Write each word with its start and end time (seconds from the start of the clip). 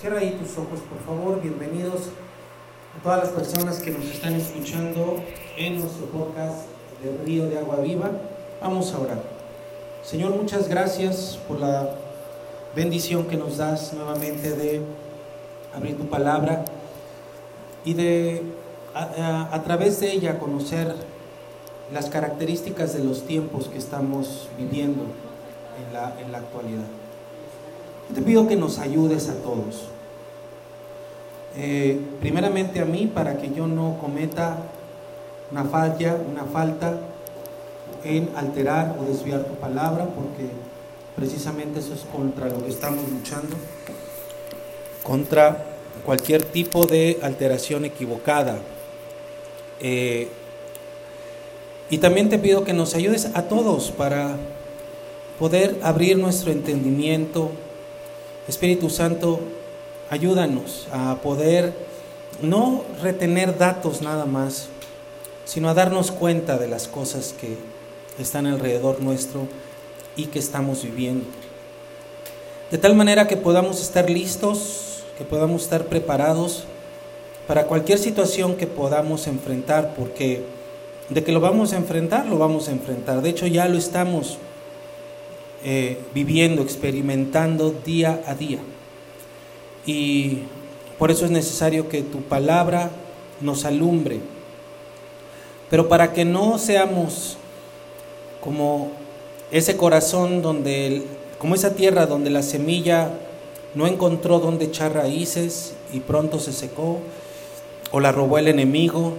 Cierra 0.00 0.20
ahí 0.20 0.30
tus 0.30 0.56
ojos, 0.56 0.80
por 0.80 0.98
favor. 1.04 1.42
Bienvenidos 1.42 2.08
a 2.98 3.02
todas 3.02 3.18
las 3.18 3.28
personas 3.32 3.80
que 3.80 3.90
nos 3.90 4.06
están 4.06 4.32
escuchando 4.32 5.22
en 5.58 5.78
nuestro 5.78 6.06
podcast 6.06 6.68
de 7.04 7.22
Río 7.22 7.44
de 7.50 7.58
Agua 7.58 7.76
Viva. 7.80 8.10
Vamos 8.62 8.94
a 8.94 8.98
orar. 8.98 9.22
Señor, 10.02 10.34
muchas 10.34 10.68
gracias 10.68 11.38
por 11.46 11.60
la 11.60 11.90
bendición 12.74 13.26
que 13.26 13.36
nos 13.36 13.58
das 13.58 13.92
nuevamente 13.92 14.52
de 14.56 14.80
abrir 15.74 15.98
tu 15.98 16.06
palabra 16.06 16.64
y 17.84 17.92
de 17.92 18.42
a, 18.94 19.62
través 19.64 20.00
de 20.00 20.12
ella 20.12 20.38
conocer 20.38 20.94
las 21.92 22.08
características 22.08 22.94
de 22.94 23.04
los 23.04 23.26
tiempos 23.26 23.68
que 23.68 23.76
estamos 23.76 24.48
viviendo 24.56 25.02
en 26.24 26.32
la 26.32 26.38
actualidad. 26.38 26.86
Te 28.14 28.22
pido 28.22 28.48
que 28.48 28.56
nos 28.56 28.78
ayudes 28.78 29.28
a 29.28 29.34
todos. 29.34 29.84
Eh, 31.56 32.00
primeramente 32.20 32.80
a 32.80 32.84
mí 32.84 33.10
para 33.12 33.38
que 33.38 33.52
yo 33.52 33.66
no 33.66 33.98
cometa 34.00 34.58
una 35.50 35.64
falla, 35.64 36.16
una 36.30 36.44
falta 36.44 37.00
en 38.04 38.30
alterar 38.36 38.96
o 39.00 39.04
desviar 39.04 39.44
tu 39.44 39.54
palabra, 39.54 40.06
porque 40.06 40.48
precisamente 41.16 41.80
eso 41.80 41.94
es 41.94 42.00
contra 42.00 42.48
lo 42.48 42.62
que 42.62 42.70
estamos 42.70 43.08
luchando, 43.10 43.56
contra 45.02 45.66
cualquier 46.04 46.44
tipo 46.44 46.86
de 46.86 47.18
alteración 47.22 47.84
equivocada. 47.84 48.58
Eh, 49.80 50.28
y 51.90 51.98
también 51.98 52.28
te 52.28 52.38
pido 52.38 52.64
que 52.64 52.72
nos 52.72 52.94
ayudes 52.94 53.30
a 53.34 53.42
todos 53.42 53.90
para 53.90 54.36
poder 55.38 55.78
abrir 55.82 56.16
nuestro 56.16 56.52
entendimiento, 56.52 57.50
Espíritu 58.50 58.90
Santo, 58.90 59.38
ayúdanos 60.10 60.88
a 60.92 61.14
poder 61.22 61.72
no 62.42 62.82
retener 63.00 63.56
datos 63.56 64.02
nada 64.02 64.26
más, 64.26 64.66
sino 65.44 65.68
a 65.68 65.74
darnos 65.74 66.10
cuenta 66.10 66.58
de 66.58 66.66
las 66.66 66.88
cosas 66.88 67.32
que 67.40 67.56
están 68.18 68.46
alrededor 68.46 69.00
nuestro 69.00 69.46
y 70.16 70.26
que 70.26 70.40
estamos 70.40 70.82
viviendo. 70.82 71.26
De 72.72 72.78
tal 72.78 72.96
manera 72.96 73.28
que 73.28 73.36
podamos 73.36 73.80
estar 73.80 74.10
listos, 74.10 75.04
que 75.16 75.24
podamos 75.24 75.62
estar 75.62 75.84
preparados 75.84 76.64
para 77.46 77.66
cualquier 77.68 78.00
situación 78.00 78.56
que 78.56 78.66
podamos 78.66 79.28
enfrentar, 79.28 79.94
porque 79.96 80.42
de 81.08 81.22
que 81.22 81.30
lo 81.30 81.38
vamos 81.38 81.72
a 81.72 81.76
enfrentar, 81.76 82.26
lo 82.26 82.36
vamos 82.36 82.66
a 82.66 82.72
enfrentar. 82.72 83.22
De 83.22 83.30
hecho, 83.30 83.46
ya 83.46 83.68
lo 83.68 83.78
estamos 83.78 84.38
eh, 85.64 85.98
viviendo, 86.14 86.62
experimentando 86.62 87.70
día 87.84 88.22
a 88.26 88.34
día. 88.34 88.58
Y 89.84 90.38
por 90.98 91.10
eso 91.10 91.24
es 91.24 91.30
necesario 91.30 91.88
que 91.88 92.02
tu 92.02 92.22
palabra 92.22 92.90
nos 93.40 93.64
alumbre. 93.64 94.20
Pero 95.68 95.88
para 95.88 96.12
que 96.12 96.24
no 96.24 96.58
seamos 96.58 97.36
como 98.40 98.90
ese 99.50 99.76
corazón 99.76 100.42
donde, 100.42 101.04
como 101.38 101.54
esa 101.54 101.74
tierra 101.74 102.06
donde 102.06 102.30
la 102.30 102.42
semilla 102.42 103.10
no 103.74 103.86
encontró 103.86 104.40
donde 104.40 104.66
echar 104.66 104.94
raíces 104.94 105.74
y 105.92 106.00
pronto 106.00 106.38
se 106.38 106.52
secó, 106.52 106.98
o 107.92 108.00
la 108.00 108.12
robó 108.12 108.38
el 108.38 108.48
enemigo, 108.48 109.14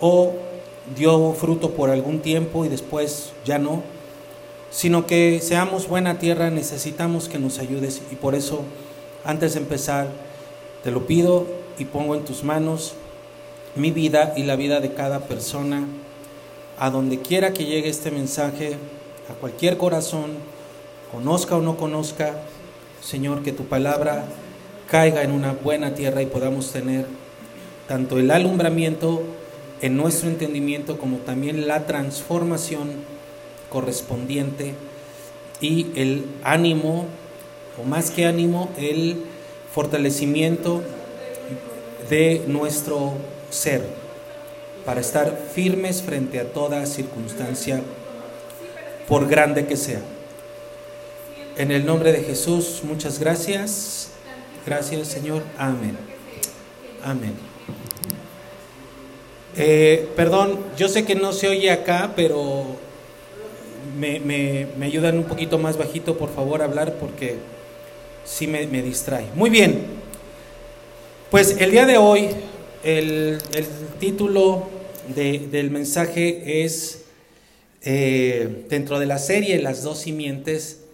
o 0.00 0.32
dio 0.96 1.32
fruto 1.32 1.70
por 1.70 1.90
algún 1.90 2.20
tiempo 2.20 2.64
y 2.64 2.68
después 2.68 3.32
ya 3.44 3.58
no 3.58 3.82
sino 4.70 5.06
que 5.06 5.40
seamos 5.42 5.88
buena 5.88 6.18
tierra, 6.18 6.50
necesitamos 6.50 7.28
que 7.28 7.38
nos 7.38 7.58
ayudes. 7.58 8.02
Y 8.10 8.14
por 8.14 8.34
eso, 8.34 8.62
antes 9.24 9.54
de 9.54 9.60
empezar, 9.60 10.08
te 10.82 10.90
lo 10.90 11.06
pido 11.06 11.46
y 11.78 11.84
pongo 11.84 12.14
en 12.14 12.24
tus 12.24 12.44
manos 12.44 12.94
mi 13.74 13.90
vida 13.90 14.32
y 14.36 14.44
la 14.44 14.56
vida 14.56 14.80
de 14.80 14.92
cada 14.94 15.20
persona, 15.20 15.86
a 16.78 16.90
donde 16.90 17.20
quiera 17.20 17.52
que 17.52 17.66
llegue 17.66 17.88
este 17.88 18.10
mensaje, 18.10 18.76
a 19.28 19.34
cualquier 19.34 19.76
corazón, 19.76 20.32
conozca 21.12 21.56
o 21.56 21.60
no 21.60 21.76
conozca, 21.76 22.34
Señor, 23.02 23.42
que 23.42 23.52
tu 23.52 23.64
palabra 23.64 24.24
caiga 24.90 25.22
en 25.22 25.30
una 25.30 25.52
buena 25.52 25.94
tierra 25.94 26.22
y 26.22 26.26
podamos 26.26 26.72
tener 26.72 27.06
tanto 27.86 28.18
el 28.18 28.30
alumbramiento 28.30 29.22
en 29.80 29.96
nuestro 29.96 30.28
entendimiento 30.28 30.98
como 30.98 31.18
también 31.18 31.66
la 31.68 31.86
transformación 31.86 32.90
correspondiente 33.70 34.74
y 35.60 35.86
el 35.94 36.26
ánimo, 36.44 37.06
o 37.80 37.84
más 37.84 38.10
que 38.10 38.26
ánimo, 38.26 38.70
el 38.76 39.24
fortalecimiento 39.72 40.82
de 42.10 42.42
nuestro 42.46 43.14
ser 43.50 43.82
para 44.84 45.00
estar 45.00 45.38
firmes 45.54 46.02
frente 46.02 46.40
a 46.40 46.52
toda 46.52 46.84
circunstancia, 46.86 47.82
por 49.06 49.28
grande 49.28 49.66
que 49.66 49.76
sea. 49.76 50.00
En 51.56 51.70
el 51.70 51.84
nombre 51.84 52.12
de 52.12 52.22
Jesús, 52.22 52.80
muchas 52.84 53.18
gracias. 53.18 54.10
Gracias, 54.66 55.08
Señor. 55.08 55.42
Amén. 55.58 55.96
Amén. 57.02 57.34
Eh, 59.56 60.08
perdón, 60.16 60.58
yo 60.76 60.88
sé 60.88 61.04
que 61.04 61.14
no 61.14 61.32
se 61.32 61.48
oye 61.48 61.70
acá, 61.70 62.12
pero 62.16 62.76
me, 63.98 64.66
ayudan 64.82 65.18
un 65.18 65.24
poquito 65.24 65.58
más 65.58 65.76
bajito, 65.76 66.16
por 66.16 66.32
favor, 66.34 66.62
a 66.62 66.64
hablar 66.64 66.94
porque 66.94 67.36
sí 68.24 68.46
me, 68.46 68.66
distrae. 68.66 69.26
Muy 69.34 69.50
bien, 69.50 69.82
pues 71.30 71.56
el 71.58 71.70
día 71.70 71.86
de 71.86 71.98
hoy 71.98 72.28
el, 72.84 73.38
título 73.98 74.68
del 75.14 75.70
mensaje 75.70 76.64
es, 76.64 77.04
eh, 77.82 78.66
dentro 78.68 78.98
de 78.98 79.06
la 79.06 79.18
serie 79.18 79.60
Las 79.60 79.82
dos 79.82 79.98
simientes, 80.00 80.84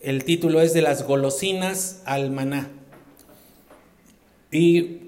el 0.00 0.24
título 0.24 0.60
es 0.60 0.74
de 0.74 0.82
las 0.82 1.04
golosinas 1.06 2.02
al 2.04 2.30
maná. 2.30 2.70
Y 4.52 5.00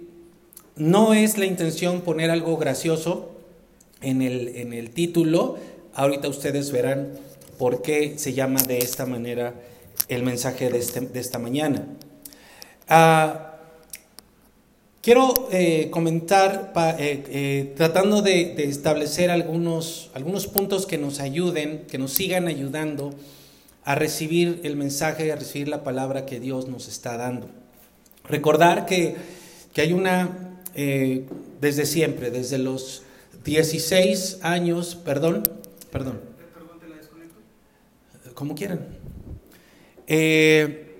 no 0.74 1.14
es 1.14 1.38
la 1.38 1.46
intención 1.46 2.00
poner 2.00 2.30
algo 2.30 2.56
gracioso 2.56 3.30
en 4.00 4.22
el, 4.22 4.48
en 4.56 4.72
el 4.72 4.90
título, 4.90 5.58
Ahorita 5.96 6.28
ustedes 6.28 6.72
verán 6.72 7.12
por 7.58 7.80
qué 7.80 8.18
se 8.18 8.34
llama 8.34 8.62
de 8.62 8.76
esta 8.76 9.06
manera 9.06 9.54
el 10.08 10.24
mensaje 10.24 10.68
de, 10.68 10.76
este, 10.76 11.08
esta 11.14 11.38
mañana. 11.38 11.86
Ah, 12.86 13.56
quiero 15.00 15.48
eh, 15.50 15.88
comentar, 15.90 16.74
eh, 16.98 17.24
eh, 17.30 17.72
tratando 17.78 18.20
de, 18.20 18.62
establecer 18.64 19.30
algunos, 19.30 20.10
algunos 20.12 20.46
puntos 20.46 20.84
que 20.84 20.98
nos 20.98 21.18
ayuden, 21.18 21.86
que 21.90 21.96
nos 21.96 22.12
sigan 22.12 22.46
ayudando 22.46 23.14
a 23.82 23.94
recibir 23.94 24.60
el 24.64 24.76
mensaje, 24.76 25.32
a 25.32 25.36
recibir 25.36 25.68
la 25.68 25.82
palabra 25.82 26.26
que 26.26 26.40
Dios 26.40 26.68
nos 26.68 26.88
está 26.88 27.16
dando. 27.16 27.48
Recordar 28.24 28.84
que, 28.84 29.16
que 29.72 29.80
hay 29.80 29.94
una, 29.94 30.58
desde 30.74 31.86
siempre, 31.86 32.30
desde 32.30 32.58
los 32.58 33.02
16 33.44 34.40
años, 34.42 34.94
perdón, 35.02 35.44
Perdón. 35.96 36.20
Como 38.34 38.54
quieran. 38.54 38.86
Eh, 40.06 40.98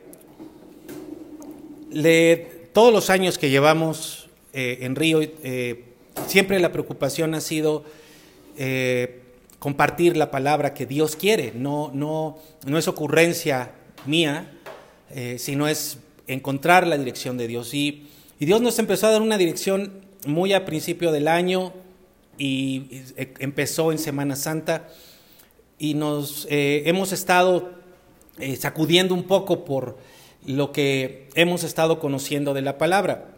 todos 2.73 2.95
los 2.95 3.11
años 3.11 3.37
que 3.37 3.51
llevamos 3.51 4.31
eh, 4.55 4.79
en 4.81 4.97
Río, 4.97 5.21
eh, 5.21 5.85
siempre 6.27 6.59
la 6.61 6.73
preocupación 6.73 7.35
ha 7.35 7.43
sido 7.43 7.85
compartir 9.59 10.17
la 10.17 10.31
palabra 10.31 10.73
que 10.73 10.87
Dios 10.87 11.15
quiere. 11.15 11.53
No, 11.55 11.91
no, 11.93 12.39
no 12.65 12.79
es 12.79 12.89
ocurrencia 12.89 13.73
mía, 14.07 14.51
sino 15.37 15.69
es 15.69 15.99
encontrar 16.27 16.87
la 16.87 16.97
dirección 16.97 17.37
de 17.37 17.49
Dios. 17.49 17.75
Y, 17.75 18.07
y 18.41 18.47
Dios 18.47 18.63
nos 18.63 18.79
empezó 18.79 19.09
a 19.09 19.11
dar 19.11 19.21
una 19.21 19.37
dirección 19.37 20.01
muy 20.27 20.55
a 20.55 20.65
principio 20.65 21.13
del 21.13 21.29
año, 21.29 21.75
y 22.39 23.03
empezó 23.39 23.93
en 23.93 23.99
Semana 23.99 24.37
Santa 24.37 24.89
y 25.79 25.95
nos 25.95 26.47
eh, 26.51 26.85
hemos 26.87 27.13
estado 27.13 27.71
eh, 28.39 28.57
sacudiendo 28.57 29.15
un 29.15 29.25
poco 29.25 29.65
por 29.65 29.99
lo 30.47 30.73
que 30.73 31.29
hemos 31.35 31.65
estado 31.65 31.99
conociendo 31.99 32.55
de 32.55 32.63
la 32.63 32.79
palabra. 32.79 33.35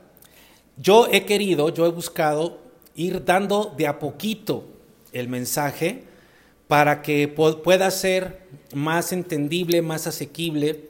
Yo 0.76 1.08
he 1.10 1.24
querido, 1.24 1.70
yo 1.70 1.86
he 1.86 1.90
buscado 1.90 2.58
ir 2.94 3.24
dando 3.24 3.74
de 3.76 3.86
a 3.86 3.98
poquito 3.98 4.64
el 5.12 5.28
mensaje 5.28 6.04
para 6.68 7.02
que 7.02 7.28
pueda 7.28 7.90
ser 7.90 8.42
más 8.74 9.12
entendible, 9.12 9.80
más 9.80 10.06
asequible 10.06 10.88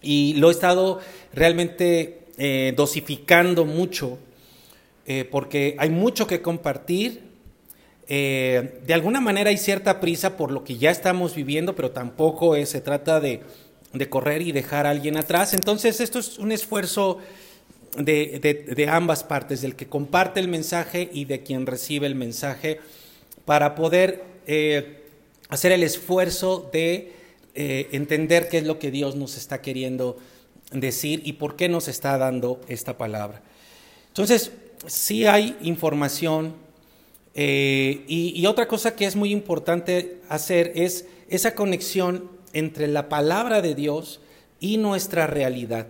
y 0.00 0.34
lo 0.34 0.48
he 0.48 0.52
estado 0.52 1.00
realmente 1.32 2.26
eh, 2.38 2.72
dosificando 2.76 3.64
mucho 3.64 4.18
porque 5.32 5.74
hay 5.80 5.90
mucho 5.90 6.28
que 6.28 6.40
compartir 6.40 7.29
eh, 8.10 8.80
de 8.84 8.92
alguna 8.92 9.22
manera 9.22 9.48
hay 9.48 9.56
cierta 9.56 10.00
prisa 10.00 10.36
por 10.36 10.50
lo 10.50 10.64
que 10.64 10.76
ya 10.76 10.90
estamos 10.90 11.34
viviendo, 11.34 11.74
pero 11.74 11.92
tampoco 11.92 12.54
se 12.66 12.82
trata 12.82 13.20
de 13.20 13.40
correr 14.10 14.42
y 14.42 14.52
dejar 14.52 14.86
a 14.86 14.90
alguien 14.90 15.16
atrás. 15.16 15.54
Entonces 15.54 16.00
esto 16.00 16.18
es 16.18 16.38
un 16.38 16.52
esfuerzo 16.52 17.18
de, 17.96 18.88
ambas 18.90 19.24
partes, 19.24 19.62
del 19.62 19.74
que 19.76 19.86
comparte 19.86 20.40
el 20.40 20.48
mensaje 20.48 21.08
y 21.12 21.24
de 21.24 21.42
quien 21.42 21.66
recibe 21.66 22.06
el 22.06 22.14
mensaje, 22.14 22.80
para 23.44 23.74
poder 23.74 24.22
eh, 24.46 25.02
hacer 25.48 25.72
el 25.72 25.82
esfuerzo 25.82 26.68
de 26.72 27.12
eh, 27.54 27.88
entender 27.92 28.48
qué 28.48 28.58
es 28.58 28.64
lo 28.64 28.78
que 28.78 28.90
Dios 28.90 29.16
nos 29.16 29.36
está 29.36 29.60
queriendo 29.60 30.18
decir 30.72 31.22
y 31.24 31.34
por 31.34 31.56
qué 31.56 31.68
nos 31.68 31.88
está 31.88 32.16
dando 32.16 32.60
esta 32.68 32.96
palabra. 32.96 33.42
Entonces, 34.08 34.52
sí 34.86 35.26
hay 35.26 35.56
información 35.62 36.54
eh, 37.42 38.04
y, 38.06 38.44
otra 38.44 38.68
cosa 38.68 38.94
que 38.94 39.06
es 39.06 39.16
muy 39.16 39.32
importante 39.32 40.20
hacer 40.28 40.72
es 40.74 41.06
esa 41.30 41.54
conexión 41.54 42.30
entre 42.52 42.86
la 42.86 43.08
palabra 43.08 43.62
de 43.62 43.74
Dios 43.74 44.20
y 44.60 44.76
nuestra 44.76 45.26
realidad. 45.26 45.86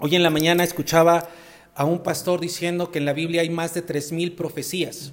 Hoy 0.00 0.16
en 0.16 0.24
la 0.24 0.30
mañana 0.30 0.64
escuchaba 0.64 1.28
a 1.76 1.84
un 1.84 2.02
pastor 2.02 2.40
diciendo 2.40 2.90
que 2.90 2.98
en 2.98 3.04
la 3.04 3.12
Biblia 3.12 3.42
hay 3.42 3.50
más 3.50 3.72
de 3.72 3.82
tres 3.82 4.10
mil 4.10 4.32
profecías, 4.32 5.12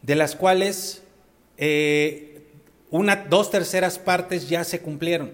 de 0.00 0.14
las 0.14 0.34
cuales 0.34 1.02
eh, 1.58 2.46
una, 2.90 3.16
dos 3.16 3.50
terceras 3.50 3.98
partes 3.98 4.48
ya 4.48 4.64
se 4.64 4.80
cumplieron 4.80 5.32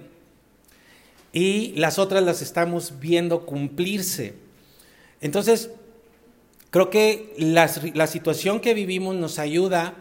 y 1.32 1.72
las 1.76 2.00
otras 2.00 2.24
las 2.24 2.42
estamos 2.42 2.98
viendo 2.98 3.46
cumplirse. 3.46 4.34
Entonces, 5.20 5.70
Creo 6.70 6.88
que 6.88 7.34
la, 7.36 7.66
situación 8.06 8.60
que 8.60 8.74
vivimos 8.74 9.16
nos 9.16 9.40
ayuda 9.40 9.94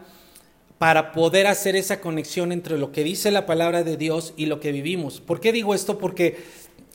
para 0.78 1.10
poder 1.10 1.48
hacer 1.48 1.74
esa 1.74 2.00
conexión 2.00 2.52
entre 2.52 2.78
lo 2.78 2.92
que 2.92 3.02
dice 3.02 3.32
la 3.32 3.44
palabra 3.44 3.82
de 3.82 3.96
Dios 3.96 4.34
y 4.36 4.46
lo 4.46 4.60
que 4.60 4.70
vivimos. 4.70 5.20
¿Por 5.20 5.40
qué 5.40 5.52
digo 5.52 5.74
esto? 5.74 5.98
Porque 5.98 6.38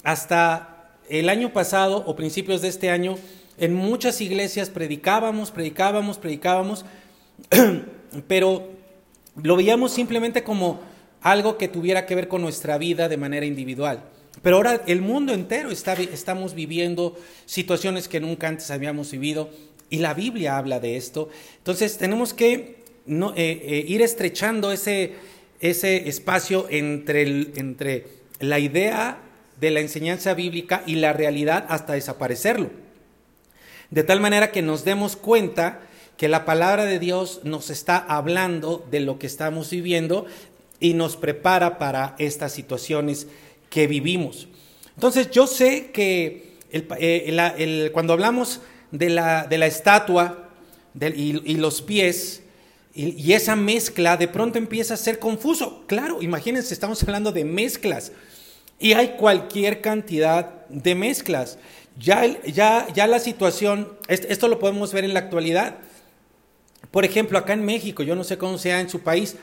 hasta 0.04 0.94
el 1.10 1.28
año 1.28 1.52
pasado 1.52 2.04
o 2.08 2.16
principios 2.16 2.62
de 2.62 2.70
este 2.70 2.90
año, 2.90 3.18
en 3.58 3.76
muchas 3.76 4.22
iglesias 4.22 4.70
predicábamos, 4.70 5.52
predicábamos, 5.52 6.20
predicábamos, 6.20 6.86
pero 8.28 8.70
lo 9.44 9.58
veíamos 9.58 9.92
simplemente 9.92 10.44
como 10.44 10.80
algo 11.22 11.58
que 11.58 11.68
tuviera 11.68 12.06
que 12.06 12.16
ver 12.16 12.30
con 12.30 12.42
nuestra 12.42 12.78
vida 12.78 13.10
de 13.10 13.18
manera 13.18 13.46
individual. 13.46 14.04
Pero 14.42 14.58
ahora 14.58 14.82
el 14.88 15.02
mundo 15.02 15.34
entero 15.34 15.72
está, 15.72 15.94
estamos 15.94 16.54
viviendo 16.54 17.18
situaciones 17.46 18.08
que 18.08 18.20
nunca 18.20 18.48
antes 18.48 18.70
habíamos 18.72 19.12
vivido 19.12 19.50
y 19.90 20.00
la 20.00 20.14
Biblia 20.14 20.58
habla 20.58 20.80
de 20.80 20.98
esto. 20.98 21.30
Entonces 21.58 21.98
tenemos 21.98 22.34
que 22.34 22.84
no, 23.06 23.34
eh, 23.36 23.62
eh, 23.64 23.86
ir 23.88 24.02
estrechando 24.02 24.72
ese, 24.72 25.14
ese 25.60 26.10
espacio 26.10 26.68
entre, 26.70 27.22
entre 27.56 28.08
la 28.40 28.60
idea 28.60 29.20
de 29.60 29.72
la 29.72 29.80
enseñanza 29.80 30.34
bíblica 30.34 30.84
y 30.86 30.96
la 30.96 31.14
realidad 31.14 31.66
hasta 31.70 31.94
desaparecerlo. 31.94 32.70
De 33.90 34.04
tal 34.04 34.20
manera 34.20 34.52
que 34.52 34.62
nos 34.62 34.84
demos 34.84 35.16
cuenta 35.16 35.82
que 36.18 36.28
la 36.28 36.46
palabra 36.46 36.86
de 36.86 37.00
Dios 37.00 37.42
nos 37.44 37.70
está 37.70 37.98
hablando 37.98 38.86
de 38.90 39.00
lo 39.00 39.20
que 39.20 39.28
estamos 39.28 39.70
viviendo 39.70 40.26
y 40.80 40.94
nos 40.94 41.16
prepara 41.16 41.78
para 41.78 42.16
estas 42.18 42.52
situaciones 42.52 43.28
que 43.76 43.88
vivimos. 43.88 44.48
Entonces 44.96 45.30
yo 45.32 45.48
sé 45.48 45.92
que 45.92 46.56
eh, 46.72 47.90
cuando 47.92 48.14
hablamos 48.14 48.62
de 48.90 49.10
la, 49.10 49.66
estatua 49.66 50.48
y, 50.98 51.56
los 51.58 51.82
pies 51.82 52.42
y, 52.94 53.34
esa 53.34 53.58
mezcla 53.58 54.16
de 54.16 54.30
pronto 54.30 54.58
empieza 54.58 54.94
a 54.94 54.98
ser 54.98 55.20
confuso. 55.20 55.84
Claro, 55.88 56.22
imagínense, 56.22 56.74
estamos 56.74 57.04
hablando 57.04 57.34
de 57.34 57.44
mezclas 57.44 58.14
y 58.80 58.94
hay 58.94 59.18
cualquier 59.18 59.82
cantidad 59.82 60.66
de 60.70 60.96
mezclas. 60.96 61.58
Ya 62.00 62.26
la 62.96 63.20
situación, 63.20 63.90
esto 64.08 64.48
lo 64.48 64.58
podemos 64.58 64.94
ver 64.94 65.04
en 65.04 65.14
la 65.14 65.20
actualidad. 65.20 65.80
Por 66.92 67.04
ejemplo, 67.04 67.38
acá 67.38 67.52
en 67.52 67.66
México, 67.66 68.04
yo 68.04 68.16
no 68.16 68.24
sé 68.24 68.38
cómo 68.38 68.58
sea 68.58 68.80
en 68.80 68.88
su 68.88 69.02
país, 69.02 69.36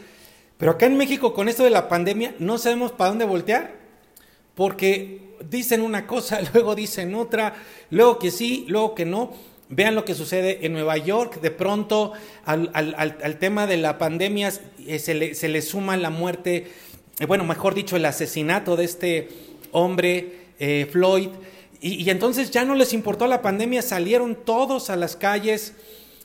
pero 0.56 0.72
acá 0.72 0.86
en 0.86 0.96
México 0.96 1.34
con 1.34 1.50
esto 1.50 1.64
de 1.64 1.70
la 1.70 1.90
pandemia 1.90 2.34
no 2.38 2.56
sabemos 2.56 2.92
para 2.92 3.10
dónde 3.10 3.26
voltear 3.26 3.81
porque 4.54 5.20
dicen 5.48 5.82
una 5.82 6.06
cosa, 6.06 6.40
luego 6.52 6.74
dicen 6.74 7.14
otra, 7.14 7.54
luego 7.90 8.18
que 8.18 8.30
sí, 8.30 8.64
luego 8.68 8.94
que 8.94 9.04
no. 9.04 9.32
Vean 9.74 9.94
lo 9.94 10.04
que 10.04 10.14
sucede 10.14 10.66
en 10.66 10.74
Nueva 10.74 10.98
York, 10.98 11.40
de 11.40 11.50
pronto 11.50 12.12
al, 12.44 13.38
tema 13.40 13.66
de 13.66 13.78
la 13.78 13.96
pandemia 13.96 14.52
eh, 14.86 14.98
se 14.98 15.14
le, 15.14 15.62
suma 15.62 15.96
la 15.96 16.10
muerte, 16.10 16.70
eh, 17.18 17.24
bueno, 17.24 17.44
mejor 17.44 17.74
dicho, 17.74 17.96
el 17.96 18.04
asesinato 18.04 18.76
de 18.76 18.84
este 18.84 19.28
hombre, 19.70 20.50
eh, 20.58 20.86
Floyd, 20.92 21.30
y, 21.80 22.10
entonces 22.10 22.50
ya 22.50 22.66
no 22.66 22.74
les 22.74 22.92
importó 22.92 23.26
la 23.26 23.40
pandemia, 23.40 23.80
salieron 23.80 24.36
todos 24.44 24.90
a 24.90 24.96
las 24.96 25.16
calles, 25.16 25.72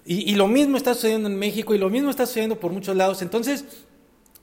y, 0.06 0.36
lo 0.36 0.48
mismo 0.50 0.76
está 0.76 0.94
sucediendo 0.94 1.30
en 1.30 1.40
México, 1.40 1.74
y 1.74 1.78
lo 1.78 1.90
mismo 1.90 2.10
está 2.10 2.26
sucediendo 2.26 2.60
por 2.60 2.74
muchos 2.74 2.98
lados. 2.98 3.22
Entonces, 3.22 3.66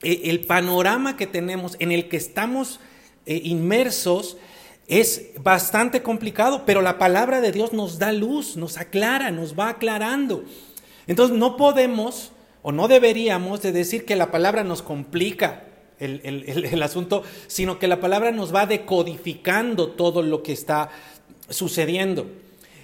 el 0.02 0.40
panorama 0.40 1.16
que 1.16 1.26
tenemos, 1.26 1.76
en 1.78 1.92
el 1.92 2.08
que 2.08 2.16
estamos 2.16 2.80
eh, 3.26 3.40
inmersos 3.44 4.36
es 4.86 5.30
bastante 5.40 6.02
complicado, 6.02 6.64
pero 6.66 6.82
la 6.82 6.98
palabra 6.98 7.40
de 7.40 7.52
Dios 7.52 7.72
nos 7.72 7.98
da 7.98 8.12
luz, 8.12 8.56
nos 8.56 8.76
aclara, 8.76 9.30
nos 9.30 9.58
va 9.58 9.70
aclarando. 9.70 10.44
Entonces 11.06 11.36
no 11.36 11.56
podemos 11.56 12.32
o 12.62 12.72
no 12.72 12.88
deberíamos 12.88 13.62
de 13.62 13.72
decir 13.72 14.04
que 14.04 14.16
la 14.16 14.30
palabra 14.30 14.64
nos 14.64 14.82
complica 14.82 15.64
el, 15.98 16.82
asunto, 16.82 17.22
sino 17.46 17.78
que 17.78 17.88
la 17.88 18.00
palabra 18.00 18.30
nos 18.30 18.54
va 18.54 18.66
decodificando 18.66 19.92
todo 19.92 20.22
lo 20.22 20.42
que 20.42 20.52
está 20.52 20.90
sucediendo. 21.48 22.26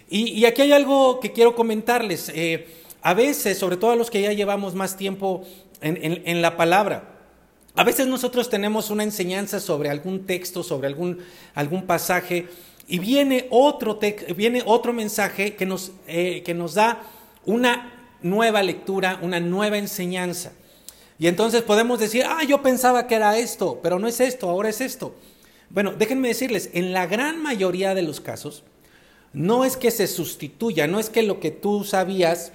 Y, 0.08 0.44
aquí 0.44 0.62
hay 0.62 0.72
algo 0.72 1.20
que 1.20 1.32
quiero 1.32 1.54
comentarles. 1.54 2.30
Eh, 2.34 2.66
a 3.02 3.14
veces, 3.14 3.58
sobre 3.58 3.76
todo 3.76 3.92
a 3.92 3.96
los 3.96 4.10
que 4.10 4.22
ya 4.22 4.32
llevamos 4.32 4.74
más 4.74 4.96
tiempo 4.96 5.44
en 5.82 6.42
la 6.42 6.56
palabra, 6.56 7.19
a 7.76 7.84
veces 7.84 8.06
nosotros 8.06 8.50
tenemos 8.50 8.90
una 8.90 9.04
enseñanza 9.04 9.60
sobre 9.60 9.90
algún 9.90 10.26
texto, 10.26 10.62
sobre 10.62 10.88
algún, 10.88 11.18
algún 11.54 11.86
pasaje, 11.86 12.48
y 12.88 12.98
viene 12.98 13.46
otro, 13.50 13.98
viene 14.36 14.62
otro 14.66 14.92
mensaje 14.92 15.54
que 15.54 15.66
nos, 15.66 15.92
eh, 16.08 16.42
que 16.44 16.54
nos 16.54 16.74
da 16.74 17.02
una 17.44 18.16
nueva 18.22 18.62
lectura, 18.62 19.20
una 19.22 19.38
nueva 19.38 19.78
enseñanza. 19.78 20.52
Y 21.18 21.28
entonces 21.28 21.62
podemos 21.62 22.00
decir, 22.00 22.24
ah, 22.26 22.42
yo 22.42 22.62
pensaba 22.62 23.06
que 23.06 23.14
era 23.14 23.38
esto, 23.38 23.78
pero 23.82 23.98
no 23.98 24.08
es 24.08 24.20
esto, 24.20 24.50
ahora 24.50 24.70
es 24.70 24.80
esto. 24.80 25.14
Bueno, 25.68 25.92
déjenme 25.96 26.28
decirles, 26.28 26.70
en 26.72 26.92
la 26.92 27.06
gran 27.06 27.40
mayoría 27.40 27.94
de 27.94 28.02
los 28.02 28.20
casos, 28.20 28.64
no 29.32 29.64
es 29.64 29.76
que 29.76 29.92
se 29.92 30.08
sustituya, 30.08 30.88
no 30.88 30.98
es 30.98 31.10
que 31.10 31.22
lo 31.22 31.38
que 31.38 31.52
tú 31.52 31.84
sabías 31.84 32.52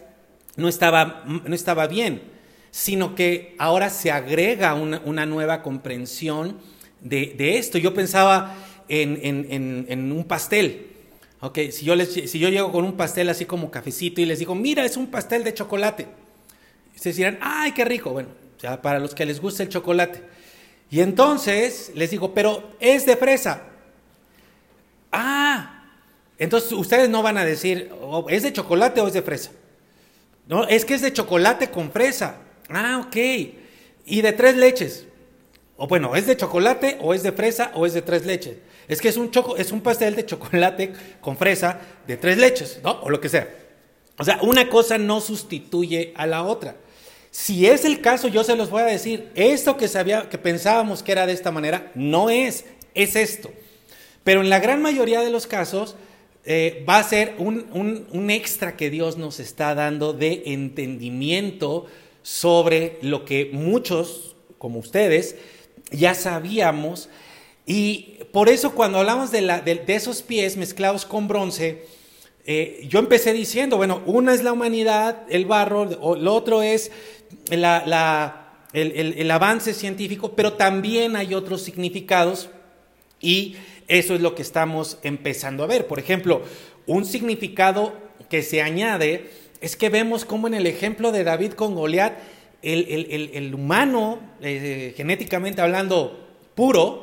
no 0.57 0.67
estaba, 0.67 1.23
no 1.25 1.55
estaba 1.55 1.87
bien 1.87 2.34
sino 2.75 3.15
que 3.15 3.55
ahora 3.57 3.89
se 3.89 4.11
agrega 4.11 4.73
una, 4.73 5.25
nueva 5.25 5.63
comprensión 5.63 6.59
de, 6.99 7.57
esto. 7.57 7.77
Yo 7.77 7.93
pensaba 7.93 8.53
en, 8.89 10.11
un 10.11 10.25
pastel. 10.25 10.87
Okay, 11.39 11.71
si, 11.71 11.85
yo 11.85 11.95
les, 11.95 12.11
si 12.11 12.37
yo 12.37 12.49
llego 12.49 12.73
con 12.73 12.83
un 12.83 12.97
pastel 12.97 13.29
así 13.29 13.45
como 13.45 13.71
cafecito 13.71 14.19
y 14.19 14.25
les 14.25 14.39
digo, 14.39 14.55
mira, 14.55 14.83
es 14.83 14.97
un 14.97 15.07
pastel 15.07 15.45
de 15.45 15.53
chocolate. 15.53 16.05
Ustedes 16.93 17.15
dirán, 17.15 17.39
ay, 17.39 17.71
qué 17.71 17.85
rico. 17.85 18.11
Bueno, 18.11 18.27
ya 18.59 18.81
para 18.81 18.99
los 18.99 19.15
que 19.15 19.25
les 19.25 19.39
gusta 19.39 19.63
el 19.63 19.69
chocolate. 19.69 20.21
Y 20.91 20.99
entonces 20.99 21.93
les 21.95 22.11
digo, 22.11 22.33
pero 22.33 22.71
es 22.81 23.05
de 23.05 23.15
fresa. 23.15 23.61
Ah, 25.13 25.85
entonces 26.37 26.73
ustedes 26.73 27.09
no 27.09 27.23
van 27.23 27.37
a 27.37 27.45
decir, 27.45 27.89
oh, 28.01 28.25
¿es 28.27 28.43
de 28.43 28.51
chocolate 28.51 28.99
o 28.99 29.07
es 29.07 29.13
de 29.13 29.21
fresa? 29.21 29.51
No, 30.45 30.67
es 30.67 30.83
que 30.83 30.95
es 30.95 31.01
de 31.01 31.13
chocolate 31.13 31.71
con 31.71 31.89
fresa. 31.89 32.41
Ah, 32.69 33.03
ok. 33.05 33.15
Y 34.05 34.21
de 34.21 34.33
tres 34.33 34.55
leches. 34.55 35.05
O 35.77 35.87
bueno, 35.87 36.15
¿es 36.15 36.25
de 36.25 36.37
chocolate 36.37 36.97
o 37.01 37.13
es 37.13 37.23
de 37.23 37.31
fresa 37.31 37.71
o 37.73 37.85
es 37.85 37.93
de 37.93 38.01
tres 38.01 38.25
leches? 38.25 38.57
Es 38.87 39.01
que 39.01 39.09
es 39.09 39.17
un, 39.17 39.31
choco, 39.31 39.57
es 39.57 39.71
un 39.71 39.81
pastel 39.81 40.15
de 40.15 40.25
chocolate 40.25 40.93
con 41.19 41.37
fresa 41.37 41.79
de 42.07 42.17
tres 42.17 42.37
leches, 42.37 42.79
¿no? 42.83 43.01
O 43.01 43.09
lo 43.09 43.19
que 43.19 43.29
sea. 43.29 43.49
O 44.17 44.23
sea, 44.23 44.39
una 44.41 44.69
cosa 44.69 44.97
no 44.97 45.19
sustituye 45.19 46.13
a 46.15 46.27
la 46.27 46.43
otra. 46.43 46.75
Si 47.31 47.65
es 47.65 47.83
el 47.83 47.99
caso, 47.99 48.29
yo 48.29 48.45
se 48.45 48.55
los 48.55 48.69
voy 48.69 48.83
a 48.83 48.85
decir, 48.85 49.29
esto 49.35 49.75
que, 49.75 49.89
sabía, 49.89 50.29
que 50.29 50.37
pensábamos 50.37 51.03
que 51.03 51.11
era 51.11 51.25
de 51.25 51.33
esta 51.33 51.51
manera, 51.51 51.91
no 51.93 52.29
es, 52.29 52.63
es 52.93 53.17
esto. 53.17 53.51
Pero 54.23 54.41
en 54.41 54.49
la 54.49 54.59
gran 54.59 54.81
mayoría 54.81 55.19
de 55.19 55.31
los 55.31 55.45
casos 55.45 55.97
eh, 56.45 56.85
va 56.87 56.99
a 56.99 57.03
ser 57.03 57.35
un, 57.37 58.07
un 58.09 58.29
extra 58.29 58.77
que 58.77 58.89
Dios 58.89 59.17
nos 59.17 59.41
está 59.41 59.75
dando 59.75 60.13
de 60.13 60.43
entendimiento 60.45 61.87
sobre 62.25 62.97
lo 63.03 63.23
que 63.23 63.51
muchos, 63.53 64.35
como 64.57 64.79
ustedes, 64.79 65.35
ya 65.91 66.15
sabíamos. 66.15 67.07
Y 67.67 68.17
por 68.31 68.49
eso 68.49 68.73
cuando 68.73 68.97
hablamos 68.97 69.29
de, 69.29 69.41
de, 69.41 69.83
esos 69.93 70.23
pies 70.23 70.57
mezclados 70.57 71.05
con 71.05 71.27
bronce, 71.27 71.85
eh, 72.47 72.83
yo 72.89 72.97
empecé 72.97 73.31
diciendo, 73.31 73.77
bueno, 73.77 74.01
una 74.07 74.33
es 74.33 74.41
la 74.41 74.53
humanidad, 74.53 75.21
el 75.29 75.45
barro, 75.45 75.85
lo 75.85 76.33
otro 76.33 76.63
es 76.63 76.91
la, 77.51 78.53
el, 78.73 79.13
el, 79.19 79.29
avance 79.29 79.75
científico, 79.75 80.31
pero 80.35 80.53
también 80.53 81.15
hay 81.15 81.35
otros 81.35 81.61
significados 81.61 82.49
Y 83.21 83.55
eso 83.87 84.15
es 84.15 84.21
lo 84.21 84.33
que 84.33 84.41
estamos 84.41 84.97
empezando 85.03 85.63
a 85.63 85.67
ver. 85.67 85.85
Por 85.85 85.99
ejemplo, 85.99 86.41
un 86.87 87.05
significado 87.05 87.93
que 88.31 88.41
se 88.41 88.63
añade 88.63 89.29
es 89.61 89.75
que 89.75 89.89
vemos 89.89 90.25
como 90.25 90.47
en 90.47 90.53
el 90.53 90.67
ejemplo 90.67 91.11
de 91.11 91.23
David 91.23 91.53
con 91.53 91.75
Goliat, 91.75 92.13
el, 92.61 93.51
humano, 93.53 94.19
eh, 94.41 94.93
genéticamente 94.97 95.61
hablando 95.61 96.19
puro, 96.55 97.01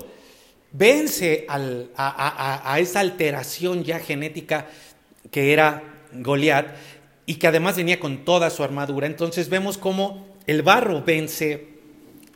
vence 0.73 1.47
a, 1.49 2.79
esa 2.79 3.01
alteración 3.01 3.85
ya 3.85 4.01
genética 4.01 4.67
que 5.31 5.53
era 5.53 5.83
Goliat 6.13 6.75
y 7.27 7.37
que 7.37 7.47
además 7.47 7.77
venía 7.77 8.01
con 8.01 8.25
toda 8.25 8.51
su 8.51 8.65
armadura. 8.65 9.07
Entonces 9.07 9.49
vemos 9.49 9.79
cómo 9.79 10.27
el 10.47 10.63
barro 10.63 11.03
vence 11.03 11.69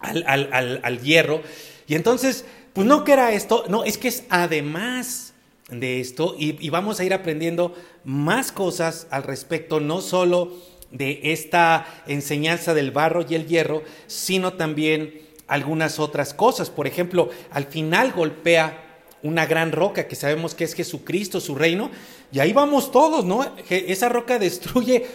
al, 0.01 1.01
hierro. 1.01 1.43
Y 1.87 1.95
entonces, 1.95 2.45
pues 2.73 2.87
no 2.87 3.05
que 3.05 3.13
era 3.13 3.33
esto, 3.33 3.65
no, 3.69 3.85
es 3.85 3.99
que 3.99 4.09
es 4.09 4.25
además 4.29 5.35
de 5.69 6.01
esto 6.01 6.37
y, 6.39 6.71
vamos 6.71 7.01
a 7.01 7.05
ir 7.05 7.13
aprendiendo 7.13 7.75
más 8.07 8.53
cosas 8.53 9.09
al 9.11 9.25
respecto, 9.25 9.81
no 9.81 10.01
solo 10.01 10.53
de 10.93 11.21
esta 11.25 11.85
enseñanza 12.07 12.73
del 12.73 12.93
barro 12.93 13.27
y 13.29 13.35
el 13.35 13.49
hierro, 13.49 13.83
sino 14.07 14.53
también 14.53 15.21
algunas 15.49 15.99
otras 15.99 16.33
cosas. 16.33 16.71
Por 16.71 16.87
ejemplo, 16.87 17.31
al 17.51 17.65
final 17.65 18.13
golpea 18.13 18.85
una 19.25 19.45
gran 19.45 19.73
roca 19.73 20.07
que 20.07 20.15
sabemos 20.15 20.55
que 20.55 20.63
es 20.63 20.75
Jesucristo, 20.75 21.41
su 21.41 21.57
reino, 21.57 21.91
y 22.31 22.39
ahí 22.39 22.53
vamos 22.53 22.93
todos, 22.93 23.25
¿no? 23.25 23.45
Esa 23.69 24.09
roca 24.09 24.39
destruye 24.39 25.07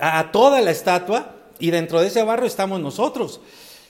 a 0.00 0.32
toda 0.32 0.60
la 0.60 0.72
estatua 0.72 1.36
y 1.60 1.70
dentro 1.70 2.00
de 2.00 2.08
ese 2.08 2.24
barro 2.24 2.44
estamos 2.44 2.80
nosotros. 2.80 3.40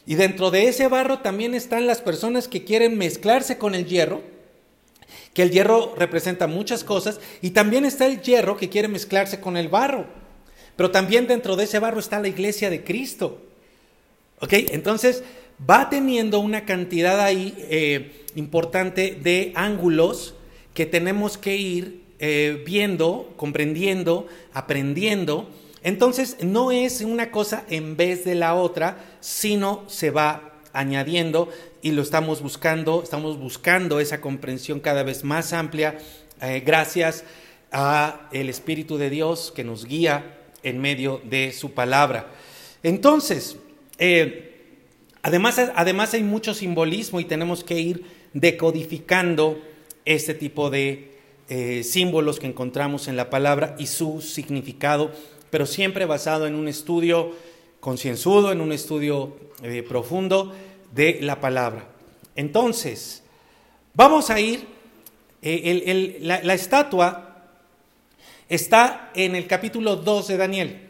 Y 0.05 0.16
dentro 0.16 0.50
de 0.50 0.69
ese 0.69 0.88
barro 0.88 1.21
también 1.21 1.55
están 1.55 1.87
las 1.87 2.02
personas 2.02 2.49
que 2.49 2.64
quieren 2.64 2.99
mezclarse 2.99 3.57
con 3.57 3.75
el 3.75 3.87
hierro, 3.87 4.23
que 5.37 5.43
el 5.43 5.50
hierro 5.50 5.95
representa 5.99 6.47
muchas 6.47 6.83
cosas, 6.83 7.21
y 7.43 7.50
también 7.50 7.85
está 7.85 8.07
el 8.07 8.23
hierro 8.23 8.57
que 8.57 8.71
quiere 8.71 8.88
mezclarse 8.88 9.38
con 9.38 9.59
el 9.59 9.69
barro. 9.69 10.07
Pero 10.76 10.90
también 10.90 11.26
dentro 11.26 11.57
de 11.57 11.64
ese 11.64 11.78
barro 11.78 12.00
está 12.00 12.19
la 12.21 12.28
iglesia 12.28 12.71
de 12.71 12.83
Cristo. 12.83 13.43
¿Ok? 14.40 14.55
Entonces 14.73 15.23
va 15.69 15.90
teniendo 15.90 16.40
una 16.40 16.64
cantidad 16.64 17.21
ahí 17.21 17.55
eh, 17.69 18.25
importante 18.35 19.19
de 19.23 19.52
ángulos 19.55 20.35
que 20.73 20.87
tenemos 20.87 21.37
que 21.37 21.57
ir 21.57 22.00
eh, 22.19 22.62
viendo, 22.64 23.35
comprendiendo, 23.37 24.26
aprendiendo 24.55 25.50
entonces 25.87 26.38
no 26.43 26.73
es 26.73 27.00
una 27.02 27.31
cosa 27.31 27.64
en 27.71 27.97
vez 27.97 28.25
de 28.25 28.35
la 28.35 28.57
otra, 28.57 28.99
sino 29.21 29.85
se 29.87 30.11
va 30.11 30.56
añadiendo 30.76 31.49
y 31.83 31.92
lo 31.92 32.02
estamos 32.02 32.42
buscando, 32.42 33.02
estamos 33.02 33.38
buscando 33.38 33.99
esa 33.99 34.21
comprensión 34.21 34.80
cada 34.80 35.02
vez 35.02 35.25
más 35.25 35.52
amplia 35.52 35.99
eh, 36.42 36.62
gracias 36.64 37.25
a 37.73 38.28
el 38.30 38.50
Espíritu 38.50 38.99
de 38.99 39.09
Dios 39.09 39.52
que 39.56 39.64
nos 39.64 39.87
guía 39.87 40.38
en 40.62 40.80
medio 40.80 41.23
de 41.25 41.52
su 41.52 41.73
palabra. 41.73 42.28
Entonces, 42.83 43.56
eh, 43.99 44.75
además, 45.23 45.59
además 45.75 46.12
hay 46.12 46.23
mucho 46.23 46.52
simbolismo 46.52 47.21
y 47.21 47.25
tenemos 47.25 47.64
que 47.64 47.80
ir 47.80 48.04
decodificando 48.35 49.59
este 50.04 50.35
tipo 50.35 50.68
de 50.68 51.12
eh, 51.49 51.83
símbolos 51.85 52.38
que 52.38 52.49
encontramos 52.49 53.09
en 53.09 53.16
la 53.16 53.30
palabra 53.30 53.76
y 53.78 53.87
su 53.87 54.21
significado 54.21 55.11
pero 55.49 55.64
siempre 55.64 56.04
basado 56.04 56.47
en 56.47 56.56
un 56.56 56.66
estudio 56.68 57.30
concienzudo, 57.80 58.50
en 58.50 58.61
un 58.61 58.73
estudio 58.73 59.37
profundo 59.88 60.52
de 60.93 61.19
la 61.21 61.40
palabra. 61.40 61.88
Entonces, 62.35 63.23
vamos 63.95 64.31
a 64.31 64.40
ir, 64.40 64.66
eh, 65.43 66.19
la, 66.21 66.55
estatua 66.55 67.45
está 68.49 69.11
en 69.14 69.37
el 69.37 69.47
capítulo 69.47 69.97
2 69.97 70.28
de 70.28 70.37
Daniel. 70.37 70.81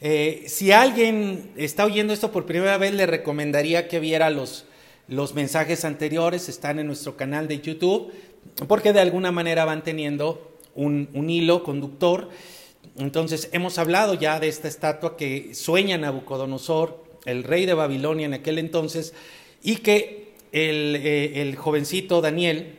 Eh, 0.00 0.44
si 0.46 0.72
alguien 0.72 1.52
está 1.56 1.84
oyendo 1.84 2.12
esto 2.12 2.30
por 2.30 2.46
primera 2.46 2.78
vez, 2.78 2.94
le 2.94 3.06
recomendaría 3.06 3.88
que 3.88 4.00
viera 4.00 4.30
los, 4.30 4.66
los 5.08 5.34
mensajes 5.34 5.84
anteriores, 5.84 6.48
están 6.48 6.78
en 6.78 6.86
nuestro 6.86 7.16
canal 7.16 7.48
de 7.48 7.60
YouTube, 7.60 8.12
porque 8.66 8.92
de 8.92 9.00
alguna 9.00 9.32
manera 9.32 9.64
van 9.64 9.82
teniendo 9.82 10.56
un, 10.74 11.08
un 11.12 11.30
hilo 11.30 11.62
conductor 11.64 12.28
entonces, 12.98 13.48
hemos 13.52 13.78
hablado 13.78 14.14
ya 14.14 14.40
de 14.40 14.48
esta 14.48 14.66
estatua 14.66 15.16
que 15.16 15.54
sueña 15.54 15.96
Nabucodonosor, 15.98 17.04
el 17.28 17.44
rey 17.44 17.66
de 17.66 17.74
Babilonia 17.74 18.26
en 18.26 18.34
aquel 18.34 18.58
entonces, 18.58 19.12
y 19.62 19.76
que 19.76 20.32
el, 20.52 20.96
eh, 20.96 21.54
jovencito 21.56 22.20
Daniel 22.20 22.76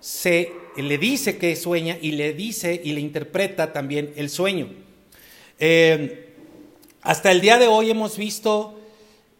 se 0.00 0.52
le 0.76 0.98
dice 0.98 1.38
que 1.38 1.54
sueña 1.54 1.96
y 2.00 2.12
le 2.12 2.32
dice 2.32 2.80
y 2.82 2.92
le 2.92 3.00
interpreta 3.00 3.72
también 3.72 4.12
el 4.16 4.30
sueño. 4.30 4.68
Eh, 5.58 6.34
hasta 7.02 7.30
el 7.30 7.40
día 7.40 7.58
de 7.58 7.68
hoy 7.68 7.90
hemos 7.90 8.16
visto 8.16 8.80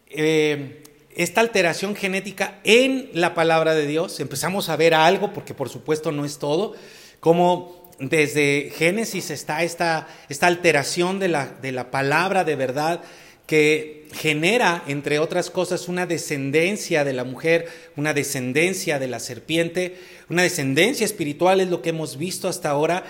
eh, 0.09 0.83
esta 1.15 1.41
alteración 1.41 1.95
genética 1.95 2.59
en 2.63 3.09
la 3.13 3.33
palabra 3.33 3.75
de 3.75 3.87
Dios. 3.87 4.19
Empezamos 4.19 4.69
a 4.69 4.77
ver 4.77 4.93
algo, 4.93 5.33
porque 5.33 5.53
por 5.53 5.69
supuesto 5.69 6.11
no 6.11 6.23
es 6.23 6.39
todo, 6.39 6.73
como 7.19 7.91
desde 7.99 8.71
Génesis 8.75 9.29
está 9.29 9.63
esta, 9.63 10.07
esta 10.29 10.47
alteración 10.47 11.19
de 11.19 11.27
la, 11.27 11.47
de 11.47 11.71
la 11.71 11.91
palabra 11.91 12.43
de 12.43 12.55
verdad 12.55 13.01
que 13.45 14.02
genera, 14.13 14.83
entre 14.87 15.19
otras 15.19 15.49
cosas, 15.49 15.87
una 15.87 16.05
descendencia 16.05 17.03
de 17.03 17.13
la 17.13 17.23
mujer, 17.23 17.67
una 17.95 18.13
descendencia 18.13 18.99
de 18.99 19.07
la 19.07 19.19
serpiente, 19.19 19.97
una 20.29 20.43
descendencia 20.43 21.05
espiritual 21.05 21.59
es 21.59 21.69
lo 21.69 21.81
que 21.81 21.89
hemos 21.89 22.17
visto 22.17 22.47
hasta 22.47 22.69
ahora, 22.69 23.03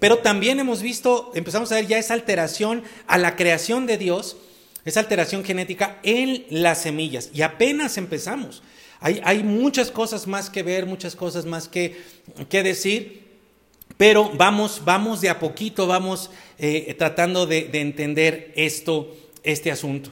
pero 0.00 0.18
también 0.18 0.58
hemos 0.58 0.82
visto, 0.82 1.30
empezamos 1.34 1.70
a 1.70 1.76
ver 1.76 1.86
ya 1.86 1.98
esa 1.98 2.14
alteración 2.14 2.82
a 3.06 3.18
la 3.18 3.36
creación 3.36 3.86
de 3.86 3.98
Dios, 3.98 4.36
esa 4.84 5.00
alteración 5.00 5.44
genética 5.44 5.98
en 6.02 6.44
las 6.50 6.82
semillas, 6.82 7.30
y 7.32 7.42
apenas 7.42 7.96
empezamos. 7.96 8.62
Hay, 9.00 9.20
hay 9.22 9.44
muchas 9.44 9.90
cosas 9.90 10.26
más 10.26 10.50
que 10.50 10.62
ver, 10.62 10.86
muchas 10.86 11.14
cosas 11.14 11.44
más 11.44 11.68
que, 11.68 12.02
que 12.48 12.62
decir, 12.62 13.28
pero 13.96 14.30
vamos, 14.34 14.82
vamos 14.84 15.20
de 15.20 15.28
a 15.28 15.40
poquito, 15.40 15.86
vamos 15.86 16.30
eh, 16.58 16.94
tratando 16.98 17.46
de, 17.46 17.68
entender 17.72 18.52
esto, 18.56 19.14
este 19.42 19.70
asunto. 19.70 20.10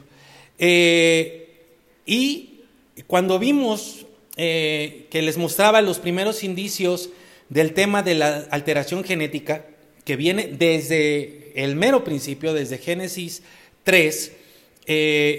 Eh, 0.59 1.67
y 2.05 2.61
cuando 3.07 3.39
vimos 3.39 4.07
eh, 4.37 5.07
que 5.11 5.23
les 5.23 5.37
mostraba 5.37 5.83
los 5.83 5.99
primeros 5.99 6.45
indicios 6.45 7.11
del 7.49 7.75
tema 7.75 8.03
de 8.03 8.15
la 8.15 8.47
alteración 8.51 9.05
genética, 9.05 9.67
que 10.05 10.17
viene 10.17 10.49
desde 10.49 11.53
el 11.63 11.77
mero 11.77 12.05
principio, 12.05 12.55
desde 12.55 12.79
Génesis 12.79 13.43
3, 13.85 14.33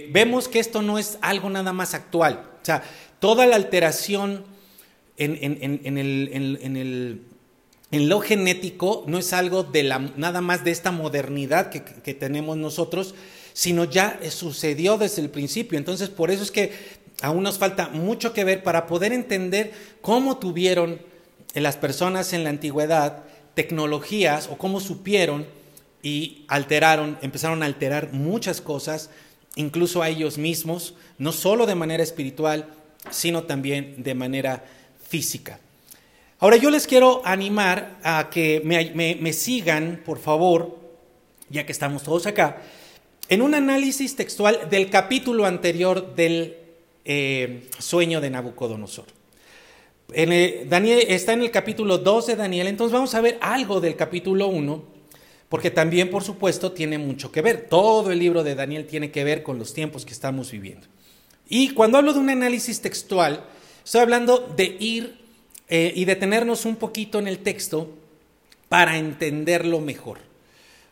vemos 0.10 0.48
que 0.48 0.60
esto 0.60 0.82
no 0.82 0.98
es 0.98 1.18
algo 1.22 1.50
nada 1.50 1.74
más 1.74 1.94
actual. 1.94 2.50
O 2.62 2.66
sea, 2.66 2.84
toda 3.20 3.46
la 3.46 3.56
alteración 3.56 4.46
en, 5.18 5.38
en 5.84 5.98
el 5.98 7.22
en 7.92 8.10
lo 8.10 8.20
genético 8.20 9.04
no 9.08 9.18
es 9.18 9.34
algo 9.34 9.64
de 9.64 9.84
la, 9.84 10.00
nada 10.00 10.42
más 10.42 10.64
de 10.64 10.72
esta 10.72 10.92
modernidad 10.92 11.70
que, 11.70 12.14
tenemos 12.14 12.58
nosotros, 12.58 13.16
sino 13.58 13.86
ya 13.86 14.20
sucedió 14.30 15.00
desde 15.00 15.24
el 15.24 15.32
principio. 15.32 15.80
Entonces, 15.80 16.10
por 16.10 16.30
eso 16.30 16.44
es 16.44 16.52
que 16.52 16.74
aún 17.24 17.42
nos 17.42 17.58
falta 17.58 17.90
mucho 17.90 18.32
que 18.32 18.44
ver 18.44 18.62
para 18.62 18.86
poder 18.86 19.14
entender 19.14 19.74
cómo 20.00 20.38
tuvieron 20.38 21.02
las 21.56 21.76
personas 21.76 22.34
en 22.34 22.44
la 22.44 22.52
antigüedad 22.52 23.24
tecnologías 23.56 24.48
o 24.52 24.60
cómo 24.60 24.80
supieron 24.80 25.48
y 26.04 26.46
alteraron, 26.48 27.18
empezaron 27.24 27.64
a 27.64 27.66
alterar 27.66 28.14
muchas 28.14 28.62
cosas, 28.62 29.10
incluso 29.56 30.04
a 30.04 30.10
ellos 30.10 30.38
mismos, 30.38 30.94
no 31.18 31.32
solo 31.32 31.66
de 31.66 31.74
manera 31.74 32.04
espiritual, 32.04 32.70
sino 33.10 33.46
también 33.46 34.04
de 34.04 34.14
manera 34.14 34.66
física. 35.10 35.60
Ahora 36.38 36.58
yo 36.58 36.70
les 36.70 36.86
quiero 36.86 37.24
animar 37.26 37.98
a 38.04 38.30
que 38.30 38.62
me, 38.64 39.34
sigan, 39.34 40.04
por 40.06 40.20
favor, 40.20 40.78
ya 41.50 41.66
que 41.66 41.72
estamos 41.72 42.04
todos 42.04 42.28
acá, 42.28 42.62
en 43.30 43.42
un 43.42 43.56
análisis 43.56 44.16
textual 44.16 44.68
del 44.70 44.90
capítulo 44.90 45.46
anterior 45.46 46.16
del 46.16 46.58
eh, 47.06 47.68
sueño 47.80 48.22
de 48.22 48.30
Nabucodonosor. 48.30 49.06
Daniel, 50.10 51.04
está 51.10 51.34
en 51.34 51.42
el 51.42 51.52
capítulo 51.52 51.98
2 51.98 52.28
de 52.28 52.36
Daniel, 52.38 52.68
entonces 52.68 52.94
vamos 52.94 53.14
a 53.14 53.22
ver 53.22 53.38
algo 53.42 53.82
del 53.82 53.98
capítulo 53.98 54.48
1, 54.48 54.84
porque 55.50 55.70
también, 55.70 56.10
por 56.10 56.24
supuesto, 56.24 56.72
tiene 56.72 56.98
mucho 56.98 57.32
que 57.32 57.42
ver. 57.42 57.68
Todo 57.70 58.12
el 58.12 58.20
libro 58.20 58.44
de 58.44 58.56
Daniel 58.56 58.86
tiene 58.86 59.12
que 59.12 59.24
ver 59.24 59.44
con 59.44 59.60
los 59.60 59.74
tiempos 59.74 60.06
que 60.06 60.14
estamos 60.14 60.52
viviendo. 60.52 60.88
Y 61.50 61.70
cuando 61.70 61.98
hablo 61.98 62.14
de 62.14 62.20
un 62.20 62.30
análisis 62.30 62.82
textual, 62.82 63.46
estoy 63.84 64.02
hablando 64.02 64.40
de 64.56 64.78
ir 64.80 65.18
eh, 65.70 65.92
y 65.96 66.06
detenernos 66.06 66.66
un 66.66 66.78
poquito 66.78 67.20
en 67.20 67.28
el 67.28 67.40
texto 67.40 67.90
para 68.70 68.98
entenderlo 68.98 69.80
mejor, 69.80 70.20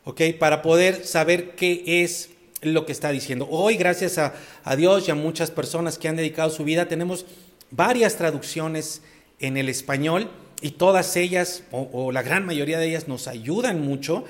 ¿ok? 0.06 0.22
Para 0.40 0.62
poder 0.62 1.06
saber 1.06 1.56
qué 1.56 2.04
es 2.04 2.30
lo 2.62 2.86
que 2.86 2.92
está 2.92 3.12
diciendo. 3.12 3.48
Hoy, 3.50 3.76
gracias 3.76 4.18
a, 4.18 4.34
Dios 4.76 5.08
y 5.08 5.12
a 5.12 5.16
muchas 5.16 5.52
personas 5.52 5.98
que 5.98 6.08
han 6.08 6.16
dedicado 6.16 6.50
su 6.50 6.64
vida, 6.64 6.88
tenemos 6.88 7.26
varias 7.72 8.16
traducciones 8.16 9.02
en 9.40 9.58
el 9.58 9.68
español 9.68 10.30
y 10.62 10.72
todas 10.72 11.16
ellas, 11.18 11.64
o, 11.72 12.12
la 12.12 12.24
gran 12.24 12.46
mayoría 12.46 12.80
de 12.80 12.88
ellas, 12.88 13.08
nos 13.08 13.28
ayudan 13.28 13.82
mucho. 13.82 14.24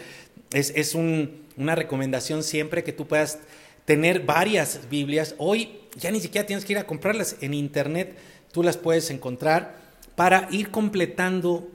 Es, 0.52 0.96
una 0.96 1.76
recomendación 1.76 2.44
siempre 2.44 2.84
que 2.84 2.92
tú 2.92 3.08
puedas 3.08 3.40
tener 3.86 4.22
varias 4.22 4.82
Biblias. 4.90 5.36
Hoy 5.38 5.80
ya 5.96 6.12
ni 6.12 6.20
siquiera 6.20 6.48
tienes 6.48 6.66
que 6.66 6.74
ir 6.74 6.80
a 6.80 6.88
comprarlas 6.88 7.38
en 7.42 7.54
internet, 7.54 8.16
tú 8.52 8.64
las 8.64 8.78
puedes 8.78 9.10
encontrar 9.10 9.76
para 10.16 10.48
ir 10.52 10.72
completando 10.72 11.70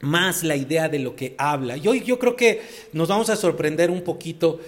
más 0.00 0.42
la 0.42 0.56
idea 0.56 0.88
de 0.88 0.98
lo 0.98 1.16
que 1.16 1.34
habla. 1.38 1.76
Y 1.76 1.86
hoy 1.88 2.02
yo 2.02 2.18
creo 2.18 2.36
que 2.36 2.62
nos 2.92 3.08
vamos 3.08 3.30
a 3.30 3.36
sorprender 3.36 3.90
un 3.90 4.02
poquito 4.02 4.60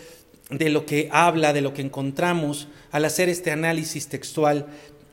de 0.50 0.68
lo 0.68 0.84
que 0.84 1.08
habla, 1.10 1.52
de 1.52 1.62
lo 1.62 1.72
que 1.72 1.82
encontramos 1.82 2.68
al 2.90 3.04
hacer 3.04 3.28
este 3.28 3.50
análisis 3.50 4.08
textual 4.08 4.66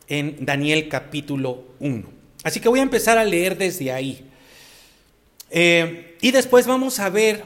en 0.07 0.45
Daniel 0.45 0.89
capítulo 0.89 1.63
1. 1.79 2.09
Así 2.43 2.59
que 2.59 2.69
voy 2.69 2.79
a 2.79 2.83
empezar 2.83 3.17
a 3.17 3.23
leer 3.23 3.57
desde 3.57 3.91
ahí. 3.91 4.25
Eh, 5.51 6.17
y 6.21 6.31
después 6.31 6.67
vamos 6.67 6.99
a 6.99 7.09
ver 7.09 7.43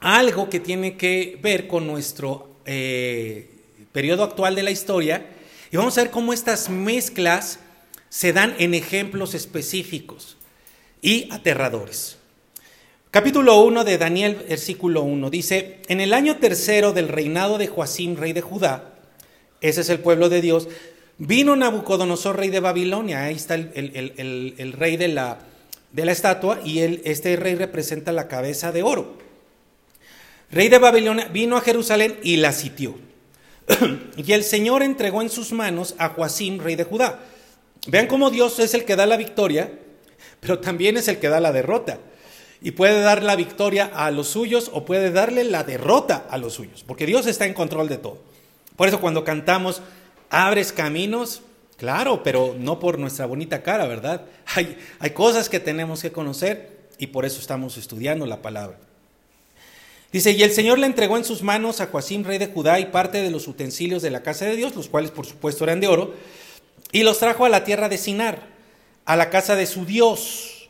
algo 0.00 0.48
que 0.50 0.60
tiene 0.60 0.96
que 0.96 1.38
ver 1.42 1.66
con 1.66 1.86
nuestro 1.86 2.56
eh, 2.66 3.50
periodo 3.92 4.24
actual 4.24 4.54
de 4.54 4.62
la 4.62 4.70
historia 4.70 5.26
y 5.70 5.76
vamos 5.76 5.96
a 5.98 6.02
ver 6.02 6.10
cómo 6.10 6.32
estas 6.32 6.68
mezclas 6.68 7.60
se 8.08 8.32
dan 8.32 8.54
en 8.58 8.74
ejemplos 8.74 9.34
específicos 9.34 10.37
y 11.02 11.32
aterradores. 11.32 12.18
Capítulo 13.10 13.62
1 13.62 13.84
de 13.84 13.96
Daniel, 13.96 14.44
versículo 14.48 15.02
1, 15.02 15.30
dice, 15.30 15.80
en 15.88 16.00
el 16.00 16.12
año 16.12 16.36
tercero 16.36 16.92
del 16.92 17.08
reinado 17.08 17.56
de 17.56 17.66
Joacim, 17.66 18.16
rey 18.16 18.34
de 18.34 18.42
Judá, 18.42 18.94
ese 19.62 19.80
es 19.80 19.88
el 19.88 20.00
pueblo 20.00 20.28
de 20.28 20.42
Dios, 20.42 20.68
vino 21.16 21.56
Nabucodonosor, 21.56 22.36
rey 22.36 22.50
de 22.50 22.60
Babilonia, 22.60 23.24
ahí 23.24 23.34
está 23.34 23.54
el, 23.54 24.74
rey 24.76 24.98
de 24.98 25.08
la, 25.08 25.38
estatua, 25.94 26.60
y 26.62 26.80
este 26.80 27.34
rey 27.36 27.54
representa 27.54 28.12
la 28.12 28.28
cabeza 28.28 28.72
de 28.72 28.82
oro. 28.82 29.16
Rey 30.50 30.68
de 30.68 30.78
Babilonia 30.78 31.28
vino 31.28 31.56
a 31.56 31.62
Jerusalén 31.62 32.18
y 32.22 32.36
la 32.36 32.52
sitió. 32.52 32.94
y 34.16 34.32
el 34.32 34.44
Señor 34.44 34.82
entregó 34.82 35.22
en 35.22 35.30
sus 35.30 35.52
manos 35.52 35.94
a 35.98 36.10
Joacim, 36.10 36.58
rey 36.58 36.76
de 36.76 36.84
Judá. 36.84 37.20
Vean 37.86 38.06
cómo 38.06 38.30
Dios 38.30 38.58
es 38.58 38.74
el 38.74 38.84
que 38.84 38.96
da 38.96 39.06
la 39.06 39.16
victoria, 39.16 39.72
pero 40.40 40.58
también 40.58 40.96
es 40.96 41.08
el 41.08 41.18
que 41.18 41.28
da 41.28 41.40
la 41.40 41.52
derrota 41.52 41.98
y 42.60 42.72
puede 42.72 43.00
dar 43.00 43.22
la 43.22 43.36
victoria 43.36 43.90
a 43.92 44.10
los 44.10 44.28
suyos 44.28 44.70
o 44.72 44.84
puede 44.84 45.10
darle 45.10 45.44
la 45.44 45.64
derrota 45.64 46.26
a 46.30 46.38
los 46.38 46.54
suyos, 46.54 46.84
porque 46.86 47.06
Dios 47.06 47.26
está 47.26 47.46
en 47.46 47.54
control 47.54 47.88
de 47.88 47.98
todo. 47.98 48.18
Por 48.76 48.88
eso 48.88 49.00
cuando 49.00 49.24
cantamos, 49.24 49.82
abres 50.30 50.72
caminos, 50.72 51.42
claro, 51.76 52.22
pero 52.22 52.54
no 52.58 52.78
por 52.78 52.98
nuestra 52.98 53.26
bonita 53.26 53.62
cara, 53.62 53.86
¿verdad? 53.86 54.22
Hay, 55.00 55.10
cosas 55.10 55.48
que 55.48 55.60
tenemos 55.60 56.02
que 56.02 56.12
conocer 56.12 56.78
y 56.98 57.08
por 57.08 57.24
eso 57.24 57.40
estamos 57.40 57.76
estudiando 57.76 58.26
la 58.26 58.42
palabra. 58.42 58.78
Dice, 60.10 60.32
y 60.32 60.42
el 60.42 60.52
Señor 60.52 60.78
le 60.78 60.86
entregó 60.86 61.18
en 61.18 61.24
sus 61.24 61.42
manos 61.42 61.80
a 61.80 61.86
Joacim, 61.86 62.24
rey 62.24 62.38
de 62.38 62.46
Judá, 62.46 62.80
y 62.80 62.86
parte 62.86 63.20
de 63.20 63.30
los 63.30 63.46
utensilios 63.46 64.00
de 64.00 64.10
la 64.10 64.22
casa 64.22 64.46
de 64.46 64.56
Dios, 64.56 64.74
los 64.74 64.88
cuales 64.88 65.10
por 65.10 65.26
supuesto 65.26 65.64
eran 65.64 65.80
de 65.80 65.88
oro, 65.88 66.14
y 66.92 67.02
los 67.02 67.18
trajo 67.18 67.44
a 67.44 67.50
la 67.50 67.64
tierra 67.64 67.90
de 67.90 67.98
Sinar, 67.98 68.57
a 69.08 69.16
la 69.16 69.30
casa 69.30 69.56
de 69.56 69.64
su 69.64 69.86
Dios 69.86 70.68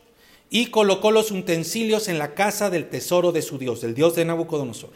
y 0.49 0.67
colocó 0.67 1.11
los 1.11 1.29
utensilios 1.29 2.07
en 2.07 2.17
la 2.17 2.35
casa 2.35 2.69
del 2.69 2.87
tesoro 2.87 3.33
de 3.33 3.41
su 3.41 3.57
Dios, 3.57 3.81
del 3.81 3.93
Dios 3.93 4.15
de 4.15 4.23
Nabucodonosor. 4.23 4.91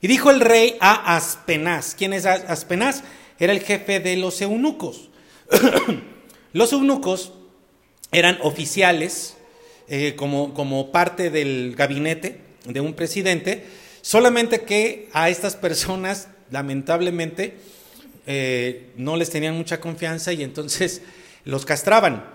Y 0.00 0.08
dijo 0.08 0.32
el 0.32 0.40
rey 0.40 0.76
a 0.80 1.14
Aspenaz, 1.14 1.94
¿quién 1.96 2.12
es 2.12 2.26
Aspenaz? 2.26 3.04
Era 3.38 3.52
el 3.52 3.60
jefe 3.60 4.00
de 4.00 4.16
los 4.16 4.40
eunucos. 4.42 5.08
los 6.52 6.72
eunucos 6.72 7.32
eran 8.10 8.40
oficiales 8.42 9.36
eh, 9.86 10.14
como, 10.16 10.52
como 10.52 10.90
parte 10.90 11.30
del 11.30 11.76
gabinete 11.76 12.40
de 12.64 12.80
un 12.80 12.94
presidente, 12.94 13.64
solamente 14.02 14.62
que 14.62 15.08
a 15.12 15.30
estas 15.30 15.54
personas, 15.54 16.26
lamentablemente, 16.50 17.56
eh, 18.26 18.90
no 18.96 19.16
les 19.16 19.30
tenían 19.30 19.54
mucha 19.54 19.80
confianza 19.80 20.32
y 20.32 20.42
entonces 20.42 21.02
los 21.44 21.64
castraban 21.64 22.33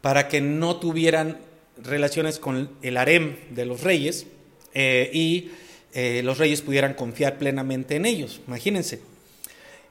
para 0.00 0.28
que 0.28 0.40
no 0.40 0.76
tuvieran 0.76 1.38
relaciones 1.82 2.38
con 2.38 2.70
el 2.82 2.96
harem 2.96 3.36
de 3.50 3.64
los 3.64 3.82
reyes 3.82 4.26
eh, 4.74 5.10
y 5.12 5.50
eh, 5.94 6.22
los 6.24 6.38
reyes 6.38 6.62
pudieran 6.62 6.94
confiar 6.94 7.38
plenamente 7.38 7.96
en 7.96 8.06
ellos. 8.06 8.40
Imagínense. 8.46 9.00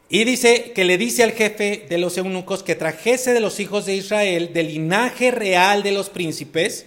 Y 0.10 0.24
dice 0.24 0.72
que 0.74 0.86
le 0.86 0.98
dice 0.98 1.24
al 1.24 1.34
jefe 1.34 1.86
de 1.90 1.98
los 1.98 2.18
eunucos 2.18 2.64
que 2.64 2.76
trajese 2.76 3.34
de 3.34 3.42
los 3.42 3.60
hijos 3.60 3.86
de 3.86 3.96
Israel, 3.96 4.52
del 4.54 4.68
linaje 4.68 5.32
real 5.32 5.84
de 5.84 5.92
los 5.92 6.10
príncipes, 6.10 6.86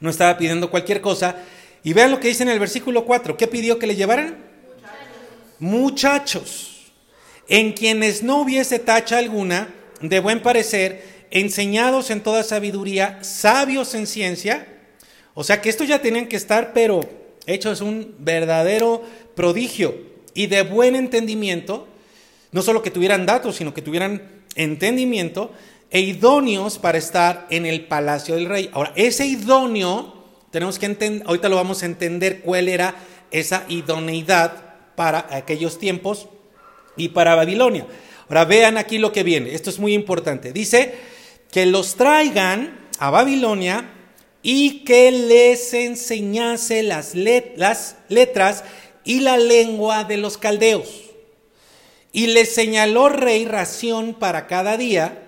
no 0.00 0.10
estaba 0.10 0.36
pidiendo 0.36 0.70
cualquier 0.70 1.00
cosa. 1.00 1.36
Y 1.84 1.94
vean 1.94 2.10
lo 2.10 2.20
que 2.20 2.28
dice 2.28 2.42
en 2.42 2.50
el 2.50 2.58
versículo 2.58 3.04
4. 3.06 3.36
¿Qué 3.36 3.46
pidió 3.46 3.78
que 3.78 3.86
le 3.86 3.96
llevaran? 3.96 4.36
Muchachos. 5.58 5.58
Muchachos 5.58 6.72
en 7.48 7.72
quienes 7.72 8.22
no 8.22 8.40
hubiese 8.40 8.78
tacha 8.78 9.18
alguna, 9.18 9.68
de 10.00 10.20
buen 10.20 10.40
parecer, 10.40 11.11
enseñados 11.32 12.10
en 12.10 12.22
toda 12.22 12.42
sabiduría, 12.44 13.18
sabios 13.22 13.94
en 13.94 14.06
ciencia. 14.06 14.68
O 15.34 15.42
sea 15.44 15.60
que 15.60 15.70
estos 15.70 15.88
ya 15.88 16.00
tenían 16.00 16.28
que 16.28 16.36
estar, 16.36 16.72
pero 16.72 17.00
hechos 17.46 17.80
un 17.80 18.14
verdadero 18.18 19.02
prodigio 19.34 19.94
y 20.34 20.46
de 20.46 20.62
buen 20.62 20.94
entendimiento, 20.94 21.88
no 22.52 22.62
solo 22.62 22.82
que 22.82 22.90
tuvieran 22.90 23.26
datos, 23.26 23.56
sino 23.56 23.74
que 23.74 23.82
tuvieran 23.82 24.22
entendimiento 24.54 25.52
e 25.90 26.00
idóneos 26.00 26.78
para 26.78 26.98
estar 26.98 27.46
en 27.50 27.66
el 27.66 27.86
palacio 27.86 28.34
del 28.34 28.46
rey. 28.46 28.70
Ahora, 28.72 28.92
ese 28.94 29.26
idóneo, 29.26 30.14
tenemos 30.50 30.78
que 30.78 30.86
entender, 30.86 31.26
ahorita 31.26 31.48
lo 31.48 31.56
vamos 31.56 31.82
a 31.82 31.86
entender 31.86 32.40
cuál 32.40 32.68
era 32.68 32.94
esa 33.30 33.64
idoneidad 33.68 34.52
para 34.94 35.26
aquellos 35.30 35.78
tiempos 35.78 36.28
y 36.96 37.08
para 37.08 37.34
Babilonia. 37.34 37.86
Ahora 38.28 38.44
vean 38.44 38.78
aquí 38.78 38.98
lo 38.98 39.12
que 39.12 39.22
viene, 39.22 39.54
esto 39.54 39.70
es 39.70 39.78
muy 39.78 39.94
importante. 39.94 40.52
Dice, 40.52 40.94
que 41.52 41.66
los 41.66 41.94
traigan 41.94 42.88
a 42.98 43.10
Babilonia 43.10 43.88
y 44.42 44.80
que 44.80 45.12
les 45.12 45.74
enseñase 45.74 46.82
las, 46.82 47.14
letras 47.14 48.64
y 49.04 49.20
la 49.20 49.36
lengua 49.36 50.04
de 50.04 50.16
los 50.16 50.38
caldeos. 50.38 50.88
Y 52.10 52.28
les 52.28 52.54
señaló 52.54 53.08
rey 53.10 53.44
ración 53.44 54.14
para 54.14 54.46
cada 54.46 54.76
día 54.76 55.22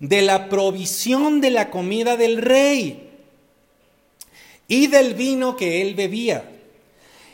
de 0.00 0.22
la 0.22 0.48
provisión 0.48 1.40
de 1.40 1.50
la 1.50 1.70
comida 1.70 2.16
del 2.16 2.36
rey 2.36 3.10
y 4.68 4.86
del 4.86 5.14
vino 5.14 5.56
que 5.56 5.80
él 5.80 5.94
bebía, 5.94 6.44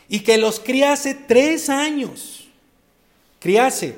y 0.08 0.20
que 0.20 0.38
los 0.38 0.60
criase 0.60 1.14
tres 1.14 1.68
años, 1.68 2.46
criase, 3.40 3.96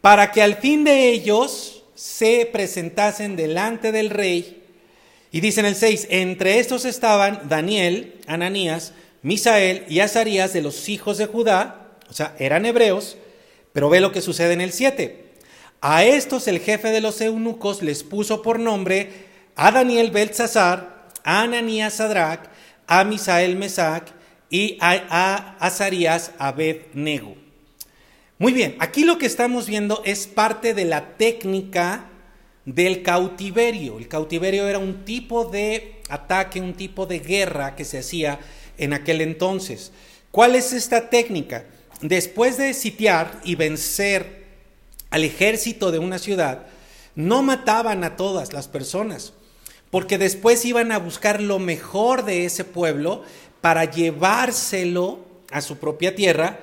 para 0.00 0.30
que 0.30 0.40
al 0.40 0.54
fin 0.54 0.84
de 0.84 1.08
ellos 1.08 1.79
se 2.00 2.48
presentasen 2.50 3.36
delante 3.36 3.92
del 3.92 4.08
rey. 4.08 4.62
Y 5.30 5.40
dice 5.40 5.60
en 5.60 5.66
el 5.66 5.76
6, 5.76 6.06
entre 6.08 6.58
estos 6.58 6.86
estaban 6.86 7.42
Daniel, 7.50 8.14
Ananías, 8.26 8.94
Misael 9.20 9.84
y 9.86 10.00
Azarías 10.00 10.54
de 10.54 10.62
los 10.62 10.88
hijos 10.88 11.18
de 11.18 11.26
Judá, 11.26 11.90
o 12.08 12.14
sea, 12.14 12.34
eran 12.38 12.64
hebreos, 12.64 13.18
pero 13.74 13.90
ve 13.90 14.00
lo 14.00 14.12
que 14.12 14.22
sucede 14.22 14.54
en 14.54 14.62
el 14.62 14.72
7. 14.72 15.26
A 15.82 16.02
estos 16.04 16.48
el 16.48 16.60
jefe 16.60 16.88
de 16.88 17.02
los 17.02 17.20
eunucos 17.20 17.82
les 17.82 18.02
puso 18.02 18.40
por 18.40 18.58
nombre 18.58 19.10
a 19.54 19.70
Daniel 19.70 20.10
Beltzazar, 20.10 21.10
a 21.22 21.42
Ananías 21.42 21.92
Sadrach, 21.92 22.48
a 22.86 23.04
Misael 23.04 23.56
Mesac 23.56 24.10
y 24.48 24.78
a, 24.80 25.54
Azarías 25.60 26.32
Abed-Nego. 26.38 27.39
Muy 28.40 28.54
bien, 28.54 28.74
aquí 28.78 29.04
lo 29.04 29.18
que 29.18 29.26
estamos 29.26 29.66
viendo 29.66 30.00
es 30.06 30.26
parte 30.26 30.72
de 30.72 30.86
la 30.86 31.18
técnica 31.18 32.06
del 32.64 33.02
cautiverio. 33.02 33.98
El 33.98 34.08
cautiverio 34.08 34.66
era 34.66 34.78
un 34.78 35.04
tipo 35.04 35.44
de 35.44 36.00
ataque, 36.08 36.58
un 36.58 36.72
tipo 36.72 37.04
de 37.04 37.18
guerra 37.18 37.76
que 37.76 37.84
se 37.84 37.98
hacía 37.98 38.40
en 38.78 38.94
aquel 38.94 39.20
entonces. 39.20 39.92
¿Cuál 40.30 40.56
es 40.56 40.72
esta 40.72 41.10
técnica? 41.10 41.66
Después 42.00 42.56
de 42.56 42.72
sitiar 42.72 43.42
y 43.44 43.56
vencer 43.56 44.46
al 45.10 45.22
ejército 45.24 45.90
de 45.90 45.98
una 45.98 46.18
ciudad, 46.18 46.66
no 47.14 47.42
mataban 47.42 48.04
a 48.04 48.16
todas 48.16 48.54
las 48.54 48.68
personas, 48.68 49.34
porque 49.90 50.16
después 50.16 50.64
iban 50.64 50.92
a 50.92 50.98
buscar 50.98 51.42
lo 51.42 51.58
mejor 51.58 52.24
de 52.24 52.46
ese 52.46 52.64
pueblo 52.64 53.22
para 53.60 53.84
llevárselo 53.84 55.18
a 55.52 55.60
su 55.60 55.76
propia 55.76 56.14
tierra 56.14 56.60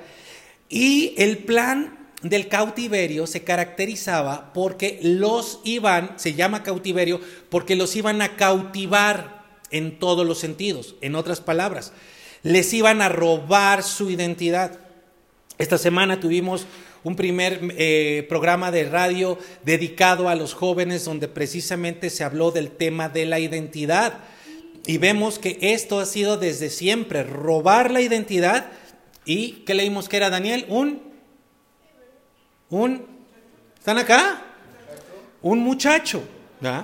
y 0.68 1.14
el 1.16 1.38
plan 1.38 1.98
del 2.22 2.48
cautiverio 2.48 3.26
se 3.26 3.44
caracterizaba 3.44 4.52
porque 4.52 4.98
los 5.02 5.60
iban, 5.64 6.18
se 6.18 6.34
llama 6.34 6.62
cautiverio, 6.62 7.20
porque 7.48 7.76
los 7.76 7.94
iban 7.96 8.20
a 8.22 8.36
cautivar 8.36 9.44
en 9.70 9.98
todos 9.98 10.26
los 10.26 10.38
sentidos. 10.38 10.96
En 11.00 11.14
otras 11.14 11.40
palabras, 11.40 11.92
les 12.42 12.72
iban 12.72 13.02
a 13.02 13.08
robar 13.08 13.82
su 13.82 14.10
identidad. 14.10 14.78
Esta 15.58 15.78
semana 15.78 16.20
tuvimos 16.20 16.66
un 17.04 17.16
primer 17.16 17.60
eh, 17.76 18.26
programa 18.28 18.70
de 18.70 18.84
radio 18.84 19.38
dedicado 19.64 20.28
a 20.28 20.34
los 20.34 20.54
jóvenes 20.54 21.04
donde 21.04 21.28
precisamente 21.28 22.10
se 22.10 22.24
habló 22.24 22.50
del 22.50 22.70
tema 22.70 23.08
de 23.08 23.26
la 23.26 23.38
identidad. 23.38 24.20
Y 24.86 24.98
vemos 24.98 25.38
que 25.38 25.58
esto 25.60 26.00
ha 26.00 26.06
sido 26.06 26.36
desde 26.36 26.70
siempre, 26.70 27.22
robar 27.22 27.90
la 27.90 28.00
identidad. 28.00 28.70
¿Y 29.28 29.62
qué 29.66 29.74
leímos 29.74 30.08
que 30.08 30.16
era 30.16 30.30
Daniel? 30.30 30.64
Un, 30.70 31.02
un, 32.70 33.06
¿están 33.78 33.98
acá? 33.98 34.42
Un 35.42 35.58
muchacho, 35.58 36.22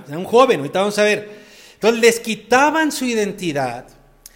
un 0.08 0.24
joven, 0.24 0.60
ahorita 0.60 0.80
vamos 0.80 0.98
a 0.98 1.04
ver. 1.04 1.40
Entonces 1.72 2.02
les 2.02 2.20
quitaban 2.20 2.92
su 2.92 3.06
identidad, 3.06 3.86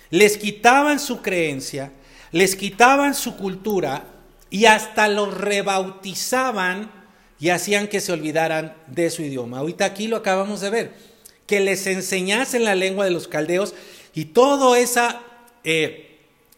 les 0.08 0.38
quitaban 0.38 0.98
su 1.00 1.20
creencia, 1.20 1.92
les 2.32 2.56
quitaban 2.56 3.14
su 3.14 3.36
cultura 3.36 4.06
y 4.48 4.64
hasta 4.64 5.06
los 5.08 5.36
rebautizaban 5.36 6.90
y 7.38 7.50
hacían 7.50 7.88
que 7.88 8.00
se 8.00 8.12
olvidaran 8.12 8.74
de 8.86 9.10
su 9.10 9.20
idioma. 9.20 9.58
Ahorita 9.58 9.84
aquí 9.84 10.08
lo 10.08 10.16
acabamos 10.16 10.62
de 10.62 10.70
ver, 10.70 10.94
que 11.46 11.60
les 11.60 11.86
enseñasen 11.86 12.64
la 12.64 12.74
lengua 12.74 13.04
de 13.04 13.10
los 13.10 13.28
caldeos 13.28 13.74
y 14.14 14.24
todo 14.24 14.76
esa, 14.76 15.20
eh, 15.62 16.07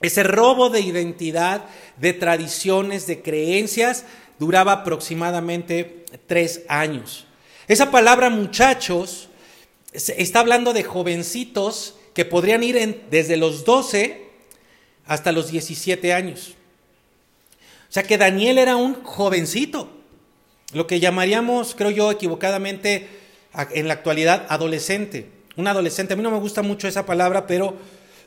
ese 0.01 0.23
robo 0.23 0.71
de 0.71 0.81
identidad, 0.81 1.65
de 1.99 2.13
tradiciones, 2.13 3.07
de 3.07 3.23
creencias, 3.23 4.05
duraba 4.39 4.73
aproximadamente 4.73 6.05
tres 6.27 6.63
años. 6.69 7.27
Esa 7.69 7.91
palabra 7.91 8.31
muchachos 8.31 9.29
está 9.93 10.41
hablando 10.41 10.73
de 10.73 10.83
jovencitos 10.83 11.97
que 12.15 12.25
podrían 12.25 12.63
ir 12.63 13.07
desde 13.11 13.37
los 13.37 13.65
12 13.65 14.27
hasta 15.07 15.33
los 15.33 15.51
17 15.51 16.13
años. 16.13 16.55
O 17.89 17.93
sea 17.93 18.05
que 18.05 18.19
Daniel 18.19 18.59
era 18.59 18.77
un 18.77 19.03
jovencito, 19.03 19.91
lo 20.73 20.87
que 20.87 21.01
llamaríamos, 21.01 21.75
creo 21.75 21.91
yo, 21.91 22.11
equivocadamente 22.11 23.09
en 23.73 23.89
la 23.89 23.95
actualidad, 23.95 24.47
adolescente. 24.49 25.29
Un 25.57 25.67
adolescente, 25.67 26.15
a 26.15 26.17
mí 26.17 26.23
no 26.23 26.31
me 26.31 26.39
gusta 26.39 26.63
mucho 26.63 26.87
esa 26.87 27.05
palabra, 27.05 27.47
pero 27.47 27.75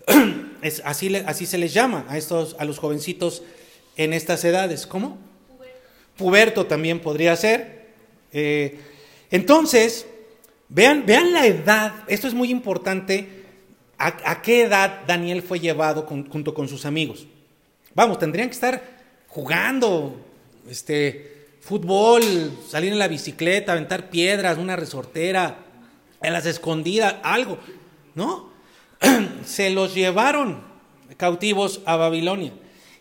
es, 0.63 0.81
así, 0.85 1.15
así 1.15 1.45
se 1.45 1.57
les 1.57 1.73
llama 1.73 2.05
a, 2.09 2.17
estos, 2.17 2.55
a 2.59 2.65
los 2.65 2.79
jovencitos 2.79 3.43
en 3.97 4.13
estas 4.13 4.43
edades. 4.43 4.87
¿Cómo? 4.87 5.17
Puberto, 6.17 6.65
también 6.65 6.99
podría 6.99 7.35
ser. 7.35 7.87
Eh, 8.31 8.79
entonces, 9.31 10.05
vean, 10.69 11.05
vean 11.05 11.33
la 11.33 11.45
edad, 11.45 11.93
esto 12.07 12.27
es 12.27 12.33
muy 12.33 12.49
importante 12.49 13.43
¿A, 13.97 14.41
qué 14.41 14.63
edad 14.63 15.01
Daniel 15.07 15.41
fue 15.41 15.61
llevado 15.61 16.05
junto 16.05 16.53
con 16.53 16.67
sus 16.67 16.85
amigos? 16.85 17.25
Vamos, 17.95 18.19
tendrían 18.19 18.49
que 18.49 18.53
estar 18.53 18.83
jugando 19.27 20.19
este, 20.69 21.47
fútbol, 21.61 22.21
salir 22.67 22.91
en 22.91 22.99
la 22.99 23.07
bicicleta, 23.07 23.71
aventar 23.71 24.09
piedras, 24.09 24.57
una 24.57 24.75
resortera, 24.75 25.57
en 26.21 26.33
las 26.33 26.45
escondidas, 26.45 27.15
algo, 27.23 27.57
¿no? 28.15 28.49
Se 29.45 29.69
los 29.69 29.93
llevaron 29.93 30.61
cautivos 31.17 31.81
a 31.85 31.95
Babilonia. 31.95 32.53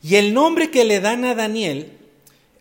Y 0.02 0.16
el 0.16 0.34
nombre 0.34 0.70
que 0.70 0.84
le 0.84 1.00
dan 1.00 1.24
a 1.24 1.34
Daniel, 1.34 1.92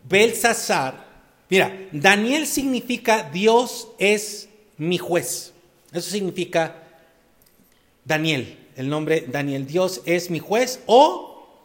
Belsasar, 0.08 1.06
mira, 1.50 1.76
Daniel 1.92 2.46
significa 2.46 3.30
Dios 3.32 3.90
es 3.98 4.48
mi 4.78 4.98
juez. 4.98 5.54
Eso 5.92 6.10
significa 6.10 6.84
Daniel, 8.06 8.58
el 8.76 8.90
nombre 8.90 9.26
Daniel, 9.28 9.68
Dios 9.68 10.02
es 10.06 10.30
mi 10.30 10.40
juez 10.40 10.80
o 10.86 11.60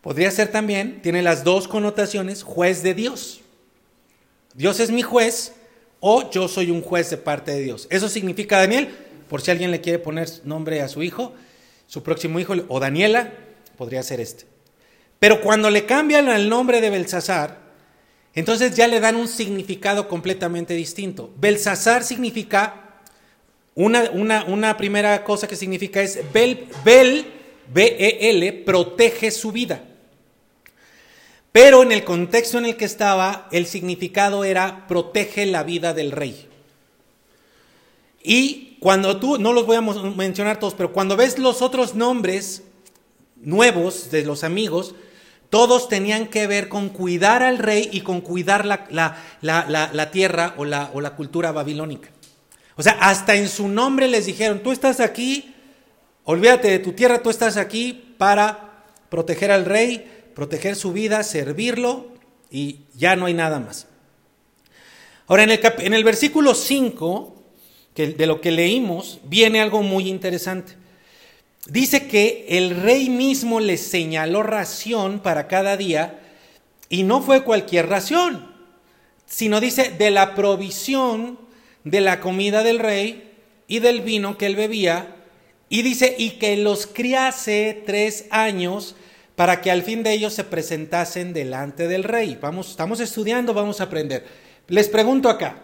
podría 0.00 0.30
ser 0.30 0.50
también, 0.50 1.02
tiene 1.02 1.22
las 1.22 1.44
dos 1.44 1.68
connotaciones, 1.68 2.42
juez 2.42 2.82
de 2.82 2.94
Dios. 2.94 3.40
Dios 4.54 4.80
es 4.80 4.90
mi 4.90 5.02
juez 5.02 5.52
o 6.00 6.30
yo 6.30 6.48
soy 6.48 6.70
un 6.70 6.82
juez 6.82 7.10
de 7.10 7.16
parte 7.16 7.52
de 7.52 7.60
Dios. 7.60 7.86
Eso 7.90 8.08
significa 8.08 8.58
Daniel, 8.58 8.88
por 9.32 9.40
si 9.40 9.50
alguien 9.50 9.70
le 9.70 9.80
quiere 9.80 9.98
poner 9.98 10.28
nombre 10.44 10.82
a 10.82 10.88
su 10.88 11.02
hijo, 11.02 11.32
su 11.86 12.02
próximo 12.02 12.38
hijo 12.38 12.52
o 12.68 12.78
Daniela, 12.80 13.32
podría 13.78 14.02
ser 14.02 14.20
este. 14.20 14.44
Pero 15.18 15.40
cuando 15.40 15.70
le 15.70 15.86
cambian 15.86 16.28
el 16.28 16.50
nombre 16.50 16.82
de 16.82 16.90
Belsasar, 16.90 17.58
entonces 18.34 18.76
ya 18.76 18.86
le 18.88 19.00
dan 19.00 19.16
un 19.16 19.28
significado 19.28 20.06
completamente 20.06 20.74
distinto. 20.74 21.32
Belsasar 21.38 22.04
significa 22.04 23.00
una, 23.74 24.10
una, 24.10 24.76
primera 24.76 25.24
cosa 25.24 25.48
que 25.48 25.56
significa 25.56 26.02
es 26.02 26.20
Bel, 26.30 26.68
Bel, 26.84 27.24
B-E-L, 27.72 28.52
protege 28.66 29.30
su 29.30 29.50
vida. 29.50 29.82
Pero 31.52 31.82
en 31.82 31.92
el 31.92 32.04
contexto 32.04 32.58
en 32.58 32.66
el 32.66 32.76
que 32.76 32.84
estaba, 32.84 33.48
el 33.50 33.64
significado 33.64 34.44
era 34.44 34.86
protege 34.86 35.46
la 35.46 35.62
vida 35.62 35.94
del 35.94 36.12
rey. 36.12 36.48
Y 38.22 38.71
cuando 38.82 39.18
tú, 39.18 39.38
no 39.38 39.52
los 39.52 39.64
voy 39.64 39.76
a 39.76 39.80
mencionar 39.80 40.58
todos, 40.58 40.74
pero 40.74 40.92
cuando 40.92 41.16
ves 41.16 41.38
los 41.38 41.62
otros 41.62 41.94
nombres 41.94 42.64
nuevos 43.36 44.10
de 44.10 44.24
los 44.24 44.42
amigos, 44.42 44.96
todos 45.50 45.88
tenían 45.88 46.26
que 46.26 46.48
ver 46.48 46.68
con 46.68 46.88
cuidar 46.88 47.44
al 47.44 47.58
rey 47.58 47.88
y 47.92 48.00
con 48.00 48.20
cuidar 48.20 48.66
la, 48.66 50.10
tierra 50.10 50.54
o 50.56 50.64
la, 50.64 50.90
o 50.94 51.00
la 51.00 51.14
cultura 51.14 51.52
babilónica. 51.52 52.10
O 52.74 52.82
sea, 52.82 52.94
hasta 52.94 53.36
en 53.36 53.48
su 53.48 53.68
nombre 53.68 54.08
les 54.08 54.26
dijeron, 54.26 54.64
tú 54.64 54.72
estás 54.72 54.98
aquí, 54.98 55.54
olvídate 56.24 56.68
de 56.68 56.80
tu 56.80 56.90
tierra, 56.90 57.22
tú 57.22 57.30
estás 57.30 57.56
aquí 57.56 58.16
para 58.18 58.82
proteger 59.10 59.52
al 59.52 59.64
rey, 59.64 60.10
proteger 60.34 60.74
su 60.74 60.92
vida, 60.92 61.22
servirlo 61.22 62.08
y 62.50 62.80
ya 62.96 63.14
no 63.14 63.26
hay 63.26 63.34
nada 63.34 63.60
más. 63.60 63.86
Ahora, 65.28 65.44
en 65.44 65.50
el, 65.50 65.60
en 65.78 65.94
el 65.94 66.02
versículo 66.02 66.56
5, 66.56 67.31
que 67.94 68.08
de 68.08 68.26
lo 68.26 68.40
que 68.40 68.50
leímos, 68.50 69.20
viene 69.24 69.60
algo 69.60 69.82
muy 69.82 70.08
interesante. 70.08 70.74
Dice 71.66 72.08
que 72.08 72.46
el 72.48 72.76
rey 72.82 73.08
mismo 73.08 73.60
les 73.60 73.80
señaló 73.80 74.42
ración 74.42 75.20
para 75.20 75.46
cada 75.46 75.76
día 75.76 76.20
y 76.88 77.04
no 77.04 77.22
fue 77.22 77.44
cualquier 77.44 77.88
ración, 77.88 78.52
sino 79.26 79.60
dice 79.60 79.90
de 79.90 80.10
la 80.10 80.34
provisión 80.34 81.38
de 81.84 82.00
la 82.00 82.20
comida 82.20 82.62
del 82.62 82.78
rey 82.78 83.32
y 83.68 83.78
del 83.78 84.00
vino 84.00 84.36
que 84.38 84.46
él 84.46 84.56
bebía, 84.56 85.16
y 85.68 85.80
dice, 85.80 86.14
y 86.18 86.32
que 86.32 86.58
los 86.58 86.86
criase 86.86 87.82
tres 87.86 88.26
años 88.30 88.94
para 89.36 89.62
que 89.62 89.70
al 89.70 89.82
fin 89.82 90.02
de 90.02 90.12
ellos 90.12 90.34
se 90.34 90.44
presentasen 90.44 91.32
delante 91.32 91.88
del 91.88 92.04
rey. 92.04 92.38
Vamos, 92.38 92.68
estamos 92.68 93.00
estudiando, 93.00 93.54
vamos 93.54 93.80
a 93.80 93.84
aprender. 93.84 94.26
Les 94.68 94.90
pregunto 94.90 95.30
acá, 95.30 95.62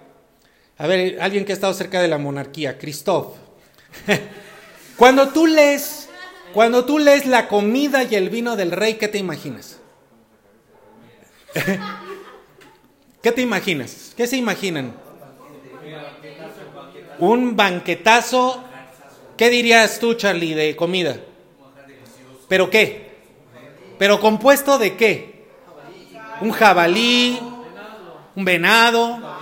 a 0.79 0.87
ver, 0.87 1.21
alguien 1.21 1.45
que 1.45 1.51
ha 1.53 1.55
estado 1.55 1.75
cerca 1.75 2.01
de 2.01 2.07
la 2.07 2.19
monarquía, 2.19 2.79
Christoph. 2.79 3.35
cuando 4.97 5.31
tú 5.31 5.47
lees, 5.47 6.09
cuando 6.55 6.85
tú 6.85 7.01
lees 7.01 7.27
la 7.27 7.49
comida 7.49 8.05
y 8.05 8.15
el 8.15 8.31
vino 8.31 8.55
del 8.55 8.71
rey, 8.71 8.95
¿qué 8.95 9.09
te 9.09 9.19
imaginas? 9.19 9.81
¿Qué 13.23 13.33
te 13.33 13.43
imaginas? 13.43 14.13
¿Qué 14.17 14.29
se 14.29 14.37
imaginan? 14.37 14.95
Un 17.19 17.57
banquetazo. 17.57 18.63
¿Qué 19.37 19.51
dirías 19.51 19.99
tú, 19.99 20.15
Charlie, 20.15 20.55
de 20.55 20.77
comida? 20.77 21.17
¿Pero 22.47 22.71
qué? 22.71 23.19
¿Pero 23.99 24.21
compuesto 24.21 24.79
de 24.79 24.97
qué? 24.97 25.49
Un 26.41 26.53
jabalí, 26.53 27.37
un 28.37 28.45
venado, 28.45 29.38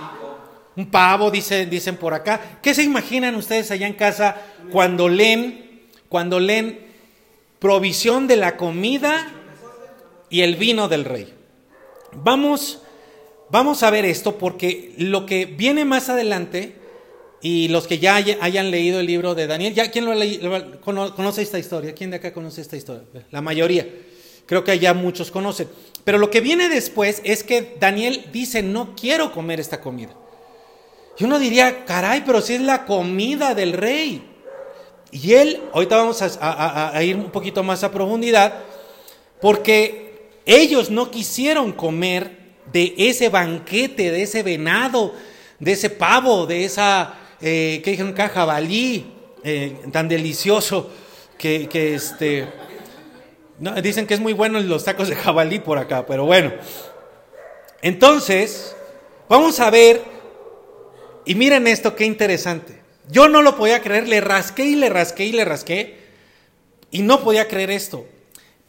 un 0.77 0.91
pavo, 0.91 1.31
dicen, 1.31 1.69
dicen 1.69 1.97
por 1.97 2.13
acá. 2.13 2.59
¿Qué 2.61 2.73
se 2.73 2.83
imaginan 2.83 3.35
ustedes 3.35 3.71
allá 3.71 3.87
en 3.87 3.93
casa 3.93 4.37
cuando 4.71 5.09
leen, 5.09 5.81
cuando 6.07 6.39
leen 6.39 6.79
provisión 7.59 8.27
de 8.27 8.35
la 8.37 8.55
comida 8.57 9.33
y 10.29 10.41
el 10.41 10.55
vino 10.55 10.87
del 10.87 11.03
rey? 11.03 11.33
Vamos, 12.13 12.83
vamos 13.49 13.81
a 13.81 13.89
ver 13.89 14.05
esto 14.05 14.37
porque 14.37 14.93
lo 14.97 15.25
que 15.25 15.45
viene 15.45 15.83
más 15.83 16.09
adelante 16.09 16.75
y 17.41 17.69
los 17.69 17.87
que 17.87 17.97
ya 17.97 18.15
hayan 18.15 18.69
leído 18.69 18.99
el 18.99 19.07
libro 19.07 19.33
de 19.33 19.47
Daniel, 19.47 19.73
¿ya 19.73 19.89
quién 19.89 20.05
lo 20.05 20.81
conoce 20.81 21.41
esta 21.41 21.57
historia? 21.57 21.95
¿Quién 21.95 22.11
de 22.11 22.17
acá 22.17 22.31
conoce 22.33 22.61
esta 22.61 22.77
historia? 22.77 23.03
La 23.31 23.41
mayoría. 23.41 23.87
Creo 24.45 24.63
que 24.63 24.77
ya 24.77 24.93
muchos 24.93 25.31
conocen. 25.31 25.67
Pero 26.03 26.19
lo 26.19 26.29
que 26.29 26.39
viene 26.39 26.69
después 26.69 27.21
es 27.25 27.43
que 27.43 27.75
Daniel 27.79 28.27
dice, 28.31 28.61
no 28.61 28.95
quiero 28.95 29.31
comer 29.31 29.59
esta 29.59 29.81
comida. 29.81 30.15
Y 31.17 31.23
uno 31.23 31.39
diría, 31.39 31.85
caray, 31.85 32.23
pero 32.25 32.41
si 32.41 32.55
es 32.55 32.61
la 32.61 32.85
comida 32.85 33.55
del 33.55 33.73
rey. 33.73 34.23
Y 35.11 35.33
él, 35.33 35.61
ahorita 35.73 35.97
vamos 35.97 36.21
a, 36.21 37.03
ir 37.03 37.15
un 37.15 37.31
poquito 37.31 37.63
más 37.63 37.83
a 37.83 37.91
profundidad, 37.91 38.53
porque 39.41 40.29
ellos 40.45 40.89
no 40.89 41.09
quisieron 41.09 41.71
comer 41.71 42.37
de 42.71 42.93
ese 42.97 43.29
banquete, 43.29 44.11
de 44.11 44.23
ese 44.23 44.43
venado, 44.43 45.13
de 45.59 45.71
ese 45.71 45.89
pavo, 45.89 46.45
de 46.45 46.65
esa 46.65 47.15
eh, 47.41 47.81
que 47.83 47.91
dijeron 47.91 48.11
acá, 48.11 48.29
jabalí, 48.29 49.13
eh, 49.43 49.77
tan 49.91 50.07
delicioso, 50.07 50.91
que, 51.37 51.67
este, 51.95 52.47
dicen 53.81 54.07
que 54.07 54.13
es 54.13 54.19
muy 54.19 54.33
bueno 54.33 54.59
los 54.59 54.83
tacos 54.83 55.07
de 55.07 55.15
jabalí 55.15 55.59
por 55.59 55.77
acá, 55.77 56.05
pero 56.05 56.25
bueno. 56.25 56.51
Entonces, 57.81 58.75
vamos 59.29 59.59
a 59.59 59.69
ver, 59.69 60.01
y 61.27 61.35
miren 61.35 61.67
esto, 61.67 61.95
qué 61.95 62.05
interesante. 62.05 62.81
Yo 63.09 63.27
no 63.27 63.41
lo 63.41 63.57
podía 63.57 63.81
creer, 63.81 64.07
le 64.07 64.21
rasqué 64.21 64.63
y 64.63 64.75
le 64.75 64.89
rasqué 64.89 65.25
y 65.25 65.33
le 65.33 65.43
rasqué, 65.43 65.99
y 66.89 67.01
no 67.01 67.21
podía 67.21 67.49
creer 67.49 67.69
esto. 67.69 68.07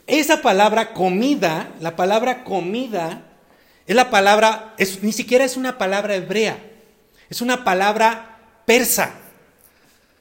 Esa 0.09 0.43
palabra 0.43 0.93
comida, 0.93 1.73
la 1.81 1.95
palabra 1.95 2.43
comida, 2.43 3.23
es 3.87 3.95
la 3.95 4.11
palabra, 4.11 4.75
ni 5.03 5.13
siquiera 5.13 5.45
es 5.45 5.57
una 5.57 5.79
palabra 5.79 6.17
hebrea, 6.17 6.59
es 7.31 7.41
una 7.41 7.63
palabra 7.63 8.39
persa. 8.67 9.15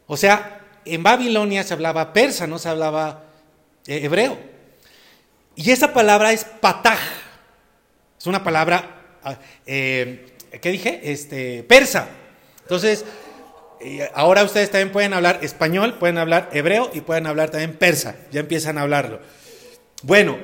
O 0.06 0.16
sea, 0.16 0.62
en 0.86 1.02
Babilonia 1.02 1.64
se 1.64 1.74
hablaba 1.74 2.14
persa, 2.14 2.46
no 2.46 2.60
se 2.60 2.70
hablaba 2.70 3.24
eh, 3.88 4.02
hebreo. 4.04 4.38
Y 5.56 5.72
esa 5.72 5.92
palabra 5.92 6.34
es 6.34 6.44
pataj. 6.44 7.00
Es 8.20 8.28
una 8.28 8.44
palabra, 8.44 9.18
ah, 9.24 9.38
eh, 9.66 10.34
¿qué 10.62 10.70
dije? 10.70 11.02
Este, 11.04 11.64
persa. 11.64 12.08
Entonces, 12.68 13.06
eh, 13.80 14.12
ahora 14.14 14.44
ustedes 14.44 14.70
también 14.70 14.92
pueden 14.92 15.14
hablar 15.14 15.40
español, 15.42 15.98
pueden 15.98 16.18
hablar 16.18 16.50
hebreo 16.52 16.92
y 16.94 17.00
pueden 17.00 17.26
hablar 17.26 17.50
también 17.50 17.78
persa. 17.78 18.18
Ya 18.30 18.42
empiezan 18.42 18.78
a 18.78 18.82
hablarlo. 18.82 19.22
Bueno, 20.04 20.38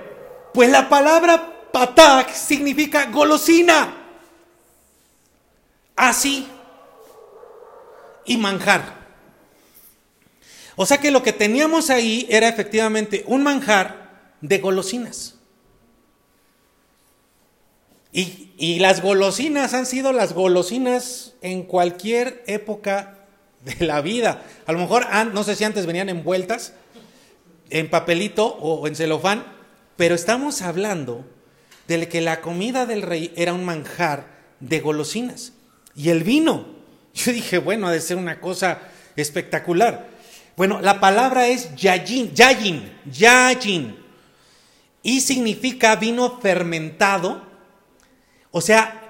pues 0.53 0.69
la 0.69 0.88
palabra 0.88 1.67
patak 1.73 2.33
significa 2.33 3.07
golosina. 3.07 3.93
Así. 5.97 6.47
Y 8.25 8.38
manjar. 8.38 9.03
O 10.77 10.86
sea 10.86 10.99
que 10.99 11.12
lo 11.12 11.23
que 11.23 11.33
teníamos 11.33 11.89
ahí 11.89 12.25
era 12.29 12.47
efectivamente 12.47 13.25
un 13.27 13.43
manjar 13.43 14.31
de 14.39 14.59
golosinas. 14.59 15.32
Y, 18.13 18.78
las 18.80 19.02
golosinas 19.02 19.73
han 19.73 19.86
sido 19.86 20.13
las 20.13 20.34
golosinas 20.34 21.34
en 21.41 21.63
cualquier 21.63 22.43
época 22.47 23.26
de 23.65 23.86
la 23.86 24.02
vida. 24.02 24.43
A 24.67 24.71
lo 24.71 24.80
mejor, 24.80 25.08
no 25.34 25.43
sé 25.43 25.56
si 25.56 25.63
antes 25.63 25.86
venían 25.86 26.10
envueltas 26.10 26.73
en 27.71 27.89
papelito 27.89 28.45
o 28.45 28.88
en 28.88 28.95
celofán, 28.95 29.43
pero 29.97 30.15
estamos 30.15 30.62
hablando 30.62 31.26
de 31.88 32.08
que 32.08 32.21
la 32.21 32.39
comida 32.41 32.86
del 32.86 33.02
rey 33.02 33.34
era 33.36 33.54
un 33.54 33.65
manjar 33.65 34.28
de 34.60 34.80
golosinas. 34.80 35.54
Y 35.95 36.10
el 36.10 36.23
vino, 36.23 36.67
yo 37.13 37.34
dije, 37.34 37.58
bueno, 37.58 37.88
ha 37.88 37.91
de 37.91 38.02
ser 38.02 38.17
una 38.17 38.39
cosa 38.39 38.80
espectacular. 39.15 40.08
Bueno, 40.56 40.82
la 40.82 40.99
palabra 40.99 41.47
es 41.47 41.76
yayin, 41.76 42.34
yayin, 42.36 42.91
yayin, 43.12 43.97
y 45.02 45.21
significa 45.21 45.95
vino 45.95 46.39
fermentado, 46.39 47.52
o 48.53 48.61
sea, 48.61 49.01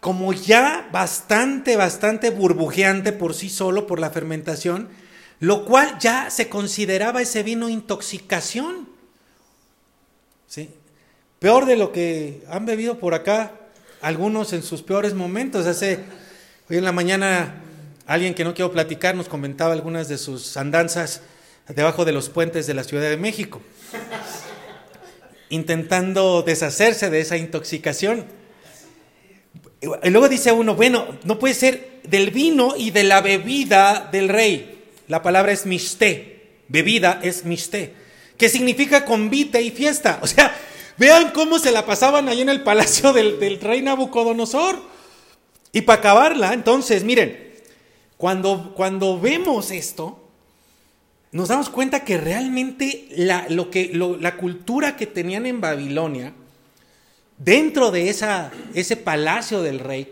como 0.00 0.32
ya 0.32 0.88
bastante, 0.92 1.76
bastante 1.76 2.30
burbujeante 2.30 3.12
por 3.12 3.34
sí 3.34 3.50
solo, 3.50 3.86
por 3.86 3.98
la 3.98 4.10
fermentación, 4.10 4.88
lo 5.40 5.64
cual 5.64 5.98
ya 5.98 6.30
se 6.30 6.48
consideraba 6.48 7.20
ese 7.20 7.42
vino 7.42 7.68
intoxicación. 7.68 8.88
¿Sí? 10.46 10.70
Peor 11.40 11.66
de 11.66 11.76
lo 11.76 11.90
que 11.90 12.44
han 12.48 12.64
bebido 12.64 13.00
por 13.00 13.14
acá 13.14 13.50
algunos 14.02 14.52
en 14.52 14.62
sus 14.62 14.82
peores 14.82 15.14
momentos. 15.14 15.66
Hace, 15.66 15.98
hoy 16.70 16.76
en 16.76 16.84
la 16.84 16.92
mañana, 16.92 17.56
alguien 18.06 18.34
que 18.34 18.44
no 18.44 18.54
quiero 18.54 18.70
platicar 18.70 19.16
nos 19.16 19.28
comentaba 19.28 19.72
algunas 19.72 20.06
de 20.08 20.16
sus 20.16 20.56
andanzas 20.56 21.22
debajo 21.66 22.04
de 22.04 22.12
los 22.12 22.28
puentes 22.28 22.68
de 22.68 22.74
la 22.74 22.84
Ciudad 22.84 23.10
de 23.10 23.16
México, 23.16 23.60
intentando 25.48 26.42
deshacerse 26.42 27.10
de 27.10 27.20
esa 27.20 27.36
intoxicación. 27.36 28.41
Luego 29.82 30.28
dice 30.28 30.52
uno, 30.52 30.76
bueno, 30.76 31.06
no 31.24 31.38
puede 31.38 31.54
ser 31.54 32.00
del 32.04 32.30
vino 32.30 32.74
y 32.76 32.90
de 32.90 33.04
la 33.04 33.20
bebida 33.20 34.08
del 34.12 34.28
rey. 34.28 34.84
La 35.08 35.22
palabra 35.22 35.52
es 35.52 35.66
mishte, 35.66 36.62
bebida 36.68 37.20
es 37.22 37.44
mishte, 37.44 37.92
que 38.36 38.48
significa 38.48 39.04
convite 39.04 39.60
y 39.60 39.70
fiesta. 39.70 40.20
O 40.22 40.26
sea, 40.26 40.56
vean 40.98 41.32
cómo 41.32 41.58
se 41.58 41.72
la 41.72 41.84
pasaban 41.84 42.28
ahí 42.28 42.40
en 42.40 42.48
el 42.48 42.62
palacio 42.62 43.12
del, 43.12 43.60
rey 43.60 43.82
Nabucodonosor. 43.82 44.78
Y 45.72 45.80
para 45.82 45.98
acabarla, 45.98 46.52
entonces, 46.52 47.02
miren, 47.02 47.54
cuando, 48.16 48.72
cuando 48.76 49.18
vemos 49.18 49.70
esto, 49.70 50.22
nos 51.32 51.48
damos 51.48 51.70
cuenta 51.70 52.04
que 52.04 52.18
realmente 52.18 53.08
la, 53.16 53.46
lo 53.48 53.70
que, 53.70 53.90
la 53.92 54.36
cultura 54.36 54.96
que 54.96 55.06
tenían 55.06 55.46
en 55.46 55.60
Babilonia, 55.60 56.34
dentro 57.44 57.90
de 57.90 58.08
ese 58.08 58.96
palacio 58.96 59.62
del 59.62 59.80
rey, 59.80 60.08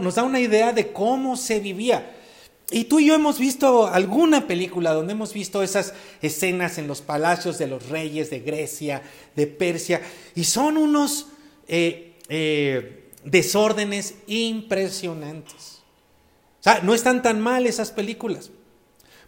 nos 0.00 0.14
da 0.14 0.22
una 0.22 0.40
idea 0.40 0.72
de 0.72 0.92
cómo 0.92 1.36
se 1.36 1.60
vivía. 1.60 2.10
Y 2.70 2.84
tú 2.84 2.98
y 2.98 3.06
yo 3.06 3.14
hemos 3.14 3.38
visto 3.38 3.86
alguna 3.86 4.46
película 4.46 4.92
donde 4.92 5.12
hemos 5.12 5.32
visto 5.32 5.62
esas 5.62 5.94
escenas 6.22 6.78
en 6.78 6.88
los 6.88 7.02
palacios 7.02 7.58
de 7.58 7.68
los 7.68 7.88
reyes 7.88 8.30
de 8.30 8.40
Grecia, 8.40 9.02
de 9.36 9.46
Persia, 9.46 10.02
y 10.34 10.44
son 10.44 10.76
unos 10.76 11.28
eh, 11.68 12.14
eh, 12.28 13.10
desórdenes 13.22 14.14
impresionantes. 14.26 15.82
O 16.60 16.62
sea, 16.64 16.80
no 16.82 16.94
están 16.94 17.22
tan 17.22 17.40
mal 17.40 17.66
esas 17.66 17.90
películas, 17.92 18.50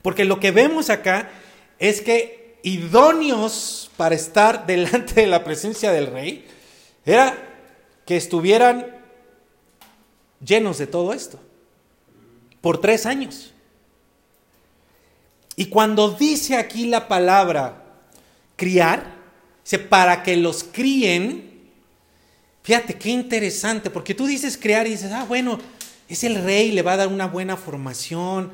porque 0.03 0.25
lo 0.25 0.40
que 0.40 0.51
vemos 0.51 0.90
acá 0.90 1.31
es 1.79 2.01
que 2.01 2.59
idóneos 2.62 3.90
para 3.97 4.14
estar 4.14 4.66
delante 4.66 5.21
de 5.21 5.27
la 5.27 5.45
presencia 5.45 5.92
del 5.92 6.09
rey 6.09 6.45
era 7.07 7.38
que 8.05 8.16
estuvieran 8.16 8.87
llenos 10.45 10.79
de 10.79 10.87
todo 10.87 11.12
esto 11.12 11.38
por 12.61 12.79
tres 12.79 13.07
años. 13.07 13.55
Y 15.55 15.66
cuando 15.66 16.11
dice 16.11 16.57
aquí 16.57 16.87
la 16.87 17.09
palabra 17.09 17.85
criar, 18.57 19.14
dice 19.62 19.79
para 19.79 20.23
que 20.23 20.37
los 20.37 20.64
críen, 20.64 21.71
fíjate 22.62 22.95
qué 22.95 23.11
interesante, 23.11 23.88
porque 23.88 24.14
tú 24.14 24.27
dices 24.27 24.59
criar 24.59 24.87
y 24.87 24.90
dices, 24.90 25.12
ah, 25.12 25.25
bueno, 25.27 25.59
es 26.09 26.25
el 26.25 26.42
rey, 26.42 26.73
le 26.73 26.83
va 26.83 26.92
a 26.92 26.97
dar 26.99 27.09
una 27.09 27.27
buena 27.27 27.57
formación. 27.57 28.53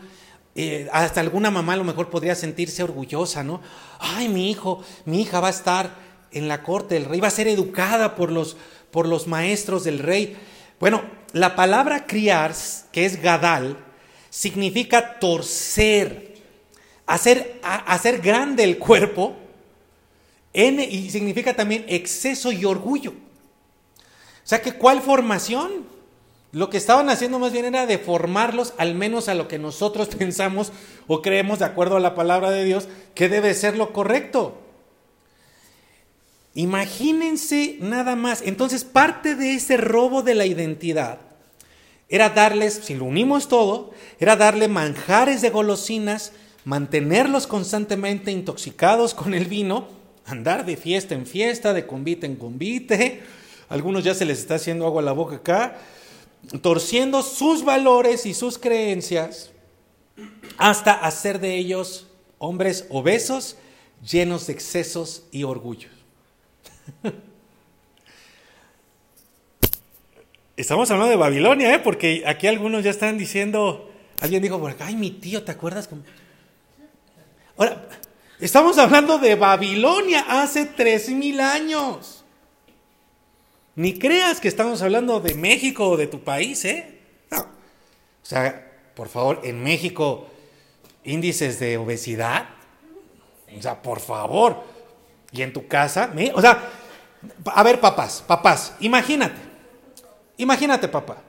Eh, 0.55 0.89
hasta 0.93 1.21
alguna 1.21 1.51
mamá 1.51 1.73
a 1.73 1.77
lo 1.79 1.85
mejor 1.85 2.11
podría 2.11 2.35
sentirse 2.35 2.83
orgullosa, 2.83 3.43
¿no? 3.43 3.63
Ay, 3.99 4.29
mi 4.29 4.51
hijo, 4.51 4.85
mi 5.07 5.23
hija 5.23 5.41
va 5.41 5.49
a 5.49 5.53
estar 5.53 6.12
en 6.33 6.49
la 6.49 6.63
corte 6.63 6.95
del 6.95 7.05
rey, 7.05 7.21
va 7.21 7.29
a 7.29 7.33
ser 7.33 7.49
educada 7.49 8.15
por 8.15 8.31
los, 8.31 8.57
por 8.91 9.07
los 9.07 9.27
maestros 9.27 9.85
del 9.85 9.99
rey. 9.99 10.37
Bueno, 10.81 11.03
la 11.33 11.55
palabra 11.57 12.07
criar, 12.07 12.55
que 12.93 13.05
es 13.05 13.21
gadal, 13.23 13.79
significa 14.31 15.19
torcer, 15.19 16.35
hacer, 17.07 17.61
hacer 17.63 18.21
grande 18.21 18.65
el 18.65 18.79
cuerpo, 18.79 19.37
y 20.55 21.11
significa 21.11 21.55
también 21.55 21.85
exceso 21.89 22.53
y 22.53 22.65
orgullo. 22.65 23.13
O 23.13 24.45
sea 24.45 24.61
que, 24.61 24.73
¿cuál 24.73 25.01
formación? 25.01 25.87
Lo 26.53 26.69
que 26.69 26.77
estaban 26.77 27.09
haciendo 27.09 27.39
más 27.39 27.53
bien 27.53 27.65
era 27.65 27.87
deformarlos, 27.87 28.75
al 28.77 28.95
menos 28.95 29.29
a 29.29 29.35
lo 29.35 29.49
que 29.49 29.59
nosotros 29.59 30.09
pensamos 30.19 30.73
o 31.07 31.23
creemos, 31.23 31.61
de 31.61 31.65
acuerdo 31.65 31.97
a 31.97 32.01
la 32.01 32.15
palabra 32.15 32.51
de 32.51 32.65
Dios, 32.65 32.89
que 33.15 33.29
debe 33.29 33.55
ser 33.55 33.77
lo 33.77 33.93
correcto. 33.93 34.59
Imagínense 36.55 37.77
nada 37.81 38.17
más. 38.17 38.43
Entonces, 38.43 38.85
parte 38.85 39.35
de 39.35 39.55
ese 39.55 39.77
robo 39.77 40.23
de 40.23 40.35
la 40.35 40.47
identidad 40.47 41.19
era 42.09 42.29
darles, 42.29 42.81
si 42.85 42.95
lo 42.95 43.07
unimos 43.07 43.49
todo, 43.49 43.93
era 44.21 44.37
darle 44.37 44.69
manjares 44.69 45.41
de 45.41 45.49
golosinas, 45.49 46.33
mantenerlos 46.65 47.47
constantemente 47.47 48.31
intoxicados 48.31 49.15
con 49.15 49.33
el 49.33 49.47
vino, 49.47 49.89
andar 50.27 50.67
de 50.67 50.77
fiesta 50.77 51.15
en 51.15 51.27
fiesta, 51.27 51.73
de 51.73 51.87
convite 51.87 52.27
en 52.27 52.37
convite. 52.37 53.23
Algunos 53.71 54.05
ya 54.05 54.15
se 54.15 54.27
les 54.27 54.41
está 54.41 54.57
haciendo 54.57 54.87
agua 54.87 55.01
a 55.01 55.05
la 55.07 55.13
boca 55.13 55.37
acá, 55.37 55.79
torciendo 56.61 57.23
sus 57.23 57.65
valores 57.65 58.27
y 58.27 58.35
sus 58.35 58.59
creencias 58.59 59.51
hasta 60.59 60.93
hacer 60.93 61.41
de 61.41 61.57
ellos 61.57 62.09
hombres 62.37 62.85
obesos, 62.91 63.57
llenos 64.07 64.49
de 64.49 64.53
excesos 64.53 65.25
y 65.31 65.45
orgullo. 65.45 66.02
Estamos 70.57 70.91
hablando 70.91 71.11
de 71.11 71.17
Babilonia, 71.17 71.75
¿eh? 71.75 71.79
Porque 71.79 72.23
aquí 72.27 72.47
algunos 72.47 72.85
ya 72.85 72.91
están 72.91 73.19
diciendo, 73.19 73.91
alguien 74.21 74.43
dijo 74.43 74.61
por 74.61 74.77
ay, 74.81 74.97
mi 74.97 75.11
tío, 75.11 75.43
¿te 75.43 75.51
acuerdas? 75.51 75.89
Ahora, 77.57 77.89
estamos 78.39 78.79
hablando 78.79 79.19
de 79.19 79.35
Babilonia 79.35 80.25
hace 80.29 80.67
tres 80.67 81.09
mil 81.09 81.41
años. 81.41 82.25
Ni 83.75 83.99
creas 83.99 84.41
que 84.41 84.49
estamos 84.49 84.83
hablando 84.83 85.21
de 85.21 85.35
México 85.35 85.89
o 85.89 85.97
de 85.97 86.07
tu 86.07 86.21
país, 86.21 86.65
¿eh? 86.67 86.99
O 87.31 88.25
sea, 88.25 88.71
por 88.95 89.09
favor, 89.09 89.41
en 89.45 89.63
México, 89.63 90.29
índices 91.05 91.59
de 91.59 91.79
obesidad. 91.79 92.51
O 93.57 93.63
sea, 93.63 93.81
por 93.81 94.01
favor. 94.01 94.72
Y 95.33 95.43
en 95.43 95.53
tu 95.53 95.67
casa, 95.67 96.13
o 96.35 96.41
sea, 96.41 96.71
a 97.47 97.63
ver, 97.63 97.81
papás, 97.81 98.23
papás, 98.27 98.75
imagínate 98.81 99.53
Imagínate, 100.43 100.89
papá. 100.89 101.23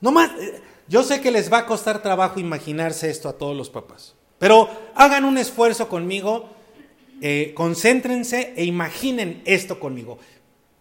No 0.00 0.12
más, 0.12 0.30
eh, 0.38 0.60
yo 0.88 1.02
sé 1.02 1.20
que 1.20 1.30
les 1.30 1.52
va 1.52 1.58
a 1.58 1.66
costar 1.66 2.02
trabajo 2.02 2.40
imaginarse 2.40 3.08
esto 3.08 3.28
a 3.28 3.38
todos 3.38 3.56
los 3.56 3.70
papás, 3.70 4.14
pero 4.38 4.68
hagan 4.94 5.24
un 5.24 5.38
esfuerzo 5.38 5.88
conmigo, 5.88 6.50
eh, 7.20 7.52
concéntrense 7.54 8.52
e 8.56 8.64
imaginen 8.64 9.42
esto 9.44 9.78
conmigo. 9.78 10.18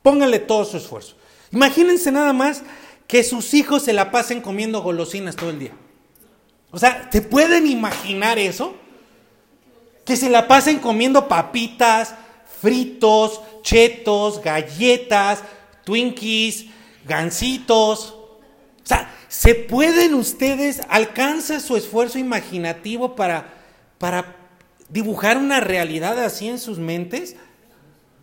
Pónganle 0.02 0.40
todo 0.40 0.66
su 0.66 0.78
esfuerzo. 0.78 1.16
Imagínense 1.52 2.12
nada 2.12 2.34
más 2.34 2.64
que 3.08 3.24
sus 3.24 3.54
hijos 3.54 3.84
se 3.84 3.94
la 3.94 4.12
pasen 4.12 4.42
comiendo 4.42 4.82
golosinas 4.82 5.36
todo 5.36 5.52
el 5.52 5.60
día. 5.60 5.74
O 6.72 6.80
sea, 6.80 7.10
¿te 7.10 7.22
pueden 7.22 7.68
imaginar 7.68 8.40
eso? 8.40 8.76
Que 10.06 10.16
se 10.16 10.30
la 10.30 10.48
pasen 10.48 10.80
comiendo 10.80 11.28
papitas, 11.28 12.16
fritos, 12.62 13.42
chetos, 13.64 14.42
galletas, 14.42 15.44
Twinkies, 15.84 16.68
gancitos. 17.06 18.12
O 18.12 18.86
sea, 18.86 19.12
¿se 19.28 19.56
pueden 19.56 20.14
ustedes, 20.14 20.82
alcanza 20.90 21.60
su 21.60 21.76
esfuerzo 21.76 22.20
imaginativo 22.20 23.16
para, 23.16 23.54
para 23.98 24.36
dibujar 24.90 25.38
una 25.38 25.60
realidad 25.60 26.24
así 26.24 26.48
en 26.48 26.60
sus 26.60 26.78
mentes? 26.78 27.36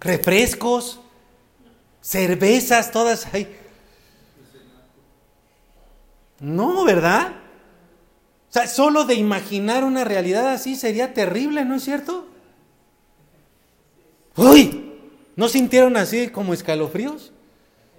Refrescos, 0.01 1.01
cervezas, 2.01 2.93
todas 2.93 3.27
ahí. 3.35 3.57
No, 6.39 6.85
¿verdad? 6.85 7.33
O 8.49 8.53
sea, 8.53 8.69
solo 8.69 9.05
de 9.05 9.15
imaginar 9.15 9.83
una 9.83 10.05
realidad 10.05 10.49
así 10.49 10.77
sería 10.77 11.13
terrible, 11.13 11.65
¿no 11.65 11.75
es 11.75 11.83
cierto? 11.83 12.29
Uy, 14.39 14.95
¿no 15.35 15.49
sintieron 15.49 15.97
así 15.97 16.29
como 16.29 16.55
escalofríos? 16.55 17.33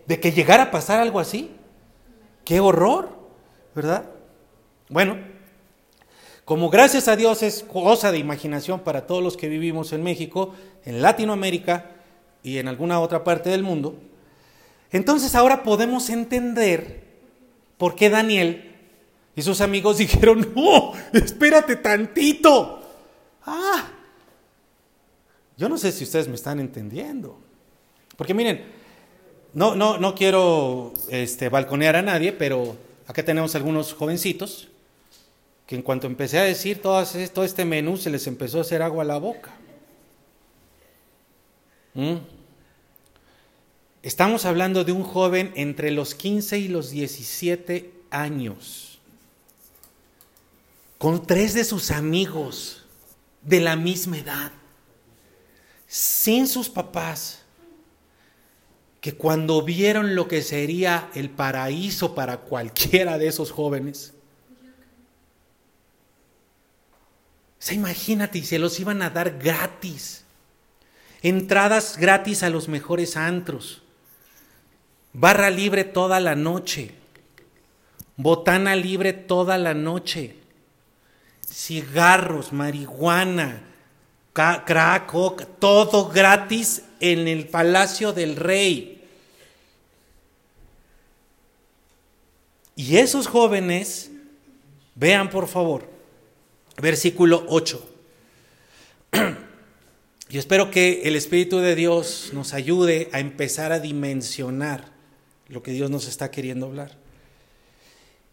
De 0.07 0.19
que 0.19 0.31
llegara 0.31 0.63
a 0.63 0.71
pasar 0.71 0.99
algo 0.99 1.19
así. 1.19 1.51
Qué 2.45 2.61
horror, 2.61 3.09
¿verdad? 3.75 4.09
Bueno, 4.87 5.17
como 6.45 6.69
gracias 6.69 7.07
a 7.09 7.17
Dios 7.17 7.43
es 7.43 7.61
cosa 7.61 8.11
de 8.11 8.17
imaginación 8.17 8.79
para 8.79 9.05
todos 9.05 9.21
los 9.21 9.37
que 9.37 9.49
vivimos 9.49 9.91
en 9.91 10.01
México, 10.01 10.55
en 10.85 11.01
Latinoamérica 11.01 11.91
y 12.41 12.57
en 12.57 12.69
alguna 12.69 13.01
otra 13.01 13.23
parte 13.23 13.49
del 13.49 13.61
mundo, 13.61 13.99
entonces 14.91 15.35
ahora 15.35 15.61
podemos 15.61 16.09
entender 16.09 17.03
por 17.77 17.95
qué 17.95 18.09
Daniel 18.09 18.77
y 19.35 19.41
sus 19.41 19.61
amigos 19.61 19.97
dijeron, 19.99 20.53
no, 20.55 20.93
espérate 21.13 21.75
tantito. 21.75 22.81
Ah, 23.45 23.98
yo 25.59 25.69
no 25.69 25.77
sé 25.77 25.91
si 25.91 26.05
ustedes 26.05 26.27
me 26.27 26.35
están 26.35 26.59
entendiendo. 26.59 27.37
Porque 28.17 28.33
miren, 28.33 28.63
no, 29.53 29.75
no, 29.75 29.97
no 29.97 30.15
quiero 30.15 30.93
este, 31.09 31.49
balconear 31.49 31.97
a 31.97 32.01
nadie, 32.01 32.31
pero 32.31 32.77
acá 33.05 33.23
tenemos 33.23 33.53
algunos 33.53 33.93
jovencitos 33.93 34.69
que 35.67 35.75
en 35.75 35.81
cuanto 35.81 36.07
empecé 36.07 36.39
a 36.39 36.43
decir 36.43 36.81
todo, 36.81 37.05
todo 37.33 37.45
este 37.45 37.65
menú 37.65 37.97
se 37.97 38.09
les 38.09 38.25
empezó 38.25 38.57
a 38.57 38.61
hacer 38.61 38.81
agua 38.81 39.03
a 39.03 39.07
la 39.07 39.17
boca. 39.19 39.51
¿Mm? 41.93 42.15
Estamos 44.01 44.45
hablando 44.45 44.83
de 44.85 44.93
un 44.93 45.03
joven 45.03 45.51
entre 45.55 45.91
los 45.91 46.15
15 46.15 46.57
y 46.57 46.67
los 46.69 46.89
17 46.89 47.91
años 48.11 48.89
con 50.97 51.25
tres 51.25 51.53
de 51.53 51.63
sus 51.63 51.91
amigos 51.91 52.83
de 53.41 53.61
la 53.61 53.77
misma 53.77 54.17
edad, 54.17 54.51
sin 55.89 56.47
sus 56.47 56.69
papás, 56.69 57.41
que 59.01 59.15
cuando 59.15 59.63
vieron 59.63 60.15
lo 60.15 60.27
que 60.27 60.43
sería 60.43 61.09
el 61.15 61.29
paraíso 61.29 62.13
para 62.13 62.37
cualquiera 62.37 63.17
de 63.17 63.27
esos 63.27 63.51
jóvenes, 63.51 64.13
se 67.57 67.73
imagínate, 67.73 68.41
se 68.43 68.59
los 68.59 68.79
iban 68.79 69.01
a 69.01 69.09
dar 69.09 69.39
gratis, 69.39 70.23
entradas 71.21 71.97
gratis 71.97 72.43
a 72.43 72.49
los 72.49 72.69
mejores 72.69 73.17
antros, 73.17 73.81
barra 75.11 75.49
libre 75.49 75.83
toda 75.83 76.19
la 76.19 76.35
noche, 76.35 76.93
botana 78.15 78.75
libre 78.75 79.11
toda 79.11 79.57
la 79.57 79.73
noche 79.73 80.39
cigarros, 81.51 82.53
marihuana, 82.53 83.61
crack, 84.33 85.11
todo 85.59 86.09
gratis 86.09 86.83
en 86.99 87.27
el 87.27 87.47
palacio 87.47 88.13
del 88.13 88.35
rey. 88.35 89.03
Y 92.75 92.97
esos 92.97 93.27
jóvenes, 93.27 94.11
vean 94.95 95.29
por 95.29 95.47
favor, 95.47 95.89
versículo 96.81 97.45
8. 97.49 97.89
Yo 100.29 100.39
espero 100.39 100.71
que 100.71 101.01
el 101.03 101.15
Espíritu 101.15 101.57
de 101.57 101.75
Dios 101.75 102.29
nos 102.33 102.53
ayude 102.53 103.09
a 103.11 103.19
empezar 103.19 103.71
a 103.71 103.79
dimensionar 103.79 104.91
lo 105.47 105.63
que 105.63 105.71
Dios 105.71 105.89
nos 105.89 106.07
está 106.07 106.31
queriendo 106.31 106.67
hablar. 106.67 106.95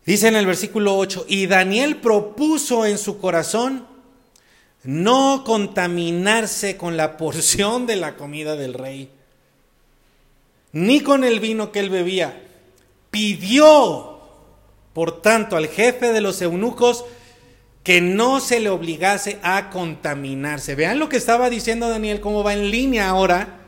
Dice 0.04 0.28
en 0.28 0.36
el 0.36 0.46
versículo 0.46 0.96
8, 0.96 1.26
y 1.28 1.46
Daniel 1.46 1.96
propuso 1.96 2.86
en 2.86 2.98
su 2.98 3.18
corazón 3.18 3.86
no 4.86 5.42
contaminarse 5.44 6.76
con 6.76 6.96
la 6.96 7.16
porción 7.16 7.86
de 7.86 7.96
la 7.96 8.16
comida 8.16 8.56
del 8.56 8.74
rey, 8.74 9.10
ni 10.72 11.00
con 11.00 11.24
el 11.24 11.40
vino 11.40 11.72
que 11.72 11.80
él 11.80 11.90
bebía. 11.90 12.42
Pidió, 13.10 14.20
por 14.92 15.20
tanto, 15.22 15.56
al 15.56 15.68
jefe 15.68 16.12
de 16.12 16.20
los 16.20 16.40
eunucos 16.40 17.04
que 17.82 18.00
no 18.00 18.40
se 18.40 18.60
le 18.60 18.68
obligase 18.68 19.38
a 19.42 19.70
contaminarse. 19.70 20.74
Vean 20.74 20.98
lo 20.98 21.08
que 21.08 21.16
estaba 21.16 21.50
diciendo 21.50 21.88
Daniel, 21.88 22.20
cómo 22.20 22.42
va 22.42 22.52
en 22.52 22.70
línea 22.70 23.08
ahora 23.08 23.60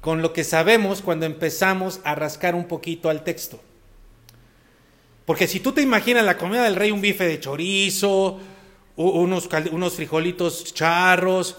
con 0.00 0.22
lo 0.22 0.32
que 0.32 0.44
sabemos 0.44 1.02
cuando 1.02 1.26
empezamos 1.26 2.00
a 2.04 2.14
rascar 2.14 2.54
un 2.54 2.66
poquito 2.66 3.10
al 3.10 3.24
texto. 3.24 3.60
Porque 5.24 5.46
si 5.46 5.60
tú 5.60 5.72
te 5.72 5.82
imaginas 5.82 6.24
la 6.24 6.38
comida 6.38 6.62
del 6.64 6.76
rey, 6.76 6.90
un 6.90 7.00
bife 7.00 7.26
de 7.26 7.40
chorizo, 7.40 8.38
unos, 8.98 9.48
unos 9.70 9.94
frijolitos 9.94 10.74
charros, 10.74 11.56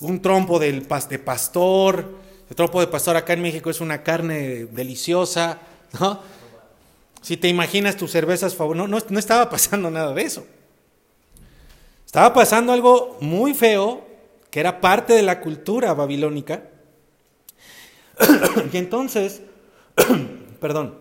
un 0.00 0.20
trompo 0.20 0.58
del, 0.58 0.86
de 1.08 1.18
pastor, 1.18 2.18
el 2.48 2.56
trompo 2.56 2.80
de 2.80 2.86
pastor 2.86 3.16
acá 3.16 3.32
en 3.32 3.42
México 3.42 3.70
es 3.70 3.80
una 3.80 4.02
carne 4.02 4.66
deliciosa, 4.66 5.58
¿no? 5.98 6.20
Si 7.22 7.36
te 7.36 7.48
imaginas 7.48 7.96
tus 7.96 8.10
cervezas 8.10 8.54
favoritas, 8.54 8.88
no, 8.88 8.98
no 9.08 9.18
estaba 9.18 9.48
pasando 9.48 9.90
nada 9.90 10.12
de 10.12 10.22
eso. 10.22 10.44
Estaba 12.04 12.34
pasando 12.34 12.72
algo 12.72 13.16
muy 13.20 13.54
feo, 13.54 14.06
que 14.50 14.60
era 14.60 14.80
parte 14.80 15.14
de 15.14 15.22
la 15.22 15.40
cultura 15.40 15.94
babilónica. 15.94 16.64
y 18.72 18.76
entonces, 18.76 19.40
perdón, 20.60 20.98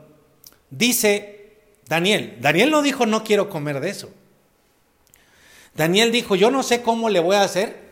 dice 0.70 1.58
Daniel. 1.88 2.38
Daniel 2.40 2.72
no 2.72 2.82
dijo 2.82 3.06
no 3.06 3.24
quiero 3.24 3.50
comer 3.50 3.82
de 3.82 3.90
eso. 3.90 4.10
Daniel 5.76 6.12
dijo 6.12 6.36
yo 6.36 6.52
no 6.52 6.64
sé 6.64 6.82
cómo 6.82 7.10
le 7.10 7.20
voy 7.20 7.36
a 7.36 7.44
hacer, 7.44 7.92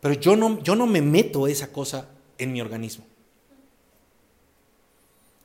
pero 0.00 0.14
yo 0.14 0.36
no, 0.36 0.62
yo 0.62 0.76
no 0.76 0.86
me 0.86 1.02
meto 1.02 1.46
esa 1.46 1.72
cosa 1.72 2.08
en 2.38 2.52
mi 2.52 2.60
organismo. 2.60 3.04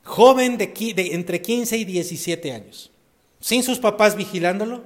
Joven 0.04 0.58
de, 0.58 0.72
entre 1.12 1.40
15 1.40 1.76
y 1.78 1.84
17 1.84 2.52
años, 2.52 2.90
sin 3.40 3.62
sus 3.62 3.78
papás 3.78 4.16
vigilándolo, 4.16 4.84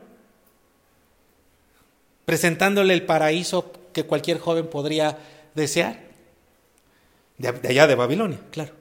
presentándole 2.25 2.95
el 2.95 3.05
paraíso 3.05 3.73
que 3.93 4.05
cualquier 4.05 4.39
joven 4.39 4.69
podría 4.69 5.19
desear, 5.55 6.09
de, 7.37 7.53
de 7.53 7.69
allá 7.69 7.87
de 7.87 7.95
Babilonia, 7.95 8.41
claro. 8.51 8.75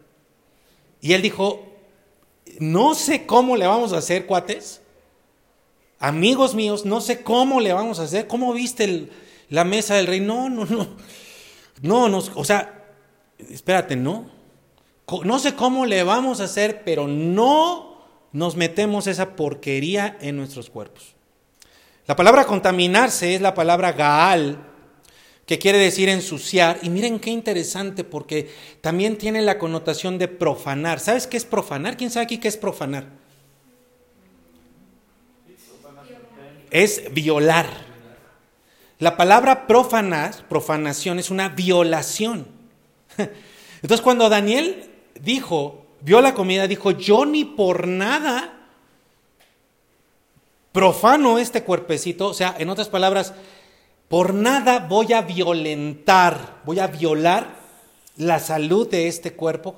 Y 1.01 1.13
él 1.13 1.21
dijo, 1.21 1.65
no 2.59 2.95
sé 2.95 3.25
cómo 3.25 3.55
le 3.55 3.67
vamos 3.67 3.93
a 3.93 3.97
hacer, 3.97 4.25
cuates. 4.25 4.81
Amigos 5.99 6.53
míos, 6.53 6.85
no 6.85 7.01
sé 7.01 7.23
cómo 7.23 7.59
le 7.59 7.73
vamos 7.73 7.99
a 7.99 8.03
hacer. 8.03 8.27
¿Cómo 8.27 8.53
viste 8.53 9.09
la 9.49 9.63
mesa 9.63 9.95
del 9.95 10.07
rey? 10.07 10.19
No, 10.19 10.49
no, 10.49 10.65
no. 10.65 10.87
No, 11.81 12.09
no, 12.09 12.23
o 12.35 12.43
sea, 12.43 12.85
espérate, 13.37 13.95
no. 13.95 14.29
No 15.23 15.39
sé 15.39 15.55
cómo 15.55 15.85
le 15.85 16.03
vamos 16.03 16.41
a 16.41 16.45
hacer, 16.45 16.83
pero 16.83 17.07
no 17.07 18.05
nos 18.31 18.55
metemos 18.55 19.07
esa 19.07 19.35
porquería 19.35 20.17
en 20.21 20.35
nuestros 20.37 20.69
cuerpos. 20.69 21.15
La 22.07 22.15
palabra 22.15 22.45
contaminarse 22.45 23.35
es 23.35 23.41
la 23.41 23.53
palabra 23.53 23.93
gaal, 23.93 24.63
que 25.45 25.59
quiere 25.59 25.77
decir 25.77 26.09
ensuciar. 26.09 26.79
Y 26.81 26.89
miren 26.89 27.19
qué 27.19 27.29
interesante, 27.29 28.03
porque 28.03 28.49
también 28.81 29.17
tiene 29.17 29.41
la 29.41 29.57
connotación 29.57 30.17
de 30.17 30.27
profanar. 30.27 30.99
¿Sabes 30.99 31.25
qué 31.25 31.37
es 31.37 31.45
profanar? 31.45 31.95
¿Quién 31.95 32.11
sabe 32.11 32.25
aquí 32.25 32.37
qué 32.37 32.49
es 32.49 32.57
profanar? 32.57 33.07
Es 36.71 37.13
violar. 37.13 37.67
La 38.99 39.15
palabra 39.15 39.67
profanar, 39.67 40.47
profanación, 40.47 41.19
es 41.19 41.29
una 41.29 41.49
violación. 41.49 42.47
Entonces 43.81 44.01
cuando 44.01 44.29
Daniel 44.29 44.89
dijo, 45.21 45.85
vio 46.01 46.21
la 46.21 46.33
comida, 46.33 46.67
dijo, 46.67 46.91
yo 46.91 47.25
ni 47.25 47.45
por 47.45 47.87
nada 47.87 48.53
profano 50.71 51.39
este 51.39 51.63
cuerpecito, 51.63 52.27
o 52.27 52.33
sea, 52.33 52.55
en 52.57 52.69
otras 52.69 52.87
palabras, 52.87 53.33
por 54.07 54.33
nada 54.33 54.79
voy 54.79 55.13
a 55.13 55.21
violentar, 55.21 56.61
voy 56.65 56.79
a 56.79 56.87
violar 56.87 57.55
la 58.15 58.39
salud 58.39 58.87
de 58.87 59.07
este 59.07 59.33
cuerpo 59.33 59.75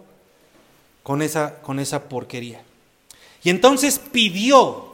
con 1.04 1.22
esa, 1.22 1.62
con 1.62 1.80
esa 1.80 2.10
porquería. 2.10 2.62
Y 3.44 3.50
entonces 3.50 4.00
pidió, 4.00 4.89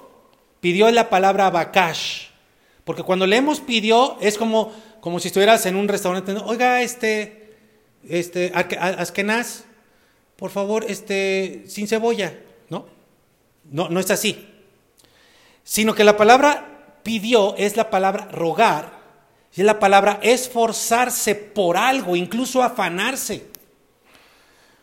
pidió 0.65 0.89
la 0.89 1.11
palabra 1.11 1.51
bakash, 1.51 2.29
porque 2.85 3.03
cuando 3.03 3.27
leemos 3.27 3.59
pidió 3.59 4.17
es 4.19 4.35
como, 4.35 4.73
como 4.99 5.19
si 5.19 5.27
estuvieras 5.27 5.63
en 5.67 5.75
un 5.75 5.87
restaurante, 5.87 6.31
oiga, 6.43 6.81
este, 6.81 7.53
este, 8.09 8.51
Askenaz, 8.55 9.65
por 10.35 10.49
favor, 10.49 10.83
este, 10.89 11.65
sin 11.67 11.87
cebolla, 11.87 12.39
¿no? 12.69 12.87
No, 13.65 13.89
no 13.89 13.99
es 13.99 14.09
así. 14.09 14.43
Sino 15.63 15.93
que 15.93 16.03
la 16.03 16.17
palabra 16.17 16.97
pidió 17.03 17.55
es 17.57 17.77
la 17.77 17.91
palabra 17.91 18.27
rogar, 18.31 19.01
y 19.55 19.61
es 19.61 19.67
la 19.67 19.77
palabra 19.77 20.17
esforzarse 20.23 21.35
por 21.35 21.77
algo, 21.77 22.15
incluso 22.15 22.63
afanarse. 22.63 23.45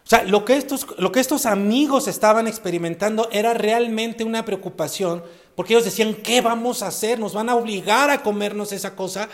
O 0.04 0.08
sea, 0.08 0.22
lo 0.22 0.44
que, 0.44 0.56
estos, 0.56 0.86
lo 0.98 1.10
que 1.10 1.18
estos 1.18 1.44
amigos 1.44 2.06
estaban 2.06 2.46
experimentando 2.46 3.28
era 3.32 3.52
realmente 3.52 4.22
una 4.22 4.44
preocupación, 4.44 5.24
porque 5.54 5.74
ellos 5.74 5.84
decían, 5.84 6.14
¿qué 6.14 6.40
vamos 6.40 6.82
a 6.82 6.88
hacer? 6.88 7.18
Nos 7.18 7.34
van 7.34 7.48
a 7.48 7.54
obligar 7.54 8.10
a 8.10 8.22
comernos 8.22 8.72
esa 8.72 8.96
cosa. 8.96 9.28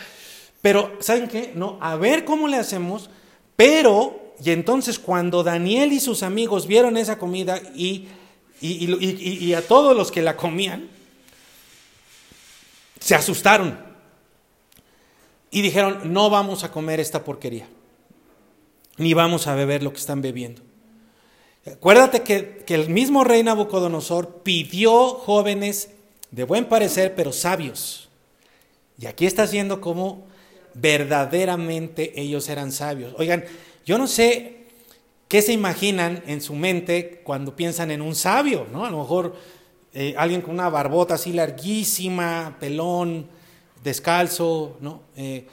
Pero, 0.61 0.97
¿saben 0.99 1.27
qué? 1.27 1.51
No, 1.55 1.77
a 1.81 1.95
ver 1.95 2.25
cómo 2.25 2.47
le 2.47 2.57
hacemos. 2.57 3.09
Pero, 3.55 4.33
y 4.43 4.51
entonces 4.51 4.99
cuando 4.99 5.43
Daniel 5.43 5.93
y 5.93 5.99
sus 5.99 6.23
amigos 6.23 6.67
vieron 6.67 6.97
esa 6.97 7.17
comida 7.17 7.61
y, 7.75 8.07
y 8.61 9.53
a 9.53 9.67
todos 9.67 9.95
los 9.95 10.11
que 10.11 10.21
la 10.21 10.35
comían, 10.35 10.89
se 12.99 13.15
asustaron 13.15 13.79
y 15.51 15.61
dijeron, 15.61 16.13
no 16.13 16.29
vamos 16.29 16.63
a 16.63 16.71
comer 16.71 16.99
esta 16.99 17.23
porquería 17.23 17.67
ni 18.99 19.13
vamos 19.13 19.47
a 19.47 19.55
beber 19.55 19.81
lo 19.81 19.91
que 19.91 19.99
están 19.99 20.21
bebiendo. 20.21 20.61
Acuérdate 21.65 22.21
que, 22.21 22.63
el 22.67 22.89
mismo 22.89 23.23
rey 23.23 23.41
Nabucodonosor 23.43 24.41
pidió 24.43 25.09
jóvenes 25.15 25.89
de 26.31 26.43
buen 26.43 26.65
parecer, 26.65 27.15
pero 27.15 27.31
sabios. 27.31 28.09
Y 28.99 29.05
aquí 29.05 29.25
estás 29.25 29.51
viendo 29.51 29.81
cómo 29.81 30.27
verdaderamente 30.73 32.19
ellos 32.19 32.49
eran 32.49 32.71
sabios. 32.71 33.13
Oigan, 33.17 33.45
yo 33.85 33.97
no 33.97 34.07
sé 34.07 34.65
qué 35.27 35.41
se 35.41 35.53
imaginan 35.53 36.23
en 36.27 36.41
su 36.41 36.53
mente 36.53 37.21
cuando 37.23 37.55
piensan 37.55 37.91
en 37.91 38.01
un 38.01 38.15
sabio, 38.15 38.67
¿no? 38.71 38.85
A 38.85 38.89
lo 38.89 38.99
mejor 38.99 39.35
eh, 39.93 40.13
alguien 40.17 40.41
con 40.41 40.53
una 40.53 40.69
barbota 40.69 41.15
así 41.15 41.33
larguísima, 41.33 42.57
pelón, 42.59 43.27
descalzo, 43.83 44.77
¿no? 44.81 45.01
Eh, 45.15 45.47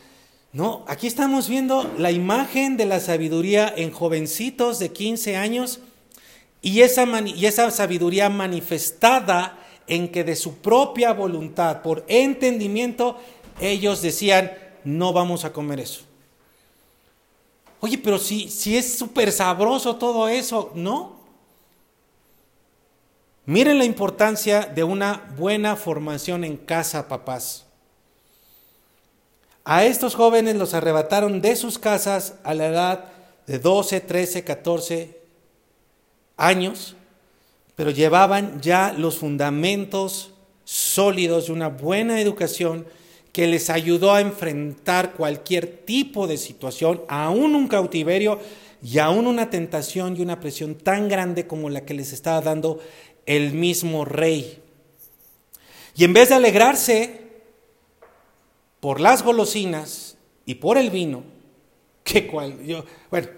no, 0.53 0.85
aquí 0.89 1.07
estamos 1.07 1.49
viendo 1.49 1.93
la 1.99 2.11
imagen 2.11 2.77
de 2.77 2.87
la 2.87 2.99
sabiduría 3.01 3.73
en 3.77 3.91
jovencitos 3.91 4.79
de 4.79 4.91
15 4.91 5.37
años 5.37 5.81
y 6.63 6.81
esa, 6.81 7.07
y 7.21 7.45
esa 7.45 7.71
sabiduría 7.71 8.31
manifestada 8.31 9.59
en 9.87 10.11
que 10.11 10.25
de 10.25 10.37
su 10.37 10.59
propia 10.59 11.13
voluntad, 11.13 11.83
por 11.83 12.05
entendimiento, 12.09 13.19
ellos 13.61 14.03
decían, 14.03 14.53
no 14.85 15.13
vamos 15.13 15.45
a 15.45 15.53
comer 15.53 15.81
eso. 15.81 16.03
Oye, 17.81 17.99
pero 17.99 18.19
si, 18.19 18.49
si 18.51 18.77
es 18.77 18.99
súper 18.99 19.31
sabroso 19.31 19.97
todo 19.97 20.29
eso, 20.29 20.73
¿no? 20.75 21.17
Miren 23.45 23.79
la 23.79 23.85
importancia 23.85 24.63
de 24.63 24.83
una 24.83 25.33
buena 25.39 25.77
formación 25.77 26.43
en 26.43 26.57
casa, 26.57 27.07
papás. 27.07 27.65
A 29.65 29.85
estos 29.85 30.17
jóvenes 30.17 30.57
los 30.57 30.75
arrebataron 30.75 31.41
de 31.41 31.55
sus 31.55 31.79
casas 31.79 32.35
a 32.43 32.55
la 32.55 32.67
edad 32.67 33.05
de 33.47 33.61
12, 33.61 34.01
13, 34.01 34.43
14 34.43 35.21
años, 36.37 36.96
pero 37.77 37.91
llevaban 37.91 38.61
ya 38.61 38.93
los 38.97 39.19
fundamentos 39.19 40.33
sólidos 40.65 41.47
de 41.47 41.53
una 41.53 41.69
buena 41.69 42.21
educación 42.21 42.87
que 43.33 43.47
les 43.47 43.69
ayudó 43.69 44.15
a 44.15 44.23
enfrentar 44.23 45.13
cualquier 45.13 45.67
tipo 45.85 46.27
de 46.27 46.39
situación, 46.39 47.03
aún 47.07 47.55
un 47.55 47.69
cautiverio 47.69 48.41
y 48.83 48.99
aún 48.99 49.27
una 49.27 49.51
tentación 49.51 50.17
y 50.17 50.23
una 50.23 50.41
presión 50.41 50.75
tan 50.75 51.09
grande 51.09 51.47
como 51.47 51.69
la 51.69 51.85
que 51.85 51.93
les 51.93 52.15
estaba 52.15 52.41
dando 52.41 52.81
el 53.27 53.53
mismo 53.53 54.07
rey. 54.07 54.63
Y 55.95 56.05
en 56.05 56.15
vez 56.15 56.31
de 56.31 56.37
alegrarse 56.37 57.21
por 58.81 59.01
las 59.01 59.23
golosinas 59.23 60.17
y 60.47 60.55
por 60.55 60.79
el 60.79 60.89
vino, 60.89 61.25
que 62.05 62.31
bueno, 63.11 63.29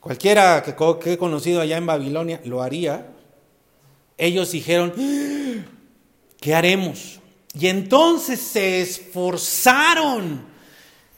cualquiera 0.00 0.64
que, 0.64 0.74
que 1.00 1.12
he 1.12 1.18
conocido 1.18 1.60
allá 1.60 1.76
en 1.76 1.86
Babilonia 1.86 2.40
lo 2.44 2.60
haría, 2.60 3.13
ellos 4.18 4.52
dijeron, 4.52 4.92
¿qué 6.40 6.54
haremos? 6.54 7.20
Y 7.58 7.68
entonces 7.68 8.40
se 8.40 8.80
esforzaron 8.80 10.54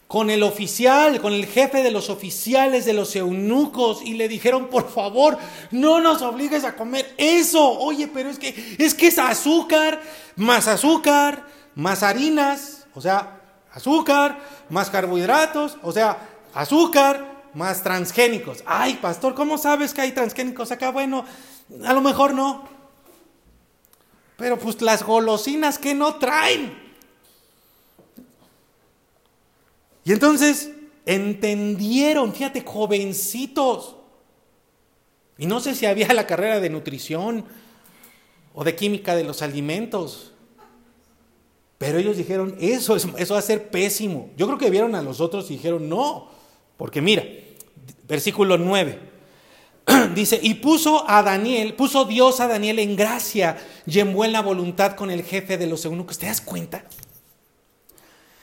con 0.06 0.30
el 0.30 0.42
oficial, 0.42 1.20
con 1.20 1.32
el 1.32 1.46
jefe 1.46 1.82
de 1.82 1.90
los 1.90 2.10
oficiales 2.10 2.84
de 2.84 2.92
los 2.92 3.16
eunucos 3.16 4.02
y 4.02 4.14
le 4.14 4.28
dijeron, 4.28 4.68
por 4.68 4.88
favor, 4.88 5.36
no 5.72 6.00
nos 6.00 6.22
obligues 6.22 6.64
a 6.64 6.76
comer 6.76 7.12
eso. 7.16 7.78
Oye, 7.80 8.08
pero 8.08 8.30
es 8.30 8.38
que 8.38 8.76
es 8.78 8.94
que 8.94 9.08
es 9.08 9.18
azúcar, 9.18 10.00
más 10.36 10.68
azúcar, 10.68 11.46
más 11.74 12.02
harinas, 12.02 12.86
o 12.94 13.00
sea, 13.00 13.40
azúcar, 13.72 14.38
más 14.70 14.90
carbohidratos, 14.90 15.76
o 15.82 15.90
sea, 15.90 16.18
azúcar, 16.54 17.42
más 17.54 17.82
transgénicos. 17.82 18.62
Ay, 18.64 18.94
pastor, 19.02 19.34
¿cómo 19.34 19.58
sabes 19.58 19.92
que 19.92 20.02
hay 20.02 20.12
transgénicos 20.12 20.70
acá? 20.70 20.90
Bueno, 20.90 21.24
a 21.84 21.92
lo 21.92 22.00
mejor 22.00 22.32
no. 22.32 22.75
Pero 24.36 24.58
pues 24.58 24.80
las 24.82 25.02
golosinas 25.02 25.78
que 25.78 25.94
no 25.94 26.16
traen. 26.16 26.86
Y 30.04 30.12
entonces 30.12 30.70
entendieron, 31.04 32.32
fíjate, 32.32 32.62
jovencitos. 32.62 33.96
Y 35.38 35.46
no 35.46 35.60
sé 35.60 35.74
si 35.74 35.86
había 35.86 36.12
la 36.12 36.26
carrera 36.26 36.60
de 36.60 36.70
nutrición 36.70 37.44
o 38.54 38.64
de 38.64 38.74
química 38.74 39.16
de 39.16 39.24
los 39.24 39.42
alimentos. 39.42 40.32
Pero 41.78 41.98
ellos 41.98 42.16
dijeron, 42.16 42.56
eso, 42.58 42.96
eso 42.96 43.34
va 43.34 43.40
a 43.40 43.42
ser 43.42 43.68
pésimo. 43.68 44.30
Yo 44.36 44.46
creo 44.46 44.58
que 44.58 44.70
vieron 44.70 44.94
a 44.94 45.02
los 45.02 45.20
otros 45.20 45.50
y 45.50 45.54
dijeron, 45.54 45.88
no, 45.88 46.30
porque 46.76 47.02
mira, 47.02 47.24
versículo 48.06 48.56
9. 48.56 49.15
Dice, 50.14 50.38
y 50.42 50.54
puso 50.54 51.08
a 51.08 51.22
Daniel, 51.22 51.74
puso 51.74 52.04
Dios 52.04 52.40
a 52.40 52.48
Daniel 52.48 52.78
en 52.80 52.96
gracia 52.96 53.56
y 53.86 54.00
en 54.00 54.12
buena 54.12 54.42
voluntad 54.42 54.96
con 54.96 55.10
el 55.10 55.22
jefe 55.22 55.56
de 55.56 55.66
los 55.66 55.84
eunucos. 55.84 56.18
¿Te 56.18 56.26
das 56.26 56.40
cuenta? 56.40 56.84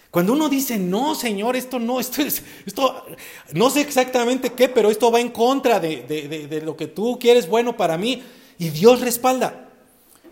Cuando 0.10 0.34
uno 0.34 0.48
dice, 0.48 0.78
no, 0.78 1.16
Señor, 1.16 1.56
esto 1.56 1.80
no, 1.80 2.00
esto 2.00 2.22
es, 2.22 2.44
esto, 2.66 3.04
no 3.52 3.70
sé 3.72 3.82
exactamente 3.82 4.52
qué, 4.52 4.70
pero 4.70 4.92
esto 4.92 5.12
va 5.12 5.20
en 5.20 5.30
contra 5.30 5.80
de, 5.80 6.04
de 6.50 6.62
lo 6.62 6.78
que 6.78 6.86
tú 6.88 7.18
quieres 7.20 7.50
bueno 7.50 7.76
para 7.76 7.98
mí, 7.98 8.22
y 8.60 8.70
Dios 8.70 9.02
respalda. 9.02 9.70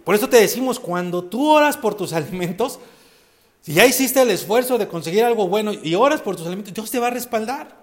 Por 0.03 0.15
eso 0.15 0.29
te 0.29 0.37
decimos, 0.37 0.79
cuando 0.79 1.23
tú 1.23 1.49
oras 1.49 1.77
por 1.77 1.95
tus 1.95 2.13
alimentos, 2.13 2.79
si 3.61 3.73
ya 3.73 3.85
hiciste 3.85 4.21
el 4.21 4.29
esfuerzo 4.29 4.77
de 4.77 4.87
conseguir 4.87 5.23
algo 5.23 5.47
bueno 5.47 5.73
y 5.73 5.95
oras 5.95 6.21
por 6.21 6.35
tus 6.35 6.47
alimentos, 6.47 6.73
Dios 6.73 6.89
te 6.89 6.99
va 6.99 7.07
a 7.07 7.11
respaldar 7.11 7.75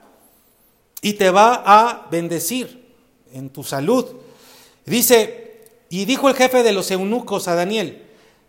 y 1.02 1.14
te 1.14 1.30
va 1.30 1.62
a 1.64 2.08
bendecir 2.10 2.87
en 3.32 3.50
tu 3.50 3.64
salud. 3.64 4.06
Dice, 4.84 5.64
y 5.88 6.04
dijo 6.04 6.28
el 6.28 6.34
jefe 6.34 6.62
de 6.62 6.72
los 6.72 6.90
eunucos 6.90 7.48
a 7.48 7.54
Daniel, 7.54 8.06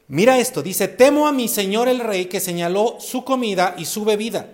mira 0.07 0.39
esto, 0.39 0.61
dice, 0.61 0.87
temo 0.87 1.27
a 1.27 1.31
mi 1.31 1.47
señor 1.47 1.87
el 1.87 1.99
rey 1.99 2.25
que 2.25 2.39
señaló 2.39 2.97
su 2.99 3.23
comida 3.23 3.75
y 3.77 3.85
su 3.85 4.05
bebida, 4.05 4.49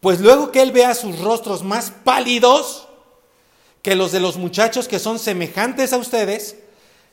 pues 0.00 0.20
luego 0.20 0.52
que 0.52 0.62
él 0.62 0.72
vea 0.72 0.94
sus 0.94 1.18
rostros 1.20 1.62
más 1.62 1.90
pálidos 1.90 2.88
que 3.82 3.94
los 3.94 4.10
de 4.10 4.20
los 4.20 4.36
muchachos 4.36 4.88
que 4.88 4.98
son 4.98 5.18
semejantes 5.18 5.92
a 5.92 5.98
ustedes, 5.98 6.56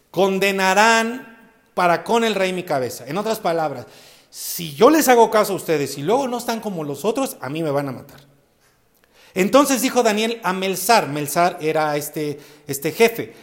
condenarán 0.09 1.51
para 1.73 2.03
con 2.03 2.23
el 2.23 2.35
rey 2.35 2.53
mi 2.53 2.63
cabeza. 2.63 3.05
En 3.07 3.17
otras 3.17 3.39
palabras, 3.39 3.85
si 4.29 4.73
yo 4.73 4.89
les 4.89 5.07
hago 5.07 5.29
caso 5.29 5.53
a 5.53 5.55
ustedes 5.55 5.97
y 5.99 6.01
luego 6.01 6.27
no 6.27 6.39
están 6.39 6.59
como 6.59 6.83
los 6.83 7.05
otros, 7.05 7.37
a 7.41 7.49
mí 7.49 7.61
me 7.61 7.69
van 7.69 7.89
a 7.89 7.91
matar. 7.91 8.32
Entonces 9.33 9.81
dijo 9.81 10.03
Daniel 10.03 10.39
a 10.43 10.53
Melzar, 10.53 11.09
Melzar 11.09 11.57
era 11.61 11.97
este, 11.97 12.39
este 12.67 12.91
jefe, 12.91 13.33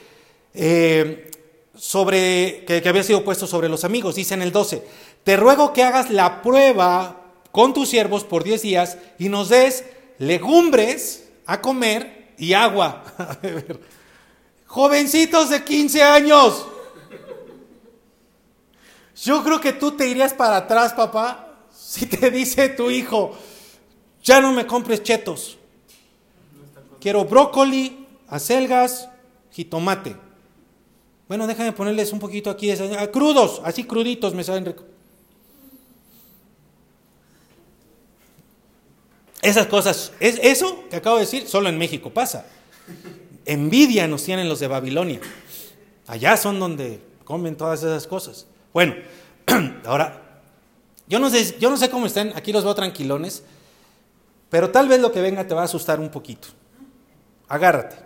eh, 0.55 1.31
sobre, 1.77 2.65
que, 2.65 2.83
había 2.89 3.03
sido 3.03 3.25
puesto 3.25 3.47
sobre 3.47 3.69
los 3.69 3.85
amigos, 3.85 4.15
dice 4.15 4.35
en 4.35 4.43
el 4.43 4.53
12, 4.53 4.85
te 5.25 5.37
ruego 5.37 5.73
que 5.73 5.83
hagas 5.83 6.11
la 6.11 6.43
prueba 6.43 7.17
con 7.51 7.75
tus 7.75 7.89
siervos 7.89 8.25
por 8.25 8.45
10 8.45 8.63
días 8.63 8.99
y 9.19 9.29
nos 9.29 9.49
des 9.49 9.85
legumbres 10.19 11.29
a 11.47 11.61
comer 11.61 12.35
y 12.39 12.53
agua. 12.53 13.03
Jovencitos 14.67 15.51
de 15.51 15.65
15 15.65 16.03
años. 16.03 16.67
Yo 19.25 19.43
creo 19.43 19.61
que 19.61 19.73
tú 19.73 19.93
te 19.93 20.07
irías 20.07 20.33
para 20.33 20.59
atrás, 20.59 20.93
papá, 20.93 21.59
si 21.75 22.07
te 22.07 22.31
dice 22.31 22.69
tu 22.71 22.91
hijo, 22.91 23.37
ya 24.23 24.41
no 24.41 24.53
me 24.53 24.67
compres 24.67 25.03
chetos. 25.03 25.59
Quiero 27.01 27.25
brócoli, 27.25 28.07
acelgas, 28.29 29.09
jitomate. 29.51 30.17
Bueno, 31.29 31.47
déjame 31.47 31.73
ponerles 31.73 32.13
un 32.13 32.19
poquito 32.19 32.51
aquí, 32.51 32.67
de 32.69 33.11
crudos, 33.11 33.61
así 33.65 33.85
cruditos 33.85 34.35
me 34.35 34.45
saben 34.45 34.67
rico. 34.67 34.85
Esas 39.41 39.67
cosas, 39.69 40.13
es 40.21 40.39
eso 40.43 40.85
que 40.91 40.97
acabo 40.97 41.17
de 41.17 41.23
decir, 41.23 41.47
solo 41.47 41.69
en 41.69 41.79
México 41.79 42.11
pasa. 42.11 42.47
Envidia 43.47 44.07
nos 44.07 44.25
tienen 44.25 44.49
los 44.49 44.61
de 44.61 44.67
Babilonia. 44.67 45.21
Allá 46.07 46.37
son 46.37 46.61
donde 46.61 47.01
comen 47.25 47.57
todas 47.57 47.83
esas 47.83 48.07
cosas. 48.07 48.47
Bueno, 48.75 48.97
ahora, 49.87 50.43
yo 51.07 51.19
no 51.19 51.31
sé, 51.31 51.57
yo 51.59 51.71
no 51.71 51.77
sé 51.79 51.89
cómo 51.89 52.07
estén, 52.07 52.33
aquí 52.37 52.53
los 52.53 52.65
veo 52.65 52.75
tranquilones, 52.75 53.45
pero 54.51 54.71
tal 54.71 54.89
vez 54.89 55.01
lo 55.01 55.11
que 55.11 55.21
venga 55.23 55.47
te 55.47 55.55
va 55.55 55.63
a 55.63 55.65
asustar 55.65 56.01
un 56.01 56.11
poquito. 56.11 56.49
Agárrate. 57.51 57.97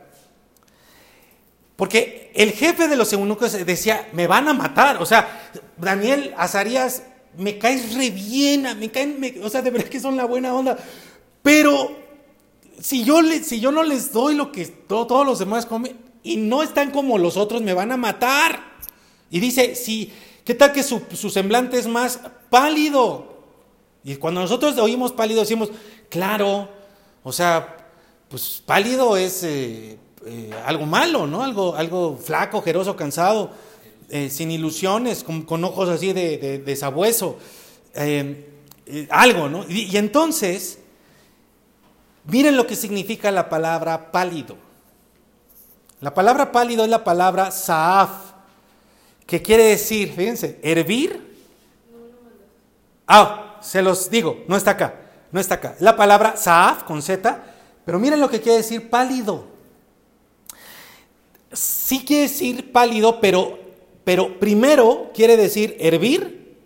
Porque 1.76 2.32
el 2.34 2.52
jefe 2.52 2.88
de 2.88 2.96
los 2.96 3.12
eunucos 3.12 3.52
decía, 3.64 4.08
me 4.12 4.26
van 4.26 4.48
a 4.48 4.54
matar. 4.54 5.00
O 5.00 5.06
sea, 5.06 5.50
Daniel, 5.76 6.34
Azarías, 6.36 7.04
me 7.36 7.58
caes 7.58 7.94
re 7.94 8.10
bien, 8.10 8.66
me 8.78 8.90
caen, 8.90 9.40
o 9.42 9.48
sea, 9.48 9.62
de 9.62 9.70
verdad 9.70 9.88
que 9.88 10.00
son 10.00 10.16
la 10.16 10.24
buena 10.24 10.54
onda. 10.54 10.76
Pero 11.42 11.96
si 12.80 13.04
yo, 13.04 13.20
si 13.42 13.60
yo 13.60 13.70
no 13.70 13.82
les 13.82 14.12
doy 14.12 14.34
lo 14.34 14.50
que 14.50 14.64
todos 14.66 15.26
los 15.26 15.38
demás 15.38 15.66
comen 15.66 15.96
y 16.22 16.36
no 16.36 16.62
están 16.62 16.90
como 16.90 17.18
los 17.18 17.36
otros, 17.36 17.60
me 17.60 17.74
van 17.74 17.92
a 17.92 17.96
matar. 17.96 18.74
Y 19.30 19.40
dice, 19.40 19.74
si, 19.74 20.10
¿qué 20.44 20.54
tal 20.54 20.72
que 20.72 20.82
su, 20.82 21.00
semblante 21.30 21.78
es 21.78 21.86
más 21.86 22.18
pálido? 22.48 23.34
Y 24.04 24.16
cuando 24.16 24.40
nosotros 24.40 24.78
oímos 24.78 25.12
pálido 25.12 25.40
decimos, 25.40 25.70
claro, 26.08 26.70
o 27.22 27.32
sea, 27.32 27.83
pues 28.34 28.60
pálido 28.66 29.16
es 29.16 29.44
eh, 29.44 29.96
eh, 30.26 30.50
algo 30.66 30.86
malo, 30.86 31.24
¿no? 31.24 31.44
Algo, 31.44 31.76
algo 31.76 32.16
flaco, 32.16 32.60
jeroso, 32.62 32.96
cansado, 32.96 33.52
eh, 34.08 34.28
sin 34.28 34.50
ilusiones, 34.50 35.22
con, 35.22 35.62
ojos 35.62 35.88
así 35.88 36.12
de, 36.12 36.58
de, 36.58 36.76
sabueso, 36.76 37.38
algo, 39.08 39.48
¿no? 39.48 39.64
y 39.68 39.96
entonces 39.96 40.80
Miren 42.24 42.56
lo 42.56 42.66
que 42.66 42.74
significa 42.74 43.30
la 43.30 43.48
palabra 43.48 44.10
pálido. 44.10 44.56
La 46.00 46.12
palabra 46.12 46.50
pálido 46.50 46.82
es 46.84 46.90
la 46.90 47.04
palabra 47.04 47.52
saaf, 47.52 48.10
que 49.26 49.42
quiere 49.42 49.64
decir, 49.64 50.12
fíjense, 50.12 50.58
hervir. 50.62 51.36
Ah, 53.06 53.58
se 53.60 53.82
los 53.82 54.10
digo, 54.10 54.42
no 54.48 54.56
está 54.56 54.72
acá, 54.72 54.94
no 55.30 55.38
está 55.38 55.56
acá. 55.56 55.76
La 55.80 55.96
palabra 55.96 56.36
saaf 56.36 56.82
con 56.84 57.02
Z, 57.02 57.53
pero 57.84 57.98
miren 57.98 58.20
lo 58.20 58.30
que 58.30 58.40
quiere 58.40 58.58
decir 58.58 58.88
pálido. 58.90 59.46
Sí 61.52 62.04
quiere 62.04 62.22
decir 62.22 62.72
pálido, 62.72 63.20
pero, 63.20 63.58
pero 64.04 64.38
primero 64.38 65.10
quiere 65.14 65.36
decir 65.36 65.76
hervir, 65.78 66.56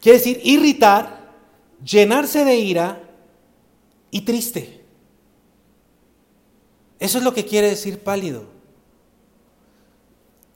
quiere 0.00 0.18
decir 0.18 0.40
irritar, 0.44 1.32
llenarse 1.82 2.44
de 2.44 2.56
ira, 2.56 3.02
y 4.10 4.22
triste. 4.22 4.80
Eso 6.98 7.18
es 7.18 7.24
lo 7.24 7.34
que 7.34 7.44
quiere 7.44 7.68
decir 7.68 7.98
pálido. 7.98 8.44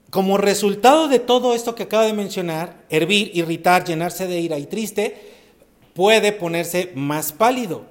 Como 0.09 0.37
resultado 0.37 1.07
de 1.07 1.19
todo 1.19 1.53
esto 1.53 1.75
que 1.75 1.83
acabo 1.83 2.03
de 2.03 2.13
mencionar, 2.13 2.83
hervir, 2.89 3.29
irritar, 3.35 3.85
llenarse 3.85 4.27
de 4.27 4.39
ira 4.39 4.57
y 4.57 4.65
triste, 4.65 5.15
puede 5.93 6.31
ponerse 6.31 6.91
más 6.95 7.31
pálido. 7.31 7.85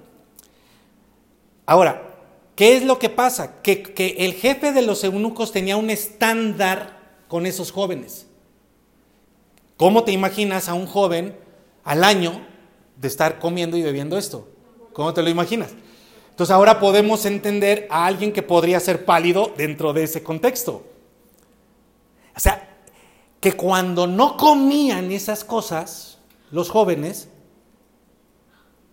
Ahora, 1.71 2.03
¿qué 2.57 2.77
es 2.77 2.83
lo 2.83 2.99
que 2.99 3.11
pasa? 3.11 3.63
Que, 3.63 4.17
el 4.19 4.33
jefe 4.33 4.73
de 4.73 4.83
los 4.83 5.05
eunucos 5.05 5.53
tenía 5.53 5.77
un 5.77 5.89
estándar 5.89 6.99
con 7.29 7.47
esos 7.47 7.71
jóvenes. 7.71 8.27
¿Cómo 9.77 10.03
te 10.03 10.11
imaginas 10.11 10.69
a 10.69 10.75
un 10.75 10.89
joven 10.89 11.37
al 11.85 12.03
año 12.03 12.45
de 12.97 13.07
estar 13.07 13.39
comiendo 13.39 13.77
y 13.77 13.83
bebiendo 13.83 14.19
esto? 14.19 14.49
¿Cómo 14.93 15.15
te 15.15 15.23
lo 15.23 15.31
imaginas? 15.31 15.71
Entonces 16.31 16.53
ahora 16.53 16.81
podemos 16.81 17.25
entender 17.25 17.87
a 17.89 18.05
alguien 18.05 18.33
que 18.33 18.43
podría 18.43 18.81
ser 18.81 19.05
pálido 19.05 19.53
dentro 19.57 19.93
de 19.93 20.03
ese 20.03 20.25
contexto. 20.25 20.83
O 22.37 22.41
sea, 22.41 22.69
que 23.39 23.53
cuando 23.53 24.09
no 24.09 24.37
comían 24.37 25.13
esas 25.13 25.45
cosas, 25.45 26.19
los 26.51 26.69
jóvenes, 26.69 27.29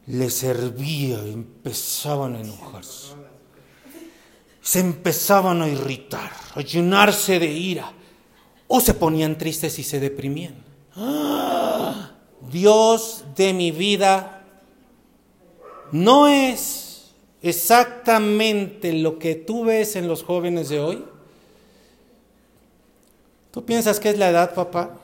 les 0.08 0.34
servía 0.34 1.24
y 1.26 1.34
empezaban 1.34 2.36
a 2.36 2.41
enojarse. 2.41 3.14
Se 4.62 4.80
empezaban 4.80 5.62
a 5.62 5.68
irritar, 5.68 6.32
a 6.55 6.62
llenarse 6.62 7.39
de 7.39 7.51
ira. 7.51 7.93
O 8.68 8.82
se 8.82 8.93
ponían 8.93 9.38
tristes 9.38 9.80
y 9.80 9.84
se 9.84 9.99
deprimían. 9.99 10.55
¡Ah! 10.95 12.12
Dios 12.51 13.24
de 13.36 13.53
mi 13.53 13.72
vida 13.72 14.45
no 15.91 16.28
es 16.28 17.12
exactamente 17.41 18.93
lo 18.93 19.20
que 19.20 19.36
tú 19.36 19.66
ves 19.66 19.95
en 19.95 20.08
los 20.08 20.24
jóvenes 20.24 20.70
de 20.70 20.80
hoy. 20.80 21.05
¿Tú 23.51 23.66
piensas 23.66 23.99
que 23.99 24.10
es 24.10 24.18
la 24.18 24.30
edad, 24.30 24.53
papá? 24.53 24.97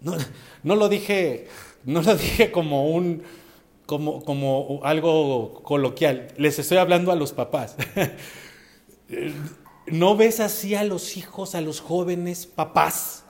No, 0.00 0.76
lo 0.76 0.88
dije, 0.88 1.48
no 1.88 2.02
lo 2.02 2.14
dije 2.16 2.50
como 2.50 2.90
un 2.90 3.22
como, 3.86 4.22
como 4.22 4.80
algo 4.84 5.62
coloquial. 5.62 6.28
Les 6.36 6.58
estoy 6.58 6.76
hablando 6.76 7.10
a 7.10 7.16
los 7.16 7.32
papás. 7.32 7.76
¿No 9.86 10.14
ves 10.14 10.40
así 10.40 10.74
a 10.74 10.84
los 10.84 11.16
hijos, 11.16 11.54
a 11.54 11.62
los 11.62 11.80
jóvenes 11.80 12.46
papás? 12.46 13.24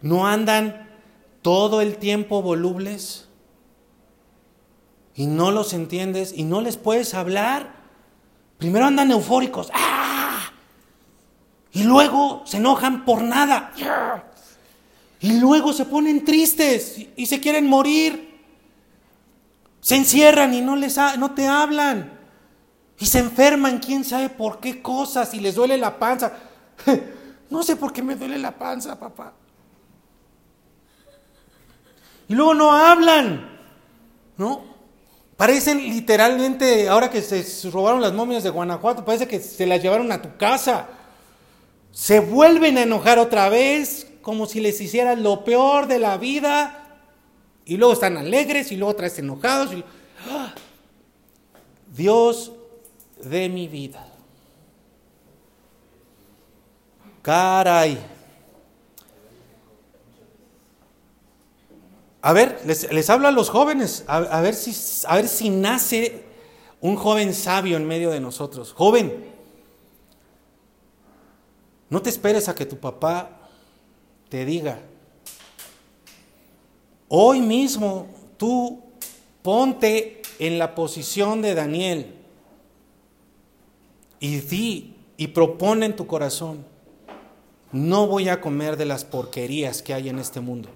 ¿No 0.00 0.26
andan 0.26 0.88
todo 1.42 1.82
el 1.82 1.98
tiempo 1.98 2.40
volubles 2.40 3.28
y 5.14 5.26
no 5.26 5.50
los 5.50 5.72
entiendes 5.72 6.32
y 6.34 6.44
no 6.44 6.60
les 6.60 6.76
puedes 6.76 7.12
hablar. 7.12 7.74
Primero 8.56 8.86
andan 8.86 9.10
eufóricos, 9.10 9.70
¡ah! 9.74 10.52
Y 11.72 11.82
luego 11.84 12.42
se 12.44 12.56
enojan 12.56 13.04
por 13.04 13.22
nada. 13.22 13.72
Y 15.20 15.40
luego 15.40 15.72
se 15.72 15.84
ponen 15.84 16.24
tristes 16.24 16.96
y 17.16 17.26
se 17.26 17.40
quieren 17.40 17.66
morir. 17.66 18.28
Se 19.80 19.96
encierran 19.96 20.54
y 20.54 20.60
no, 20.60 20.76
les 20.76 20.96
no 21.18 21.32
te 21.32 21.46
hablan. 21.46 22.18
Y 22.98 23.06
se 23.06 23.20
enferman, 23.20 23.78
quién 23.78 24.04
sabe 24.04 24.28
por 24.28 24.58
qué 24.58 24.82
cosas, 24.82 25.32
y 25.34 25.40
les 25.40 25.54
duele 25.54 25.76
la 25.76 25.98
panza. 25.98 26.32
No 27.50 27.62
sé 27.62 27.76
por 27.76 27.94
qué 27.94 28.02
me 28.02 28.14
duele 28.14 28.38
la 28.38 28.50
panza, 28.50 28.98
papá. 28.98 29.32
Y 32.28 32.34
luego 32.34 32.52
no 32.52 32.72
hablan, 32.72 33.58
¿no? 34.36 34.62
Parecen 35.38 35.78
literalmente, 35.78 36.88
ahora 36.88 37.08
que 37.08 37.22
se 37.22 37.70
robaron 37.70 38.02
las 38.02 38.12
momias 38.12 38.42
de 38.42 38.50
Guanajuato, 38.50 39.04
parece 39.04 39.26
que 39.26 39.40
se 39.40 39.66
las 39.66 39.80
llevaron 39.80 40.12
a 40.12 40.20
tu 40.20 40.36
casa. 40.36 40.88
Se 41.90 42.20
vuelven 42.20 42.76
a 42.76 42.82
enojar 42.82 43.18
otra 43.18 43.48
vez, 43.48 44.07
como 44.22 44.46
si 44.46 44.60
les 44.60 44.80
hiciera 44.80 45.14
lo 45.14 45.44
peor 45.44 45.86
de 45.86 45.98
la 45.98 46.16
vida. 46.16 46.84
Y 47.64 47.76
luego 47.76 47.92
están 47.92 48.16
alegres 48.16 48.72
y 48.72 48.76
luego 48.76 48.92
otra 48.92 49.04
vez 49.04 49.18
enojados. 49.18 49.70
¡ah! 50.30 50.54
Dios 51.94 52.52
de 53.22 53.48
mi 53.48 53.68
vida. 53.68 54.06
Caray. 57.22 57.98
A 62.20 62.32
ver, 62.32 62.60
les, 62.64 63.10
hablo 63.10 63.28
a 63.28 63.30
los 63.30 63.48
jóvenes, 63.48 64.04
a, 64.06 64.40
ver 64.40 64.54
si, 64.54 64.74
a 65.06 65.16
ver 65.16 65.28
si 65.28 65.50
nace 65.50 66.24
un 66.80 66.96
joven 66.96 67.32
sabio 67.32 67.76
en 67.76 67.86
medio 67.86 68.10
de 68.10 68.20
nosotros. 68.20 68.72
Joven, 68.72 69.24
no 71.90 72.02
te 72.02 72.10
esperes 72.10 72.48
a 72.48 72.54
que 72.54 72.66
tu 72.66 72.78
papá 72.78 73.37
te 74.28 74.44
diga. 74.44 74.80
Hoy 77.08 77.40
mismo 77.40 78.06
tú 78.36 78.80
ponte 79.42 80.22
en 80.38 80.58
la 80.58 80.74
posición 80.74 81.42
de 81.42 81.54
Daniel 81.54 82.14
y 84.20 84.40
di 84.40 84.94
y 85.16 85.28
propone 85.28 85.86
en 85.86 85.96
tu 85.96 86.06
corazón, 86.06 86.64
no 87.72 88.06
voy 88.06 88.28
a 88.28 88.40
comer 88.40 88.76
de 88.76 88.84
las 88.84 89.04
porquerías 89.04 89.82
que 89.82 89.94
hay 89.94 90.08
en 90.08 90.18
este 90.18 90.40
mundo 90.40 90.70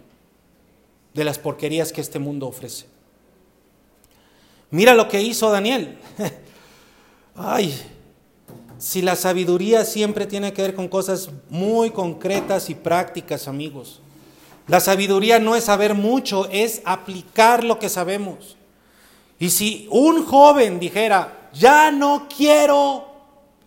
de 1.15 1.25
las 1.25 1.39
porquerías 1.39 1.93
que 1.93 2.01
este 2.01 2.19
mundo 2.19 2.47
ofrece. 2.47 2.87
Mira 4.71 4.95
lo 4.95 5.09
que 5.09 5.21
hizo 5.21 5.51
Daniel. 5.51 5.99
Ay, 7.35 7.75
si 8.83 9.01
la 9.01 9.15
sabiduría 9.15 9.85
siempre 9.85 10.27
tiene 10.27 10.53
que 10.53 10.61
ver 10.61 10.75
con 10.75 10.89
cosas 10.89 11.31
muy 11.49 11.91
concretas 11.91 12.69
y 12.69 12.75
prácticas, 12.75 13.47
amigos. 13.47 14.01
La 14.67 14.81
sabiduría 14.81 15.39
no 15.39 15.55
es 15.55 15.65
saber 15.65 15.95
mucho, 15.95 16.49
es 16.51 16.83
aplicar 16.85 17.63
lo 17.63 17.79
que 17.79 17.89
sabemos. 17.89 18.57
Y 19.39 19.51
si 19.51 19.87
un 19.89 20.27
joven 20.27 20.81
dijera, 20.81 21.49
ya 21.55 21.93
no 21.93 22.27
quiero 22.37 23.07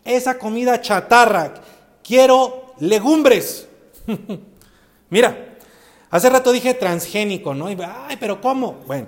esa 0.04 0.38
comida 0.38 0.82
chatarra, 0.82 1.54
quiero 2.04 2.74
legumbres. 2.80 3.70
Mira, 5.10 5.56
hace 6.10 6.30
rato 6.30 6.52
dije 6.52 6.74
transgénico, 6.74 7.54
¿no? 7.54 7.68
Ay, 7.68 8.18
pero 8.20 8.42
¿cómo? 8.42 8.84
Bueno, 8.86 9.08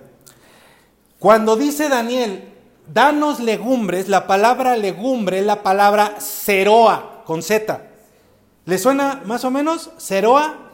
cuando 1.19 1.57
dice 1.57 1.89
Daniel, 1.89 2.56
danos 2.93 3.39
legumbres, 3.39 4.07
la 4.07 4.27
palabra 4.27 4.77
legumbre 4.77 5.39
es 5.39 5.45
la 5.45 5.63
palabra 5.63 6.15
ceroa, 6.19 7.23
con 7.25 7.41
Z. 7.41 7.81
¿Le 8.65 8.77
suena 8.77 9.21
más 9.25 9.43
o 9.45 9.51
menos? 9.51 9.91
Ceroa 9.97 10.67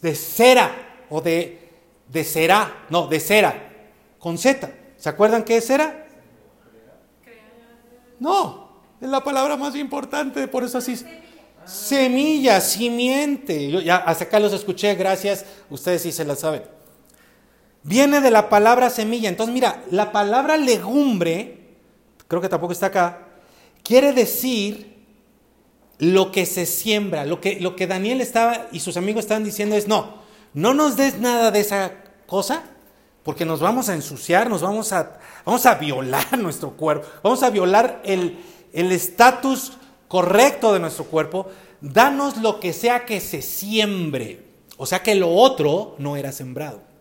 de 0.00 0.14
cera 0.14 0.70
o 1.10 1.20
de, 1.20 1.70
de 2.08 2.24
cera, 2.24 2.84
no, 2.90 3.06
de 3.06 3.20
cera, 3.20 3.70
con 4.18 4.36
Z. 4.36 4.70
¿Se 4.96 5.08
acuerdan 5.08 5.44
qué 5.44 5.56
es 5.56 5.66
cera? 5.66 6.06
No, 8.18 8.68
es 9.00 9.08
la 9.08 9.22
palabra 9.22 9.56
más 9.56 9.74
importante, 9.74 10.46
por 10.48 10.64
eso 10.64 10.78
así. 10.78 10.96
Semilla, 11.64 12.60
simiente. 12.60 13.70
Yo 13.70 13.80
ya 13.80 13.96
hasta 13.96 14.24
acá 14.24 14.40
los 14.40 14.52
escuché, 14.52 14.94
gracias. 14.94 15.44
Ustedes 15.70 16.02
sí 16.02 16.12
se 16.12 16.24
la 16.24 16.36
saben. 16.36 16.62
Viene 17.84 18.20
de 18.20 18.30
la 18.30 18.48
palabra 18.48 18.90
semilla. 18.90 19.28
Entonces, 19.28 19.52
mira, 19.52 19.82
la 19.90 20.12
palabra 20.12 20.56
legumbre, 20.56 21.76
creo 22.28 22.40
que 22.40 22.48
tampoco 22.48 22.72
está 22.72 22.86
acá, 22.86 23.26
quiere 23.82 24.12
decir 24.12 24.92
lo 25.98 26.30
que 26.30 26.46
se 26.46 26.66
siembra. 26.66 27.24
Lo 27.24 27.40
que, 27.40 27.60
lo 27.60 27.74
que 27.76 27.86
Daniel 27.86 28.20
estaba 28.20 28.68
y 28.72 28.80
sus 28.80 28.96
amigos 28.96 29.24
estaban 29.24 29.44
diciendo 29.44 29.76
es: 29.76 29.88
no, 29.88 30.22
no 30.54 30.74
nos 30.74 30.96
des 30.96 31.18
nada 31.18 31.50
de 31.50 31.60
esa 31.60 31.92
cosa, 32.26 32.62
porque 33.24 33.44
nos 33.44 33.60
vamos 33.60 33.88
a 33.88 33.94
ensuciar, 33.94 34.48
nos 34.48 34.62
vamos 34.62 34.92
a, 34.92 35.18
vamos 35.44 35.66
a 35.66 35.74
violar 35.74 36.38
nuestro 36.38 36.76
cuerpo, 36.76 37.08
vamos 37.22 37.42
a 37.42 37.50
violar 37.50 38.00
el 38.04 38.38
estatus 38.72 39.72
correcto 40.08 40.72
de 40.72 40.78
nuestro 40.78 41.06
cuerpo, 41.06 41.48
danos 41.80 42.36
lo 42.36 42.60
que 42.60 42.72
sea 42.72 43.06
que 43.06 43.20
se 43.20 43.42
siembre. 43.42 44.44
O 44.76 44.84
sea 44.84 45.02
que 45.02 45.14
lo 45.14 45.30
otro 45.30 45.94
no 45.98 46.16
era 46.16 46.32
sembrado. 46.32 46.91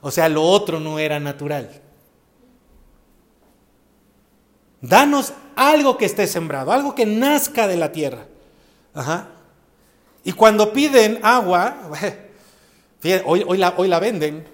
O 0.00 0.10
sea, 0.10 0.28
lo 0.28 0.42
otro 0.42 0.80
no 0.80 0.98
era 0.98 1.20
natural. 1.20 1.82
Danos 4.80 5.34
algo 5.56 5.98
que 5.98 6.06
esté 6.06 6.26
sembrado, 6.26 6.72
algo 6.72 6.94
que 6.94 7.04
nazca 7.04 7.66
de 7.66 7.76
la 7.76 7.92
tierra. 7.92 8.26
Ajá. 8.94 9.28
Y 10.24 10.32
cuando 10.32 10.72
piden 10.72 11.20
agua, 11.22 11.76
hoy, 13.24 13.58
la, 13.58 14.00
venden, 14.00 14.46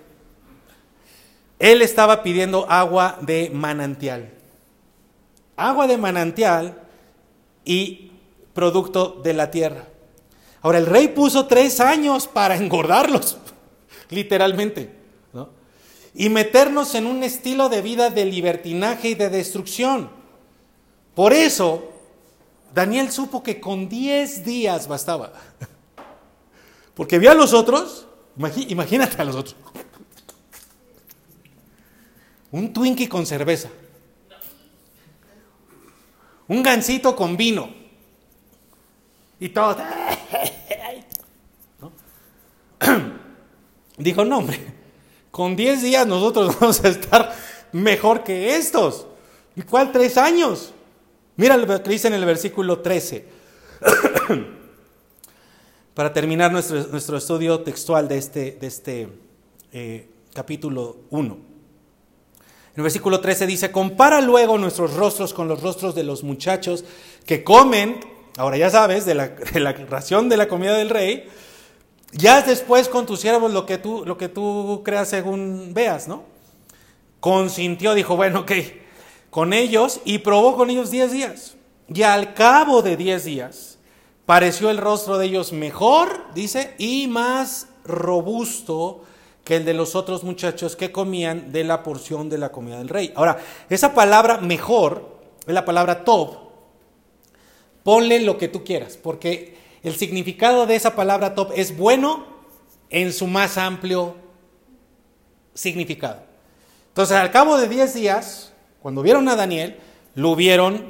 él 1.59 1.83
estaba 1.83 2.23
pidiendo 2.23 2.69
agua 2.69 3.19
de 3.21 3.51
manantial. 3.53 4.33
Agua 5.57 5.87
de 5.87 5.97
manantial 5.97 6.83
y 7.65 8.13
producto 8.53 9.21
de 9.23 9.33
la 9.33 9.51
tierra. 9.51 9.85
Ahora, 10.61 10.79
el 10.79 10.87
rey 10.87 11.09
puso 11.09 11.47
tres 11.47 11.79
años 11.81 12.27
para 12.27 12.57
engordarlos, 12.57 13.39
literalmente. 14.11 14.96
Y 16.19 16.31
meternos 16.31 16.95
en 16.95 17.07
un 17.07 17.23
estilo 17.23 17.69
de 17.69 17.83
vida 17.83 18.09
de 18.09 18.25
libertinaje 18.25 19.11
y 19.11 19.15
de 19.15 19.29
destrucción. 19.29 20.11
Por 21.15 21.35
eso, 21.35 21.93
Daniel 22.75 23.13
supo 23.13 23.43
que 23.43 23.61
con 23.61 23.87
diez 23.91 24.43
días 24.43 24.89
bastaba. 24.89 25.35
Porque 26.95 27.19
vio 27.19 27.31
a 27.31 27.35
los 27.35 27.53
otros, 27.53 28.07
imagínate 28.69 29.21
a 29.21 29.25
los 29.25 29.37
otros, 29.37 29.57
un 32.51 32.73
Twinkie 32.73 33.09
con 33.09 33.27
cerveza. 33.27 33.69
Un 36.49 36.63
gansito 36.63 37.15
con 37.15 37.37
vino. 37.37 37.69
Y 39.39 39.51
todo. 39.51 39.77
Dijo, 43.99 44.25
no, 44.25 44.39
hombre, 44.39 44.86
con 45.37 45.55
10 45.55 45.83
días 45.83 46.07
nosotros 46.07 46.57
vamos 46.61 46.83
a 46.83 46.89
estar 46.89 47.31
mejor 47.71 48.25
que 48.25 48.57
estos. 48.57 49.07
¿Y 49.55 49.61
cuál 49.61 49.93
tres 49.93 50.17
años? 50.17 50.73
Mira 51.37 51.59
lo 51.59 51.67
que 51.67 51.91
dice 51.91 52.09
en 52.09 52.15
el 52.15 52.25
versículo 52.25 52.79
13. 52.79 53.27
Para 55.95 56.11
terminar 56.15 56.51
nuestro, 56.51 56.83
nuestro, 56.87 57.19
estudio 57.19 57.61
textual 57.61 58.09
de 58.09 58.17
este, 58.17 58.53
de 58.59 58.67
este 58.67 59.09
eh, 59.75 60.09
capítulo 60.33 61.01
1. 61.11 61.35
En 61.35 61.41
el 62.77 62.83
versículo 62.83 63.21
13 63.21 63.47
dice, 63.47 63.71
compara 63.71 64.23
luego 64.23 64.57
nuestros 64.57 64.95
rostros 64.95 65.35
con 65.35 65.49
los 65.49 65.61
rostros 65.61 65.95
de 65.95 66.05
los 66.05 66.25
muchachos 66.25 66.83
que 67.27 67.45
comen, 67.45 68.01
ahora 68.39 68.57
ya 68.57 68.71
sabes, 68.71 69.05
de 69.05 69.15
la, 69.15 69.37
ración 69.91 70.31
de 70.31 70.39
la 70.39 70.49
comida 70.49 70.79
del 70.79 70.89
rey, 70.89 71.29
ya 72.13 72.43
después 72.43 72.89
con 72.89 73.07
tus 73.07 73.21
siervos 73.21 73.53
lo 73.53 73.67
que 73.67 73.79
tú, 73.79 74.05
lo 74.07 74.17
que 74.17 74.29
tú 74.29 74.83
creas 74.85 75.09
según 75.09 75.73
veas, 75.75 76.09
¿no? 76.09 76.25
Consintió, 77.21 77.95
dijo, 77.95 78.17
bueno, 78.17 78.41
ok, 78.41 78.53
con 79.31 79.53
ellos 79.53 80.01
y 80.05 80.19
probó 80.19 80.57
con 80.57 80.71
ellos 80.71 80.91
diez 80.91 81.13
días. 81.13 81.57
Y 81.89 82.03
al 82.03 82.35
cabo 82.35 82.83
de 82.83 82.97
diez 82.97 83.25
días 83.25 83.79
pareció 84.25 84.71
el 84.71 84.79
rostro 84.79 85.19
de 85.19 85.27
ellos 85.27 85.53
mejor, 85.53 86.27
dice, 86.35 86.75
y 86.79 87.07
más 87.07 87.69
robusto 87.85 89.03
que 89.45 89.57
el 89.57 89.65
de 89.65 89.75
los 89.75 89.95
otros 89.95 90.25
muchachos 90.25 90.75
que 90.75 90.91
comían 90.91 91.53
de 91.53 91.63
la 91.63 91.85
porción 91.85 92.29
de 92.29 92.39
la 92.39 92.51
comida 92.51 92.79
del 92.79 92.89
rey. 92.89 93.13
Ahora, 93.15 93.39
esa 93.71 93.95
palabra 93.95 94.39
mejor 94.39 95.21
es 95.47 95.55
la 95.55 95.65
palabra 95.65 96.05
top. 96.05 96.37
Ponle 97.85 98.21
lo 98.21 98.37
que 98.37 98.49
tú 98.49 98.65
quieras, 98.65 98.97
porque 98.97 99.56
el 99.83 99.97
significado 99.97 100.67
de 100.67 100.77
esa 100.77 100.95
palabra 100.95 101.35
top 101.35 101.53
es 101.55 101.77
bueno 101.77 102.27
en 102.91 103.13
su 103.13 103.27
más 103.27 103.59
amplio 103.59 104.17
significado. 105.55 106.23
Entonces, 106.89 107.17
al 107.17 107.31
cabo 107.31 107.59
de 107.59 107.69
10 107.69 107.95
días, 107.95 108.53
cuando 108.81 109.03
vieron 109.03 109.29
a 109.29 109.37
Daniel, 109.37 109.77
lo 110.15 110.35
vieron 110.35 110.87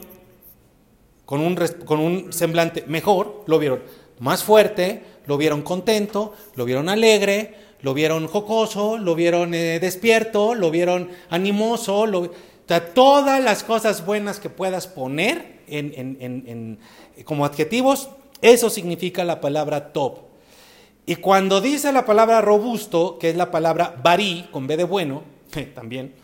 con 1.25 1.41
un, 1.41 1.57
con 1.85 2.01
un 2.01 2.33
semblante 2.33 2.85
mejor, 2.87 3.43
lo 3.47 3.59
vieron 3.59 3.83
más 4.21 4.45
fuerte, 4.45 5.03
lo 5.27 5.37
vieron 5.37 5.63
contento, 5.63 6.35
lo 6.55 6.65
vieron 6.65 6.89
alegre, 6.89 7.55
lo 7.83 7.95
vieron 7.95 8.27
jocoso, 8.27 8.99
lo 8.99 9.15
vieron 9.15 9.55
eh, 9.55 9.81
despierto, 9.81 10.55
lo 10.55 10.71
vieron 10.71 11.11
animoso, 11.29 12.07
lo, 12.07 12.31
todas 12.95 13.43
las 13.43 13.63
cosas 13.63 14.05
buenas 14.05 14.41
que 14.41 14.51
puedas 14.51 14.87
poner 14.87 15.61
en, 15.69 16.79
como 17.25 17.45
adjetivos, 17.45 18.09
eso 18.43 18.71
significa 18.71 19.25
la 19.25 19.41
palabra 19.41 19.93
top. 19.93 20.19
Y 21.07 21.17
cuando 21.17 21.61
dice 21.61 21.93
la 21.93 22.05
palabra 22.05 22.41
robusto, 22.41 23.19
que 23.19 23.31
es 23.31 23.37
la 23.37 23.51
palabra 23.51 23.97
barí, 24.03 24.49
con 24.51 24.67
B 24.67 24.77
de 24.77 24.85
bueno, 24.85 25.23
también, 25.75 26.15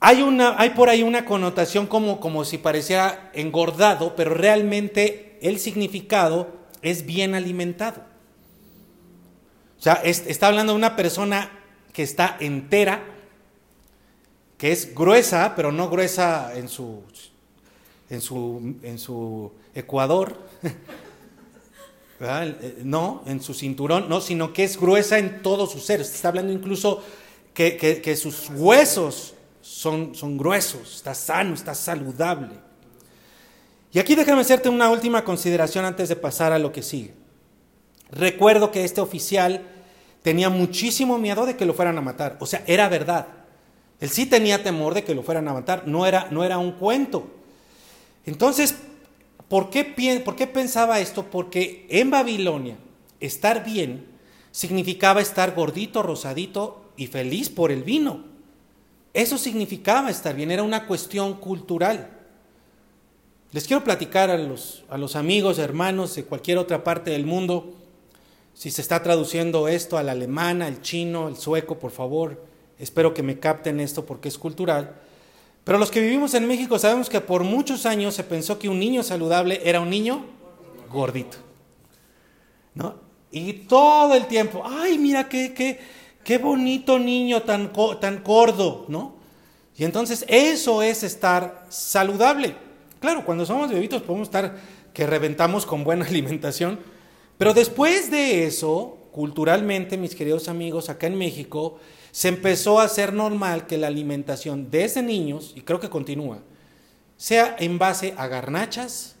hay, 0.00 0.22
una, 0.22 0.60
hay 0.60 0.70
por 0.70 0.88
ahí 0.88 1.02
una 1.02 1.24
connotación 1.24 1.86
como, 1.86 2.20
como 2.20 2.44
si 2.44 2.58
pareciera 2.58 3.30
engordado, 3.32 4.14
pero 4.14 4.34
realmente 4.34 5.38
el 5.40 5.58
significado 5.58 6.48
es 6.82 7.06
bien 7.06 7.34
alimentado. 7.34 8.02
O 9.78 9.82
sea, 9.82 9.94
está 10.04 10.46
hablando 10.46 10.72
de 10.72 10.78
una 10.78 10.94
persona 10.94 11.50
que 11.92 12.02
está 12.02 12.36
entera, 12.38 13.02
que 14.58 14.72
es 14.72 14.94
gruesa, 14.94 15.54
pero 15.56 15.72
no 15.72 15.90
gruesa 15.90 16.52
en 16.54 16.68
su, 16.68 17.02
en 18.10 18.20
su, 18.20 18.76
en 18.82 18.98
su 18.98 19.52
ecuador, 19.74 20.38
eh, 22.20 22.78
no, 22.84 23.22
en 23.26 23.42
su 23.42 23.54
cinturón, 23.54 24.08
no, 24.08 24.20
sino 24.20 24.52
que 24.52 24.64
es 24.64 24.78
gruesa 24.78 25.18
en 25.18 25.42
todo 25.42 25.66
su 25.66 25.80
ser. 25.80 26.00
Está 26.00 26.28
hablando 26.28 26.52
incluso 26.52 27.02
que, 27.52 27.76
que, 27.76 28.16
sus 28.16 28.50
huesos 28.50 29.34
son, 29.60 30.14
son 30.14 30.36
gruesos, 30.36 30.96
está 30.96 31.14
sano, 31.14 31.54
está 31.54 31.74
saludable. 31.74 32.64
Y 33.92 33.98
aquí 33.98 34.14
déjame 34.14 34.40
hacerte 34.40 34.68
una 34.68 34.90
última 34.90 35.24
consideración 35.24 35.84
antes 35.84 36.08
de 36.08 36.16
pasar 36.16 36.52
a 36.52 36.58
lo 36.58 36.72
que 36.72 36.82
sigue. 36.82 37.14
Recuerdo 38.10 38.70
que 38.70 38.84
este 38.84 39.00
oficial 39.00 39.68
tenía 40.22 40.50
muchísimo 40.50 41.18
miedo 41.18 41.46
de 41.46 41.56
que 41.56 41.64
lo 41.64 41.74
fueran 41.74 41.96
a 41.98 42.00
matar. 42.00 42.36
O 42.40 42.46
sea, 42.46 42.64
era 42.66 42.88
verdad. 42.88 43.28
Él 44.00 44.10
sí 44.10 44.26
tenía 44.26 44.62
temor 44.62 44.94
de 44.94 45.04
que 45.04 45.14
lo 45.14 45.22
fueran 45.22 45.46
a 45.48 45.52
matar. 45.52 45.86
No 45.86 46.06
era, 46.06 46.28
no 46.30 46.42
era 46.42 46.58
un 46.58 46.72
cuento. 46.72 47.30
Entonces, 48.26 48.74
¿por 49.54 49.70
qué, 49.70 49.84
¿por 50.24 50.34
qué 50.34 50.48
pensaba 50.48 50.98
esto? 50.98 51.30
Porque 51.30 51.86
en 51.88 52.10
Babilonia 52.10 52.76
estar 53.20 53.64
bien 53.64 54.04
significaba 54.50 55.20
estar 55.20 55.54
gordito, 55.54 56.02
rosadito 56.02 56.90
y 56.96 57.06
feliz 57.06 57.50
por 57.50 57.70
el 57.70 57.84
vino. 57.84 58.24
Eso 59.12 59.38
significaba 59.38 60.10
estar 60.10 60.34
bien, 60.34 60.50
era 60.50 60.64
una 60.64 60.88
cuestión 60.88 61.34
cultural. 61.34 62.10
Les 63.52 63.68
quiero 63.68 63.84
platicar 63.84 64.28
a 64.28 64.38
los, 64.38 64.82
a 64.88 64.98
los 64.98 65.14
amigos, 65.14 65.60
hermanos 65.60 66.16
de 66.16 66.24
cualquier 66.24 66.58
otra 66.58 66.82
parte 66.82 67.12
del 67.12 67.24
mundo, 67.24 67.74
si 68.54 68.72
se 68.72 68.82
está 68.82 69.04
traduciendo 69.04 69.68
esto 69.68 69.98
al 69.98 70.08
alemán, 70.08 70.62
al 70.62 70.82
chino, 70.82 71.28
al 71.28 71.36
sueco, 71.36 71.78
por 71.78 71.92
favor, 71.92 72.44
espero 72.80 73.14
que 73.14 73.22
me 73.22 73.38
capten 73.38 73.78
esto 73.78 74.04
porque 74.04 74.26
es 74.26 74.36
cultural. 74.36 74.96
Pero 75.64 75.78
los 75.78 75.90
que 75.90 76.00
vivimos 76.00 76.34
en 76.34 76.46
México 76.46 76.78
sabemos 76.78 77.08
que 77.08 77.20
por 77.20 77.42
muchos 77.42 77.86
años 77.86 78.14
se 78.14 78.22
pensó 78.22 78.58
que 78.58 78.68
un 78.68 78.78
niño 78.78 79.02
saludable 79.02 79.60
era 79.64 79.80
un 79.80 79.90
niño 79.90 80.24
gordito. 80.90 81.38
¿No? 82.74 82.96
Y 83.30 83.52
todo 83.52 84.14
el 84.14 84.26
tiempo, 84.26 84.62
ay, 84.64 84.98
mira 84.98 85.28
qué, 85.28 85.54
qué, 85.54 85.80
qué 86.22 86.38
bonito 86.38 86.98
niño 86.98 87.42
tan, 87.42 87.72
tan 88.00 88.22
gordo, 88.22 88.84
¿no? 88.88 89.14
Y 89.76 89.84
entonces 89.84 90.24
eso 90.28 90.82
es 90.82 91.02
estar 91.02 91.66
saludable. 91.68 92.54
Claro, 93.00 93.24
cuando 93.24 93.44
somos 93.44 93.70
bebitos 93.70 94.02
podemos 94.02 94.28
estar 94.28 94.56
que 94.92 95.06
reventamos 95.06 95.66
con 95.66 95.82
buena 95.82 96.06
alimentación, 96.08 96.78
pero 97.38 97.54
después 97.54 98.10
de 98.10 98.46
eso, 98.46 98.98
culturalmente, 99.12 99.96
mis 99.96 100.14
queridos 100.14 100.48
amigos, 100.48 100.88
acá 100.88 101.06
en 101.06 101.18
México, 101.18 101.78
se 102.14 102.28
empezó 102.28 102.78
a 102.78 102.84
hacer 102.84 103.12
normal 103.12 103.66
que 103.66 103.76
la 103.76 103.88
alimentación 103.88 104.70
desde 104.70 105.02
niños, 105.02 105.52
y 105.56 105.62
creo 105.62 105.80
que 105.80 105.90
continúa, 105.90 106.38
sea 107.16 107.56
en 107.58 107.76
base 107.76 108.14
a 108.16 108.28
garnachas, 108.28 109.16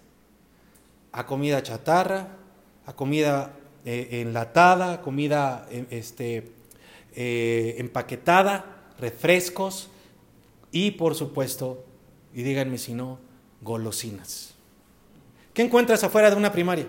a 1.10 1.26
comida 1.26 1.60
chatarra, 1.60 2.28
a 2.86 2.92
comida 2.94 3.50
eh, 3.84 4.22
enlatada, 4.22 5.02
comida 5.02 5.66
eh, 5.72 5.86
este, 5.90 6.52
eh, 7.16 7.74
empaquetada, 7.78 8.92
refrescos 9.00 9.88
y 10.70 10.92
por 10.92 11.16
supuesto, 11.16 11.84
y 12.32 12.44
díganme 12.44 12.78
si 12.78 12.94
no, 12.94 13.18
golosinas. 13.60 14.54
¿Qué 15.52 15.62
encuentras 15.62 16.04
afuera 16.04 16.30
de 16.30 16.36
una 16.36 16.52
primaria? 16.52 16.86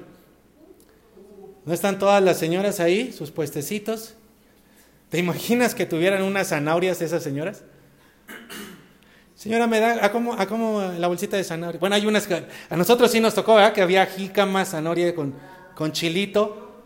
¿No 1.66 1.74
están 1.74 1.98
todas 1.98 2.22
las 2.22 2.38
señoras 2.38 2.80
ahí, 2.80 3.12
sus 3.12 3.32
puestecitos? 3.32 4.15
¿Te 5.10 5.20
imaginas 5.20 5.76
que 5.76 5.86
tuvieran 5.86 6.24
unas 6.24 6.50
zanahorias 6.50 7.02
esas 7.02 7.24
señoras? 7.24 7.64
Señora, 9.36 9.68
me 9.68 9.80
da, 9.80 10.04
¿a 10.04 10.12
cómo, 10.12 10.34
a 10.34 10.48
cómo 10.48 10.82
la 10.98 11.08
bolsita 11.08 11.38
de 11.38 11.44
zanahoria? 11.44 11.80
Bueno, 11.80 11.96
hay 11.96 12.06
unas 12.06 12.26
que 12.26 12.46
a 12.70 12.78
nosotros 12.78 13.12
sí 13.12 13.20
nos 13.20 13.36
tocó, 13.36 13.56
¿verdad? 13.56 13.74
Que 13.74 13.82
había 13.82 14.06
jícama, 14.06 14.66
zanahoria 14.66 15.14
con, 15.14 15.36
con 15.76 15.92
chilito. 15.92 16.84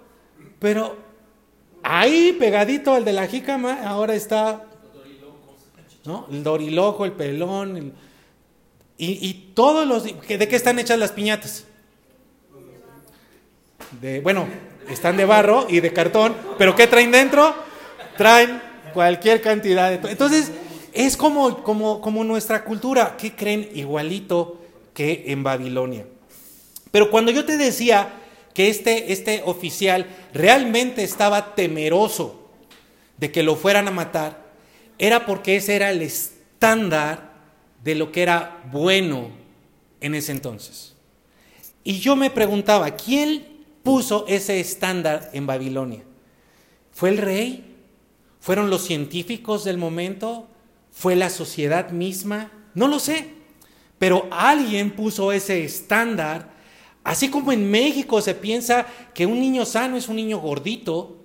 Pero 0.59 0.97
ahí 1.84 2.36
pegadito 2.38 2.93
al 2.93 3.05
de 3.05 3.13
la 3.13 3.28
jícama, 3.28 3.84
ahora 3.84 4.15
está 4.15 4.65
¿no? 6.05 6.28
el 6.32 6.43
doriloco, 6.43 7.05
el 7.05 7.13
pelón. 7.13 7.93
y, 8.97 9.28
y, 9.30 9.51
todos 9.53 9.88
los. 9.88 10.03
¿De 10.03 10.47
qué 10.47 10.55
están 10.55 10.80
hechas 10.80 10.97
las 10.99 11.11
piñatas? 11.11 11.65
Bueno, 14.24 14.47
están 14.89 15.17
de 15.17 15.26
barro 15.26 15.65
y 15.70 15.80
de 15.80 15.93
cartón, 15.93 16.36
pero 16.57 16.76
¿qué 16.76 16.88
traen 16.88 17.11
dentro? 17.11 17.68
Traen 18.20 18.61
cualquier 18.93 19.39
cantidad 19.39 19.89
de. 19.89 20.11
Entonces, 20.11 20.51
es 20.91 21.15
como, 21.15 21.63
como, 21.63 22.01
como 22.01 22.26
nuestra 22.26 22.65
cultura. 22.65 23.15
¿Qué 23.15 23.34
creen? 23.34 23.70
Igualito 23.74 24.59
que 24.93 25.24
en 25.28 25.41
Babilonia. 25.41 26.05
Pero 26.91 27.11
cuando 27.11 27.32
yo 27.32 27.45
te 27.45 27.55
decía 27.55 28.09
que 28.53 28.67
este, 28.67 29.13
este 29.13 29.41
oficial 29.45 30.05
realmente 30.34 31.01
estaba 31.01 31.55
temeroso 31.55 32.49
de 33.15 33.32
que 33.32 33.41
lo 33.41 33.55
fueran 33.55 33.88
a 33.88 33.91
matar, 33.91 34.49
era 34.97 35.26
porque 35.26 35.55
ese 35.55 35.78
era 35.78 35.89
el 35.89 36.01
estándar 36.01 37.32
de 37.86 37.95
lo 37.95 38.11
que 38.11 38.22
era 38.22 38.63
bueno 38.70 39.30
en 40.01 40.13
ese 40.13 40.34
entonces. 40.34 40.93
Y 41.86 41.99
yo 41.99 42.17
me 42.17 42.30
preguntaba, 42.30 42.91
¿quién 42.97 43.47
puso 43.82 44.26
ese 44.28 44.59
estándar 44.59 45.30
en 45.32 45.47
Babilonia? 45.47 46.03
¿Fue 46.91 47.07
el 47.07 47.17
rey? 47.17 47.68
¿Fueron 48.40 48.70
los 48.70 48.84
científicos 48.84 49.64
del 49.64 49.78
momento? 49.78 50.48
¿Fue 50.92 51.16
la 51.16 51.30
sociedad 51.30 51.92
misma? 51.92 52.52
No 52.74 52.88
lo 52.88 53.00
sé. 53.00 53.34
Pero 53.98 54.28
alguien 54.32 54.92
puso 54.92 55.32
ese 55.32 55.64
estándar 55.64 56.60
Así 57.04 57.30
como 57.30 57.52
en 57.52 57.72
México 57.72 58.22
se 58.22 58.36
piensa 58.36 58.86
que 59.14 59.26
un 59.26 59.40
niño 59.40 59.66
sano 59.66 59.98
es 59.98 60.10
un 60.10 60.18
niño 60.18 60.40
gordito 60.40 61.16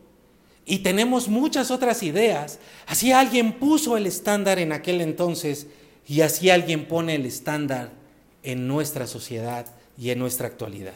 y 0.64 0.78
tenemos 0.78 1.28
muchas 1.28 1.70
otras 1.70 2.02
ideas, 2.02 2.58
así 2.86 3.12
alguien 3.12 3.52
puso 3.52 3.98
el 3.98 4.06
estándar 4.06 4.58
en 4.58 4.72
aquel 4.72 5.02
entonces 5.02 5.66
y 6.08 6.22
así 6.22 6.48
alguien 6.48 6.86
pone 6.86 7.16
el 7.16 7.26
estándar 7.26 7.90
en 8.42 8.66
nuestra 8.66 9.06
sociedad 9.06 9.66
y 9.98 10.08
en 10.10 10.18
nuestra 10.18 10.46
actualidad. 10.46 10.94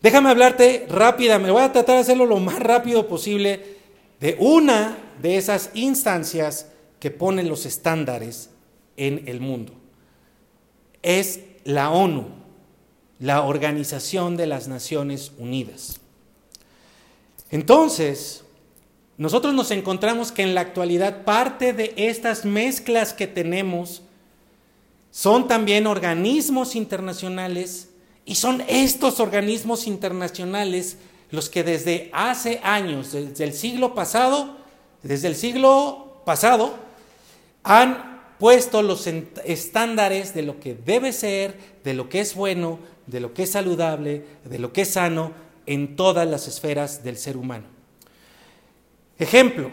Déjame 0.00 0.30
hablarte 0.30 0.86
rápida, 0.88 1.38
me 1.38 1.50
voy 1.50 1.62
a 1.62 1.72
tratar 1.72 1.96
de 1.96 2.02
hacerlo 2.02 2.26
lo 2.26 2.38
más 2.38 2.60
rápido 2.60 3.08
posible 3.08 3.78
de 4.22 4.36
una 4.40 4.96
de 5.20 5.36
esas 5.36 5.68
instancias 5.74 6.68
que 6.98 7.10
ponen 7.10 7.50
los 7.50 7.66
estándares 7.66 8.48
en 8.96 9.28
el 9.28 9.40
mundo. 9.40 9.74
Es 11.02 11.40
la 11.64 11.90
ONU 11.90 12.42
la 13.22 13.42
Organización 13.42 14.36
de 14.36 14.48
las 14.48 14.66
Naciones 14.66 15.30
Unidas. 15.38 16.00
Entonces, 17.52 18.42
nosotros 19.16 19.54
nos 19.54 19.70
encontramos 19.70 20.32
que 20.32 20.42
en 20.42 20.56
la 20.56 20.62
actualidad 20.62 21.22
parte 21.22 21.72
de 21.72 21.94
estas 21.96 22.44
mezclas 22.44 23.12
que 23.12 23.28
tenemos 23.28 24.02
son 25.12 25.46
también 25.46 25.86
organismos 25.86 26.74
internacionales 26.74 27.90
y 28.24 28.34
son 28.34 28.60
estos 28.66 29.20
organismos 29.20 29.86
internacionales 29.86 30.96
los 31.32 31.48
que 31.48 31.64
desde 31.64 32.10
hace 32.12 32.60
años, 32.62 33.12
desde 33.12 33.42
el 33.42 33.54
siglo 33.54 33.94
pasado, 33.94 34.58
desde 35.02 35.28
el 35.28 35.34
siglo 35.34 36.22
pasado, 36.24 36.74
han 37.64 38.20
puesto 38.38 38.82
los 38.82 39.06
estándares 39.06 40.34
de 40.34 40.42
lo 40.42 40.60
que 40.60 40.74
debe 40.74 41.12
ser, 41.12 41.56
de 41.82 41.94
lo 41.94 42.08
que 42.08 42.20
es 42.20 42.34
bueno, 42.34 42.78
de 43.06 43.20
lo 43.20 43.32
que 43.32 43.44
es 43.44 43.50
saludable, 43.50 44.24
de 44.44 44.58
lo 44.58 44.72
que 44.72 44.82
es 44.82 44.90
sano 44.90 45.32
en 45.64 45.96
todas 45.96 46.28
las 46.28 46.46
esferas 46.48 47.02
del 47.02 47.16
ser 47.16 47.38
humano. 47.38 47.64
Ejemplo, 49.18 49.70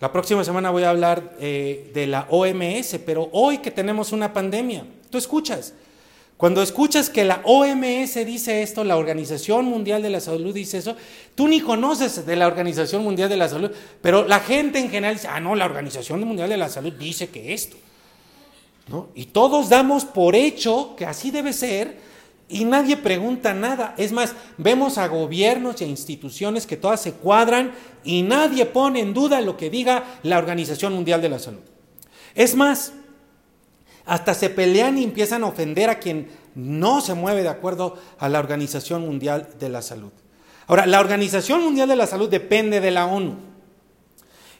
la 0.00 0.10
próxima 0.10 0.42
semana 0.42 0.70
voy 0.70 0.82
a 0.82 0.90
hablar 0.90 1.36
eh, 1.38 1.90
de 1.94 2.08
la 2.08 2.26
OMS, 2.30 2.98
pero 3.06 3.28
hoy 3.32 3.58
que 3.58 3.70
tenemos 3.70 4.10
una 4.10 4.32
pandemia, 4.32 4.86
tú 5.08 5.18
escuchas, 5.18 5.72
cuando 6.36 6.62
escuchas 6.62 7.10
que 7.10 7.24
la 7.24 7.42
OMS 7.44 8.14
dice 8.26 8.62
esto, 8.62 8.82
la 8.82 8.96
Organización 8.96 9.66
Mundial 9.66 10.02
de 10.02 10.10
la 10.10 10.20
Salud 10.20 10.52
dice 10.52 10.78
eso, 10.78 10.96
tú 11.34 11.46
ni 11.46 11.60
conoces 11.60 12.26
de 12.26 12.36
la 12.36 12.48
Organización 12.48 13.04
Mundial 13.04 13.28
de 13.28 13.36
la 13.36 13.48
Salud, 13.48 13.70
pero 14.02 14.26
la 14.26 14.40
gente 14.40 14.78
en 14.78 14.90
general 14.90 15.14
dice, 15.14 15.28
ah, 15.28 15.38
no, 15.40 15.54
la 15.54 15.64
Organización 15.64 16.20
Mundial 16.24 16.48
de 16.48 16.56
la 16.56 16.68
Salud 16.68 16.92
dice 16.92 17.28
que 17.28 17.54
esto. 17.54 17.76
¿No? 18.88 19.08
Y 19.14 19.26
todos 19.26 19.70
damos 19.70 20.04
por 20.04 20.34
hecho 20.34 20.94
que 20.96 21.06
así 21.06 21.30
debe 21.30 21.52
ser, 21.52 21.96
y 22.48 22.64
nadie 22.64 22.96
pregunta 22.96 23.54
nada. 23.54 23.94
Es 23.96 24.12
más, 24.12 24.34
vemos 24.58 24.98
a 24.98 25.08
gobiernos 25.08 25.80
a 25.80 25.84
instituciones 25.84 26.66
que 26.66 26.76
todas 26.76 27.00
se 27.00 27.12
cuadran 27.12 27.72
y 28.02 28.22
nadie 28.22 28.66
pone 28.66 29.00
en 29.00 29.14
duda 29.14 29.40
lo 29.40 29.56
que 29.56 29.70
diga 29.70 30.04
la 30.22 30.38
Organización 30.38 30.92
Mundial 30.92 31.22
de 31.22 31.30
la 31.30 31.38
Salud. 31.38 31.62
Es 32.34 32.54
más, 32.54 32.92
hasta 34.06 34.34
se 34.34 34.50
pelean 34.50 34.98
y 34.98 35.04
empiezan 35.04 35.44
a 35.44 35.46
ofender 35.46 35.90
a 35.90 35.98
quien 35.98 36.28
no 36.54 37.00
se 37.00 37.14
mueve 37.14 37.42
de 37.42 37.48
acuerdo 37.48 37.98
a 38.18 38.28
la 38.28 38.38
Organización 38.38 39.02
Mundial 39.02 39.48
de 39.58 39.68
la 39.68 39.82
Salud. 39.82 40.12
Ahora, 40.66 40.86
la 40.86 41.00
Organización 41.00 41.62
Mundial 41.62 41.88
de 41.88 41.96
la 41.96 42.06
Salud 42.06 42.28
depende 42.28 42.80
de 42.80 42.90
la 42.90 43.06
ONU. 43.06 43.36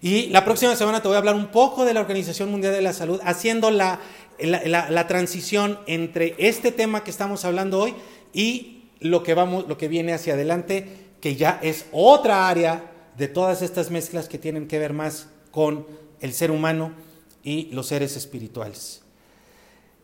Y 0.03 0.27
la 0.27 0.45
próxima 0.45 0.77
semana 0.77 1.01
te 1.01 1.09
voy 1.09 1.15
a 1.15 1.19
hablar 1.19 1.35
un 1.35 1.47
poco 1.47 1.85
de 1.85 1.95
la 1.95 2.01
Organización 2.01 2.51
Mundial 2.51 2.75
de 2.75 2.83
la 2.83 2.93
Salud, 2.93 3.21
haciendo 3.25 3.71
la 3.71 4.01
la, 4.39 5.07
transición 5.07 5.79
entre 5.87 6.35
este 6.39 6.73
tema 6.73 7.05
que 7.05 7.11
estamos 7.11 7.45
hablando 7.45 7.81
hoy 7.81 7.95
y 8.33 8.85
lo 9.01 9.23
que, 9.23 9.35
vamos, 9.35 9.67
lo 9.69 9.79
que 9.79 9.89
viene 9.89 10.13
hacia 10.13 10.35
adelante, 10.35 10.89
que 11.21 11.37
ya 11.37 11.59
es 11.63 11.87
otra 11.93 12.49
área 12.49 12.91
de 13.17 13.29
todas 13.29 13.63
estas 13.63 13.91
mezclas 13.91 14.29
que 14.29 14.39
tienen 14.39 14.67
que 14.67 14.79
ver 14.79 14.93
más 14.93 15.29
con 15.51 15.87
el 16.21 16.33
ser 16.33 16.51
humano 16.51 16.93
y 17.43 17.67
los 17.73 17.87
seres 17.87 18.17
espirituales. 18.17 19.04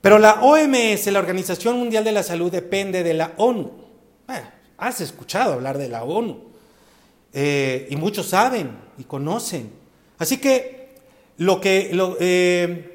Pero 0.01 0.19
la 0.19 0.41
OMS, 0.43 1.07
la 1.07 1.19
Organización 1.19 1.79
Mundial 1.79 2.05
de 2.05 2.13
la 2.13 2.23
Salud, 2.23 2.51
depende 2.51 3.03
de 3.03 3.15
la 3.15 3.33
ONU. 3.37 3.71
has 4.79 5.01
escuchado 5.01 5.55
hablar 5.55 5.77
de 5.77 5.89
la 5.89 6.05
ONU. 6.05 6.51
Eh, 7.33 7.87
y 7.91 7.97
muchos 7.97 8.27
saben 8.27 8.77
y 8.99 9.05
conocen. 9.05 9.71
Así 10.19 10.39
que 10.39 10.97
lo 11.37 11.61
que 11.61 11.91
lo, 11.93 12.17
eh, 12.19 12.91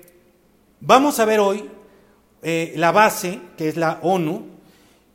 Vamos 0.87 1.19
a 1.19 1.25
ver 1.25 1.39
hoy 1.39 1.67
eh, 2.43 2.73
la 2.75 2.91
base, 2.91 3.39
que 3.57 3.67
es 3.69 3.75
la 3.75 3.97
ONU, 4.03 4.45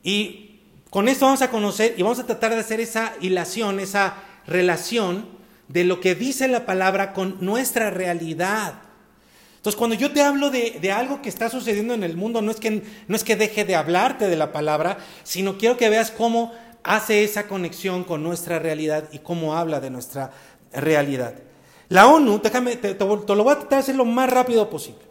y 0.03 0.62
con 0.91 1.07
esto 1.07 1.26
vamos 1.26 1.43
a 1.43 1.51
conocer 1.51 1.95
y 1.97 2.03
vamos 2.03 2.18
a 2.18 2.26
tratar 2.26 2.51
de 2.53 2.59
hacer 2.59 2.80
esa 2.80 3.12
hilación, 3.20 3.78
esa 3.78 4.16
relación 4.49 5.28
de 5.68 5.84
lo 5.84 6.01
que 6.01 6.16
dice 6.16 6.49
la 6.49 6.66
palabra 6.66 7.12
con 7.12 7.36
nuestra 7.41 7.91
realidad. 7.91 8.82
Entonces, 9.61 9.76
cuando 9.76 9.94
yo 9.94 10.11
te 10.11 10.22
hablo 10.22 10.48
de, 10.48 10.90
algo 10.90 11.20
que 11.20 11.28
está 11.28 11.50
sucediendo 11.50 11.92
en 11.92 12.02
el 12.02 12.16
mundo, 12.16 12.40
no 12.40 12.50
es, 12.50 12.56
que, 12.56 12.82
no 13.06 13.14
es 13.14 13.24
que 13.24 13.36
deje 13.36 13.66
de 13.66 13.76
hablarte 13.76 14.26
de 14.26 14.36
la 14.36 14.52
palabra, 14.52 14.96
sino 15.22 15.58
quiero 15.58 15.76
que 15.76 15.90
veas 15.90 16.11
cómo 16.11 16.50
hace 16.82 17.24
esa 17.24 17.46
conexión 17.46 18.04
con 18.04 18.22
nuestra 18.22 18.58
realidad 18.58 19.11
y 19.12 19.18
cómo 19.18 19.54
habla 19.54 19.78
de 19.78 19.90
nuestra 19.90 20.30
realidad. 20.72 21.34
La 21.90 22.06
ONU, 22.06 22.40
déjame, 22.42 22.76
te, 22.76 22.94
lo 22.94 23.44
voy 23.44 23.52
a 23.52 23.58
tratar 23.58 23.68
de 23.68 23.76
hacer 23.76 23.96
lo 23.96 24.06
más 24.06 24.30
rápido 24.30 24.70
posible. 24.70 25.02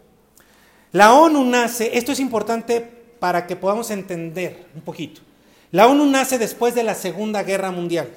La 0.90 1.12
ONU 1.12 1.44
nace, 1.44 1.96
esto 1.96 2.10
es 2.10 2.18
importante 2.18 2.80
para 3.20 3.46
que 3.46 3.54
podamos 3.54 3.92
entender 3.92 4.66
un 4.74 4.80
poquito. 4.80 5.20
La 5.70 5.86
ONU 5.86 6.06
nace 6.06 6.38
después 6.38 6.74
de 6.74 6.82
la 6.82 6.96
Segunda 6.96 7.44
Guerra 7.44 7.70
Mundial, 7.70 8.10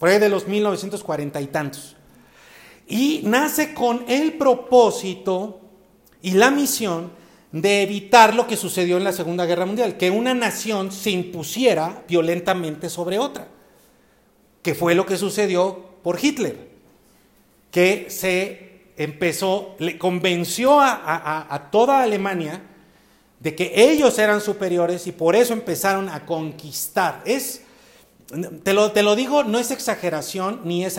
por 0.00 0.08
ahí 0.08 0.18
de 0.18 0.28
los 0.28 0.48
1940 0.48 1.40
y 1.40 1.46
tantos. 1.46 1.94
Y 2.88 3.20
nace 3.22 3.74
con 3.74 4.04
el 4.08 4.32
propósito 4.32 5.60
y 6.22 6.32
la 6.32 6.50
misión 6.50 7.10
de 7.52 7.82
evitar 7.82 8.34
lo 8.34 8.46
que 8.46 8.56
sucedió 8.56 8.96
en 8.96 9.04
la 9.04 9.12
Segunda 9.12 9.46
Guerra 9.46 9.66
Mundial, 9.66 9.96
que 9.96 10.10
una 10.10 10.34
nación 10.34 10.92
se 10.92 11.10
impusiera 11.10 12.04
violentamente 12.06 12.90
sobre 12.90 13.18
otra, 13.18 13.48
que 14.62 14.74
fue 14.74 14.94
lo 14.94 15.06
que 15.06 15.16
sucedió 15.16 15.96
por 16.02 16.22
Hitler, 16.22 16.68
que 17.70 18.06
se 18.10 18.92
empezó, 18.96 19.76
le 19.78 19.96
convenció 19.96 20.78
a, 20.80 21.68
toda 21.70 22.02
Alemania 22.02 22.62
de 23.40 23.54
que 23.54 23.72
ellos 23.74 24.18
eran 24.18 24.40
superiores 24.40 25.06
y 25.06 25.12
por 25.12 25.36
eso 25.36 25.52
empezaron 25.52 26.08
a 26.08 26.26
conquistar. 26.26 27.22
Es, 27.24 27.62
te 28.62 28.74
lo, 28.74 28.92
te 28.92 29.02
lo 29.02 29.14
digo, 29.14 29.44
no 29.44 29.58
es 29.58 29.70
exageración, 29.70 30.62
ni 30.64 30.84
es, 30.84 30.98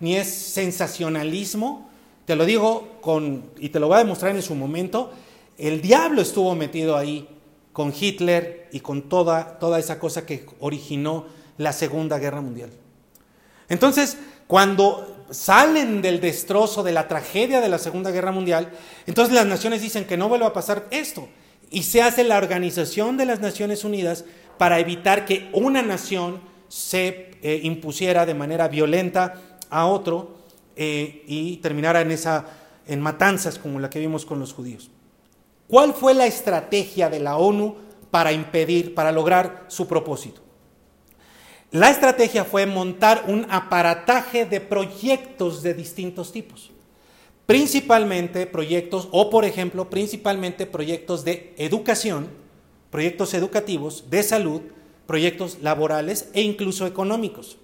ni 0.00 0.16
es 0.16 0.32
sensacionalismo, 0.32 1.90
te 2.24 2.36
lo 2.36 2.44
digo 2.44 2.98
con, 3.00 3.50
y 3.58 3.70
te 3.70 3.80
lo 3.80 3.88
voy 3.88 3.96
a 3.96 4.00
demostrar 4.00 4.34
en 4.34 4.42
su 4.42 4.54
momento, 4.54 5.12
el 5.58 5.80
diablo 5.80 6.22
estuvo 6.22 6.54
metido 6.54 6.96
ahí 6.96 7.28
con 7.72 7.92
Hitler 7.98 8.68
y 8.72 8.80
con 8.80 9.02
toda, 9.02 9.58
toda 9.58 9.78
esa 9.78 9.98
cosa 9.98 10.26
que 10.26 10.46
originó 10.60 11.26
la 11.58 11.72
Segunda 11.72 12.18
Guerra 12.18 12.40
Mundial. 12.40 12.70
Entonces, 13.68 14.18
cuando 14.46 15.24
salen 15.30 16.02
del 16.02 16.20
destrozo 16.20 16.82
de 16.82 16.92
la 16.92 17.08
tragedia 17.08 17.60
de 17.60 17.68
la 17.68 17.78
Segunda 17.78 18.10
Guerra 18.10 18.32
Mundial, 18.32 18.70
entonces 19.06 19.34
las 19.34 19.46
naciones 19.46 19.80
dicen 19.80 20.04
que 20.04 20.16
no 20.16 20.28
vuelva 20.28 20.48
a 20.48 20.52
pasar 20.52 20.86
esto. 20.90 21.28
Y 21.70 21.84
se 21.84 22.02
hace 22.02 22.22
la 22.22 22.36
Organización 22.36 23.16
de 23.16 23.24
las 23.24 23.40
Naciones 23.40 23.82
Unidas 23.84 24.26
para 24.58 24.78
evitar 24.78 25.24
que 25.24 25.48
una 25.54 25.80
nación 25.80 26.40
se 26.68 27.30
eh, 27.42 27.60
impusiera 27.62 28.26
de 28.26 28.34
manera 28.34 28.68
violenta 28.68 29.40
a 29.70 29.86
otro 29.86 30.41
eh, 30.76 31.24
y 31.26 31.56
terminara 31.58 32.00
en, 32.00 32.10
esa, 32.10 32.46
en 32.86 33.00
matanzas 33.00 33.58
como 33.58 33.80
la 33.80 33.90
que 33.90 34.00
vimos 34.00 34.24
con 34.24 34.38
los 34.38 34.52
judíos. 34.52 34.90
¿Cuál 35.68 35.94
fue 35.94 36.14
la 36.14 36.26
estrategia 36.26 37.08
de 37.08 37.20
la 37.20 37.36
ONU 37.36 37.76
para 38.10 38.32
impedir, 38.32 38.94
para 38.94 39.12
lograr 39.12 39.64
su 39.68 39.86
propósito? 39.88 40.42
La 41.70 41.88
estrategia 41.88 42.44
fue 42.44 42.66
montar 42.66 43.24
un 43.28 43.46
aparataje 43.48 44.44
de 44.44 44.60
proyectos 44.60 45.62
de 45.62 45.72
distintos 45.72 46.30
tipos. 46.30 46.70
Principalmente 47.46 48.46
proyectos, 48.46 49.08
o 49.10 49.30
por 49.30 49.46
ejemplo, 49.46 49.88
principalmente 49.88 50.66
proyectos 50.66 51.24
de 51.24 51.54
educación, 51.56 52.28
proyectos 52.90 53.32
educativos, 53.32 54.10
de 54.10 54.22
salud, 54.22 54.60
proyectos 55.06 55.58
laborales 55.62 56.28
e 56.34 56.42
incluso 56.42 56.86
económicos. 56.86 57.56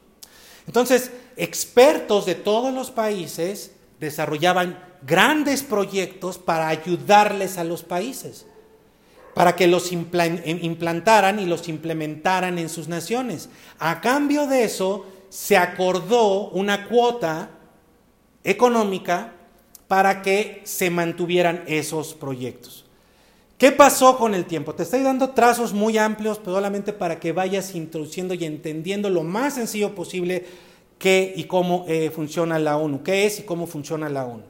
Entonces, 0.66 1.10
expertos 1.38 2.26
de 2.26 2.34
todos 2.34 2.74
los 2.74 2.90
países 2.90 3.72
desarrollaban 4.00 4.78
grandes 5.02 5.62
proyectos 5.62 6.38
para 6.38 6.68
ayudarles 6.68 7.56
a 7.58 7.64
los 7.64 7.82
países, 7.82 8.46
para 9.34 9.54
que 9.54 9.68
los 9.68 9.92
implantaran 9.92 11.38
y 11.38 11.46
los 11.46 11.68
implementaran 11.68 12.58
en 12.58 12.68
sus 12.68 12.88
naciones. 12.88 13.48
A 13.78 14.00
cambio 14.00 14.46
de 14.46 14.64
eso, 14.64 15.06
se 15.28 15.56
acordó 15.56 16.48
una 16.50 16.88
cuota 16.88 17.50
económica 18.42 19.34
para 19.86 20.22
que 20.22 20.60
se 20.64 20.90
mantuvieran 20.90 21.64
esos 21.66 22.14
proyectos. 22.14 22.84
¿Qué 23.56 23.72
pasó 23.72 24.16
con 24.16 24.34
el 24.34 24.44
tiempo? 24.44 24.74
Te 24.74 24.84
estoy 24.84 25.02
dando 25.02 25.30
trazos 25.30 25.72
muy 25.72 25.98
amplios, 25.98 26.40
solamente 26.44 26.92
para 26.92 27.18
que 27.18 27.32
vayas 27.32 27.74
introduciendo 27.74 28.34
y 28.34 28.44
entendiendo 28.44 29.10
lo 29.10 29.24
más 29.24 29.54
sencillo 29.54 29.94
posible 29.94 30.46
qué 30.98 31.32
y 31.36 31.44
cómo 31.44 31.84
eh, 31.88 32.10
funciona 32.10 32.58
la 32.58 32.76
ONU, 32.76 33.02
qué 33.02 33.26
es 33.26 33.40
y 33.40 33.42
cómo 33.42 33.66
funciona 33.66 34.08
la 34.08 34.24
ONU. 34.24 34.42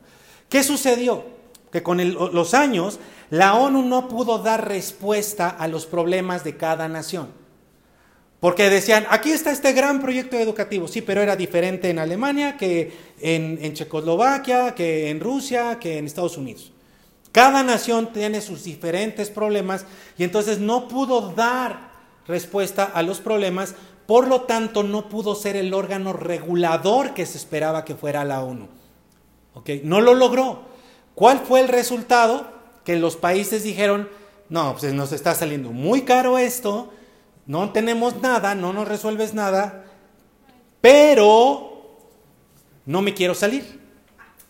¿Qué 0.49 0.63
sucedió? 0.63 1.25
Que 1.71 1.83
con 1.83 1.99
los 2.15 2.55
años 2.55 2.99
la 3.31 3.55
ONU 3.55 3.83
no 3.83 4.09
pudo 4.09 4.39
dar 4.39 4.67
respuesta 4.67 5.49
a 5.49 5.69
los 5.69 5.87
problemas 5.87 6.45
de 6.45 6.57
cada 6.57 6.89
nación. 6.89 7.29
Porque 8.41 8.71
decían, 8.71 9.05
aquí 9.11 9.33
está 9.33 9.51
este 9.51 9.73
gran 9.73 10.01
proyecto 10.01 10.37
educativo, 10.37 10.87
sí, 10.87 11.03
pero 11.03 11.21
era 11.21 11.35
diferente 11.35 11.91
en 11.91 11.99
Alemania 11.99 12.57
que 12.57 12.93
en, 13.21 13.59
en, 13.61 13.75
Checoslovaquia, 13.75 14.77
que 14.77 15.11
en 15.11 15.19
Rusia, 15.19 15.79
que 15.81 15.99
en 15.99 16.07
Estados 16.07 16.37
Unidos. 16.37 16.73
Cada 17.33 17.65
nación 17.65 18.13
tiene 18.13 18.41
sus 18.41 18.63
diferentes 18.65 19.29
problemas 19.29 19.85
y 20.17 20.25
entonces 20.25 20.61
no 20.61 20.87
pudo 20.87 21.33
dar 21.33 21.91
respuesta 22.29 22.85
a 22.85 23.03
los 23.03 23.21
problemas, 23.21 23.75
por 24.09 24.27
lo 24.27 24.41
tanto 24.45 24.85
no 24.85 25.11
pudo 25.11 25.35
ser 25.35 25.55
el 25.55 25.75
órgano 25.75 26.15
regulador 26.15 27.13
que 27.13 27.27
se 27.27 27.37
esperaba 27.37 27.85
que 27.85 27.95
fuera 27.95 28.25
la 28.25 28.43
ONU. 28.43 28.67
No 29.85 30.01
lo 30.01 30.15
logró. 30.15 30.63
¿Cuál 31.15 31.41
fue 31.41 31.61
el 31.61 31.69
resultado? 31.69 32.51
Que 32.87 32.97
los 32.97 33.17
países 33.17 33.65
dijeron, 33.65 34.09
no, 34.49 34.75
pues 34.75 34.95
nos 34.95 35.13
está 35.13 35.35
saliendo 35.35 35.73
muy 35.73 36.07
caro 36.07 36.39
esto, 36.39 36.91
no 37.45 37.71
tenemos 37.73 38.23
nada, 38.23 38.55
no 38.55 38.73
nos 38.73 38.89
resuelves 38.89 39.35
nada, 39.35 39.85
pero 40.81 41.99
no 42.87 43.03
me 43.03 43.13
quiero 43.13 43.35
salir 43.35 43.79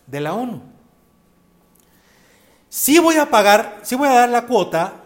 de 0.07 0.21
la 0.21 0.35
ONU. 0.35 0.61
Sí 2.69 2.97
voy 2.99 3.17
a 3.17 3.29
pagar, 3.29 3.81
sí 3.81 3.95
voy 3.95 4.07
a 4.07 4.13
dar 4.13 4.29
la 4.29 4.45
cuota, 4.47 5.03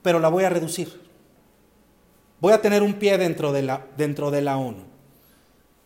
pero 0.00 0.20
la 0.20 0.28
voy 0.28 0.44
a 0.44 0.48
reducir. 0.48 1.05
Voy 2.40 2.52
a 2.52 2.60
tener 2.60 2.82
un 2.82 2.94
pie 2.94 3.18
dentro 3.18 3.52
de 3.52 3.62
la, 3.62 3.86
dentro 3.96 4.30
de 4.30 4.42
la 4.42 4.56
ONU. 4.56 4.84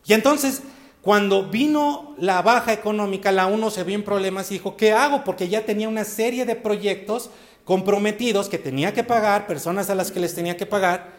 Y 0.07 0.13
entonces 0.13 0.63
cuando 1.03 1.49
vino 1.49 2.15
la 2.19 2.43
baja 2.43 2.75
económica, 2.75 3.33
la 3.33 3.47
UNO 3.47 3.71
se 3.71 3.85
vio 3.85 3.95
en 3.95 4.05
problemas 4.05 4.51
y 4.51 4.55
dijo, 4.55 4.77
¿qué 4.77 4.93
hago? 4.93 5.25
Porque 5.25 5.49
ya 5.49 5.65
tenía 5.65 5.89
una 5.89 6.05
serie 6.05 6.45
de 6.45 6.57
proyectos 6.57 7.31
comprometidos 7.65 8.49
que 8.49 8.59
tenía 8.59 8.93
que 8.93 9.03
pagar, 9.03 9.47
personas 9.47 9.89
a 9.89 9.95
las 9.95 10.11
que 10.11 10.21
les 10.21 10.35
tenía 10.35 10.59
que 10.59 10.67
pagar. 10.67 11.13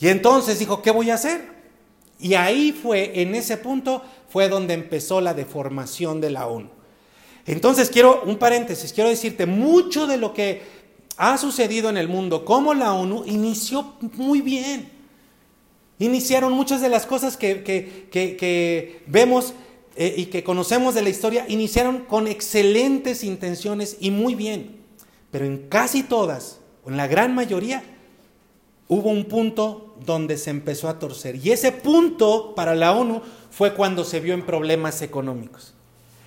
Y 0.00 0.08
entonces 0.08 0.58
dijo, 0.58 0.80
¿qué 0.80 0.90
voy 0.90 1.10
a 1.10 1.14
hacer? 1.14 1.42
Y 2.18 2.34
ahí 2.34 2.72
fue, 2.72 3.20
en 3.20 3.34
ese 3.34 3.58
punto, 3.58 4.02
fue 4.30 4.48
donde 4.48 4.72
empezó 4.72 5.20
la 5.20 5.34
deformación 5.34 6.20
de 6.22 6.30
la 6.30 6.46
ONU. 6.46 6.70
Entonces 7.44 7.90
quiero, 7.90 8.22
un 8.24 8.38
paréntesis, 8.38 8.92
quiero 8.92 9.10
decirte, 9.10 9.44
mucho 9.44 10.06
de 10.06 10.16
lo 10.16 10.32
que 10.32 10.62
ha 11.22 11.36
sucedido 11.36 11.90
en 11.90 11.98
el 11.98 12.08
mundo, 12.08 12.46
como 12.46 12.72
la 12.72 12.94
ONU, 12.94 13.24
inició 13.26 13.92
muy 14.14 14.40
bien. 14.40 14.90
Iniciaron 15.98 16.54
muchas 16.54 16.80
de 16.80 16.88
las 16.88 17.04
cosas 17.04 17.36
que, 17.36 18.08
vemos 19.06 19.52
eh, 19.96 20.14
y 20.16 20.26
que 20.26 20.42
conocemos 20.42 20.94
de 20.94 21.02
la 21.02 21.10
historia, 21.10 21.44
iniciaron 21.46 22.06
con 22.06 22.26
excelentes 22.26 23.22
intenciones 23.22 23.98
y 24.00 24.10
muy 24.10 24.34
bien. 24.34 24.80
Pero 25.30 25.44
en 25.44 25.68
casi 25.68 26.02
todas, 26.02 26.60
en 26.86 26.96
la 26.96 27.06
gran 27.06 27.34
mayoría, 27.34 27.82
hubo 28.88 29.10
un 29.10 29.26
punto 29.26 29.94
donde 30.06 30.38
se 30.38 30.48
empezó 30.48 30.88
a 30.88 30.98
torcer. 30.98 31.36
Y 31.36 31.50
ese 31.52 31.70
punto 31.70 32.54
para 32.54 32.74
la 32.74 32.92
ONU 32.92 33.20
fue 33.50 33.74
cuando 33.74 34.04
se 34.04 34.20
vio 34.20 34.32
en 34.32 34.46
problemas 34.46 35.02
económicos. 35.02 35.74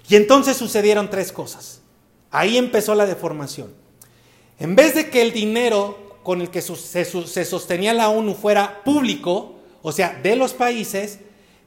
Y 0.08 0.18
entonces 0.18 0.56
sucedieron 0.56 1.10
tres 1.10 1.32
cosas. 1.32 1.82
Ahí 2.30 2.60
empezó 2.60 2.94
la 2.94 3.08
deformación. 3.08 3.82
En 4.60 4.76
vez 4.76 4.96
de 4.96 5.10
que 5.10 5.22
el 5.22 5.34
dinero 5.34 6.18
con 6.24 6.42
el 6.42 6.50
que 6.50 6.62
se 6.62 7.46
sostenía 7.46 7.94
la 7.94 8.10
ONU 8.10 8.34
fuera 8.34 8.84
público, 8.84 9.56
o 9.82 9.92
sea, 9.92 10.20
de 10.24 10.36
los 10.36 10.54
países 10.54 11.20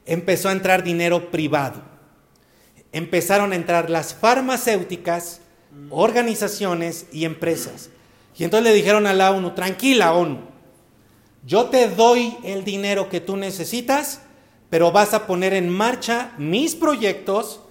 empezó 0.05 0.49
a 0.49 0.53
entrar 0.53 0.83
dinero 0.83 1.29
privado. 1.29 1.81
Empezaron 2.91 3.51
a 3.51 3.55
entrar 3.55 3.89
las 3.89 4.15
farmacéuticas, 4.15 5.41
organizaciones 5.89 7.05
y 7.11 7.25
empresas. 7.25 7.89
Y 8.35 8.43
entonces 8.43 8.71
le 8.71 8.75
dijeron 8.75 9.05
a 9.05 9.13
la 9.13 9.31
ONU, 9.31 9.51
tranquila 9.51 10.13
ONU, 10.13 10.39
yo 11.45 11.65
te 11.65 11.87
doy 11.89 12.35
el 12.43 12.63
dinero 12.63 13.09
que 13.09 13.21
tú 13.21 13.37
necesitas, 13.37 14.21
pero 14.69 14.91
vas 14.91 15.13
a 15.13 15.27
poner 15.27 15.53
en 15.53 15.69
marcha 15.69 16.33
mis 16.37 16.75
proyectos 16.75 17.61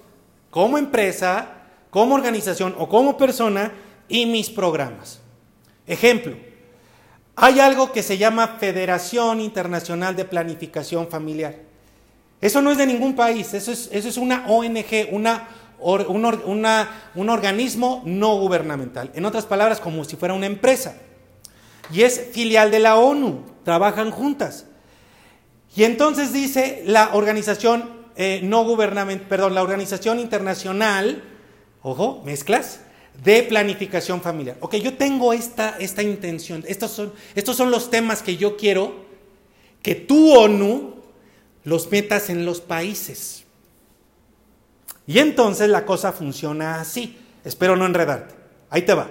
como 0.50 0.78
empresa, 0.78 1.64
como 1.90 2.14
organización 2.14 2.74
o 2.78 2.88
como 2.88 3.16
persona 3.16 3.72
y 4.08 4.26
mis 4.26 4.50
programas. 4.50 5.20
Ejemplo, 5.86 6.36
hay 7.34 7.60
algo 7.60 7.92
que 7.92 8.02
se 8.02 8.18
llama 8.18 8.56
Federación 8.58 9.40
Internacional 9.40 10.16
de 10.16 10.24
Planificación 10.24 11.08
Familiar. 11.08 11.54
Eso 12.40 12.62
no 12.62 12.70
es 12.70 12.78
de 12.78 12.86
ningún 12.86 13.14
país, 13.14 13.54
eso 13.54 13.72
es, 13.72 13.88
eso 13.92 14.08
es 14.08 14.16
una 14.16 14.46
ONG, 14.46 15.08
una 15.12 15.48
un 15.78 17.28
organismo 17.28 18.02
no 18.06 18.36
gubernamental. 18.38 19.10
En 19.14 19.24
otras 19.24 19.44
palabras, 19.44 19.80
como 19.80 20.04
si 20.04 20.16
fuera 20.16 20.34
una 20.34 20.46
empresa. 20.46 20.96
Y 21.92 22.02
es 22.02 22.30
filial 22.32 22.70
de 22.70 22.78
la 22.78 22.96
ONU, 22.96 23.44
trabajan 23.64 24.10
juntas. 24.10 24.66
Y 25.74 25.84
entonces 25.84 26.32
dice 26.32 26.82
la 26.86 27.10
organización 27.14 27.90
eh, 28.16 28.40
no 28.42 28.64
gubernamental, 28.64 29.28
perdón, 29.28 29.54
la 29.54 29.62
organización 29.62 30.18
internacional, 30.18 31.22
ojo, 31.82 32.22
mezclas, 32.24 32.80
de 33.22 33.42
planificación 33.42 34.20
familiar. 34.20 34.56
Ok, 34.60 34.76
yo 34.76 34.94
tengo 34.94 35.32
esta, 35.32 35.76
esta 35.78 36.02
intención, 36.02 36.64
estos 36.66 36.90
son, 36.90 37.12
estos 37.34 37.56
son 37.56 37.70
los 37.70 37.90
temas 37.90 38.22
que 38.22 38.36
yo 38.36 38.56
quiero 38.56 39.06
que 39.82 39.94
tu 39.94 40.34
ONU 40.34 40.96
los 41.64 41.90
metas 41.90 42.30
en 42.30 42.44
los 42.44 42.60
países. 42.60 43.44
Y 45.06 45.18
entonces 45.18 45.68
la 45.68 45.84
cosa 45.84 46.12
funciona 46.12 46.80
así. 46.80 47.18
Espero 47.44 47.76
no 47.76 47.86
enredarte. 47.86 48.34
Ahí 48.70 48.82
te 48.82 48.94
va. 48.94 49.08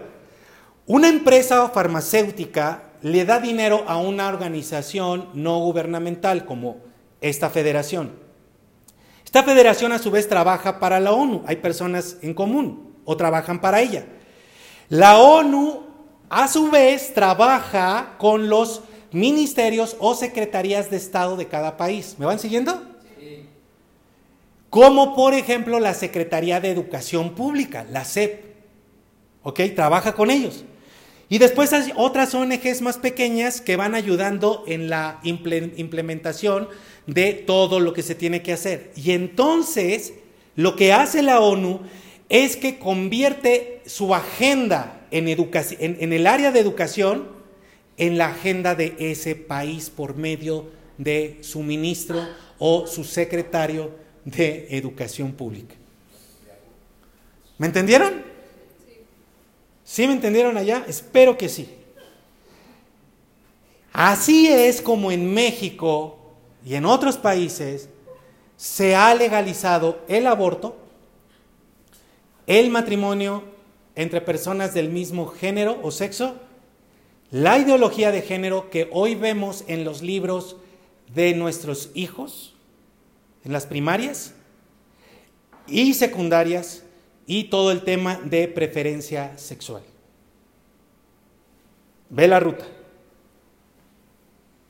Una 0.86 1.08
empresa 1.08 1.70
farmacéutica 1.70 2.92
le 3.02 3.26
da 3.26 3.40
dinero 3.40 3.86
a 3.88 3.98
una 3.98 4.28
organización 4.28 5.30
no 5.34 5.60
gubernamental 5.60 6.46
como 6.46 6.78
esta 7.22 7.50
federación. 7.50 8.12
Esta 9.24 9.44
federación 9.44 9.92
a 9.94 10.00
su 10.00 10.12
vez 10.12 10.28
trabaja 10.28 10.80
para 10.80 11.00
la 11.00 11.12
ONU. 11.12 11.44
Hay 11.48 11.58
personas 11.58 12.18
en 12.22 12.34
común 12.34 12.95
o 13.06 13.16
trabajan 13.16 13.62
para 13.62 13.82
ella. 13.82 14.06
La 14.90 15.18
ONU 15.18 15.84
a 16.30 16.48
su 16.48 16.70
vez 16.70 17.14
trabaja 17.14 18.16
con 18.18 18.50
los 18.50 18.82
ministerios 19.12 19.96
o 20.00 20.14
secretarías 20.16 20.90
de 20.90 20.98
Estado 20.98 21.38
de 21.38 21.48
cada 21.48 21.78
país. 21.78 22.16
¿Me 22.18 22.26
van 22.26 22.40
siguiendo? 22.40 22.84
Sí. 23.18 23.46
Como 24.70 25.16
por 25.16 25.34
ejemplo 25.34 25.80
la 25.80 25.94
Secretaría 25.94 26.60
de 26.60 26.72
Educación 26.72 27.36
Pública, 27.36 27.86
la 27.90 28.04
SEP. 28.04 28.44
¿Ok? 29.44 29.62
Trabaja 29.76 30.14
con 30.14 30.32
ellos. 30.32 30.66
Y 31.30 31.40
después 31.40 31.74
hay 31.74 31.92
otras 31.96 32.36
ONGs 32.36 32.82
más 32.82 32.98
pequeñas 32.98 33.62
que 33.62 33.78
van 33.78 33.96
ayudando 33.96 34.64
en 34.68 34.90
la 34.90 35.20
implementación 35.24 36.68
de 37.08 37.34
todo 37.34 37.80
lo 37.80 37.94
que 37.94 38.04
se 38.04 38.14
tiene 38.14 38.44
que 38.44 38.54
hacer. 38.54 38.92
Y 38.96 39.12
entonces, 39.12 40.14
lo 40.56 40.76
que 40.76 40.94
hace 40.94 41.24
la 41.24 41.40
ONU 41.40 41.82
es 42.30 42.56
que 42.58 42.80
convierte 42.80 43.82
su 43.86 44.14
agenda 44.16 45.06
en, 45.12 45.28
en 45.28 46.14
el 46.14 46.28
área 46.28 46.52
de 46.52 46.60
educación 46.60 47.36
en 47.98 48.18
la 48.18 48.28
agenda 48.28 48.76
de 48.76 48.96
ese 49.00 49.36
país 49.36 49.90
por 49.90 50.16
medio 50.16 50.70
de 50.98 51.38
su 51.42 51.62
ministro 51.62 52.28
o 52.60 52.88
su 52.88 53.04
secretario 53.04 53.92
de 54.24 54.68
educación 54.72 55.34
pública. 55.34 55.76
¿Me 57.58 57.68
entendieron? 57.68 58.24
¿Sí 59.84 60.08
me 60.08 60.14
entendieron 60.14 60.58
allá? 60.58 60.84
Espero 60.88 61.38
que 61.38 61.48
sí. 61.48 61.70
Así 63.94 64.48
es 64.48 64.82
como 64.82 65.12
en 65.12 65.34
México 65.34 66.18
y 66.66 66.76
en 66.76 66.86
otros 66.86 67.18
países 67.18 67.88
se 68.58 68.96
ha 68.96 69.14
legalizado 69.16 70.00
el 70.10 70.28
aborto, 70.28 70.76
el 72.48 72.70
matrimonio 72.70 73.44
entre 73.96 74.22
personas 74.22 74.74
del 74.74 74.90
mismo 74.90 75.28
género 75.28 75.80
o 75.82 75.92
sexo 75.92 76.36
la 77.32 77.58
ideología 77.58 78.12
de 78.12 78.22
género 78.22 78.70
que 78.70 78.88
hoy 78.92 79.16
vemos 79.16 79.64
en 79.68 79.84
los 79.84 80.02
libros 80.02 80.58
de 81.14 81.34
nuestros 81.34 81.90
hijos, 81.94 82.56
en 83.44 83.52
las 83.52 83.66
primarias 83.66 84.34
y 85.68 85.96
secundarias, 85.96 86.84
y 87.28 87.46
todo 87.46 87.72
el 87.72 87.82
tema 87.82 88.22
de 88.24 88.48
preferencia 88.48 89.36
sexual. 89.38 89.82
Ve 92.10 92.28
la 92.28 92.40
ruta. 92.40 92.66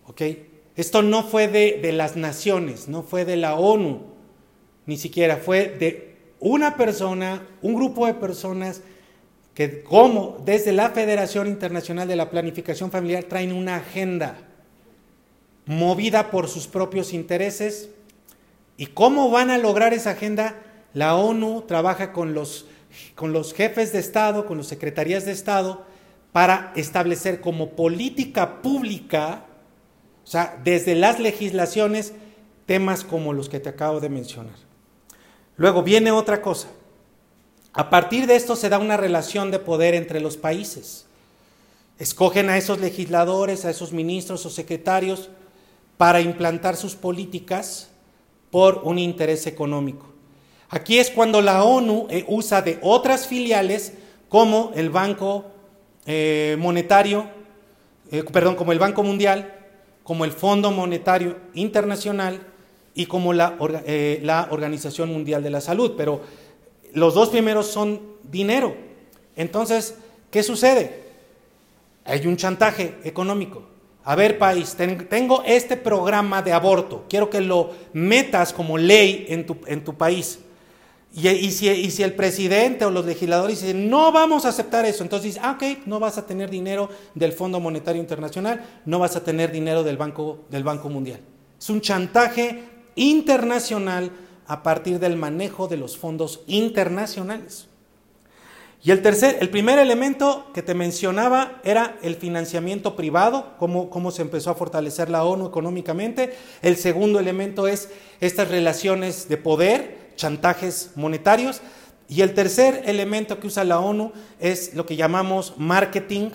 ¿Ok? 0.07 0.21
Esto 0.77 1.01
no 1.01 1.23
fue 1.23 1.47
de, 1.49 1.79
de, 1.81 1.91
las 1.91 2.15
naciones, 2.15 2.87
no 2.87 3.03
fue 3.03 3.25
de 3.25 3.35
la 3.35 3.55
ONU, 3.55 4.03
ni 4.85 4.97
siquiera 4.97 5.37
fue 5.37 5.67
de 5.67 6.04
una 6.39 6.77
persona, 6.77 7.47
un 7.61 7.75
grupo 7.75 8.05
de 8.05 8.13
personas 8.13 8.81
que 9.53 9.83
como 9.83 10.41
desde 10.45 10.73
la 10.73 10.89
Federación 10.89 11.47
Internacional 11.47 12.07
de 12.07 12.17
la 12.17 12.29
Planificación 12.29 12.91
Familiar 12.91 13.23
traen 13.23 13.53
una 13.53 13.77
agenda 13.77 14.37
movida 15.65 16.29
por 16.29 16.49
sus 16.49 16.67
propios 16.67 17.13
intereses. 17.13 17.89
¿Y 18.77 18.87
cómo 18.87 19.31
van 19.31 19.49
a 19.49 19.57
lograr 19.57 19.93
esa 19.93 20.11
agenda? 20.11 20.61
La 20.93 21.15
ONU 21.15 21.63
trabaja 21.67 22.11
con 22.11 22.33
los, 22.33 22.67
con 23.15 23.33
los 23.33 23.53
jefes 23.53 23.93
de 23.93 23.99
Estado, 23.99 24.45
con 24.45 24.57
las 24.57 24.67
secretarías 24.67 25.25
de 25.25 25.31
Estado, 25.31 25.85
para 26.33 26.73
establecer 26.75 27.39
como 27.39 27.71
política 27.71 28.61
pública, 28.61 29.45
o 30.25 30.27
sea, 30.27 30.59
desde 30.63 30.95
las 30.95 31.19
legislaciones, 31.19 32.13
temas 32.65 33.05
como 33.05 33.31
los 33.31 33.47
que 33.47 33.61
te 33.61 33.69
acabo 33.69 34.01
de 34.01 34.09
mencionar. 34.09 34.55
Luego 35.57 35.83
viene 35.83 36.11
otra 36.11 36.41
cosa. 36.41 36.67
A 37.73 37.89
partir 37.89 38.27
de 38.27 38.35
esto 38.35 38.55
se 38.55 38.69
da 38.69 38.79
una 38.79 38.97
relación 38.97 39.51
de 39.51 39.59
poder 39.59 39.95
entre 39.95 40.19
los 40.19 40.37
países. 40.37 41.05
Escogen 41.99 42.49
a 42.49 42.57
esos 42.57 42.79
legisladores, 42.79 43.65
a 43.65 43.69
esos 43.69 43.91
ministros 43.93 44.45
o 44.45 44.49
secretarios 44.49 45.29
para 45.97 46.21
implantar 46.21 46.75
sus 46.75 46.95
políticas 46.95 47.89
por 48.51 48.81
un 48.83 48.99
interés 48.99 49.47
económico. 49.47 50.07
Aquí 50.69 50.99
es 50.99 51.09
cuando 51.09 51.41
la 51.41 51.63
ONU 51.63 52.07
eh, 52.09 52.25
usa 52.27 52.61
de 52.61 52.79
otras 52.81 53.27
filiales 53.27 53.93
como 54.29 54.71
el 54.75 54.89
Banco 54.89 55.45
eh, 56.05 56.55
Monetario, 56.59 57.29
eh, 58.11 58.23
perdón, 58.31 58.55
como 58.55 58.71
el 58.71 58.79
Banco 58.79 59.03
Mundial, 59.03 59.53
como 60.03 60.25
el 60.25 60.31
Fondo 60.31 60.71
Monetario 60.71 61.37
Internacional 61.53 62.41
y 62.95 63.05
como 63.05 63.33
la, 63.33 63.57
la 64.23 64.47
Organización 64.49 65.11
Mundial 65.11 65.43
de 65.43 65.51
la 65.51 65.61
Salud. 65.61 65.93
Pero 65.95 66.21
los 66.93 67.13
dos 67.13 67.29
primeros 67.29 67.67
son 67.67 68.01
dinero. 68.23 68.75
Entonces, 69.35 69.95
¿qué 70.31 70.41
sucede? 70.41 71.03
Hay 72.05 72.25
un 72.25 72.37
chantaje 72.37 72.95
económico. 73.03 73.63
A 74.05 74.15
ver, 74.15 74.37
país, 74.37 74.75
tengo 75.09 75.43
este 75.45 75.77
programa 75.77 76.43
de 76.43 76.53
aborto, 76.53 77.05
quiero 77.09 77.27
que 77.31 77.41
lo 77.41 77.71
metas 77.93 78.53
como 78.53 78.77
ley 78.77 79.25
en 79.29 79.47
tu, 79.47 79.57
en 79.65 79.83
tu 79.83 79.95
país. 79.95 80.39
Y, 81.11 81.51
si, 81.51 82.03
el 82.03 82.13
presidente 82.13 82.85
o 82.85 82.91
los 82.91 83.05
legisladores 83.05 83.61
dicen, 83.61 83.89
no 83.89 84.11
vamos 84.11 84.45
a 84.45 84.49
aceptar 84.49 84.85
eso, 84.85 85.01
entonces 85.01 85.39
ah, 85.41 85.53
ok, 85.53 85.87
no 85.87 85.99
vas 85.99 86.17
a 86.17 86.25
tener 86.27 86.49
dinero 86.49 86.89
del 87.15 87.31
Fondo 87.31 87.59
Monetario 87.59 88.01
Internacional, 88.01 88.63
no 88.85 88.99
vas 88.99 89.15
a 89.15 89.23
tener 89.23 89.51
dinero 89.51 89.81
del 89.81 89.97
Banco, 89.97 90.43
del 90.51 90.63
Banco 90.63 90.89
Mundial. 90.89 91.21
Es 91.57 91.69
un 91.69 91.81
chantaje 91.81 92.63
internacional 92.95 94.11
a 94.47 94.63
partir 94.63 94.99
del 94.99 95.15
manejo 95.15 95.67
de 95.67 95.77
los 95.77 95.97
fondos 95.97 96.41
internacionales. 96.47 97.67
Y 98.85 98.91
el 98.91 99.01
tercer, 99.01 99.37
el 99.41 99.49
primer 99.49 99.79
elemento 99.79 100.45
que 100.53 100.61
te 100.61 100.75
mencionaba 100.75 101.59
era 101.63 101.97
el 102.03 102.17
financiamiento 102.17 102.95
privado, 102.95 103.53
cómo, 103.57 103.89
cómo 103.89 104.11
se 104.11 104.21
empezó 104.21 104.51
a 104.51 104.55
fortalecer 104.55 105.09
la 105.09 105.23
ONU 105.23 105.47
económicamente. 105.47 106.35
El 106.61 106.77
segundo 106.77 107.19
elemento 107.19 107.67
es 107.67 107.89
estas 108.21 108.49
relaciones 108.49 109.27
de 109.27 109.37
poder, 109.37 110.11
chantajes 110.15 110.91
monetarios. 110.95 111.61
Y 112.07 112.21
el 112.21 112.35
tercer 112.35 112.83
elemento 112.85 113.39
que 113.39 113.47
usa 113.47 113.63
la 113.63 113.79
ONU 113.79 114.11
es 114.39 114.75
lo 114.75 114.85
que 114.85 114.95
llamamos 114.95 115.55
marketing. 115.57 116.29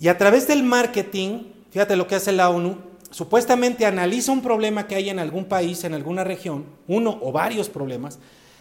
Y 0.00 0.08
a 0.08 0.18
través 0.18 0.48
del 0.48 0.64
marketing, 0.64 1.52
fíjate 1.70 1.94
lo 1.94 2.08
que 2.08 2.16
hace 2.16 2.32
la 2.32 2.50
ONU, 2.50 2.78
supuestamente 3.10 3.86
analiza 3.86 4.32
un 4.32 4.42
problema 4.42 4.86
que 4.86 4.94
hay 4.94 5.10
en 5.10 5.18
algún 5.18 5.46
país, 5.46 5.84
en 5.84 5.94
alguna 5.94 6.24
región, 6.24 6.66
uno 6.86 7.18
o 7.22 7.32
varios 7.32 7.68
problemas, 7.68 8.18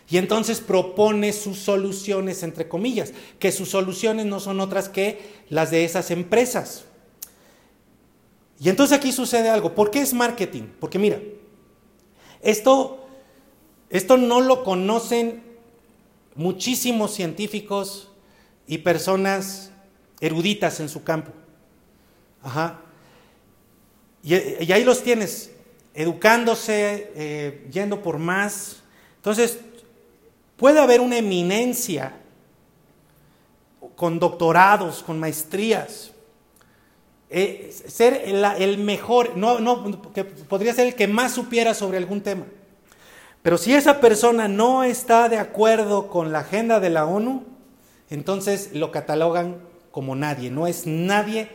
y 0.10 0.18
entonces 0.18 0.62
propone 0.62 1.34
sus 1.34 1.60
soluciones, 1.60 2.42
entre 2.44 2.70
comillas, 2.70 3.14
que 3.40 3.52
sus 3.52 3.70
soluciones 3.70 4.26
no 4.26 4.40
son 4.40 4.62
otras 4.62 4.88
que 4.88 5.20
las 5.50 5.70
de 5.72 5.84
esas 5.84 6.12
empresas. 6.12 6.86
Y 8.60 8.70
entonces 8.70 8.98
aquí 8.98 9.12
sucede 9.12 9.50
algo. 9.50 9.76
¿Por 9.76 9.92
qué 9.92 10.00
es 10.00 10.14
marketing? 10.14 10.64
Porque 10.80 10.98
mira, 10.98 11.20
esto, 12.42 13.06
esto 13.90 14.18
no 14.18 14.40
lo 14.40 14.64
conocen 14.64 15.44
muchísimos 16.36 17.14
científicos 17.14 18.10
y 18.66 18.80
personas 18.80 19.72
eruditas 20.22 20.80
en 20.80 20.88
su 20.88 21.04
campo. 21.04 21.32
Ajá. 22.42 22.82
Y, 24.24 24.34
ahí 24.34 24.84
los 24.84 25.04
tienes, 25.04 25.52
educándose, 25.94 27.12
eh, 27.16 27.68
yendo 27.72 28.02
por 28.02 28.18
más. 28.18 28.84
Entonces, 29.18 29.60
puede 30.56 30.80
haber 30.80 31.02
una 31.02 31.18
eminencia 31.18 32.14
con 33.96 34.20
doctorados, 34.20 35.04
con 35.04 35.20
maestrías. 35.20 36.12
Eh, 37.30 37.76
ser 37.88 38.22
el, 38.26 38.78
mejor, 38.78 39.36
no, 39.36 39.60
no, 39.60 40.14
que 40.14 40.24
podría 40.24 40.74
ser 40.74 40.88
el 40.88 40.96
que 40.96 41.08
más 41.08 41.34
supiera 41.34 41.74
sobre 41.74 41.98
algún 41.98 42.22
tema. 42.22 42.46
Pero 43.42 43.58
si 43.58 43.74
esa 43.74 44.00
persona 44.00 44.48
no 44.48 44.84
está 44.84 45.30
de 45.30 45.38
acuerdo 45.38 46.08
con 46.08 46.32
la 46.32 46.40
agenda 46.40 46.80
de 46.80 46.90
la 46.90 47.06
ONU, 47.06 47.44
entonces 48.10 48.72
lo 48.74 48.92
catalogan 48.92 49.58
como 49.92 50.16
nadie, 50.16 50.52
no 50.52 50.68
es 50.68 50.86
nadie 50.86 51.50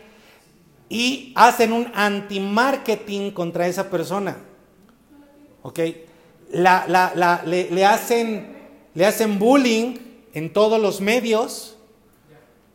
y 0.92 1.32
hacen 1.36 1.72
un 1.72 1.90
anti-marketing 1.94 3.30
contra 3.30 3.66
esa 3.66 3.88
persona. 3.88 4.36
¿Ok? 5.62 5.80
le, 6.52 7.86
hacen, 7.86 8.56
le 8.92 9.06
hacen 9.06 9.38
bullying 9.38 9.96
en 10.34 10.52
todos 10.52 10.78
los 10.78 11.00
medios 11.00 11.78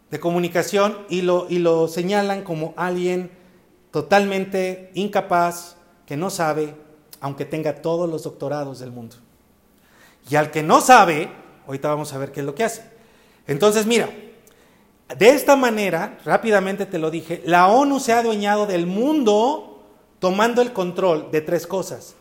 de 0.09 0.19
comunicación 0.19 0.97
y 1.09 1.21
lo, 1.21 1.45
y 1.47 1.59
lo 1.59 1.87
señalan 1.87 2.43
como 2.43 2.73
alguien 2.75 3.29
totalmente 3.91 4.89
incapaz, 4.95 5.75
que 6.07 6.17
no 6.17 6.31
sabe, 6.31 6.73
aunque 7.19 7.45
tenga 7.45 7.83
todos 7.83 8.09
los 8.09 8.23
doctorados 8.23 8.79
del 8.79 8.91
mundo. 8.91 9.17
Y 10.27 10.37
al 10.37 10.49
que 10.49 10.63
no 10.63 10.81
sabe, 10.81 11.29
ahorita 11.67 11.89
vamos 11.89 12.13
a 12.13 12.17
ver 12.17 12.31
qué 12.31 12.39
es 12.39 12.45
lo 12.47 12.55
que 12.55 12.63
hace. 12.63 12.83
Entonces, 13.45 13.85
mira, 13.85 14.09
de 15.15 15.29
esta 15.29 15.55
manera, 15.55 16.17
rápidamente 16.25 16.85
te 16.85 16.99
lo 16.99 17.09
dije, 17.09 17.41
la 17.45 17.67
ONU 17.67 17.99
se 17.99 18.11
ha 18.11 18.19
adueñado 18.19 18.65
del 18.65 18.85
mundo 18.85 19.85
tomando 20.19 20.61
el 20.61 20.73
control 20.73 21.31
de 21.31 21.41
tres 21.41 21.65
cosas, 21.65 22.15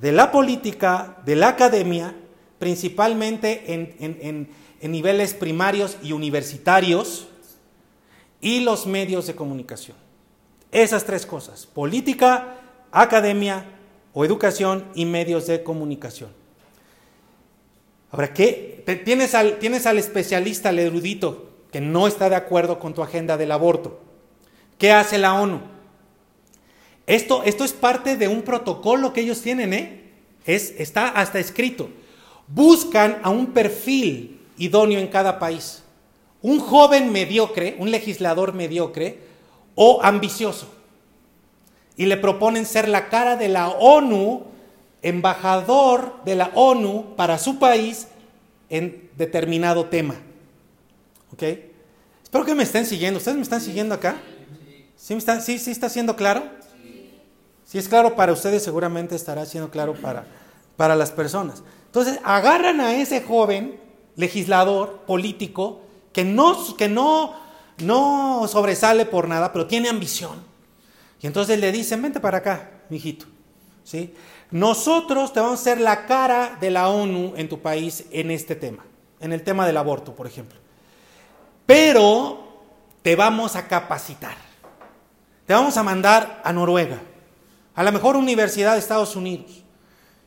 de 0.00 0.10
la 0.10 0.32
política, 0.32 1.18
de 1.24 1.36
la 1.36 1.48
academia, 1.48 2.16
principalmente 2.58 3.72
en, 3.72 4.48
niveles 4.82 5.34
primarios 5.34 5.98
y 6.02 6.12
universitarios, 6.12 7.28
y 8.40 8.60
los 8.60 8.88
medios 8.88 9.28
de 9.28 9.36
comunicación. 9.36 9.96
Esas 10.72 11.04
tres 11.04 11.24
cosas, 11.24 11.66
política, 11.66 12.56
academia 12.90 13.64
o 14.12 14.24
educación 14.24 14.84
y 14.96 15.04
medios 15.04 15.46
de 15.46 15.62
comunicación. 15.62 16.30
Ahora, 18.10 18.34
¿qué? 18.34 18.82
Tienes 19.04 19.36
al, 19.36 19.58
tienes 19.60 19.86
al 19.86 19.98
especialista, 19.98 20.70
al 20.70 20.80
erudito, 20.80 21.51
que 21.72 21.80
no 21.80 22.06
está 22.06 22.28
de 22.28 22.36
acuerdo 22.36 22.78
con 22.78 22.94
tu 22.94 23.02
agenda 23.02 23.36
del 23.36 23.50
aborto. 23.50 23.98
¿Qué 24.78 24.92
hace 24.92 25.16
la 25.16 25.34
ONU? 25.34 25.60
Esto, 27.06 27.42
esto 27.44 27.64
es 27.64 27.72
parte 27.72 28.16
de 28.16 28.28
un 28.28 28.42
protocolo 28.42 29.12
que 29.12 29.22
ellos 29.22 29.40
tienen, 29.40 29.72
¿eh? 29.72 30.12
Es, 30.44 30.74
está 30.78 31.08
hasta 31.08 31.38
escrito. 31.38 31.88
Buscan 32.46 33.18
a 33.22 33.30
un 33.30 33.46
perfil 33.46 34.40
idóneo 34.58 35.00
en 35.00 35.08
cada 35.08 35.38
país. 35.38 35.82
Un 36.42 36.60
joven 36.60 37.10
mediocre, 37.10 37.76
un 37.78 37.90
legislador 37.90 38.52
mediocre 38.52 39.18
o 39.74 40.00
ambicioso. 40.02 40.68
Y 41.96 42.06
le 42.06 42.16
proponen 42.16 42.66
ser 42.66 42.88
la 42.88 43.08
cara 43.08 43.36
de 43.36 43.48
la 43.48 43.68
ONU, 43.68 44.44
embajador 45.00 46.22
de 46.24 46.34
la 46.34 46.50
ONU 46.54 47.14
para 47.16 47.38
su 47.38 47.58
país 47.58 48.08
en 48.68 49.10
determinado 49.16 49.86
tema. 49.86 50.16
¿Ok? 51.32 51.42
Espero 52.32 52.44
que 52.44 52.54
me 52.54 52.62
estén 52.62 52.86
siguiendo. 52.86 53.18
¿Ustedes 53.18 53.36
me 53.36 53.42
están 53.42 53.60
siguiendo 53.60 53.94
acá? 53.94 54.16
¿Sí, 54.96 55.14
está, 55.14 55.40
sí, 55.40 55.58
sí 55.58 55.70
está 55.70 55.88
siendo 55.88 56.16
claro? 56.16 56.44
Si 57.64 57.78
es 57.78 57.88
claro 57.88 58.16
para 58.16 58.32
ustedes, 58.32 58.62
seguramente 58.62 59.16
estará 59.16 59.46
siendo 59.46 59.70
claro 59.70 59.94
para, 59.94 60.26
para 60.76 60.94
las 60.94 61.10
personas. 61.10 61.62
Entonces, 61.86 62.20
agarran 62.22 62.80
a 62.80 62.94
ese 62.94 63.22
joven 63.22 63.80
legislador, 64.16 65.00
político, 65.06 65.80
que 66.12 66.24
no, 66.24 66.56
que 66.76 66.88
no, 66.88 67.34
no 67.78 68.46
sobresale 68.46 69.06
por 69.06 69.26
nada, 69.26 69.52
pero 69.52 69.66
tiene 69.66 69.88
ambición. 69.88 70.42
Y 71.20 71.26
entonces 71.26 71.58
le 71.58 71.72
dicen, 71.72 72.02
vente 72.02 72.20
para 72.20 72.38
acá, 72.38 72.82
mijito. 72.90 73.26
¿Sí? 73.84 74.14
Nosotros 74.50 75.32
te 75.32 75.40
vamos 75.40 75.60
a 75.60 75.64
ser 75.64 75.80
la 75.80 76.06
cara 76.06 76.58
de 76.60 76.70
la 76.70 76.88
ONU 76.88 77.32
en 77.36 77.48
tu 77.48 77.60
país 77.60 78.04
en 78.10 78.30
este 78.30 78.54
tema, 78.54 78.84
en 79.20 79.32
el 79.32 79.42
tema 79.42 79.66
del 79.66 79.76
aborto, 79.76 80.14
por 80.14 80.26
ejemplo 80.26 80.61
pero 81.66 82.42
te 83.02 83.16
vamos 83.16 83.56
a 83.56 83.66
capacitar. 83.66 84.36
Te 85.46 85.54
vamos 85.54 85.76
a 85.76 85.82
mandar 85.82 86.40
a 86.44 86.52
Noruega, 86.52 87.00
a 87.74 87.82
la 87.82 87.90
mejor 87.90 88.16
universidad 88.16 88.74
de 88.74 88.78
Estados 88.78 89.16
Unidos. 89.16 89.62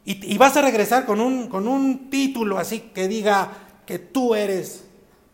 Y, 0.08 0.38
vas 0.38 0.56
a 0.56 0.62
regresar 0.62 1.06
con 1.06 1.20
un, 1.20 1.48
con 1.48 1.68
un 1.68 2.12
título 2.12 2.60
así 2.60 2.92
que 2.94 3.08
diga 3.08 3.50
que 3.88 3.98
tú 3.98 4.36
eres 4.36 4.86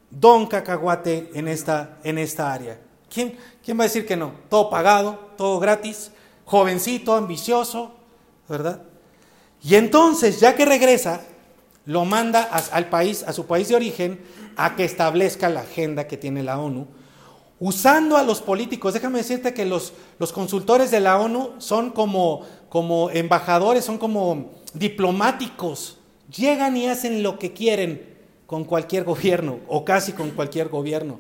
don 0.10 0.48
cacahuate 0.48 1.32
en 1.34 1.50
esta, 1.50 1.98
en 2.04 2.18
esta 2.18 2.54
área. 2.54 2.80
¿Quién, 3.14 3.38
¿Quién 3.64 3.78
va 3.78 3.84
a 3.84 3.88
decir 3.88 4.06
que 4.06 4.16
no? 4.16 4.34
Todo 4.50 4.70
pagado, 4.70 5.34
todo 5.36 5.60
gratis, 5.60 6.12
jovencito, 6.46 7.16
ambicioso, 7.16 7.92
¿verdad? 8.48 8.82
Y 9.62 9.76
entonces, 9.76 10.40
ya 10.40 10.56
que 10.56 10.66
regresa, 10.66 11.22
lo 11.92 12.06
manda 12.06 12.44
al 12.44 12.88
país, 12.88 13.24
a 13.28 13.34
su 13.34 13.46
país 13.46 13.68
de 13.68 13.76
origen, 13.76 14.22
a 14.56 14.78
que 14.78 14.86
establezca 14.86 15.50
la 15.50 15.62
agenda 15.62 16.08
que 16.08 16.16
tiene 16.16 16.42
la 16.42 16.58
ONU, 16.58 16.88
usando 17.60 18.16
a 18.16 18.24
los 18.24 18.42
políticos. 18.42 18.94
Déjame 18.94 19.18
decirte 19.18 19.54
que 19.54 19.66
los, 19.66 19.92
los 20.18 20.32
consultores 20.32 20.90
de 20.90 21.02
la 21.02 21.20
ONU 21.20 21.52
son 21.58 21.90
como, 21.90 22.46
como 22.70 23.10
embajadores, 23.10 23.84
son 23.84 23.98
como 23.98 24.52
diplomáticos. 24.74 25.98
Llegan 26.34 26.78
y 26.78 26.88
hacen 26.88 27.24
lo 27.24 27.38
que 27.38 27.52
quieren 27.52 28.10
con 28.46 28.64
cualquier 28.64 29.04
gobierno 29.04 29.60
o 29.68 29.84
casi 29.84 30.14
con 30.14 30.32
cualquier 30.32 30.70
gobierno. 30.70 31.20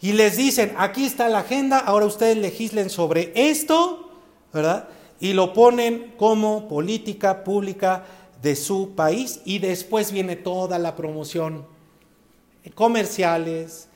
Y 0.00 0.12
les 0.12 0.36
dicen, 0.36 0.72
aquí 0.78 1.04
está 1.04 1.28
la 1.28 1.40
agenda, 1.40 1.78
ahora 1.78 2.06
ustedes 2.06 2.36
legislen 2.36 2.90
sobre 2.90 3.32
esto, 3.34 4.08
¿verdad? 4.52 4.88
Y 5.18 5.32
lo 5.32 5.52
ponen 5.52 6.14
como 6.16 6.68
política 6.68 7.42
pública 7.42 8.04
de 8.42 8.56
su 8.56 8.94
país 8.94 9.40
y 9.44 9.58
después 9.60 10.12
viene 10.12 10.36
toda 10.36 10.78
la 10.78 10.96
promoción 10.96 11.64
comerciales, 12.74 13.88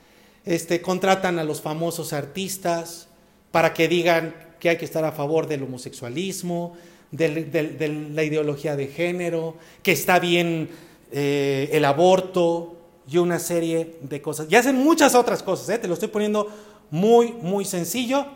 este, 0.45 0.81
contratan 0.81 1.39
a 1.39 1.45
los 1.45 1.61
famosos 1.61 2.13
artistas 2.13 3.09
para 3.51 3.75
que 3.75 3.89
digan 3.89 4.35
que 4.61 4.71
hay 4.71 4.77
que 4.77 4.85
estar 4.85 5.05
a 5.05 5.13
favor 5.13 5.47
del 5.47 5.63
homosexualismo, 5.65 6.77
de, 7.11 8.11
la 8.13 8.23
ideología 8.25 8.77
de 8.77 8.89
género, 8.89 9.57
que 9.83 9.93
está 9.93 10.19
bien 10.19 10.69
eh, 11.13 11.69
el 11.73 11.85
aborto 11.85 12.77
y 13.09 13.19
una 13.19 13.39
serie 13.39 13.99
de 14.03 14.21
cosas. 14.21 14.47
Y 14.51 14.57
hacen 14.57 14.77
muchas 14.77 15.15
otras 15.15 15.43
cosas, 15.43 15.69
¿eh? 15.71 15.79
te 15.79 15.89
lo 15.89 15.95
estoy 15.95 16.09
poniendo 16.09 16.49
muy, 16.91 17.33
muy 17.33 17.65
sencillo. 17.65 18.27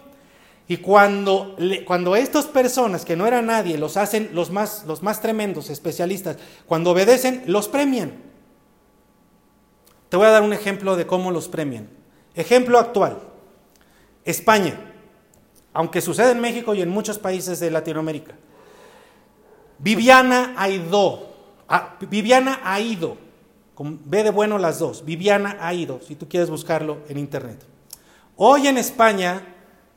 Y 0.70 0.76
cuando, 0.76 1.56
cuando 1.84 2.14
estas 2.14 2.46
personas, 2.46 3.04
que 3.04 3.16
no 3.16 3.26
eran 3.26 3.46
nadie, 3.46 3.76
los 3.76 3.96
hacen 3.96 4.30
los 4.34 4.52
más, 4.52 4.84
los 4.86 5.02
más 5.02 5.20
tremendos 5.20 5.68
especialistas, 5.68 6.36
cuando 6.64 6.92
obedecen, 6.92 7.42
los 7.46 7.66
premian. 7.66 8.12
Te 10.08 10.16
voy 10.16 10.28
a 10.28 10.30
dar 10.30 10.42
un 10.42 10.52
ejemplo 10.52 10.94
de 10.94 11.08
cómo 11.08 11.32
los 11.32 11.48
premian. 11.48 11.88
Ejemplo 12.36 12.78
actual. 12.78 13.18
España, 14.24 14.92
aunque 15.72 16.00
sucede 16.00 16.30
en 16.30 16.40
México 16.40 16.72
y 16.72 16.82
en 16.82 16.88
muchos 16.88 17.18
países 17.18 17.58
de 17.58 17.72
Latinoamérica. 17.72 18.36
Viviana 19.80 20.54
Aidó. 20.56 21.34
Ah, 21.68 21.96
Viviana 22.08 22.60
Aido. 22.62 23.16
Ve 23.76 24.22
de 24.22 24.30
bueno 24.30 24.56
las 24.56 24.78
dos. 24.78 25.04
Viviana 25.04 25.56
Aido, 25.60 26.00
si 26.00 26.14
tú 26.14 26.28
quieres 26.28 26.48
buscarlo 26.48 26.98
en 27.08 27.18
internet. 27.18 27.58
Hoy 28.36 28.68
en 28.68 28.78
España 28.78 29.49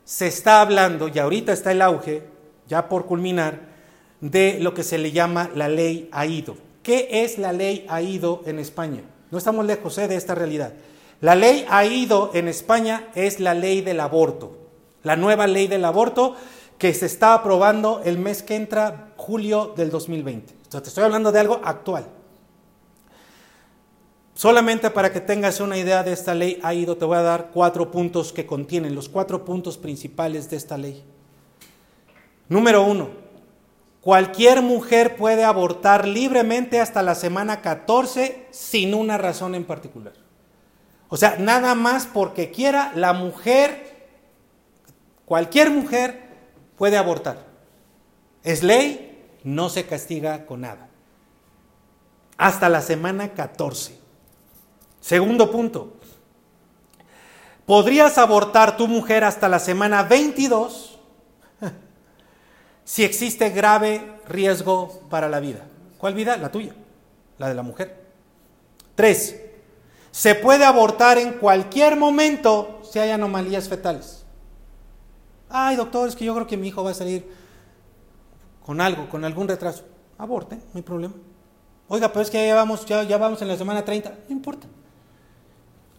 se 0.03 0.27
está 0.27 0.61
hablando, 0.61 1.07
y 1.07 1.19
ahorita 1.19 1.53
está 1.53 1.71
el 1.71 1.81
auge, 1.81 2.23
ya 2.67 2.89
por 2.89 3.05
culminar, 3.05 3.73
de 4.21 4.57
lo 4.59 4.73
que 4.73 4.84
se 4.84 4.97
le 4.97 5.11
llama 5.11 5.49
la 5.55 5.67
ley 5.67 6.09
Aido. 6.11 6.55
¿Qué 6.81 7.07
es 7.23 7.38
la 7.38 7.53
ley 7.53 7.85
Aido 7.89 8.41
en 8.45 8.59
España? 8.59 9.01
No 9.31 9.38
estamos 9.38 9.65
lejos 9.65 9.97
eh, 9.97 10.07
de 10.07 10.15
esta 10.15 10.35
realidad. 10.35 10.73
La 11.19 11.35
ley 11.35 11.65
ha 11.69 11.85
ido 11.85 12.31
en 12.34 12.47
España 12.47 13.07
es 13.15 13.39
la 13.39 13.53
ley 13.53 13.81
del 13.81 14.01
aborto. 14.01 14.57
La 15.03 15.15
nueva 15.15 15.47
ley 15.47 15.67
del 15.67 15.85
aborto 15.85 16.35
que 16.77 16.93
se 16.93 17.05
está 17.05 17.34
aprobando 17.34 18.01
el 18.03 18.17
mes 18.17 18.43
que 18.43 18.55
entra, 18.55 19.13
julio 19.15 19.73
del 19.77 19.89
2020. 19.89 20.53
Entonces, 20.53 20.84
te 20.84 20.89
estoy 20.89 21.05
hablando 21.05 21.31
de 21.31 21.39
algo 21.39 21.61
actual. 21.63 22.05
Solamente 24.34 24.89
para 24.89 25.11
que 25.11 25.22
tengas 25.22 25.60
una 25.60 25.77
idea 25.77 26.03
de 26.03 26.14
esta 26.14 26.34
ley, 26.34 26.60
ha 26.64 26.73
ido, 26.73 26.97
te 26.97 27.05
voy 27.05 27.18
a 27.18 27.22
dar 27.22 27.51
cuatro 27.53 27.91
puntos 27.91 28.34
que 28.34 28.45
contienen, 28.45 28.95
los 28.95 29.10
cuatro 29.10 29.45
puntos 29.45 29.77
principales 29.77 30.49
de 30.49 30.57
esta 30.57 30.77
ley. 30.77 31.03
Número 32.49 32.84
uno, 32.84 33.23
Cualquier 34.03 34.61
mujer 34.61 35.15
puede 35.15 35.45
abortar 35.45 36.05
libremente 36.05 36.81
hasta 36.81 37.01
la 37.01 37.15
semana 37.15 37.61
14 37.61 38.47
sin 38.51 38.93
una 38.93 39.18
razón 39.18 39.55
en 39.55 39.64
particular. 39.64 40.11
O 41.07 41.15
sea, 41.15 41.38
nada 41.39 41.73
más 41.73 42.05
porque 42.05 42.51
quiera, 42.51 42.91
la 42.95 43.14
mujer, 43.14 44.10
cualquier 45.23 45.69
mujer 45.69 46.22
puede 46.77 46.97
abortar. 46.97 47.45
Es 48.43 48.61
ley, 48.61 49.23
no 49.45 49.69
se 49.69 49.85
castiga 49.85 50.45
con 50.45 50.61
nada. 50.61 50.89
Hasta 52.38 52.68
la 52.68 52.81
semana 52.81 53.30
14. 53.30 54.02
Segundo 55.03 55.51
punto. 55.51 55.91
Podrías 57.65 58.17
abortar 58.17 58.77
tu 58.77 58.88
mujer 58.88 59.25
hasta 59.25 59.49
la 59.49 59.59
semana 59.59 60.03
22 60.03 60.97
si 62.85 63.03
existe 63.03 63.49
grave 63.49 64.21
riesgo 64.30 65.01
para 65.09 65.27
la 65.27 65.41
vida. 65.41 65.65
¿Cuál 65.97 66.13
vida? 66.13 66.38
La 66.38 66.49
tuya, 66.49 66.73
la 67.38 67.49
de 67.49 67.53
la 67.53 67.63
mujer. 67.63 68.01
Tres, 68.95 69.41
se 70.11 70.35
puede 70.35 70.63
abortar 70.63 71.17
en 71.17 71.34
cualquier 71.34 71.97
momento 71.97 72.80
si 72.89 72.99
hay 72.99 73.09
anomalías 73.09 73.67
fetales. 73.67 74.23
Ay, 75.49 75.75
doctor, 75.75 76.07
es 76.07 76.15
que 76.15 76.23
yo 76.23 76.34
creo 76.34 76.47
que 76.47 76.55
mi 76.55 76.69
hijo 76.69 76.81
va 76.81 76.91
a 76.91 76.93
salir 76.93 77.30
con 78.65 78.80
algo, 78.80 79.09
con 79.09 79.25
algún 79.25 79.49
retraso. 79.49 79.84
Aborte, 80.17 80.55
no 80.55 80.75
hay 80.75 80.81
problema. 80.81 81.15
Oiga, 81.89 82.07
pero 82.07 82.21
es 82.21 82.30
que 82.30 82.47
ya 82.47 82.55
vamos, 82.55 82.85
ya, 82.85 83.03
ya 83.03 83.17
vamos 83.17 83.41
en 83.41 83.49
la 83.49 83.57
semana 83.57 83.84
30, 83.84 84.09
no 84.30 84.34
importa. 84.34 84.65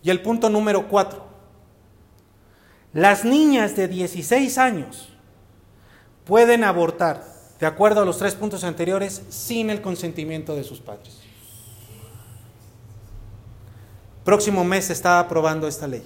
Y 0.05 0.11
el 0.11 0.21
punto 0.21 0.51
número 0.51 0.87
cuatro. 0.87 1.25
Las 2.93 3.25
niñas 3.25 3.75
de 3.75 3.89
16 3.89 4.59
años 4.59 5.09
pueden 6.25 6.63
abortar, 6.63 7.25
de 7.59 7.67
acuerdo 7.67 8.03
a 8.03 8.05
los 8.05 8.19
tres 8.19 8.35
puntos 8.35 8.65
anteriores, 8.65 9.23
sin 9.31 9.71
el 9.71 9.81
consentimiento 9.81 10.55
de 10.55 10.63
sus 10.63 10.79
padres. 10.79 11.21
Próximo 14.25 14.63
mes 14.63 14.85
se 14.85 14.93
está 14.93 15.19
aprobando 15.19 15.67
esta 15.67 15.89
ley. 15.89 16.05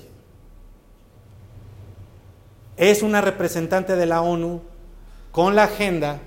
Es 2.77 3.03
una 3.03 3.21
representante 3.21 3.97
de 3.97 4.07
la 4.07 4.23
ONU 4.23 4.63
con 5.33 5.57
la 5.57 5.65
agenda 5.65 6.21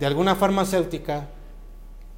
de 0.00 0.06
alguna 0.06 0.34
farmacéutica 0.34 1.28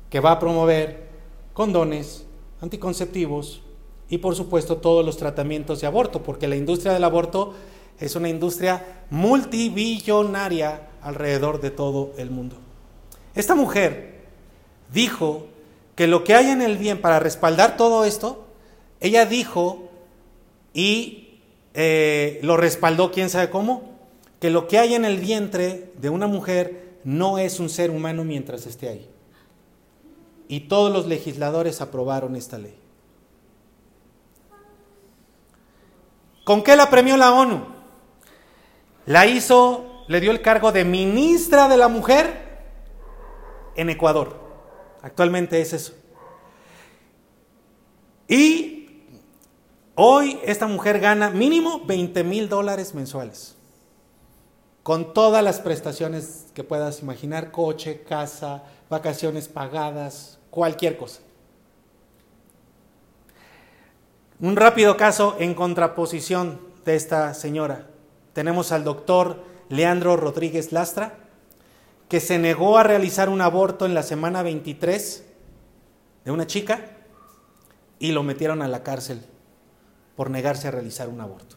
que 0.09 0.21
va 0.21 0.31
a 0.31 0.39
promover 0.39 1.09
condones, 1.53 2.25
anticonceptivos 2.61 3.64
y 4.09 4.19
por 4.19 4.35
supuesto 4.35 4.77
todos 4.77 5.05
los 5.05 5.17
tratamientos 5.17 5.81
de 5.81 5.87
aborto, 5.87 6.23
porque 6.23 6.49
la 6.49 6.57
industria 6.57 6.93
del 6.93 7.05
aborto 7.05 7.55
es 7.99 8.17
una 8.17 8.29
industria 8.29 9.05
multibillonaria 9.11 10.89
alrededor 11.03 11.61
de 11.61 11.71
todo 11.71 12.13
el 12.19 12.31
mundo. 12.31 12.57
Esta 13.35 13.55
mujer 13.55 14.25
dijo 14.93 15.47
que 15.95 16.07
lo 16.07 16.25
que 16.25 16.35
hay 16.35 16.49
en 16.51 16.63
el 16.63 16.77
bien 16.77 17.01
para 17.01 17.21
respaldar 17.21 17.77
todo 17.77 18.05
esto, 18.05 18.47
ella 19.01 19.27
dijo 19.27 19.89
y 20.73 21.41
eh, 21.75 22.41
lo 22.43 22.57
respaldó, 22.57 23.11
quién 23.11 23.31
sabe 23.31 23.51
cómo, 23.51 23.95
que 24.41 24.51
lo 24.51 24.69
que 24.69 24.79
hay 24.79 24.95
en 24.95 25.05
el 25.05 25.19
vientre 25.19 25.93
de 26.01 26.11
una 26.11 26.27
mujer 26.27 26.99
no 27.05 27.39
es 27.39 27.61
un 27.61 27.69
ser 27.69 27.91
humano 27.91 28.25
mientras 28.25 28.67
esté 28.67 28.89
ahí. 28.89 29.09
Y 30.49 30.61
todos 30.61 30.93
los 30.93 31.07
legisladores 31.07 31.81
aprobaron 31.81 32.37
esta 32.37 32.59
ley. 32.59 32.75
¿Con 36.45 36.63
qué 36.63 36.77
la 36.77 36.91
premió 36.91 37.17
la 37.17 37.33
ONU? 37.33 37.65
La 39.07 39.27
hizo, 39.27 40.05
le 40.09 40.21
dio 40.21 40.31
el 40.31 40.43
cargo 40.43 40.73
de 40.73 40.85
ministra 40.85 41.69
de 41.69 41.79
la 41.79 41.89
mujer 41.89 42.63
en 43.77 43.89
Ecuador. 43.91 44.39
Actualmente 45.03 45.61
es 45.61 45.73
eso. 45.73 45.95
Y 48.29 49.05
hoy 49.95 50.39
esta 50.45 50.67
mujer 50.67 51.01
gana 51.01 51.31
mínimo 51.31 51.81
20 51.85 52.25
mil 52.25 52.49
dólares 52.49 52.95
mensuales. 52.95 53.57
Con 54.83 55.15
todas 55.15 55.43
las 55.43 55.61
prestaciones 55.61 56.47
que 56.55 56.63
puedas 56.63 57.01
imaginar, 57.01 57.51
coche, 57.51 58.03
casa, 58.03 58.65
vacaciones 58.91 59.49
pagadas, 59.49 60.39
cualquier 60.51 60.99
cosa. 60.99 61.21
Un 64.45 64.57
rápido 64.57 64.99
caso 64.99 65.37
en 65.39 65.55
contraposición 65.55 66.61
de 66.85 66.97
esta 66.97 67.33
señora 67.33 67.87
tenemos 68.35 68.73
al 68.73 68.85
doctor 68.85 69.43
Leandro 69.71 70.19
Rodríguez 70.19 70.71
Lastra, 70.71 71.15
que 72.11 72.21
se 72.21 72.39
negó 72.39 72.77
a 72.77 72.83
realizar 72.83 73.31
un 73.31 73.41
aborto 73.41 73.87
en 73.87 73.95
la 73.95 74.03
semana 74.03 74.43
23 74.43 75.25
de 76.27 76.31
una 76.31 76.47
chica 76.47 76.91
y 77.99 78.13
lo 78.13 78.23
metieron 78.23 78.61
a 78.61 78.69
la 78.69 78.83
cárcel 78.83 79.25
por 80.15 80.29
negarse 80.29 80.69
a 80.69 80.73
realizar 80.73 81.09
un 81.09 81.23
aborto. 81.23 81.57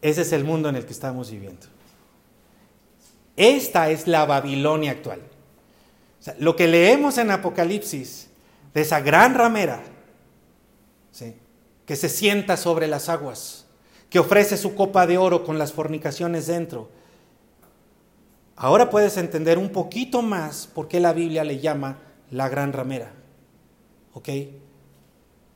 Ese 0.00 0.22
es 0.22 0.32
el 0.32 0.44
mundo 0.44 0.70
en 0.70 0.76
el 0.76 0.86
que 0.86 0.94
estamos 0.94 1.30
viviendo. 1.30 1.66
Esta 3.36 3.90
es 3.90 4.06
la 4.06 4.24
Babilonia 4.24 4.92
actual. 4.92 5.20
lo 6.38 6.56
que 6.56 6.66
leemos 6.66 7.18
en 7.18 7.30
Apocalipsis 7.30 8.30
de 8.72 8.80
esa 8.80 9.00
gran 9.00 9.34
ramera 9.34 9.82
que 11.86 11.96
se 11.96 12.08
sienta 12.08 12.56
sobre 12.56 12.86
las 12.86 13.08
aguas 13.08 13.66
que 14.10 14.18
ofrece 14.18 14.56
su 14.56 14.74
copa 14.74 15.06
de 15.06 15.18
oro 15.18 15.44
con 15.44 15.58
las 15.58 15.72
fornicaciones 15.72 16.46
dentro. 16.46 16.88
Ahora 18.54 18.88
puedes 18.88 19.16
entender 19.16 19.58
un 19.58 19.70
poquito 19.70 20.22
más 20.22 20.66
por 20.66 20.88
qué 20.88 21.00
la 21.00 21.12
Biblia 21.12 21.44
le 21.44 21.58
llama 21.58 21.98
la 22.30 22.48
gran 22.48 22.72
ramera. 22.72 23.12
¿Ok? 24.14 24.28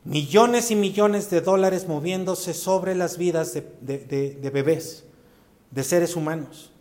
Millones 0.03 0.71
y 0.71 0.75
millones 0.75 1.29
de 1.29 1.41
dólares 1.41 1.87
moviéndose 1.87 2.53
sobre 2.53 2.95
las 2.95 3.17
vidas 3.17 3.53
de, 3.53 4.51
bebés, 4.53 5.05
de 5.71 5.83
seres 5.83 6.15
humanos. 6.15 6.71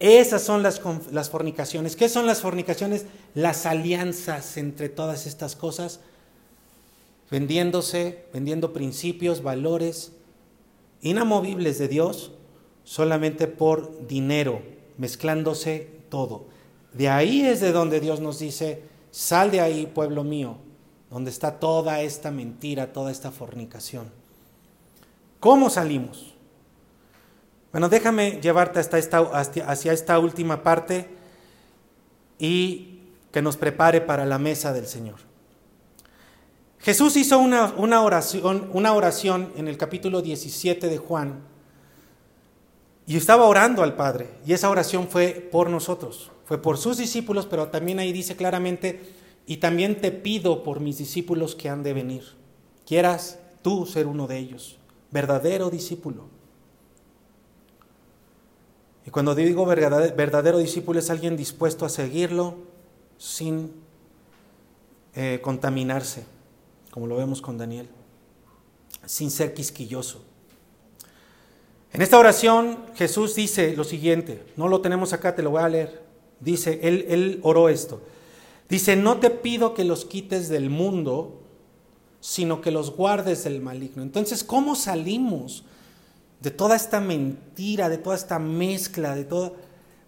Esas 0.00 0.42
son 0.42 0.62
las, 0.62 0.80
las 1.12 1.30
fornicaciones. 1.30 1.94
¿Qué 1.94 2.08
son 2.08 2.26
las 2.26 2.40
fornicaciones? 2.40 3.06
Las 3.34 3.66
alianzas 3.66 4.56
entre 4.56 4.88
todas 4.88 5.26
estas 5.26 5.54
cosas, 5.54 6.00
vendiéndose, 7.34 8.26
vendiendo 8.32 8.72
principios, 8.72 9.42
valores, 9.42 10.12
inamovibles 11.02 11.80
de 11.80 11.88
Dios 11.88 12.30
solamente 12.84 13.48
por 13.48 14.06
dinero, 14.06 14.62
mezclándose 14.98 15.90
todo. 16.10 16.44
De 16.92 17.08
ahí 17.08 17.44
es 17.44 17.60
de 17.60 17.72
donde 17.72 17.98
Dios 17.98 18.20
nos 18.20 18.38
dice, 18.38 18.84
sal 19.10 19.50
de 19.50 19.60
ahí, 19.60 19.86
pueblo 19.92 20.22
mío, 20.22 20.58
donde 21.10 21.32
está 21.32 21.58
toda 21.58 22.02
esta 22.02 22.30
mentira, 22.30 22.92
toda 22.92 23.10
esta 23.10 23.32
fornicación. 23.32 24.12
¿Cómo 25.40 25.70
salimos? 25.70 26.36
Bueno, 27.72 27.88
déjame 27.88 28.38
llevarte 28.40 28.78
hasta 28.78 28.96
esta, 28.96 29.18
hacia 29.18 29.92
esta 29.92 30.20
última 30.20 30.62
parte 30.62 31.08
y 32.38 33.00
que 33.32 33.42
nos 33.42 33.56
prepare 33.56 34.00
para 34.00 34.24
la 34.24 34.38
mesa 34.38 34.72
del 34.72 34.86
Señor. 34.86 35.33
Jesús 36.84 37.16
hizo 37.16 37.38
una, 37.38 38.02
oración, 38.02 38.68
una 38.74 38.92
oración 38.92 39.50
en 39.56 39.68
el 39.68 39.78
capítulo 39.78 40.20
17 40.20 40.86
de 40.86 40.98
Juan 40.98 41.40
y 43.06 43.16
estaba 43.16 43.46
orando 43.46 43.82
al 43.82 43.96
Padre. 43.96 44.28
Y 44.44 44.52
esa 44.52 44.68
oración 44.68 45.08
fue 45.08 45.48
por 45.50 45.70
nosotros, 45.70 46.30
fue 46.44 46.60
por 46.60 46.76
sus 46.76 46.98
discípulos, 46.98 47.46
pero 47.46 47.68
también 47.68 48.00
ahí 48.00 48.12
dice 48.12 48.36
claramente, 48.36 49.00
y 49.46 49.56
también 49.56 49.98
te 49.98 50.12
pido 50.12 50.62
por 50.62 50.80
mis 50.80 50.98
discípulos 50.98 51.54
que 51.54 51.70
han 51.70 51.82
de 51.82 51.94
venir. 51.94 52.24
Quieras 52.86 53.38
tú 53.62 53.86
ser 53.86 54.06
uno 54.06 54.26
de 54.26 54.36
ellos, 54.36 54.76
verdadero 55.10 55.70
discípulo. 55.70 56.26
Y 59.06 59.10
cuando 59.10 59.34
digo 59.34 59.64
verdadero, 59.64 60.58
discípulo 60.58 60.98
es 60.98 61.08
alguien 61.08 61.34
dispuesto 61.38 61.86
a 61.86 61.88
seguirlo 61.88 62.56
sin 63.16 63.72
eh, 65.14 65.40
contaminarse 65.42 66.33
como 66.94 67.08
lo 67.08 67.16
vemos 67.16 67.42
con 67.42 67.58
Daniel, 67.58 67.88
sin 69.04 69.28
ser 69.32 69.52
quisquilloso. 69.52 70.22
En 71.92 72.02
esta 72.02 72.16
oración 72.16 72.78
Jesús 72.94 73.34
dice 73.34 73.74
lo 73.76 73.82
siguiente, 73.82 74.46
no 74.56 74.68
lo 74.68 74.80
tenemos 74.80 75.12
acá, 75.12 75.34
te 75.34 75.42
lo 75.42 75.50
voy 75.50 75.62
a 75.64 75.68
leer. 75.68 76.04
Dice, 76.38 76.78
él, 76.84 77.40
oró 77.42 77.68
esto. 77.68 78.00
Dice, 78.68 78.94
no 78.94 79.18
te 79.18 79.30
pido 79.30 79.74
que 79.74 79.82
los 79.82 80.04
quites 80.04 80.48
del 80.48 80.70
mundo, 80.70 81.42
sino 82.20 82.60
que 82.60 82.70
los 82.70 82.94
guardes 82.94 83.42
del 83.42 83.60
maligno. 83.60 84.04
Entonces, 84.04 84.44
¿cómo 84.44 84.76
salimos 84.76 85.64
de 86.38 86.52
toda 86.52 86.76
esta 86.76 87.00
mentira, 87.00 87.88
de 87.88 87.98
toda 87.98 88.14
esta 88.14 88.38
mezcla, 88.38 89.16
de 89.16 89.24
toda... 89.24 89.50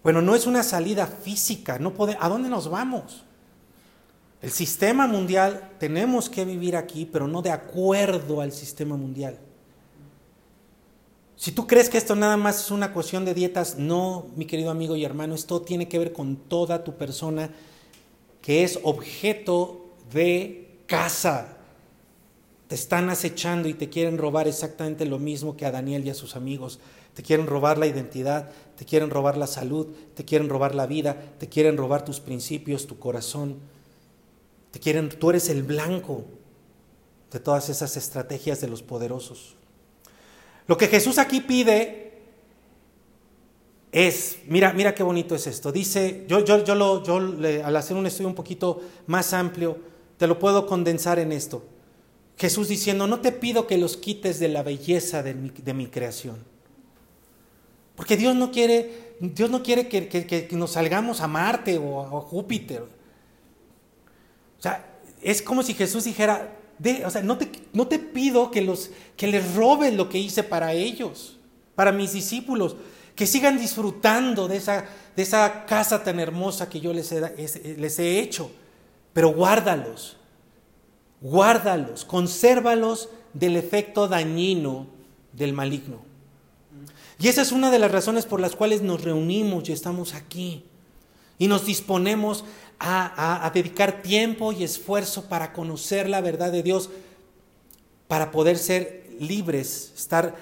Bueno, 0.03 0.21
no 0.21 0.35
es 0.35 0.47
una 0.47 0.63
salida 0.63 1.05
física, 1.05 1.79
no 1.79 1.93
puede... 1.93 2.15
¿a 2.17 2.29
dónde 2.29 2.47
nos 2.47 2.69
vamos? 2.69 3.25
El 4.41 4.51
sistema 4.51 5.07
mundial, 5.07 5.71
tenemos 5.79 6.29
que 6.29 6.45
vivir 6.45 6.75
aquí, 6.75 7.05
pero 7.05 7.27
no 7.27 7.41
de 7.41 7.49
acuerdo 7.49 8.41
al 8.41 8.51
sistema 8.51 8.95
mundial. 8.95 9.39
Si 11.35 11.51
tú 11.51 11.67
crees 11.67 11.89
que 11.89 11.97
esto 11.97 12.15
nada 12.15 12.37
más 12.37 12.65
es 12.65 12.71
una 12.71 12.93
cuestión 12.93 13.25
de 13.25 13.33
dietas, 13.33 13.77
no, 13.77 14.27
mi 14.35 14.45
querido 14.45 14.69
amigo 14.69 14.95
y 14.95 15.05
hermano, 15.05 15.35
esto 15.35 15.61
tiene 15.61 15.87
que 15.87 15.99
ver 15.99 16.13
con 16.13 16.35
toda 16.35 16.83
tu 16.83 16.95
persona 16.95 17.51
que 18.41 18.63
es 18.63 18.79
objeto 18.83 19.87
de 20.11 20.81
casa. 20.85 21.57
Te 22.67 22.75
están 22.75 23.09
acechando 23.09 23.69
y 23.69 23.73
te 23.73 23.89
quieren 23.89 24.17
robar 24.17 24.47
exactamente 24.47 25.05
lo 25.05 25.19
mismo 25.19 25.57
que 25.57 25.65
a 25.65 25.71
Daniel 25.71 26.05
y 26.05 26.09
a 26.09 26.15
sus 26.15 26.35
amigos. 26.35 26.79
Te 27.13 27.23
quieren 27.23 27.47
robar 27.47 27.77
la 27.77 27.87
identidad, 27.87 28.51
te 28.75 28.85
quieren 28.85 29.09
robar 29.09 29.37
la 29.37 29.47
salud, 29.47 29.87
te 30.15 30.25
quieren 30.25 30.49
robar 30.49 30.75
la 30.75 30.85
vida, 30.85 31.33
te 31.39 31.47
quieren 31.47 31.77
robar 31.77 32.05
tus 32.05 32.19
principios, 32.19 32.85
tu 32.85 32.99
corazón 32.99 33.57
quieren, 34.79 35.09
tú 35.09 35.29
eres 35.29 35.49
el 35.49 35.63
blanco 35.63 36.25
de 37.31 37.39
todas 37.39 37.69
esas 37.69 37.97
estrategias 37.97 38.61
de 38.61 38.67
los 38.67 38.83
poderosos. 38.83 39.55
Lo 40.67 40.77
que 40.77 40.87
Jesús 40.87 41.17
aquí 41.17 41.41
pide 41.41 42.07
es, 43.91 44.39
mira, 44.47 44.73
mira 44.73 44.93
qué 44.93 45.03
bonito 45.03 45.35
es 45.35 45.47
esto. 45.47 45.71
Dice, 45.71 46.25
yo, 46.27 46.43
yo, 46.43 46.63
yo, 46.63 46.75
lo, 46.75 47.03
yo 47.03 47.17
al 47.17 47.75
hacer 47.75 47.95
un 47.95 48.05
estudio 48.05 48.27
un 48.27 48.35
poquito 48.35 48.81
más 49.07 49.33
amplio, 49.33 49.77
te 50.17 50.27
lo 50.27 50.39
puedo 50.39 50.65
condensar 50.65 51.19
en 51.19 51.31
esto. 51.31 51.63
Jesús 52.37 52.67
diciendo, 52.67 53.07
no 53.07 53.19
te 53.19 53.31
pido 53.31 53.65
que 53.65 53.77
los 53.77 53.97
quites 53.97 54.39
de 54.39 54.47
la 54.47 54.61
belleza 54.61 55.23
de 55.23 55.33
mi, 55.73 55.87
creación. 55.87 56.37
Porque 57.95 58.15
Dios 58.15 58.35
no 58.35 58.51
quiere, 58.51 59.15
Dios 59.19 59.49
no 59.49 59.63
quiere 59.63 59.87
que, 59.87 60.47
nos 60.51 60.71
salgamos 60.71 61.21
a 61.21 61.27
Marte 61.27 61.79
o 61.79 62.01
a, 62.01 62.21
Júpiter. 62.21 62.83
Es 65.27 65.41
como 65.41 65.61
si 65.61 65.73
Jesús 65.73 66.05
dijera, 66.05 66.55
no 67.21 67.37
te, 67.37 67.99
pido 67.99 68.49
que, 68.49 68.61
les 68.61 69.55
robes 69.55 69.93
lo 69.93 70.07
que 70.07 70.19
hice 70.19 70.41
para 70.41 70.71
ellos, 70.71 71.35
para 71.75 71.91
mis 71.91 72.13
discípulos 72.13 72.77
que 73.13 73.27
sigan 73.27 73.59
disfrutando 73.59 74.47
de 74.47 74.55
esa, 74.55 75.65
casa 75.65 76.01
tan 76.01 76.21
hermosa 76.21 76.69
que 76.69 76.79
yo 76.79 76.93
les 76.93 77.11
he, 77.11 77.75
les 77.75 77.99
he 77.99 78.21
hecho, 78.21 78.49
pero 79.11 79.33
guárdalos, 79.33 80.15
guárdalos, 81.19 82.05
consérvalos 82.05 83.09
del 83.33 83.57
efecto 83.57 84.07
dañino 84.07 84.87
del 85.33 85.51
maligno. 85.51 86.05
Y 87.19 87.27
esa 87.27 87.41
es 87.41 87.51
una 87.51 87.69
de 87.69 87.79
las 87.79 87.91
razones 87.91 88.25
por 88.25 88.39
las 88.39 88.55
cuales 88.55 88.81
nos 88.81 89.03
reunimos 89.03 89.67
y 89.67 89.73
estamos 89.73 90.13
aquí. 90.13 90.63
Y 91.37 91.47
nos 91.47 91.65
disponemos 91.65 92.45
a, 92.79 93.49
dedicar 93.53 94.01
tiempo 94.01 94.51
y 94.51 94.63
esfuerzo 94.63 95.25
para 95.25 95.53
conocer 95.53 96.07
la 96.09 96.21
verdad 96.21 96.51
de 96.51 96.63
Dios, 96.63 96.89
para 98.07 98.31
poder 98.31 98.57
ser 98.57 99.07
libres, 99.19 99.93
estar 99.95 100.35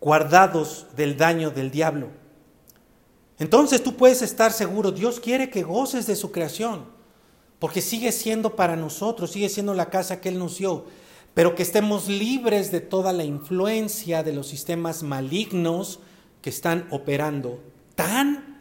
guardados 0.00 0.86
del 0.96 1.16
daño 1.16 1.50
del 1.50 1.70
diablo. 1.70 2.08
Entonces 3.38 3.82
tú 3.82 3.96
puedes 3.96 4.22
estar 4.22 4.52
seguro, 4.52 4.90
Dios 4.90 5.20
quiere 5.20 5.50
que 5.50 5.62
goces 5.62 6.06
de 6.06 6.16
su 6.16 6.32
creación, 6.32 6.86
porque 7.58 7.80
sigue 7.80 8.10
siendo 8.12 8.56
para 8.56 8.76
nosotros, 8.76 9.30
sigue 9.30 9.48
siendo 9.48 9.74
la 9.74 9.90
casa 9.90 10.20
que 10.20 10.28
Él 10.28 10.38
nos 10.38 10.58
dio, 10.58 10.86
pero 11.34 11.54
que 11.54 11.62
estemos 11.62 12.08
libres 12.08 12.72
de 12.72 12.80
toda 12.80 13.12
la 13.12 13.24
influencia 13.24 14.24
de 14.24 14.32
los 14.32 14.48
sistemas 14.48 15.04
malignos 15.04 16.00
que 16.42 16.50
están 16.50 16.88
operando 16.90 17.60
tan 17.94 18.60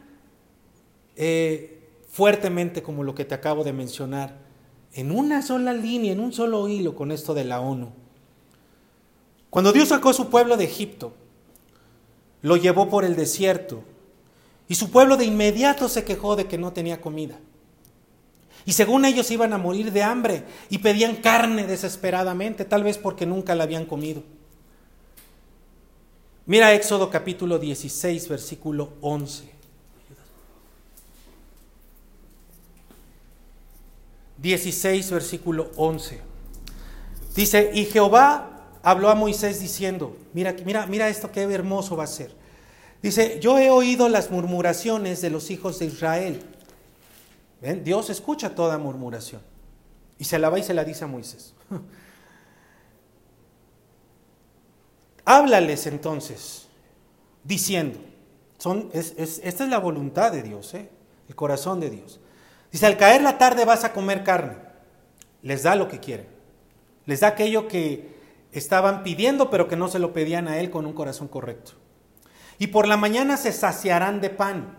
eh, 1.16 1.77
fuertemente 2.18 2.82
como 2.82 3.04
lo 3.04 3.14
que 3.14 3.26
te 3.26 3.36
acabo 3.36 3.64
de 3.64 3.74
mencionar, 3.74 4.40
en 4.92 5.12
una 5.12 5.44
sola 5.44 5.72
línea, 5.72 6.14
en 6.14 6.20
un 6.20 6.34
solo 6.34 6.68
hilo 6.68 6.96
con 6.96 7.12
esto 7.12 7.36
de 7.36 7.44
la 7.44 7.60
ONU. 7.60 7.92
Cuando 9.52 9.72
Dios 9.72 9.90
sacó 9.90 10.10
a 10.10 10.16
su 10.16 10.28
pueblo 10.28 10.58
de 10.58 10.64
Egipto, 10.64 11.14
lo 12.42 12.58
llevó 12.58 12.90
por 12.90 13.06
el 13.06 13.16
desierto 13.16 13.84
y 14.68 14.74
su 14.74 14.90
pueblo 14.90 15.16
de 15.16 15.26
inmediato 15.26 15.88
se 15.90 16.06
quejó 16.06 16.36
de 16.36 16.48
que 16.48 16.58
no 16.58 16.74
tenía 16.74 17.02
comida. 17.02 17.38
Y 18.66 18.74
según 18.74 19.06
ellos 19.06 19.30
iban 19.30 19.54
a 19.54 19.60
morir 19.60 19.92
de 19.92 20.02
hambre 20.02 20.44
y 20.72 20.80
pedían 20.80 21.18
carne 21.18 21.68
desesperadamente, 21.68 22.66
tal 22.66 22.84
vez 22.84 22.98
porque 22.98 23.28
nunca 23.28 23.54
la 23.54 23.66
habían 23.66 23.86
comido. 23.86 24.24
Mira 26.48 26.74
Éxodo 26.74 27.12
capítulo 27.12 27.60
16, 27.60 28.28
versículo 28.28 28.94
11. 29.02 29.57
16, 34.38 35.12
versículo 35.12 35.72
11. 35.76 36.22
Dice, 37.36 37.72
y 37.74 37.86
Jehová 37.86 38.58
habló 38.84 39.10
a 39.10 39.16
Moisés 39.16 39.60
diciendo, 39.60 40.18
mira, 40.34 40.56
mira, 40.66 40.86
mira 40.88 41.10
esto 41.10 41.32
qué 41.32 41.44
hermoso 41.44 41.96
va 41.96 42.06
a 42.06 42.08
ser. 42.08 42.32
Dice, 43.02 43.40
yo 43.40 43.58
he 43.60 43.70
oído 43.70 44.10
las 44.10 44.32
murmuraciones 44.32 45.22
de 45.22 45.30
los 45.30 45.52
hijos 45.52 45.80
de 45.80 45.86
Israel. 45.86 46.42
¿Ven? 47.62 47.84
Dios 47.84 48.10
escucha 48.10 48.56
toda 48.56 48.78
murmuración. 48.78 49.42
Y 50.18 50.24
se 50.26 50.40
la 50.40 50.50
va 50.50 50.60
y 50.60 50.64
se 50.64 50.74
la 50.74 50.84
dice 50.84 51.04
a 51.04 51.08
Moisés. 51.08 51.54
Háblales 55.26 55.86
entonces, 55.88 56.68
diciendo, 57.44 58.00
son, 58.58 58.90
esta 58.94 59.64
es 59.64 59.70
la 59.70 59.78
voluntad 59.78 60.32
de 60.32 60.42
Dios, 60.42 60.74
¿eh? 60.74 60.90
el 61.28 61.36
corazón 61.36 61.80
de 61.80 61.90
Dios. 61.90 62.20
Dice, 62.72 62.86
al 62.86 62.98
caer 62.98 63.22
la 63.22 63.38
tarde 63.38 63.66
vas 63.66 63.84
a 63.84 63.94
comer 63.94 64.24
carne. 64.24 64.58
Les 65.42 65.64
da 65.64 65.76
lo 65.76 65.88
que 65.88 66.00
quieren. 66.00 66.28
Les 67.06 67.22
da 67.22 67.28
aquello 67.30 67.68
que, 67.68 68.18
estaban 68.52 69.04
pidiendo, 69.04 69.50
pero 69.50 69.68
que 69.68 69.76
no 69.76 69.88
se 69.88 70.00
lo 70.00 70.14
pedían 70.14 70.48
a 70.48 70.60
Él 70.60 70.70
con 70.70 70.86
un 70.86 70.94
corazón 70.94 71.28
correcto. 71.28 71.74
Y 72.60 72.68
por 72.68 72.88
la 72.88 72.98
mañana 72.98 73.38
se 73.38 73.52
saciarán 73.52 74.20
de 74.20 74.30
pan. 74.30 74.78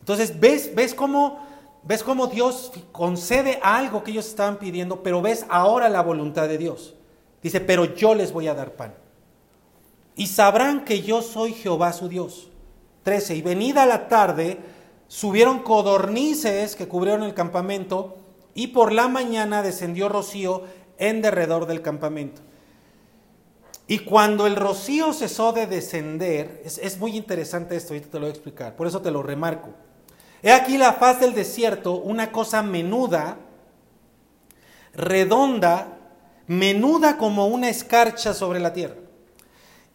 Entonces, 0.00 0.38
¿ves, 0.38 0.74
ves, 0.74 0.94
cómo, 0.94 1.44
ves 1.82 2.02
cómo 2.02 2.26
Dios 2.26 2.72
concede 2.92 3.58
algo 3.62 4.04
que 4.04 4.12
ellos 4.12 4.28
estaban 4.28 4.58
pidiendo, 4.58 5.02
pero 5.02 5.22
ves 5.22 5.46
ahora 5.48 5.88
la 5.88 6.02
voluntad 6.02 6.48
de 6.48 6.58
Dios. 6.58 6.94
Dice, 7.42 7.60
pero 7.60 7.94
yo 7.96 8.14
les 8.14 8.32
voy 8.32 8.48
a 8.48 8.54
dar 8.54 8.72
pan. 8.72 8.94
Y 10.14 10.26
sabrán 10.28 10.84
que 10.84 11.02
yo 11.02 11.22
soy 11.22 11.54
Jehová 11.54 11.92
su 11.92 12.08
Dios. 12.08 12.48
13. 13.02 13.36
Y 13.36 13.42
venida 13.42 13.86
la 13.86 14.08
tarde, 14.08 14.58
subieron 15.12 15.58
codornices 15.58 16.74
que 16.74 16.88
cubrieron 16.88 17.22
el 17.22 17.34
campamento, 17.34 18.16
y 18.54 18.68
por 18.68 18.92
la 18.92 19.08
mañana 19.08 19.62
descendió 19.62 20.08
rocío 20.08 20.62
en 20.96 21.20
derredor 21.20 21.66
del 21.66 21.82
campamento. 21.82 22.40
Y 23.86 23.98
cuando 23.98 24.46
el 24.46 24.56
rocío 24.56 25.12
cesó 25.12 25.52
de 25.52 25.66
descender, 25.66 26.62
es, 26.64 26.98
muy 26.98 27.14
interesante 27.14 27.76
esto, 27.76 27.92
ahorita 27.92 28.10
te 28.10 28.16
lo 28.16 28.20
voy 28.22 28.30
a 28.30 28.32
explicar, 28.32 28.74
por 28.74 28.86
eso 28.86 29.02
te 29.02 29.10
lo 29.10 29.22
remarco. 29.22 29.68
He 30.42 30.50
aquí 30.50 30.78
la 30.78 30.94
faz 30.94 31.20
del 31.20 31.34
desierto, 31.34 31.96
una 31.96 32.32
cosa 32.32 32.62
menuda, 32.62 33.36
redonda, 34.94 35.98
menuda 36.46 37.18
como 37.18 37.48
una 37.48 37.68
escarcha 37.68 38.32
sobre 38.32 38.60
la 38.60 38.72
tierra. 38.72 38.96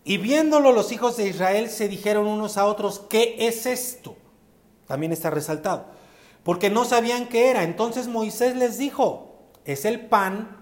Y 0.04 0.18
viéndolo 0.18 0.72
los 0.72 0.92
hijos 0.92 1.18
de 1.18 1.28
Israel 1.28 1.72
se 1.72 1.88
dijeron 1.88 2.28
unos 2.28 2.56
a 2.58 2.66
otros, 2.66 3.02
¿qué 3.10 3.36
es 3.40 3.66
esto? 3.66 4.16
También 4.88 5.12
está 5.12 5.30
resaltado. 5.30 5.86
Porque 6.44 6.70
no 6.70 6.86
sabían 6.86 7.28
qué 7.28 7.50
era. 7.50 7.64
Entonces 7.64 8.08
Moisés 8.08 8.56
les 8.56 8.78
dijo, 8.78 9.36
es 9.66 9.86
el 9.86 10.00
pan 10.00 10.58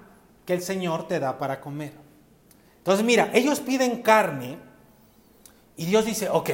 que 0.46 0.54
el 0.54 0.62
Señor 0.62 1.08
te 1.08 1.20
da 1.20 1.38
para 1.38 1.62
comer. 1.62 1.94
Entonces, 2.78 3.06
mira, 3.06 3.32
ellos 3.34 3.60
piden 3.60 4.02
carne 4.02 4.58
y 5.76 5.86
Dios 5.86 6.06
dice, 6.06 6.30
ok, 6.30 6.50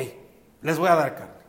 les 0.61 0.77
voy 0.77 0.89
a 0.89 0.95
dar 0.95 1.15
carne. 1.15 1.41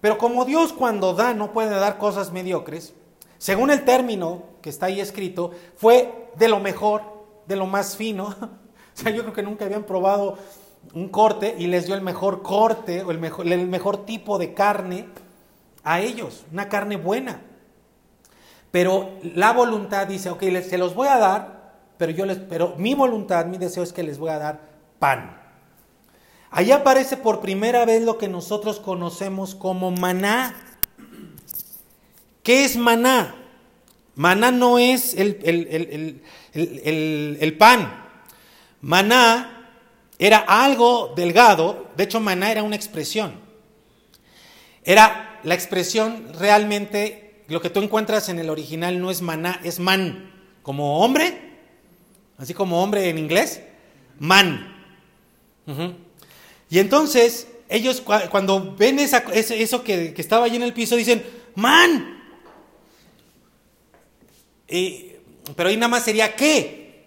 Pero 0.00 0.16
como 0.16 0.44
Dios 0.44 0.72
cuando 0.72 1.14
da 1.14 1.34
no 1.34 1.52
puede 1.52 1.70
dar 1.70 1.98
cosas 1.98 2.32
mediocres, 2.32 2.94
según 3.38 3.70
el 3.70 3.84
término 3.84 4.44
que 4.62 4.70
está 4.70 4.86
ahí 4.86 5.00
escrito, 5.00 5.50
fue 5.76 6.30
de 6.36 6.48
lo 6.48 6.60
mejor, 6.60 7.02
de 7.46 7.56
lo 7.56 7.66
más 7.66 7.96
fino. 7.96 8.24
o 8.34 8.36
sea, 8.94 9.12
yo 9.12 9.22
creo 9.22 9.34
que 9.34 9.42
nunca 9.42 9.66
habían 9.66 9.84
probado 9.84 10.38
un 10.94 11.08
corte 11.08 11.54
y 11.58 11.66
les 11.66 11.86
dio 11.86 11.94
el 11.94 12.00
mejor 12.00 12.42
corte 12.42 13.02
o 13.02 13.10
el 13.10 13.18
mejor, 13.18 13.46
el 13.46 13.66
mejor 13.66 14.04
tipo 14.06 14.38
de 14.38 14.54
carne 14.54 15.06
a 15.84 16.00
ellos, 16.00 16.44
una 16.52 16.68
carne 16.68 16.96
buena. 16.96 17.42
Pero 18.70 19.18
la 19.22 19.52
voluntad 19.52 20.06
dice, 20.06 20.30
ok, 20.30 20.42
se 20.62 20.78
los 20.78 20.94
voy 20.94 21.08
a 21.08 21.18
dar, 21.18 21.60
pero, 21.98 22.12
yo 22.12 22.24
les, 22.24 22.38
pero 22.38 22.74
mi 22.76 22.94
voluntad, 22.94 23.46
mi 23.46 23.58
deseo 23.58 23.82
es 23.82 23.92
que 23.92 24.02
les 24.02 24.18
voy 24.18 24.30
a 24.30 24.38
dar 24.38 24.60
pan. 24.98 25.40
Ahí 26.50 26.72
aparece 26.72 27.16
por 27.16 27.40
primera 27.40 27.84
vez 27.84 28.02
lo 28.02 28.18
que 28.18 28.28
nosotros 28.28 28.80
conocemos 28.80 29.54
como 29.54 29.90
maná. 29.90 30.54
¿Qué 32.42 32.64
es 32.64 32.76
maná? 32.76 33.34
Maná 34.14 34.50
no 34.50 34.78
es 34.78 35.14
el, 35.14 36.22
el, 36.52 37.56
pan. 37.56 38.04
Maná 38.80 39.68
era 40.18 40.38
algo 40.38 41.12
delgado, 41.14 41.88
de 41.96 42.04
hecho 42.04 42.20
maná 42.20 42.50
era 42.50 42.62
una 42.62 42.76
expresión. 42.76 43.34
Era 44.84 45.29
la 45.44 45.54
expresión 45.54 46.32
realmente, 46.38 47.44
lo 47.48 47.60
que 47.60 47.70
tú 47.70 47.80
encuentras 47.80 48.28
en 48.28 48.38
el 48.38 48.50
original 48.50 49.00
no 49.00 49.10
es 49.10 49.22
maná, 49.22 49.60
es 49.64 49.78
man, 49.78 50.30
como 50.62 51.00
hombre, 51.00 51.50
así 52.38 52.54
como 52.54 52.82
hombre 52.82 53.08
en 53.08 53.18
inglés, 53.18 53.60
man. 54.18 54.76
Y 56.68 56.78
entonces 56.78 57.46
ellos 57.68 58.02
cuando 58.30 58.74
ven 58.76 58.98
eso 58.98 59.84
que, 59.84 60.14
estaba 60.16 60.46
allí 60.46 60.56
en 60.56 60.62
el 60.62 60.72
piso 60.72 60.96
dicen, 60.96 61.24
man. 61.54 62.22
pero 65.56 65.68
ahí 65.68 65.76
nada 65.76 65.88
más 65.88 66.04
sería 66.04 66.34
qué. 66.34 67.06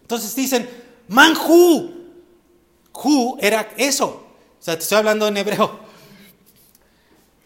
Entonces 0.00 0.34
dicen, 0.34 0.68
man 1.08 1.34
who. 1.36 1.90
Who 2.94 3.38
era 3.40 3.72
eso. 3.76 4.06
O 4.60 4.62
sea, 4.62 4.76
te 4.76 4.82
estoy 4.82 4.98
hablando 4.98 5.26
en 5.26 5.36
hebreo. 5.36 5.80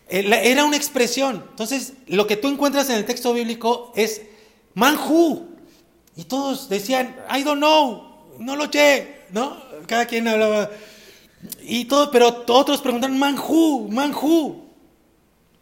Era 0.08 0.64
una 0.64 0.76
expresión. 0.76 1.44
Entonces, 1.50 1.94
lo 2.06 2.26
que 2.26 2.36
tú 2.36 2.48
encuentras 2.48 2.88
en 2.90 2.96
el 2.96 3.04
texto 3.04 3.32
bíblico 3.32 3.92
es 3.96 4.22
man 4.74 4.96
who. 4.96 5.48
Y 6.16 6.24
todos 6.24 6.68
decían, 6.68 7.16
I 7.34 7.42
don't 7.42 7.58
know, 7.58 8.06
no 8.38 8.56
lo 8.56 8.70
sé, 8.70 9.22
¿no? 9.30 9.60
Cada 9.86 10.06
quien 10.06 10.28
hablaba, 10.28 10.70
Y 11.62 11.84
todo, 11.86 12.10
pero 12.10 12.44
otros 12.46 12.80
preguntan, 12.80 13.18
manjú, 13.18 13.88
manjú. 13.90 14.64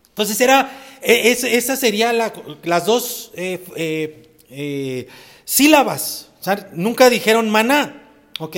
Entonces 0.09 0.41
era, 0.41 0.71
e, 1.03 1.31
esa 1.31 1.77
sería 1.77 2.12
las 2.12 2.87
dos 2.87 3.33
eh, 3.35 3.65
eh, 3.77 4.29
eh, 4.51 5.09
sílabas. 5.45 6.29
nunca 6.73 7.11
dijeron 7.11 7.51
maná, 7.51 8.11
¿ok? 8.39 8.57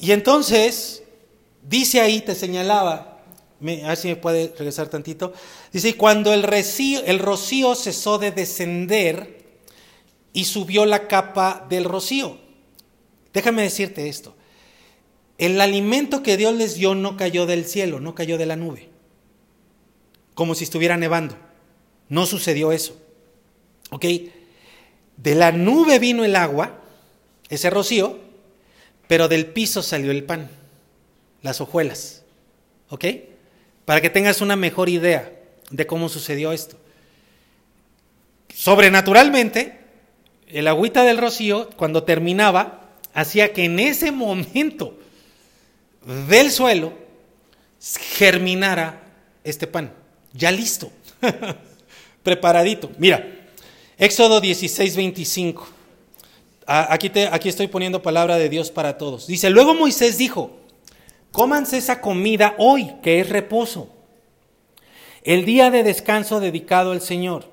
Y 0.00 0.12
entonces, 0.12 1.02
dice 1.62 2.00
ahí, 2.00 2.20
te 2.20 2.34
señalaba, 2.34 3.09
me, 3.60 3.84
a 3.84 3.88
ver 3.88 3.96
si 3.96 4.08
me 4.08 4.16
puede 4.16 4.48
regresar 4.56 4.88
tantito, 4.88 5.32
dice, 5.72 5.96
cuando 5.96 6.32
el, 6.32 6.44
el 6.44 7.18
rocío 7.18 7.74
cesó 7.74 8.18
de 8.18 8.32
descender 8.32 9.60
y 10.32 10.44
subió 10.44 10.86
la 10.86 11.08
capa 11.08 11.66
del 11.68 11.84
rocío. 11.84 12.38
Déjame 13.32 13.62
decirte 13.62 14.08
esto, 14.08 14.34
el 15.38 15.60
alimento 15.60 16.22
que 16.22 16.36
Dios 16.36 16.54
les 16.54 16.74
dio 16.74 16.94
no 16.94 17.16
cayó 17.16 17.46
del 17.46 17.64
cielo, 17.64 18.00
no 18.00 18.14
cayó 18.14 18.38
de 18.38 18.46
la 18.46 18.56
nube 18.56 18.90
como 20.40 20.54
si 20.54 20.64
estuviera 20.64 20.96
nevando. 20.96 21.36
No 22.08 22.24
sucedió 22.24 22.72
eso. 22.72 22.96
¿Ok? 23.90 24.06
De 25.18 25.34
la 25.34 25.52
nube 25.52 25.98
vino 25.98 26.24
el 26.24 26.34
agua, 26.34 26.80
ese 27.50 27.68
rocío, 27.68 28.18
pero 29.06 29.28
del 29.28 29.44
piso 29.44 29.82
salió 29.82 30.10
el 30.10 30.24
pan, 30.24 30.48
las 31.42 31.60
hojuelas. 31.60 32.22
¿Ok? 32.88 33.04
Para 33.90 34.00
que 34.00 34.08
tengas 34.08 34.40
una 34.40 34.54
mejor 34.54 34.88
idea 34.88 35.32
de 35.68 35.84
cómo 35.84 36.08
sucedió 36.08 36.52
esto. 36.52 36.76
Sobrenaturalmente, 38.54 39.80
el 40.46 40.68
agüita 40.68 41.02
del 41.02 41.18
rocío, 41.18 41.68
cuando 41.70 42.04
terminaba, 42.04 42.88
hacía 43.14 43.52
que 43.52 43.64
en 43.64 43.80
ese 43.80 44.12
momento 44.12 44.96
del 46.28 46.52
suelo 46.52 46.92
germinara 48.16 49.02
este 49.42 49.66
pan 49.66 49.92
ya 50.34 50.52
listo, 50.52 50.92
preparadito. 52.22 52.92
Mira, 52.96 53.26
Éxodo 53.98 54.40
16, 54.40 54.94
25. 54.94 55.68
Aquí, 56.64 57.10
te, 57.10 57.26
aquí 57.26 57.48
estoy 57.48 57.66
poniendo 57.66 58.00
palabra 58.00 58.36
de 58.36 58.48
Dios 58.48 58.70
para 58.70 58.98
todos. 58.98 59.26
Dice, 59.26 59.50
luego 59.50 59.74
Moisés 59.74 60.16
dijo, 60.16 60.59
cómanse 61.32 61.78
esa 61.78 62.00
comida 62.00 62.54
hoy, 62.58 62.94
que 63.02 63.20
es 63.20 63.28
reposo, 63.28 63.88
el 65.22 65.44
día 65.44 65.70
de 65.70 65.82
descanso 65.82 66.40
dedicado 66.40 66.92
al 66.92 67.00
Señor. 67.00 67.50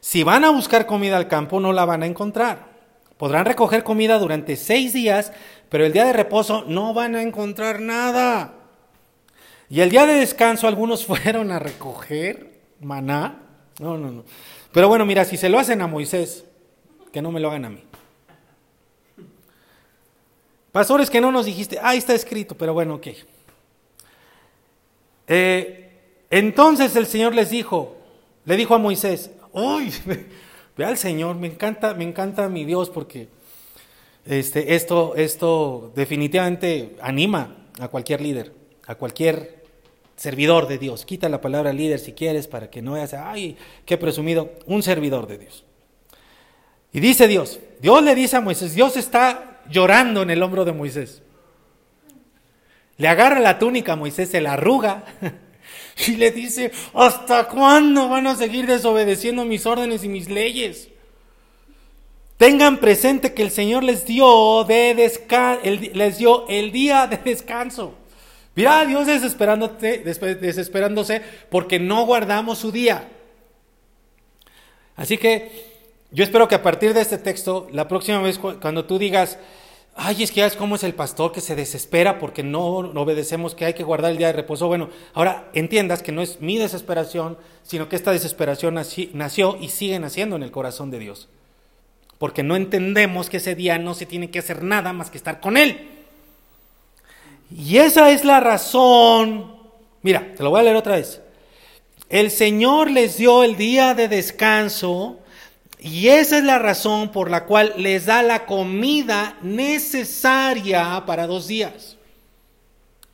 Si 0.00 0.22
van 0.22 0.44
a 0.44 0.50
buscar 0.50 0.86
comida 0.86 1.16
al 1.16 1.28
campo, 1.28 1.60
no 1.60 1.72
la 1.72 1.84
van 1.84 2.02
a 2.02 2.06
encontrar. 2.06 2.68
Podrán 3.16 3.46
recoger 3.46 3.82
comida 3.82 4.18
durante 4.18 4.56
seis 4.56 4.92
días, 4.92 5.32
pero 5.68 5.84
el 5.84 5.92
día 5.92 6.04
de 6.04 6.12
reposo 6.12 6.64
no 6.66 6.94
van 6.94 7.16
a 7.16 7.22
encontrar 7.22 7.80
nada. 7.80 8.54
Y 9.68 9.80
el 9.80 9.90
día 9.90 10.06
de 10.06 10.14
descanso 10.14 10.68
algunos 10.68 11.04
fueron 11.06 11.50
a 11.50 11.58
recoger 11.58 12.60
maná. 12.80 13.42
No, 13.80 13.96
no, 13.96 14.10
no. 14.10 14.24
Pero 14.72 14.88
bueno, 14.88 15.04
mira, 15.06 15.24
si 15.24 15.36
se 15.36 15.48
lo 15.48 15.58
hacen 15.58 15.80
a 15.82 15.86
Moisés, 15.86 16.44
que 17.12 17.22
no 17.22 17.32
me 17.32 17.40
lo 17.40 17.48
hagan 17.48 17.64
a 17.64 17.70
mí. 17.70 17.82
Pastores 20.78 21.10
que 21.10 21.20
no 21.20 21.32
nos 21.32 21.46
dijiste, 21.46 21.80
ahí 21.82 21.98
está 21.98 22.14
escrito, 22.14 22.54
pero 22.56 22.72
bueno, 22.72 22.94
ok. 22.94 23.08
Eh, 25.26 25.90
entonces 26.30 26.94
el 26.94 27.06
Señor 27.06 27.34
les 27.34 27.50
dijo, 27.50 27.96
le 28.44 28.56
dijo 28.56 28.76
a 28.76 28.78
Moisés, 28.78 29.32
uy, 29.50 29.92
ve 30.76 30.84
al 30.84 30.96
Señor, 30.96 31.34
me 31.34 31.48
encanta, 31.48 31.94
me 31.94 32.04
encanta 32.04 32.48
mi 32.48 32.64
Dios 32.64 32.90
porque 32.90 33.26
este, 34.24 34.76
esto, 34.76 35.16
esto 35.16 35.90
definitivamente 35.96 36.94
anima 37.00 37.56
a 37.80 37.88
cualquier 37.88 38.20
líder, 38.20 38.52
a 38.86 38.94
cualquier 38.94 39.64
servidor 40.14 40.68
de 40.68 40.78
Dios. 40.78 41.04
Quita 41.04 41.28
la 41.28 41.40
palabra 41.40 41.72
líder 41.72 41.98
si 41.98 42.12
quieres 42.12 42.46
para 42.46 42.70
que 42.70 42.82
no 42.82 42.92
veas, 42.92 43.14
ay, 43.14 43.56
qué 43.84 43.98
presumido, 43.98 44.52
un 44.66 44.84
servidor 44.84 45.26
de 45.26 45.38
Dios. 45.38 45.64
Y 46.92 47.00
dice 47.00 47.26
Dios, 47.26 47.58
Dios 47.80 48.00
le 48.00 48.14
dice 48.14 48.36
a 48.36 48.40
Moisés, 48.40 48.76
Dios 48.76 48.96
está 48.96 49.47
llorando 49.70 50.22
en 50.22 50.30
el 50.30 50.42
hombro 50.42 50.64
de 50.64 50.72
Moisés. 50.72 51.22
Le 52.96 53.08
agarra 53.08 53.40
la 53.40 53.58
túnica 53.58 53.92
a 53.92 53.96
Moisés, 53.96 54.30
se 54.30 54.40
la 54.40 54.54
arruga 54.54 55.04
y 56.06 56.16
le 56.16 56.30
dice, 56.30 56.72
¿hasta 56.94 57.48
cuándo 57.48 58.08
van 58.08 58.26
a 58.26 58.36
seguir 58.36 58.66
desobedeciendo 58.66 59.44
mis 59.44 59.66
órdenes 59.66 60.04
y 60.04 60.08
mis 60.08 60.28
leyes? 60.28 60.88
Tengan 62.36 62.78
presente 62.78 63.34
que 63.34 63.42
el 63.42 63.50
Señor 63.50 63.82
les 63.82 64.06
dio, 64.06 64.66
el 64.68 64.96
día 66.72 67.08
de 67.08 67.16
descanso. 67.16 67.94
Mira 68.54 68.84
Dios 68.84 69.06
desesperándose 69.06 71.22
porque 71.50 71.80
no 71.80 72.06
guardamos 72.06 72.58
su 72.58 72.72
día. 72.72 73.08
Así 74.96 75.16
que 75.16 75.67
yo 76.10 76.24
espero 76.24 76.48
que 76.48 76.54
a 76.54 76.62
partir 76.62 76.94
de 76.94 77.02
este 77.02 77.18
texto, 77.18 77.66
la 77.70 77.86
próxima 77.86 78.20
vez 78.22 78.38
cuando 78.38 78.86
tú 78.86 78.98
digas, 78.98 79.38
ay, 79.94 80.22
es 80.22 80.30
que 80.30 80.40
ya 80.40 80.46
es 80.46 80.56
como 80.56 80.76
es 80.76 80.84
el 80.84 80.94
pastor 80.94 81.32
que 81.32 81.40
se 81.40 81.54
desespera 81.54 82.18
porque 82.18 82.42
no, 82.42 82.76
obedecemos 82.78 83.54
que 83.54 83.66
hay 83.66 83.74
que 83.74 83.82
guardar 83.82 84.12
el 84.12 84.16
día 84.16 84.28
de 84.28 84.32
reposo. 84.32 84.68
Bueno, 84.68 84.88
ahora 85.12 85.50
entiendas 85.52 86.02
que 86.02 86.12
no 86.12 86.22
es 86.22 86.40
mi 86.40 86.56
desesperación, 86.56 87.36
sino 87.62 87.88
que 87.88 87.96
esta 87.96 88.12
desesperación 88.12 88.74
nació 89.12 89.58
y 89.60 89.68
sigue 89.68 89.98
naciendo 89.98 90.36
en 90.36 90.44
el 90.44 90.50
corazón 90.50 90.90
de 90.90 91.00
Dios. 91.00 91.28
Porque 92.16 92.42
no 92.42 92.56
entendemos 92.56 93.28
que 93.28 93.36
ese 93.36 93.54
día 93.54 93.78
no 93.78 93.94
se 93.94 94.06
tiene 94.06 94.30
que 94.30 94.38
hacer 94.38 94.62
nada 94.62 94.92
más 94.92 95.10
que 95.10 95.18
estar 95.18 95.40
con 95.40 95.56
Él. 95.56 95.88
Y 97.54 97.78
esa 97.78 98.10
es 98.10 98.24
la 98.24 98.40
razón. 98.40 99.56
Mira, 100.02 100.32
te 100.36 100.42
lo 100.42 100.50
voy 100.50 100.60
a 100.60 100.62
leer 100.64 100.76
otra 100.76 100.96
vez. 100.96 101.20
El 102.08 102.30
Señor 102.30 102.90
les 102.90 103.18
dio 103.18 103.44
el 103.44 103.56
día 103.56 103.94
de 103.94 104.08
descanso 104.08 105.18
y 105.80 106.08
esa 106.08 106.38
es 106.38 106.44
la 106.44 106.58
razón 106.58 107.12
por 107.12 107.30
la 107.30 107.44
cual 107.44 107.74
les 107.76 108.06
da 108.06 108.22
la 108.22 108.46
comida 108.46 109.36
necesaria 109.42 111.04
para 111.06 111.26
dos 111.26 111.46
días. 111.46 111.96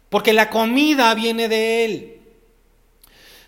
Porque 0.08 0.32
la 0.32 0.48
comida 0.48 1.12
viene 1.14 1.48
de 1.48 1.84
Él. 1.84 2.20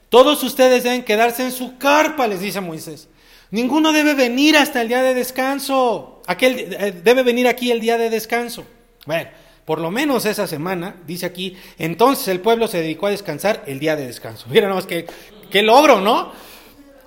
Todos 0.08 0.42
ustedes 0.42 0.84
deben 0.84 1.04
quedarse 1.04 1.44
en 1.44 1.52
su 1.52 1.78
carpa, 1.78 2.26
les 2.26 2.40
dice 2.40 2.60
Moisés. 2.60 3.08
Ninguno 3.50 3.92
debe 3.92 4.14
venir 4.14 4.56
hasta 4.56 4.82
el 4.82 4.88
día 4.88 5.02
de 5.02 5.14
descanso. 5.14 6.20
Aquel 6.26 6.74
eh, 6.78 6.92
debe 7.02 7.22
venir 7.22 7.48
aquí 7.48 7.70
el 7.70 7.80
día 7.80 7.96
de 7.96 8.10
descanso. 8.10 8.66
Bueno, 9.06 9.30
por 9.64 9.80
lo 9.80 9.90
menos 9.90 10.26
esa 10.26 10.46
semana, 10.46 10.96
dice 11.06 11.26
aquí, 11.26 11.56
entonces 11.78 12.28
el 12.28 12.40
pueblo 12.40 12.68
se 12.68 12.80
dedicó 12.80 13.06
a 13.06 13.10
descansar 13.10 13.64
el 13.66 13.78
día 13.78 13.96
de 13.96 14.06
descanso. 14.06 14.46
Mira 14.48 14.62
nada 14.62 14.76
más 14.76 14.86
que, 14.86 15.06
qué 15.50 15.62
logro, 15.62 16.00
¿no? 16.00 16.32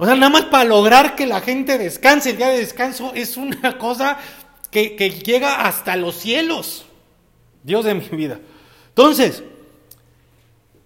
O 0.02 0.06
sea, 0.06 0.16
nada 0.16 0.30
más 0.30 0.46
para 0.46 0.64
lograr 0.64 1.18
que 1.18 1.28
la 1.28 1.42
gente 1.42 1.78
descanse 1.78 2.30
el 2.30 2.38
día 2.38 2.48
de 2.48 2.60
descanso 2.60 3.12
es 3.14 3.36
una 3.36 3.78
cosa 3.78 4.18
que, 4.72 4.96
llega 5.26 5.66
hasta 5.68 5.98
los 5.98 6.16
cielos. 6.16 6.86
Dios 7.64 7.84
de 7.84 7.96
mi 7.96 8.08
vida. 8.08 8.40
Entonces, 8.88 9.44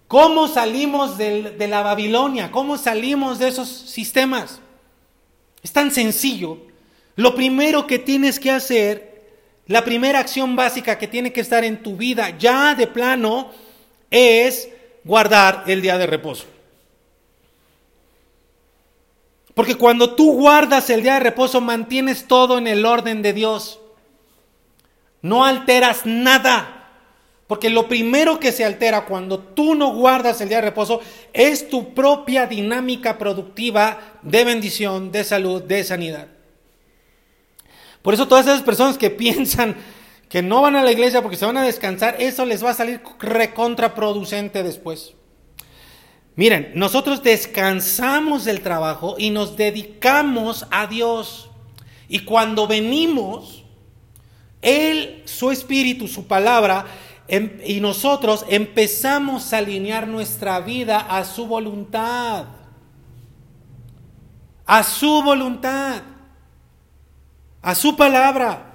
¿cómo 0.08 0.48
salimos 0.48 1.16
de 1.16 1.66
la 1.68 1.82
Babilonia? 1.82 2.50
¿Cómo 2.50 2.76
salimos 2.76 3.38
de 3.38 3.48
esos 3.48 3.68
sistemas? 3.68 4.60
Es 5.62 5.72
tan 5.72 5.92
sencillo. 5.92 6.58
Lo 7.14 7.36
primero 7.36 7.86
que 7.86 8.00
tienes 8.00 8.40
que 8.40 8.50
hacer 8.50 9.14
la 9.68 9.84
primera 9.84 10.18
acción 10.18 10.56
básica 10.56 10.98
que 10.98 11.06
tiene 11.06 11.32
que 11.32 11.40
estar 11.40 11.62
en 11.62 11.84
tu 11.84 11.96
vida 11.96 12.36
ya 12.36 12.74
de 12.74 12.88
plano 12.88 13.52
es 14.10 14.68
guardar 15.04 15.62
el 15.68 15.80
día 15.80 15.96
de 15.98 16.06
reposo. 16.06 16.46
Porque 19.54 19.76
cuando 19.76 20.14
tú 20.14 20.32
guardas 20.32 20.90
el 20.90 21.02
día 21.02 21.14
de 21.14 21.20
reposo 21.20 21.60
mantienes 21.60 22.26
todo 22.26 22.58
en 22.58 22.66
el 22.66 22.84
orden 22.84 23.22
de 23.22 23.32
Dios. 23.32 23.80
No 25.22 25.44
alteras 25.44 26.04
nada. 26.04 26.90
Porque 27.46 27.70
lo 27.70 27.88
primero 27.88 28.40
que 28.40 28.52
se 28.52 28.64
altera 28.64 29.04
cuando 29.04 29.38
tú 29.38 29.74
no 29.74 29.94
guardas 29.94 30.40
el 30.40 30.48
día 30.48 30.58
de 30.58 30.68
reposo 30.68 31.00
es 31.32 31.68
tu 31.68 31.94
propia 31.94 32.46
dinámica 32.46 33.16
productiva 33.16 34.18
de 34.22 34.44
bendición, 34.44 35.12
de 35.12 35.24
salud, 35.24 35.62
de 35.62 35.84
sanidad. 35.84 36.28
Por 38.02 38.14
eso 38.14 38.26
todas 38.26 38.46
esas 38.46 38.62
personas 38.62 38.98
que 38.98 39.10
piensan 39.10 39.76
que 40.28 40.42
no 40.42 40.62
van 40.62 40.74
a 40.74 40.82
la 40.82 40.90
iglesia 40.90 41.22
porque 41.22 41.36
se 41.36 41.46
van 41.46 41.58
a 41.58 41.64
descansar, 41.64 42.16
eso 42.18 42.44
les 42.44 42.64
va 42.64 42.70
a 42.70 42.74
salir 42.74 43.00
recontraproducente 43.20 44.62
después. 44.62 45.14
Miren, 46.36 46.72
nosotros 46.74 47.22
descansamos 47.22 48.44
del 48.44 48.60
trabajo 48.60 49.16
y 49.18 49.30
nos 49.30 49.56
dedicamos 49.56 50.66
a 50.70 50.86
Dios. 50.86 51.48
Y 52.08 52.20
cuando 52.20 52.66
venimos, 52.66 53.64
Él, 54.62 55.22
su 55.26 55.50
espíritu, 55.50 56.08
su 56.08 56.26
palabra, 56.26 56.86
em, 57.28 57.58
y 57.64 57.80
nosotros 57.80 58.44
empezamos 58.48 59.52
a 59.52 59.58
alinear 59.58 60.08
nuestra 60.08 60.60
vida 60.60 60.98
a 60.98 61.24
su 61.24 61.46
voluntad. 61.46 62.46
A 64.66 64.82
su 64.82 65.22
voluntad 65.22 66.02
a 67.64 67.74
su 67.74 67.96
palabra. 67.96 68.70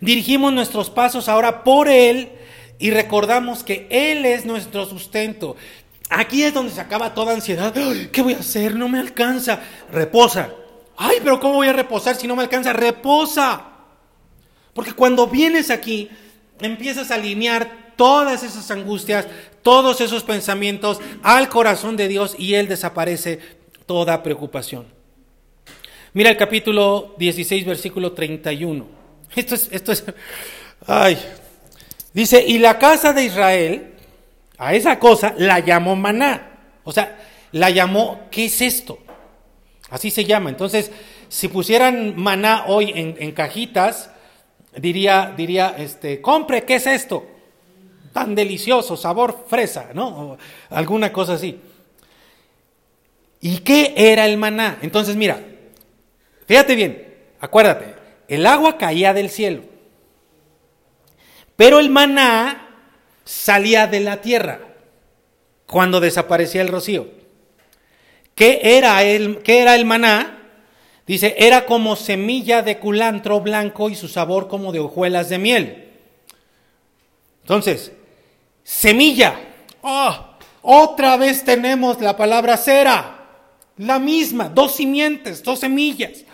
Dirigimos 0.00 0.52
nuestros 0.52 0.90
pasos 0.90 1.28
ahora 1.28 1.64
por 1.64 1.88
Él 1.88 2.30
y 2.78 2.90
recordamos 2.90 3.64
que 3.64 3.88
Él 3.90 4.24
es 4.24 4.46
nuestro 4.46 4.86
sustento. 4.86 5.56
Aquí 6.16 6.42
es 6.44 6.54
donde 6.54 6.72
se 6.72 6.80
acaba 6.80 7.14
toda 7.14 7.34
ansiedad. 7.34 7.74
¿Qué 8.12 8.22
voy 8.22 8.34
a 8.34 8.38
hacer? 8.38 8.74
No 8.74 8.88
me 8.88 8.98
alcanza. 8.98 9.60
Reposa. 9.90 10.50
Ay, 10.96 11.18
pero 11.22 11.40
¿cómo 11.40 11.54
voy 11.54 11.68
a 11.68 11.72
reposar 11.72 12.14
si 12.16 12.26
no 12.26 12.36
me 12.36 12.42
alcanza? 12.42 12.72
Reposa. 12.72 13.64
Porque 14.72 14.92
cuando 14.92 15.26
vienes 15.26 15.70
aquí, 15.70 16.08
empiezas 16.60 17.10
a 17.10 17.16
alinear 17.16 17.94
todas 17.96 18.42
esas 18.42 18.70
angustias, 18.70 19.26
todos 19.62 20.00
esos 20.00 20.22
pensamientos 20.22 21.00
al 21.22 21.48
corazón 21.48 21.96
de 21.96 22.08
Dios 22.08 22.34
y 22.38 22.54
Él 22.54 22.68
desaparece 22.68 23.40
toda 23.86 24.22
preocupación. 24.22 24.86
Mira 26.12 26.30
el 26.30 26.36
capítulo 26.36 27.14
16, 27.18 27.66
versículo 27.66 28.12
31. 28.12 28.86
Esto 29.34 29.56
es, 29.56 29.68
esto 29.72 29.90
es, 29.90 30.04
ay, 30.86 31.18
dice, 32.12 32.44
y 32.46 32.58
la 32.58 32.78
casa 32.78 33.12
de 33.12 33.24
Israel, 33.24 33.93
a 34.58 34.74
esa 34.74 34.98
cosa 34.98 35.34
la 35.36 35.60
llamó 35.60 35.96
maná. 35.96 36.50
O 36.84 36.92
sea, 36.92 37.18
la 37.52 37.70
llamó, 37.70 38.22
¿qué 38.30 38.46
es 38.46 38.60
esto? 38.60 38.98
Así 39.90 40.10
se 40.10 40.24
llama. 40.24 40.50
Entonces, 40.50 40.90
si 41.28 41.48
pusieran 41.48 42.14
maná 42.16 42.64
hoy 42.66 42.92
en, 42.94 43.32
cajitas, 43.32 44.10
diría, 44.76 45.32
diría, 45.36 45.74
este, 45.78 46.20
compre, 46.20 46.64
¿qué 46.64 46.76
es 46.76 46.86
esto? 46.86 47.26
Tan 48.12 48.34
delicioso, 48.34 48.96
sabor 48.96 49.44
fresa, 49.48 49.90
¿no? 49.94 50.38
Alguna 50.70 51.12
cosa 51.12 51.34
así. 51.34 51.60
¿Y 53.40 53.58
qué 53.58 53.92
era 53.96 54.26
el 54.26 54.36
maná? 54.36 54.78
Entonces, 54.82 55.16
mira, 55.16 55.38
fíjate 56.46 56.74
bien, 56.74 57.14
acuérdate, 57.40 57.94
el 58.26 58.46
agua 58.46 58.78
caía 58.78 59.12
del 59.12 59.28
cielo, 59.28 59.62
pero 61.56 61.78
el 61.78 61.90
maná 61.90 62.63
salía 63.24 63.86
de 63.86 64.00
la 64.00 64.20
tierra 64.20 64.60
cuando 65.66 66.00
desaparecía 66.00 66.62
el 66.62 66.68
rocío. 66.68 67.08
¿Qué 68.34 68.60
era 68.62 69.02
el, 69.02 69.38
qué 69.38 69.60
era 69.60 69.74
el 69.74 69.84
maná? 69.84 70.42
Dice, 71.06 71.34
era 71.38 71.66
como 71.66 71.96
semilla 71.96 72.62
de 72.62 72.78
culantro 72.78 73.40
blanco 73.40 73.90
y 73.90 73.94
su 73.94 74.08
sabor 74.08 74.48
como 74.48 74.72
de 74.72 74.80
hojuelas 74.80 75.28
de 75.28 75.38
miel. 75.38 75.92
Entonces, 77.42 77.92
semilla. 78.62 79.38
Oh, 79.82 80.16
otra 80.62 81.16
vez 81.16 81.44
tenemos 81.44 82.00
la 82.00 82.16
palabra 82.16 82.56
cera. 82.56 83.20
La 83.76 83.98
misma, 83.98 84.48
dos 84.48 84.76
simientes, 84.76 85.42
dos 85.42 85.60
semillas. 85.60 86.24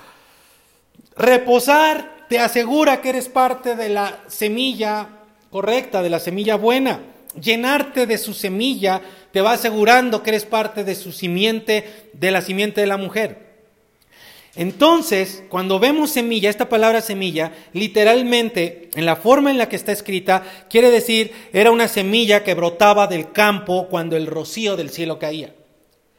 Reposar 1.17 2.27
te 2.29 2.39
asegura 2.39 3.01
que 3.01 3.09
eres 3.09 3.29
parte 3.29 3.75
de 3.75 3.89
la 3.89 4.21
semilla 4.29 5.09
correcta, 5.51 6.03
de 6.03 6.11
la 6.11 6.21
semilla 6.21 6.57
buena. 6.57 7.01
Llenarte 7.41 8.07
de 8.07 8.19
su 8.19 8.35
semilla 8.35 9.01
te 9.33 9.41
va 9.41 9.53
asegurando 9.53 10.23
que 10.23 10.31
eres 10.31 10.47
parte 10.47 10.85
de 10.85 10.95
su 10.95 11.13
simiente, 11.13 12.09
de 12.13 12.31
la 12.31 12.43
simiente 12.43 12.81
de 12.81 12.87
la 12.87 12.97
mujer. 12.97 13.51
Entonces, 14.57 15.45
cuando 15.49 15.79
vemos 15.79 16.11
semilla, 16.11 16.51
esta 16.51 16.69
palabra 16.69 17.01
semilla, 17.01 17.53
literalmente, 17.73 18.91
en 18.95 19.07
la 19.07 19.15
forma 19.15 19.51
en 19.51 19.59
la 19.59 19.69
que 19.69 19.77
está 19.77 19.93
escrita, 19.93 20.43
quiere 20.69 20.91
decir, 20.91 21.33
era 21.53 21.71
una 21.71 21.87
semilla 21.87 22.43
que 22.43 22.55
brotaba 22.55 23.07
del 23.07 23.31
campo 23.31 23.87
cuando 23.89 24.17
el 24.17 24.27
rocío 24.27 24.77
del 24.77 24.91
cielo 24.91 25.21
caía. 25.21 25.55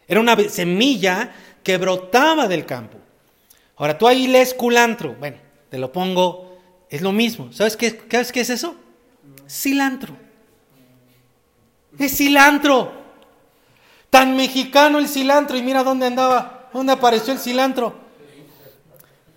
Era 0.07 0.21
una 0.21 0.37
semilla 0.49 1.35
que 1.61 1.77
brotaba 1.77 2.47
del 2.47 2.65
campo. 2.65 2.97
Ahora, 3.75 3.97
tú 3.97 4.07
ahí 4.07 4.27
lees 4.27 4.53
culantro. 4.53 5.15
Bueno, 5.19 5.37
te 5.69 5.77
lo 5.77 5.91
pongo, 5.91 6.57
es 6.89 7.01
lo 7.01 7.11
mismo. 7.11 7.51
¿Sabes 7.51 7.75
qué, 7.75 8.01
¿sabes 8.09 8.31
qué 8.31 8.41
es 8.41 8.49
eso? 8.49 8.75
Cilantro. 9.51 10.15
Es 11.99 12.15
cilantro. 12.15 12.93
Tan 14.09 14.37
mexicano 14.37 14.97
el 14.97 15.09
cilantro. 15.09 15.57
Y 15.57 15.61
mira 15.61 15.83
dónde 15.83 16.05
andaba, 16.05 16.69
dónde 16.71 16.93
apareció 16.93 17.33
el 17.33 17.39
cilantro. 17.39 17.93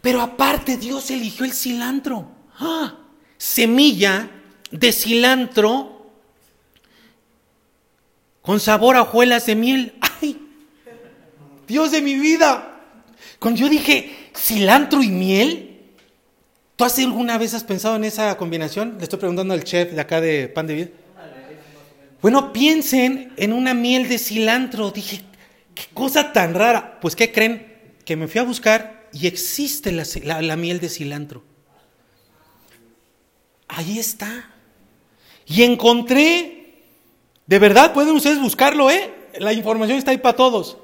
Pero 0.01 0.21
aparte 0.21 0.77
Dios 0.77 1.11
eligió 1.11 1.45
el 1.45 1.53
cilantro. 1.53 2.29
¡Ah! 2.61 2.95
Semilla 3.37 4.31
de 4.71 4.93
cilantro 4.93 5.91
con 8.41 8.61
sabor 8.61 8.97
a 8.97 9.03
hojuelas 9.03 9.47
de 9.47 9.57
miel. 9.57 9.95
¡Ay! 10.21 10.41
Dios 11.67 11.91
de 11.91 12.03
mi 12.03 12.15
vida. 12.15 12.83
Cuando 13.41 13.61
yo 13.61 13.69
dije 13.69 14.31
cilantro 14.37 15.03
y 15.03 15.09
miel, 15.09 15.74
¿tú 16.77 16.85
has 16.85 16.99
alguna 16.99 17.39
vez 17.39 17.55
has 17.55 17.65
pensado 17.65 17.97
en 17.97 18.05
esa 18.05 18.37
combinación? 18.37 18.97
Le 18.99 19.05
estoy 19.05 19.19
preguntando 19.19 19.55
al 19.55 19.65
chef 19.65 19.93
de 19.93 20.01
acá 20.01 20.21
de 20.21 20.49
Pan 20.49 20.67
de 20.67 20.75
Vida. 20.75 20.89
Bueno, 22.23 22.53
piensen 22.55 23.33
en 23.37 23.53
una 23.53 23.75
miel 23.75 24.09
de 24.09 24.19
cilantro. 24.19 24.91
Dije, 24.91 25.21
qué 25.75 25.85
cosa 25.93 26.33
tan 26.33 26.55
rara. 26.55 26.99
Pues, 27.01 27.15
¿qué 27.15 27.31
creen? 27.31 27.67
Que 28.05 28.17
me 28.17 28.29
fui 28.29 28.41
a 28.41 28.45
buscar 28.45 29.05
y 29.13 29.27
existe 29.27 29.93
la, 29.93 30.57
miel 30.57 30.81
de 30.81 30.89
cilantro. 30.89 31.43
Ahí 33.69 33.99
está. 33.99 34.51
Y 35.47 35.63
encontré, 35.63 36.83
de 37.47 37.59
verdad 37.59 37.93
pueden 37.93 38.15
ustedes 38.15 38.41
buscarlo, 38.41 38.91
¿eh? 38.91 39.13
La 39.39 39.53
información 39.53 39.99
está 39.99 40.11
ahí 40.11 40.19
para 40.19 40.37
todos. 40.37 40.79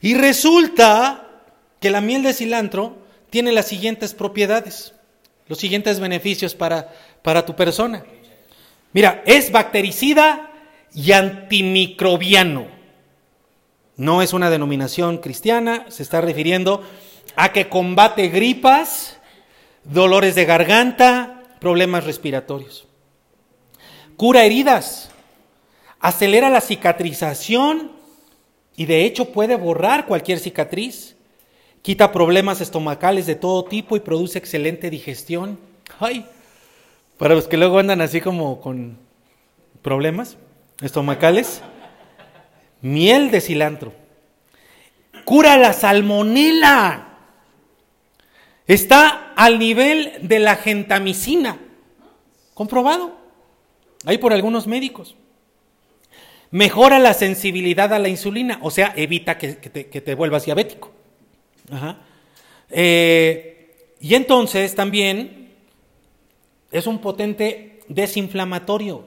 Y 0.00 0.14
resulta 0.14 1.28
que 1.80 1.90
la 1.90 2.00
miel 2.00 2.22
de 2.22 2.32
cilantro 2.32 2.96
tiene 3.30 3.52
las 3.52 3.68
siguientes 3.68 4.14
propiedades, 4.14 4.94
los 5.50 5.58
siguientes 5.58 5.98
beneficios 5.98 6.54
para, 6.54 6.94
para 7.22 7.44
tu 7.44 7.56
persona. 7.56 8.04
Mira, 8.92 9.20
es 9.26 9.50
bactericida 9.50 10.52
y 10.94 11.10
antimicrobiano. 11.10 12.68
No 13.96 14.22
es 14.22 14.32
una 14.32 14.48
denominación 14.48 15.18
cristiana, 15.18 15.86
se 15.88 16.04
está 16.04 16.20
refiriendo 16.20 16.84
a 17.34 17.52
que 17.52 17.68
combate 17.68 18.28
gripas, 18.28 19.18
dolores 19.82 20.36
de 20.36 20.44
garganta, 20.44 21.42
problemas 21.58 22.04
respiratorios. 22.04 22.86
Cura 24.16 24.44
heridas, 24.44 25.10
acelera 25.98 26.48
la 26.48 26.60
cicatrización 26.60 27.90
y 28.76 28.86
de 28.86 29.04
hecho 29.04 29.32
puede 29.32 29.56
borrar 29.56 30.06
cualquier 30.06 30.38
cicatriz. 30.38 31.16
Quita 31.82 32.12
problemas 32.12 32.60
estomacales 32.60 33.26
de 33.26 33.34
todo 33.34 33.64
tipo 33.64 33.96
y 33.96 34.00
produce 34.00 34.38
excelente 34.38 34.90
digestión. 34.90 35.58
Ay, 35.98 36.26
para 37.18 37.34
los 37.34 37.48
que 37.48 37.56
luego 37.56 37.78
andan 37.78 38.00
así 38.00 38.20
como 38.20 38.60
con 38.60 38.98
problemas 39.82 40.36
estomacales, 40.80 41.62
miel 42.80 43.30
de 43.30 43.40
cilantro. 43.40 43.92
Cura 45.24 45.56
la 45.56 45.72
salmonela. 45.72 47.06
Está 48.66 49.32
al 49.34 49.58
nivel 49.58 50.12
de 50.22 50.38
la 50.38 50.56
gentamicina, 50.56 51.58
comprobado, 52.54 53.16
ahí 54.04 54.18
por 54.18 54.32
algunos 54.32 54.66
médicos. 54.66 55.16
Mejora 56.52 56.98
la 56.98 57.14
sensibilidad 57.14 57.92
a 57.92 57.98
la 57.98 58.08
insulina, 58.08 58.58
o 58.62 58.70
sea, 58.70 58.92
evita 58.96 59.38
que, 59.38 59.54
te, 59.54 60.14
vuelvas 60.14 60.44
diabético. 60.44 60.92
Eh, 62.70 63.74
y 64.00 64.14
entonces 64.14 64.74
también 64.74 65.50
es 66.70 66.86
un 66.86 67.00
potente 67.00 67.80
desinflamatorio, 67.88 69.04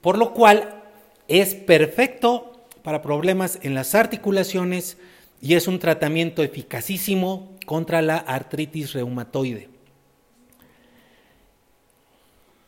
por 0.00 0.18
lo 0.18 0.32
cual 0.34 0.82
es 1.28 1.54
perfecto 1.54 2.66
para 2.82 3.02
problemas 3.02 3.58
en 3.62 3.74
las 3.74 3.94
articulaciones 3.94 4.98
y 5.40 5.54
es 5.54 5.68
un 5.68 5.78
tratamiento 5.78 6.42
eficacísimo 6.42 7.56
contra 7.66 8.02
la 8.02 8.18
artritis 8.18 8.92
reumatoide. 8.92 9.68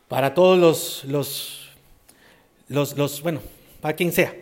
Para 0.07 0.33
todos 0.33 0.57
los, 0.57 1.03
los, 1.05 1.69
los, 2.67 2.97
los, 2.97 3.21
bueno, 3.21 3.41
para 3.81 3.95
quien 3.95 4.11
sea, 4.11 4.35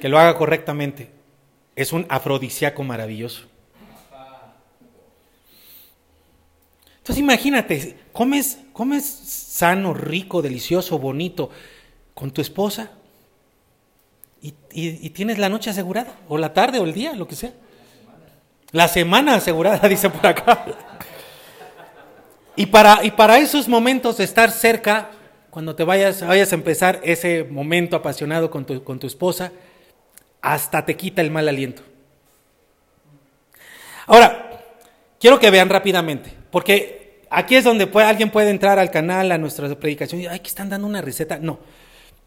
que 0.00 0.08
lo 0.08 0.18
haga 0.18 0.36
correctamente, 0.36 1.10
es 1.76 1.92
un 1.92 2.06
afrodisíaco 2.08 2.82
maravilloso. 2.82 3.44
Entonces 6.98 7.22
imagínate, 7.22 7.96
comes, 8.12 8.58
comes 8.72 9.04
sano, 9.04 9.94
rico, 9.94 10.42
delicioso, 10.42 10.98
bonito 10.98 11.50
con 12.14 12.32
tu 12.32 12.40
esposa 12.40 12.90
y, 14.42 15.10
tienes 15.10 15.38
la 15.38 15.48
noche 15.48 15.70
asegurada, 15.70 16.14
o 16.28 16.36
la 16.36 16.52
tarde, 16.52 16.78
o 16.78 16.84
el 16.84 16.92
día, 16.92 17.14
lo 17.14 17.26
que 17.26 17.34
sea. 17.34 17.52
La 18.72 18.88
semana 18.88 19.34
asegurada, 19.34 19.88
dice 19.88 20.10
por 20.10 20.26
acá. 20.26 20.64
Y 22.56 22.66
para, 22.66 23.04
y 23.04 23.10
para 23.10 23.38
esos 23.38 23.68
momentos 23.68 24.18
de 24.18 24.24
estar 24.24 24.50
cerca, 24.50 25.10
cuando 25.50 25.74
te 25.74 25.84
vayas, 25.84 26.26
vayas 26.26 26.52
a 26.52 26.54
empezar 26.54 27.00
ese 27.02 27.44
momento 27.44 27.96
apasionado 27.96 28.50
con 28.50 28.66
tu, 28.66 28.84
con 28.84 28.98
tu 28.98 29.06
esposa, 29.06 29.52
hasta 30.46 30.86
te 30.86 30.96
quita 30.96 31.22
el 31.22 31.32
mal 31.32 31.48
aliento. 31.48 31.82
Ahora, 34.06 34.62
quiero 35.18 35.40
que 35.40 35.50
vean 35.50 35.68
rápidamente, 35.68 36.32
porque 36.52 37.24
aquí 37.30 37.56
es 37.56 37.64
donde 37.64 37.90
alguien 37.94 38.30
puede 38.30 38.50
entrar 38.50 38.78
al 38.78 38.92
canal, 38.92 39.32
a 39.32 39.38
nuestra 39.38 39.74
predicación 39.74 40.20
y, 40.20 40.28
ay, 40.28 40.38
que 40.38 40.46
están 40.46 40.68
dando 40.68 40.86
una 40.86 41.02
receta. 41.02 41.40
No, 41.40 41.58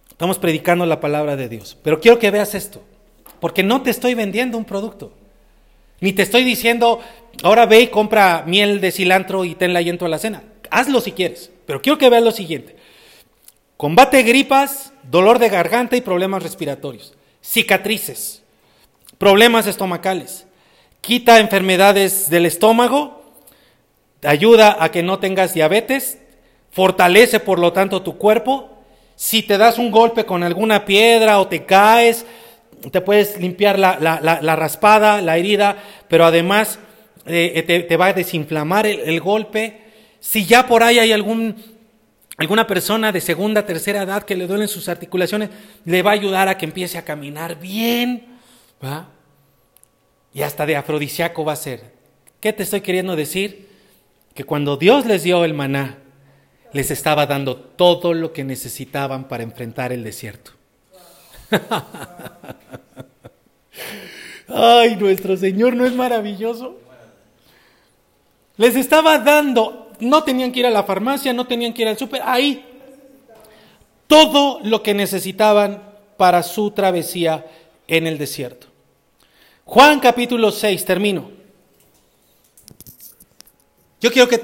estamos 0.09 0.37
predicando 0.37 0.85
la 0.85 0.99
palabra 0.99 1.37
de 1.37 1.47
Dios. 1.47 1.77
Pero 1.81 2.01
quiero 2.01 2.19
que 2.19 2.29
veas 2.29 2.55
esto, 2.55 2.83
porque 3.39 3.63
no 3.63 3.83
te 3.83 3.89
estoy 3.89 4.15
vendiendo 4.15 4.57
un 4.57 4.65
producto. 4.65 5.13
Ni 6.01 6.11
te 6.11 6.23
estoy 6.23 6.43
diciendo, 6.43 6.99
ahora 7.41 7.67
ve 7.67 7.79
y 7.79 7.87
compra 7.87 8.43
miel 8.45 8.81
de 8.81 8.91
cilantro 8.91 9.45
y 9.45 9.55
tenla 9.55 9.79
ahí 9.79 9.87
en 9.87 9.97
tu 9.97 10.03
alacena. 10.03 10.43
Hazlo 10.69 10.99
si 10.99 11.13
quieres, 11.13 11.51
pero 11.65 11.81
quiero 11.81 11.97
que 11.97 12.09
veas 12.09 12.23
lo 12.23 12.31
siguiente. 12.31 12.75
Combate 13.77 14.23
gripas, 14.23 14.91
dolor 15.03 15.39
de 15.39 15.47
garganta 15.47 15.95
y 15.95 16.01
problemas 16.01 16.43
respiratorios, 16.43 17.13
cicatrices, 17.49 18.43
problemas 19.17 19.65
estomacales, 19.65 20.45
quita 21.01 21.39
enfermedades 21.39 22.29
del 22.29 22.45
estómago, 22.45 23.23
ayuda 24.23 24.77
a 24.79 24.91
que 24.91 25.01
no 25.01 25.17
tengas 25.17 25.55
diabetes, 25.55 26.19
fortalece 26.71 27.39
por 27.39 27.57
lo 27.57 27.73
tanto 27.73 28.03
tu 28.03 28.17
cuerpo. 28.17 28.69
Si 29.15 29.41
te 29.41 29.57
das 29.57 29.79
un 29.79 29.89
golpe 29.89 30.25
con 30.25 30.43
alguna 30.43 30.85
piedra 30.85 31.39
o 31.39 31.47
te 31.47 31.65
caes, 31.65 32.25
te 32.91 33.01
puedes 33.01 33.39
limpiar 33.39 33.79
la, 33.79 34.55
raspada, 34.55 35.21
la 35.21 35.37
herida, 35.37 35.77
pero 36.07 36.25
además 36.25 36.77
eh, 37.25 37.63
te, 37.87 37.97
va 37.97 38.07
a 38.07 38.13
desinflamar 38.13 38.85
el, 38.85 39.19
golpe. 39.19 39.81
Si 40.19 40.45
ya 40.45 40.67
por 40.67 40.83
ahí 40.83 40.99
hay 40.99 41.11
algún, 41.11 41.55
alguna 42.39 42.65
persona 42.65 43.11
de 43.11 43.21
segunda, 43.21 43.65
tercera 43.65 44.03
edad 44.03 44.23
que 44.23 44.35
le 44.35 44.47
duelen 44.47 44.67
sus 44.67 44.87
articulaciones, 44.87 45.49
le 45.85 46.01
va 46.01 46.11
a 46.11 46.13
ayudar 46.13 46.47
a 46.47 46.57
que 46.57 46.65
empiece 46.65 46.97
a 46.97 47.05
caminar 47.05 47.59
bien. 47.59 48.39
Y 50.33 50.41
hasta 50.41 50.65
de 50.65 50.77
afrodisíaco 50.77 51.43
va 51.43 51.53
a 51.53 51.57
ser. 51.57 51.91
¿Qué 52.39 52.53
te 52.53 52.63
estoy 52.63 52.81
queriendo 52.81 53.15
decir? 53.15 53.67
Que 54.33 54.45
cuando 54.45 54.77
Dios 54.77 55.05
les 55.05 55.23
dio 55.23 55.43
el 55.43 55.53
maná, 55.53 55.97
les 56.71 56.91
estaba 56.91 57.25
dando 57.25 57.57
todo 57.57 58.13
lo 58.13 58.31
que 58.31 58.45
necesitaban 58.45 59.27
para 59.27 59.43
enfrentar 59.43 59.91
el 59.91 60.03
desierto. 60.03 60.51
Ay, 64.47 64.95
nuestro 64.95 65.35
Señor 65.35 65.75
no 65.75 65.85
es 65.85 65.93
maravilloso. 65.93 66.77
Les 68.55 68.75
estaba 68.75 69.19
dando, 69.19 69.88
no 69.99 70.23
tenían 70.23 70.51
que 70.51 70.59
ir 70.59 70.65
a 70.65 70.69
la 70.69 70.83
farmacia, 70.83 71.33
no 71.33 71.45
tenían 71.45 71.73
que 71.73 71.83
ir 71.83 71.87
al 71.87 71.97
súper, 71.97 72.21
ahí 72.23 72.65
todo 74.07 74.59
lo 74.63 74.81
que 74.81 74.93
necesitaban 74.93 75.83
para 76.17 76.43
su 76.43 76.71
travesía 76.71 77.45
en 77.87 78.07
el 78.07 78.17
desierto. 78.17 78.67
Juan 79.65 79.99
capítulo 79.99 80.51
6, 80.51 80.83
termino. 80.83 81.29
Yo 84.01 84.11
quiero 84.11 84.27
que... 84.27 84.41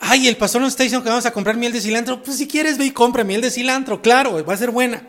Ay, 0.00 0.26
el 0.26 0.36
pastor 0.36 0.62
nos 0.62 0.72
está 0.72 0.84
diciendo 0.84 1.04
que 1.04 1.10
vamos 1.10 1.26
a 1.26 1.32
comprar 1.32 1.56
miel 1.56 1.72
de 1.72 1.80
cilantro. 1.80 2.22
Pues 2.22 2.38
si 2.38 2.48
quieres 2.48 2.78
ve 2.78 2.86
y 2.86 2.90
compra 2.90 3.24
miel 3.24 3.42
de 3.42 3.50
cilantro, 3.50 4.00
claro, 4.00 4.44
va 4.44 4.54
a 4.54 4.56
ser 4.56 4.70
buena. 4.70 5.06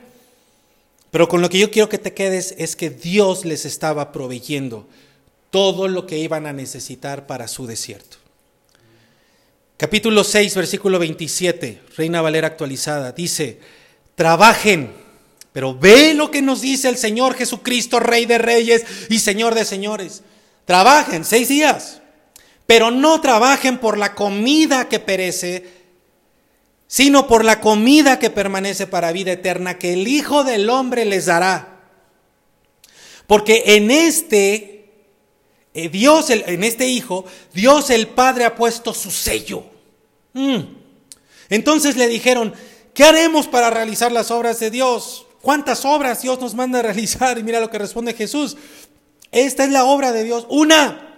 Pero 1.10 1.28
con 1.28 1.42
lo 1.42 1.50
que 1.50 1.60
yo 1.60 1.72
quiero 1.72 1.90
que 1.90 1.98
te 1.98 2.14
quedes 2.14 2.54
es 2.58 2.76
que 2.76 2.90
Dios 2.90 3.46
les 3.46 3.66
estaba 3.66 4.12
proveyendo 4.12 4.88
todo 5.52 5.88
lo 5.88 6.06
que 6.06 6.18
iban 6.18 6.46
a 6.46 6.54
necesitar 6.54 7.28
para 7.28 7.48
su 7.48 7.66
desierto. 7.66 8.19
Capítulo 9.80 10.26
6, 10.26 10.56
versículo 10.56 11.00
27, 11.00 11.84
Reina 11.96 12.22
Valera 12.22 12.48
actualizada, 12.48 13.14
dice, 13.14 13.60
trabajen, 14.14 14.92
pero 15.54 15.74
ve 15.74 16.14
lo 16.14 16.30
que 16.30 16.42
nos 16.42 16.60
dice 16.60 16.90
el 16.90 16.98
Señor 16.98 17.34
Jesucristo, 17.34 18.02
Rey 18.02 18.26
de 18.26 18.40
Reyes 18.40 18.84
y 19.08 19.20
Señor 19.20 19.56
de 19.56 19.64
Señores. 19.64 20.24
Trabajen 20.66 21.24
seis 21.24 21.48
días, 21.48 22.02
pero 22.68 22.92
no 22.92 23.22
trabajen 23.22 23.78
por 23.78 23.98
la 23.98 24.16
comida 24.16 24.90
que 24.90 25.00
perece, 25.00 25.66
sino 26.88 27.26
por 27.26 27.46
la 27.46 27.62
comida 27.62 28.20
que 28.20 28.30
permanece 28.30 28.86
para 28.86 29.14
vida 29.14 29.32
eterna 29.32 29.78
que 29.78 29.94
el 29.94 30.10
Hijo 30.10 30.44
del 30.44 30.70
Hombre 30.70 31.06
les 31.06 31.28
dará. 31.28 31.80
Porque 33.28 33.64
en 33.66 33.92
este 33.92 34.79
eh, 35.86 35.90
Dios, 35.90 36.30
en 36.30 36.64
este 36.64 36.88
Hijo, 36.88 37.26
Dios 37.54 37.90
el 37.90 38.08
Padre 38.08 38.46
ha 38.46 38.56
puesto 38.56 38.94
su 38.94 39.12
sello. 39.12 39.64
Mm. 40.34 40.60
Entonces 41.50 41.98
le 41.98 42.08
dijeron, 42.08 42.54
¿qué 42.94 43.04
haremos 43.04 43.48
para 43.48 43.70
realizar 43.70 44.12
las 44.12 44.32
obras 44.32 44.60
de 44.60 44.70
Dios? 44.70 45.26
¿Cuántas 45.42 45.86
obras 45.86 46.22
Dios 46.22 46.40
nos 46.40 46.54
manda 46.54 46.80
a 46.80 46.84
realizar? 46.84 47.38
Y 47.38 47.44
mira 47.44 47.60
lo 47.60 47.70
que 47.70 47.78
responde 47.78 48.14
Jesús. 48.14 48.58
Esta 49.32 49.64
es 49.64 49.72
la 49.72 49.86
obra 49.86 50.12
de 50.12 50.24
Dios. 50.24 50.46
Una, 50.50 51.16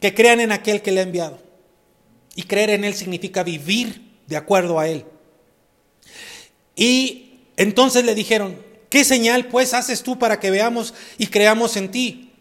que 0.00 0.14
crean 0.14 0.40
en 0.40 0.52
aquel 0.52 0.82
que 0.82 0.92
le 0.92 1.00
ha 1.00 1.04
enviado. 1.04 1.38
Y 2.34 2.44
creer 2.44 2.70
en 2.70 2.84
Él 2.84 2.94
significa 2.94 3.42
vivir 3.42 4.12
de 4.26 4.36
acuerdo 4.36 4.78
a 4.78 4.88
él. 4.88 5.04
Y 6.74 7.40
entonces 7.56 8.04
le 8.04 8.14
dijeron, 8.14 8.60
¿qué 8.88 9.04
señal 9.04 9.46
pues 9.46 9.74
haces 9.74 10.02
tú 10.02 10.18
para 10.18 10.40
que 10.40 10.50
veamos 10.50 10.94
y 11.18 11.26
creamos 11.26 11.76
en 11.76 11.90
ti? 11.90 12.31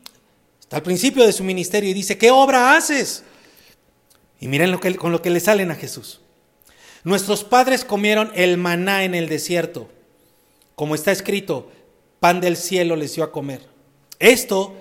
Al 0.72 0.84
principio 0.84 1.26
de 1.26 1.34
su 1.34 1.43
ministerio 1.43 1.89
y 1.89 1.93
dice, 1.93 2.18
¿qué 2.18 2.31
obra 2.31 2.76
haces? 2.76 3.23
Y 4.39 4.48
miren 4.48 4.77
con 4.77 5.11
lo 5.11 5.22
que 5.22 5.30
le 5.30 5.39
salen 5.39 5.69
a 5.69 5.76
Jesús. 5.76 6.22
Nuestros 7.03 7.43
padres 7.43 7.84
comieron 7.84 8.31
el 8.35 8.57
maná 8.57 9.03
en 9.03 9.14
el 9.14 9.27
desierto, 9.27 9.89
como 10.76 10.95
está 10.95 11.11
escrito, 11.11 11.69
pan 12.19 12.41
del 12.41 12.57
cielo 12.57 12.95
les 12.95 13.15
dio 13.15 13.23
a 13.23 13.31
comer. 13.31 13.61
Esto 14.19 14.76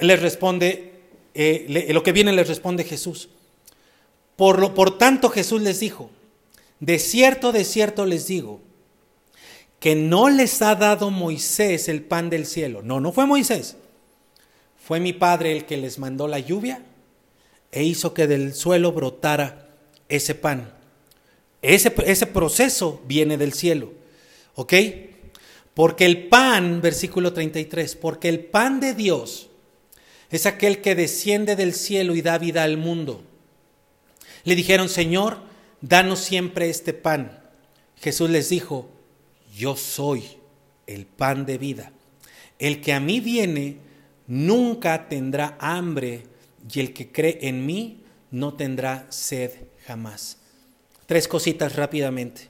les 0.00 0.20
responde, 0.20 0.92
eh, 1.34 1.86
lo 1.90 2.02
que 2.02 2.12
viene 2.12 2.32
les 2.32 2.48
responde 2.48 2.84
Jesús. 2.84 3.28
Por, 4.36 4.58
lo, 4.58 4.74
por 4.74 4.98
tanto 4.98 5.30
Jesús 5.30 5.62
les 5.62 5.80
dijo, 5.80 6.10
de 6.80 6.98
cierto, 6.98 7.52
de 7.52 7.64
cierto 7.64 8.04
les 8.04 8.26
digo, 8.26 8.60
que 9.80 9.94
no 9.94 10.28
les 10.28 10.60
ha 10.62 10.74
dado 10.74 11.10
Moisés 11.10 11.88
el 11.88 12.02
pan 12.02 12.30
del 12.30 12.46
cielo. 12.46 12.82
No, 12.82 13.00
no 13.00 13.12
fue 13.12 13.26
Moisés. 13.26 13.76
Fue 14.88 15.00
mi 15.00 15.12
Padre 15.12 15.52
el 15.52 15.66
que 15.66 15.76
les 15.76 15.98
mandó 15.98 16.26
la 16.28 16.38
lluvia 16.38 16.82
e 17.70 17.84
hizo 17.84 18.14
que 18.14 18.26
del 18.26 18.54
suelo 18.54 18.90
brotara 18.90 19.68
ese 20.08 20.34
pan. 20.34 20.72
Ese, 21.60 21.90
proceso 21.90 23.02
viene 23.06 23.36
del 23.36 23.52
cielo. 23.52 23.92
¿Ok? 24.54 24.72
Porque 25.74 26.06
el 26.06 26.28
pan, 26.28 26.80
versículo 26.80 27.34
33, 27.34 27.96
porque 27.96 28.30
el 28.30 28.40
pan 28.46 28.80
de 28.80 28.94
Dios 28.94 29.50
es 30.30 30.46
aquel 30.46 30.80
que 30.80 30.94
desciende 30.94 31.54
del 31.54 31.74
cielo 31.74 32.14
y 32.14 32.22
da 32.22 32.38
vida 32.38 32.62
al 32.62 32.78
mundo. 32.78 33.22
Le 34.44 34.54
dijeron, 34.54 34.88
Señor, 34.88 35.42
danos 35.82 36.20
siempre 36.20 36.70
este 36.70 36.94
pan. 36.94 37.42
Jesús 38.00 38.30
les 38.30 38.48
dijo, 38.48 38.88
yo 39.54 39.76
soy 39.76 40.24
el 40.86 41.04
pan 41.04 41.44
de 41.44 41.58
vida. 41.58 41.92
El 42.58 42.80
que 42.80 42.94
a 42.94 43.00
mí 43.00 43.20
viene 43.20 43.86
nunca 44.28 45.08
tendrá 45.08 45.56
hambre 45.58 46.22
y 46.72 46.78
el 46.78 46.92
que 46.92 47.10
cree 47.10 47.38
en 47.42 47.66
mí 47.66 48.02
no 48.30 48.54
tendrá 48.54 49.06
sed 49.08 49.50
jamás. 49.86 50.36
Tres 51.06 51.26
cositas 51.26 51.74
rápidamente. 51.74 52.48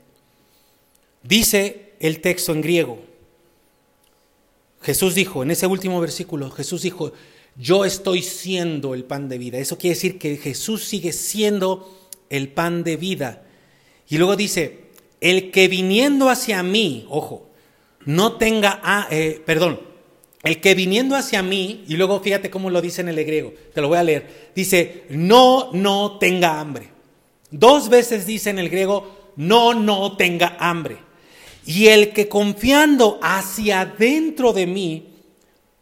Dice 1.23 1.95
el 2.01 2.21
texto 2.21 2.53
en 2.53 2.61
griego. 2.61 3.01
Jesús 4.83 5.15
dijo, 5.15 5.43
en 5.43 5.51
ese 5.51 5.67
último 5.67 6.01
versículo, 6.01 6.51
Jesús 6.51 6.83
dijo, 6.83 7.13
yo 7.57 7.85
estoy 7.85 8.23
siendo 8.23 8.95
el 8.95 9.05
pan 9.05 9.29
de 9.29 9.39
vida. 9.39 9.59
Eso 9.59 9.79
quiere 9.79 9.95
decir 9.95 10.19
que 10.19 10.37
Jesús 10.37 10.85
sigue 10.85 11.13
siendo 11.13 12.09
el 12.31 12.49
pan 12.49 12.85
de 12.85 12.97
vida. 12.97 13.45
Y 14.09 14.19
luego 14.19 14.37
dice, 14.37 14.85
el 15.21 15.51
que 15.51 15.69
viniendo 15.69 16.29
hacia 16.29 16.63
mí, 16.63 17.07
ojo, 17.09 17.49
no 18.05 18.37
tenga, 18.37 18.81
ah, 18.83 19.09
eh, 19.11 19.43
perdón, 19.45 19.88
el 20.43 20.61
que 20.61 20.75
viniendo 20.75 21.17
hacia 21.17 21.43
mí, 21.43 21.85
y 21.89 21.97
luego 21.97 22.21
fíjate 22.21 22.51
cómo 22.51 22.71
lo 22.71 22.81
dice 22.81 23.01
en 23.01 23.09
el 23.09 23.25
griego, 23.25 23.53
te 23.75 23.81
lo 23.81 23.89
voy 23.89 23.99
a 23.99 24.05
leer, 24.05 24.51
dice, 24.55 25.05
no, 25.11 25.71
no 25.73 26.19
tenga 26.19 26.61
hambre. 26.61 26.91
Dos 27.51 27.89
veces 27.89 28.27
dice 28.27 28.51
en 28.51 28.59
el 28.59 28.69
griego, 28.69 29.33
no, 29.37 29.75
no 29.75 30.17
tenga 30.17 30.57
hambre. 30.61 30.99
Y 31.67 31.89
el 31.89 32.13
que 32.13 32.29
confiando 32.29 33.19
hacia 33.23 33.85
dentro 33.85 34.53
de 34.53 34.67
mí, 34.67 35.09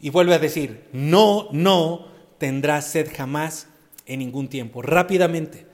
y 0.01 0.11
vuelve 0.11 0.35
a 0.35 0.39
decir, 0.39 0.85
no, 0.93 1.49
no 1.53 2.09
tendrá 2.39 2.83
sed 2.83 3.11
jamás 3.15 3.69
en 4.07 4.21
ningún 4.21 4.49
tiempo. 4.49 4.83
Rápidamente, 4.83 5.67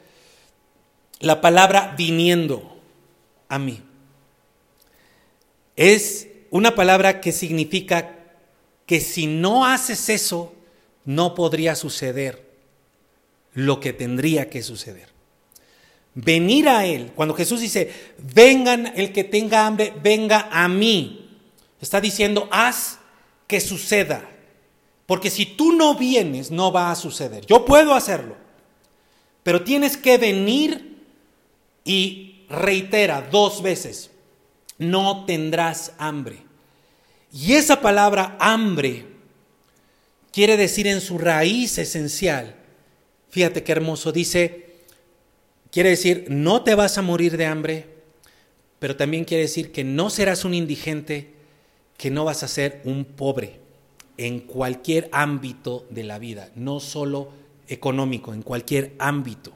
la 1.20 1.40
palabra 1.40 1.94
viniendo 1.96 2.76
a 3.48 3.58
mí 3.58 3.80
es 5.76 6.28
una 6.50 6.74
palabra 6.74 7.20
que 7.20 7.32
significa 7.32 8.21
que 8.86 9.00
si 9.00 9.26
no 9.26 9.66
haces 9.66 10.08
eso, 10.08 10.54
no 11.04 11.34
podría 11.34 11.74
suceder 11.74 12.50
lo 13.54 13.80
que 13.80 13.92
tendría 13.92 14.48
que 14.48 14.62
suceder. 14.62 15.08
Venir 16.14 16.68
a 16.68 16.84
Él, 16.84 17.12
cuando 17.14 17.34
Jesús 17.34 17.60
dice, 17.60 17.92
vengan 18.18 18.92
el 18.96 19.12
que 19.12 19.24
tenga 19.24 19.66
hambre, 19.66 19.94
venga 20.02 20.48
a 20.50 20.68
mí, 20.68 21.38
está 21.80 22.00
diciendo, 22.00 22.48
haz 22.50 22.98
que 23.46 23.60
suceda. 23.60 24.28
Porque 25.06 25.30
si 25.30 25.46
tú 25.46 25.72
no 25.72 25.94
vienes, 25.94 26.50
no 26.50 26.70
va 26.70 26.90
a 26.90 26.96
suceder. 26.96 27.44
Yo 27.46 27.64
puedo 27.64 27.94
hacerlo, 27.94 28.36
Pero 29.42 29.64
tienes 29.64 29.96
que 29.96 30.18
venir 30.18 31.02
y 31.84 32.44
reitera 32.48 33.22
dos 33.22 33.60
veces, 33.60 34.10
no 34.78 35.24
tendrás 35.24 35.92
hambre. 35.98 36.44
Y 37.32 37.54
esa 37.54 37.80
palabra 37.80 38.36
hambre 38.38 39.06
quiere 40.32 40.56
decir 40.56 40.86
en 40.86 41.00
su 41.00 41.16
raíz 41.16 41.78
esencial, 41.78 42.56
fíjate 43.30 43.62
qué 43.62 43.72
hermoso, 43.72 44.12
dice, 44.12 44.66
quiere 45.70 45.90
decir, 45.90 46.26
no 46.28 46.62
te 46.62 46.74
vas 46.74 46.98
a 46.98 47.02
morir 47.02 47.38
de 47.38 47.46
hambre, 47.46 47.86
pero 48.78 48.96
también 48.96 49.24
quiere 49.24 49.44
decir 49.44 49.72
que 49.72 49.82
no 49.82 50.10
serás 50.10 50.44
un 50.44 50.52
indigente, 50.52 51.32
que 51.96 52.10
no 52.10 52.24
vas 52.24 52.42
a 52.42 52.48
ser 52.48 52.82
un 52.84 53.04
pobre 53.04 53.60
en 54.18 54.40
cualquier 54.40 55.08
ámbito 55.12 55.86
de 55.88 56.04
la 56.04 56.18
vida, 56.18 56.50
no 56.54 56.80
solo 56.80 57.30
económico, 57.68 58.34
en 58.34 58.42
cualquier 58.42 58.92
ámbito. 58.98 59.52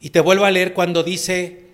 Y 0.00 0.10
te 0.10 0.20
vuelvo 0.20 0.44
a 0.44 0.50
leer 0.50 0.74
cuando 0.74 1.02
dice, 1.02 1.64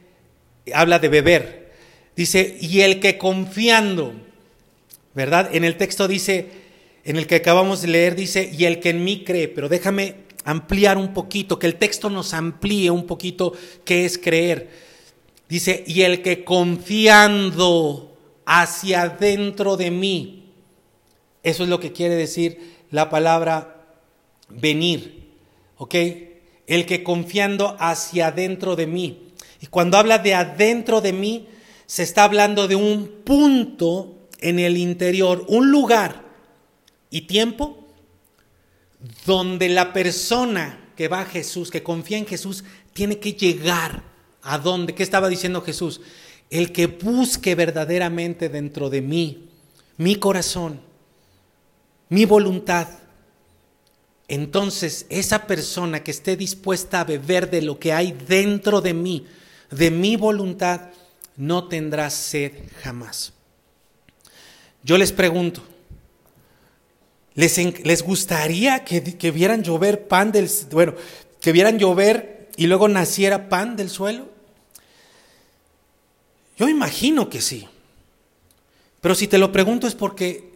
habla 0.73 0.99
de 1.01 1.09
beber, 1.09 1.73
dice, 2.15 2.57
y 2.61 2.83
el 2.83 3.01
que 3.01 3.19
confiando, 3.19 4.26
¿verdad? 5.17 5.49
En 5.55 5.65
el 5.65 5.79
texto 5.79 6.07
dice, 6.07 6.51
en 7.03 7.17
el 7.17 7.27
que 7.27 7.37
acabamos 7.37 7.81
de 7.81 7.89
leer, 7.89 8.15
dice, 8.15 8.51
y 8.53 8.67
el 8.67 8.81
que 8.81 8.91
en 8.91 9.03
mí 9.03 9.25
cree, 9.25 9.49
pero 9.49 9.71
déjame 9.71 10.27
ampliar 10.45 10.99
un 10.99 11.15
poquito, 11.15 11.59
que 11.59 11.67
el 11.67 11.77
texto 11.77 12.11
nos 12.11 12.35
amplíe 12.35 12.91
un 12.91 13.07
poquito 13.07 13.55
qué 13.87 14.05
es 14.05 14.19
creer. 14.19 14.69
Dice, 15.49 15.85
y 15.87 16.03
el 16.03 16.21
que 16.21 16.45
confiando 16.45 18.15
hacia 18.45 19.09
dentro 19.09 19.79
de 19.79 19.91
mí, 19.91 20.51
eso 21.43 21.63
es 21.63 21.71
lo 21.71 21.81
que 21.81 21.93
quiere 21.93 22.15
decir 22.15 22.77
la 22.91 23.09
palabra 23.09 23.87
venir, 24.51 25.31
¿ok? 25.79 25.95
El 26.67 26.85
que 26.85 27.03
confiando 27.03 27.75
hacia 27.81 28.27
adentro 28.27 28.77
de 28.77 28.87
mí. 28.87 29.33
Y 29.63 29.69
cuando 29.69 29.97
habla 29.97 30.19
de 30.19 30.35
adentro 30.35 31.01
de 31.01 31.15
mí, 31.15 31.49
se 31.87 32.03
está 32.03 32.25
hablando 32.25 32.69
de 32.69 32.77
un 32.77 33.23
punto 33.25 34.16
en 34.41 34.59
el 34.59 34.77
interior, 34.77 35.45
un 35.49 35.71
lugar 35.71 36.25
y 37.11 37.23
tiempo 37.23 37.87
donde 39.25 39.69
la 39.69 39.93
persona 39.93 40.93
que 40.97 41.09
va 41.09 41.21
a 41.21 41.27
Jesús, 41.27 41.71
que 41.71 41.83
confía 41.83 42.19
en 42.19 42.27
Jesús, 42.27 42.65
tiene 42.93 43.19
que 43.19 43.35
llegar 43.35 44.03
a 44.43 44.59
dónde. 44.59 44.95
¿Qué 44.95 45.03
estaba 45.03 45.29
diciendo 45.29 45.61
Jesús? 45.61 46.01
El 46.51 46.73
que 46.73 46.87
busque 46.87 47.55
verdaderamente 47.55 48.49
dentro 48.49 48.89
de 48.89 49.03
mí, 49.03 49.49
mi 49.97 50.17
corazón, 50.17 50.81
mi 52.09 52.25
voluntad, 52.25 52.89
entonces 54.29 55.07
esa 55.09 55.47
persona 55.47 56.03
que 56.03 56.11
esté 56.11 56.37
dispuesta 56.37 57.01
a 57.01 57.05
beber 57.05 57.51
de 57.51 57.63
lo 57.63 57.79
que 57.79 57.93
hay 57.93 58.13
dentro 58.13 58.81
de 58.81 58.95
mí, 58.95 59.27
de 59.71 59.91
mi 59.91 60.17
voluntad, 60.17 60.91
no 61.37 61.69
tendrá 61.69 62.11
sed 62.11 62.53
jamás. 62.83 63.36
Yo 64.87 64.97
les 64.99 65.11
pregunto, 65.11 65.65
¿les, 67.35 67.85
les 67.85 68.03
gustaría 68.05 68.85
que, 68.85 69.03
que, 69.03 69.31
vieran 69.33 69.65
llover 69.65 70.07
pan 70.07 70.31
del, 70.31 70.49
bueno, 70.71 70.95
que 71.41 71.51
vieran 71.51 71.77
llover 71.77 72.51
y 72.57 72.69
luego 72.69 72.87
naciera 72.87 73.49
pan 73.49 73.75
del 73.75 73.91
suelo? 73.91 74.29
Yo 76.57 76.69
imagino 76.69 77.29
que 77.29 77.41
sí. 77.41 77.67
Pero 79.01 79.17
si 79.17 79.27
te 79.27 79.39
lo 79.39 79.51
pregunto 79.51 79.89
es 79.89 79.97
porque 79.97 80.53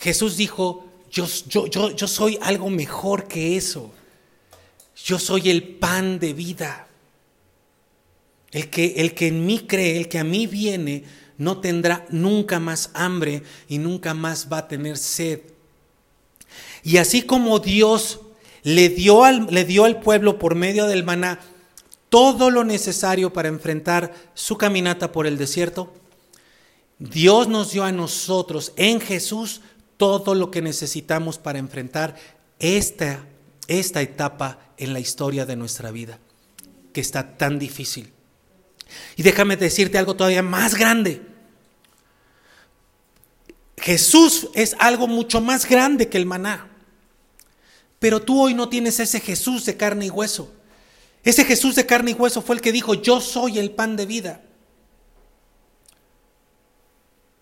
Jesús 0.00 0.36
dijo, 0.36 0.84
yo, 1.12 1.26
yo, 1.46 1.68
yo, 1.68 1.92
yo 1.92 2.08
soy 2.08 2.36
algo 2.42 2.70
mejor 2.70 3.28
que 3.28 3.56
eso. 3.56 3.92
Yo 5.04 5.20
soy 5.20 5.50
el 5.50 5.62
pan 5.62 6.18
de 6.18 6.32
vida. 6.32 6.88
El 8.50 8.70
que, 8.70 8.94
el 8.96 9.14
que 9.14 9.28
en 9.28 9.46
mí 9.46 9.60
cree, 9.68 9.98
el 9.98 10.08
que 10.08 10.18
a 10.18 10.24
mí 10.24 10.48
viene, 10.48 11.04
no 11.38 11.58
tendrá 11.58 12.04
nunca 12.10 12.60
más 12.60 12.90
hambre 12.94 13.42
y 13.68 13.78
nunca 13.78 14.12
más 14.12 14.48
va 14.52 14.58
a 14.58 14.68
tener 14.68 14.98
sed. 14.98 15.40
Y 16.82 16.98
así 16.98 17.22
como 17.22 17.60
Dios 17.60 18.20
le 18.62 18.88
dio 18.88 19.24
al, 19.24 19.46
le 19.46 19.64
dio 19.64 19.84
al 19.84 20.00
pueblo 20.00 20.38
por 20.38 20.54
medio 20.54 20.86
del 20.86 21.04
maná 21.04 21.40
todo 22.08 22.50
lo 22.50 22.64
necesario 22.64 23.32
para 23.32 23.48
enfrentar 23.48 24.14
su 24.34 24.56
caminata 24.56 25.12
por 25.12 25.26
el 25.26 25.36
desierto, 25.36 25.92
Dios 26.98 27.48
nos 27.48 27.72
dio 27.72 27.84
a 27.84 27.92
nosotros 27.92 28.72
en 28.76 29.00
Jesús 29.00 29.60
todo 29.96 30.34
lo 30.34 30.50
que 30.50 30.62
necesitamos 30.62 31.38
para 31.38 31.58
enfrentar 31.58 32.16
esta, 32.58 33.24
esta 33.66 34.00
etapa 34.00 34.58
en 34.78 34.92
la 34.92 35.00
historia 35.00 35.44
de 35.44 35.56
nuestra 35.56 35.90
vida, 35.90 36.18
que 36.92 37.00
está 37.00 37.36
tan 37.36 37.58
difícil. 37.58 38.12
Y 39.16 39.22
déjame 39.22 39.56
decirte 39.56 39.98
algo 39.98 40.14
todavía 40.16 40.42
más 40.42 40.74
grande. 40.74 41.22
Jesús 43.76 44.48
es 44.54 44.76
algo 44.78 45.06
mucho 45.06 45.40
más 45.40 45.68
grande 45.68 46.08
que 46.08 46.18
el 46.18 46.26
maná. 46.26 46.68
Pero 47.98 48.22
tú 48.22 48.40
hoy 48.40 48.54
no 48.54 48.68
tienes 48.68 49.00
ese 49.00 49.20
Jesús 49.20 49.64
de 49.64 49.76
carne 49.76 50.06
y 50.06 50.10
hueso. 50.10 50.52
Ese 51.24 51.44
Jesús 51.44 51.74
de 51.74 51.86
carne 51.86 52.12
y 52.12 52.14
hueso 52.14 52.42
fue 52.42 52.56
el 52.56 52.62
que 52.62 52.72
dijo, 52.72 52.94
yo 52.94 53.20
soy 53.20 53.58
el 53.58 53.72
pan 53.72 53.96
de 53.96 54.06
vida. 54.06 54.42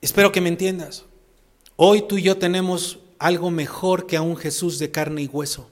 Espero 0.01 0.33
que 0.33 0.41
me 0.41 0.49
entiendas. 0.49 1.05
Hoy 1.77 2.03
tú 2.03 2.17
y 2.17 2.23
yo 2.23 2.39
tenemos 2.39 2.99
algo 3.19 3.51
mejor 3.51 4.07
que 4.07 4.17
a 4.17 4.23
un 4.23 4.37
Jesús 4.37 4.79
de 4.79 4.91
carne 4.91 5.23
y 5.23 5.27
hueso. 5.27 5.71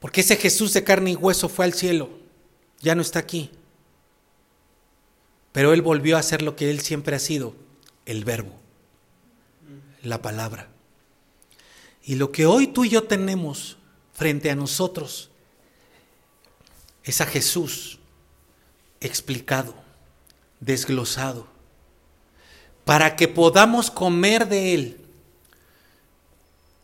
Porque 0.00 0.20
ese 0.20 0.36
Jesús 0.36 0.72
de 0.72 0.84
carne 0.84 1.12
y 1.12 1.16
hueso 1.16 1.48
fue 1.48 1.64
al 1.64 1.74
cielo, 1.74 2.10
ya 2.80 2.94
no 2.94 3.02
está 3.02 3.18
aquí. 3.18 3.50
Pero 5.52 5.72
Él 5.72 5.82
volvió 5.82 6.16
a 6.16 6.22
ser 6.22 6.42
lo 6.42 6.56
que 6.56 6.70
Él 6.70 6.80
siempre 6.80 7.16
ha 7.16 7.18
sido, 7.18 7.54
el 8.04 8.24
verbo, 8.24 8.52
la 10.02 10.20
palabra. 10.22 10.68
Y 12.02 12.16
lo 12.16 12.30
que 12.30 12.46
hoy 12.46 12.68
tú 12.68 12.84
y 12.84 12.90
yo 12.90 13.04
tenemos 13.04 13.78
frente 14.12 14.50
a 14.50 14.56
nosotros 14.56 15.30
es 17.04 17.20
a 17.20 17.26
Jesús 17.26 17.98
explicado, 19.00 19.74
desglosado 20.60 21.56
para 22.86 23.16
que 23.16 23.26
podamos 23.26 23.90
comer 23.90 24.46
de 24.46 24.72
Él. 24.72 25.00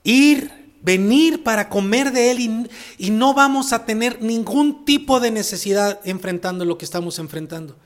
Ir, 0.03 0.62
venir 0.83 1.43
para 1.43 1.69
comer 1.69 2.13
de 2.13 2.31
Él 2.31 2.41
y, 2.41 2.69
y, 3.07 3.11
no 3.11 3.35
vamos 3.35 3.73
a 3.73 3.85
tener 3.85 4.21
ningún 4.21 4.85
tipo 4.85 5.21
de 5.21 5.31
necesidad 5.31 6.01
enfrentando 6.05 6.65
lo 6.65 6.77
que 6.77 6.85
estamos 6.85 7.19
enfrentando. 7.19 7.77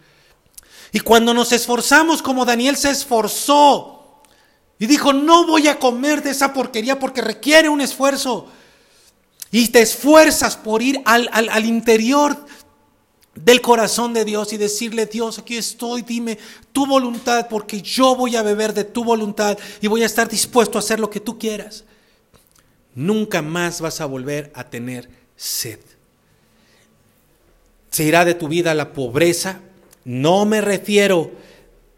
Y 0.92 1.00
cuando 1.00 1.34
nos 1.34 1.52
esforzamos 1.52 2.22
como 2.22 2.44
Daniel 2.44 2.76
se 2.76 2.90
esforzó 2.90 4.22
y 4.78 4.86
dijo, 4.86 5.12
no 5.12 5.46
voy 5.46 5.68
a 5.68 5.78
comer 5.78 6.22
de 6.22 6.30
esa 6.30 6.52
porquería 6.52 6.98
porque 6.98 7.20
requiere 7.20 7.68
un 7.68 7.80
esfuerzo. 7.80 8.46
Y 9.50 9.68
te 9.68 9.80
esfuerzas 9.80 10.56
por 10.56 10.82
ir 10.82 11.00
al, 11.04 11.28
al, 11.32 11.48
al 11.48 11.64
interior 11.64 12.46
del 13.34 13.60
corazón 13.60 14.14
de 14.14 14.24
Dios 14.24 14.52
y 14.52 14.56
decirle, 14.56 15.06
Dios, 15.06 15.38
aquí 15.38 15.56
estoy, 15.56 16.02
dime 16.02 16.38
tu 16.72 16.86
voluntad, 16.86 17.48
porque 17.48 17.82
yo 17.82 18.16
voy 18.16 18.36
a 18.36 18.42
beber 18.42 18.72
de 18.72 18.84
tu 18.84 19.04
voluntad 19.04 19.58
y 19.80 19.86
voy 19.86 20.02
a 20.02 20.06
estar 20.06 20.28
dispuesto 20.28 20.78
a 20.78 20.80
hacer 20.80 20.98
lo 20.98 21.10
que 21.10 21.20
tú 21.20 21.38
quieras. 21.38 21.84
Nunca 22.96 23.42
más 23.42 23.80
vas 23.80 24.00
a 24.00 24.06
volver 24.06 24.50
a 24.54 24.68
tener 24.68 25.08
sed. 25.36 25.78
Se 27.90 28.02
irá 28.02 28.24
de 28.24 28.34
tu 28.34 28.48
vida 28.48 28.74
la 28.74 28.92
pobreza. 28.92 29.60
No 30.04 30.44
me 30.44 30.60
refiero 30.60 31.30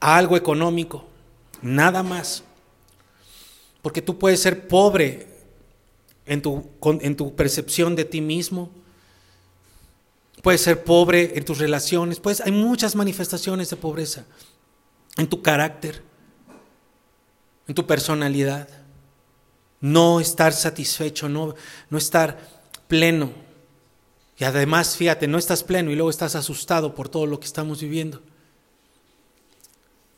a 0.01 0.19
algo 0.19 0.37
económico, 0.37 1.07
nada 1.63 2.03
más. 2.03 2.45
Porque 3.81 4.03
tú 4.03 4.19
puedes 4.19 4.43
ser 4.43 4.69
pobre 4.69 5.29
en 6.27 6.43
tu, 6.43 6.69
en 6.83 7.17
tu 7.17 7.35
percepción 7.35 7.97
de 7.97 8.05
ti 8.05 8.21
mismo, 8.21 8.71
Puedes 10.43 10.61
ser 10.61 10.85
pobre 10.85 11.37
en 11.37 11.45
tus 11.45 11.59
relaciones, 11.59 12.21
pues 12.21 12.41
hay 12.41 12.53
muchas 12.53 12.95
manifestaciones 12.95 13.71
de 13.71 13.77
pobreza 13.77 14.25
en 15.17 15.27
tu 15.27 15.43
carácter, 15.43 16.03
en 17.67 17.75
tu 17.75 17.87
personalidad. 17.87 18.69
No 19.81 20.21
estar 20.21 20.53
satisfecho, 20.53 21.29
no, 21.29 21.55
no 21.91 21.99
estar 21.99 22.39
pleno. 22.89 23.33
Y 24.39 24.45
además, 24.45 24.97
fíjate, 24.97 25.27
no 25.27 25.39
estás 25.39 25.65
pleno 25.65 25.91
y 25.91 25.95
luego 25.95 26.11
estás 26.11 26.35
asustado 26.35 26.95
por 26.95 27.09
todo 27.09 27.27
lo 27.27 27.41
que 27.41 27.47
estamos 27.47 27.81
viviendo. 27.81 28.23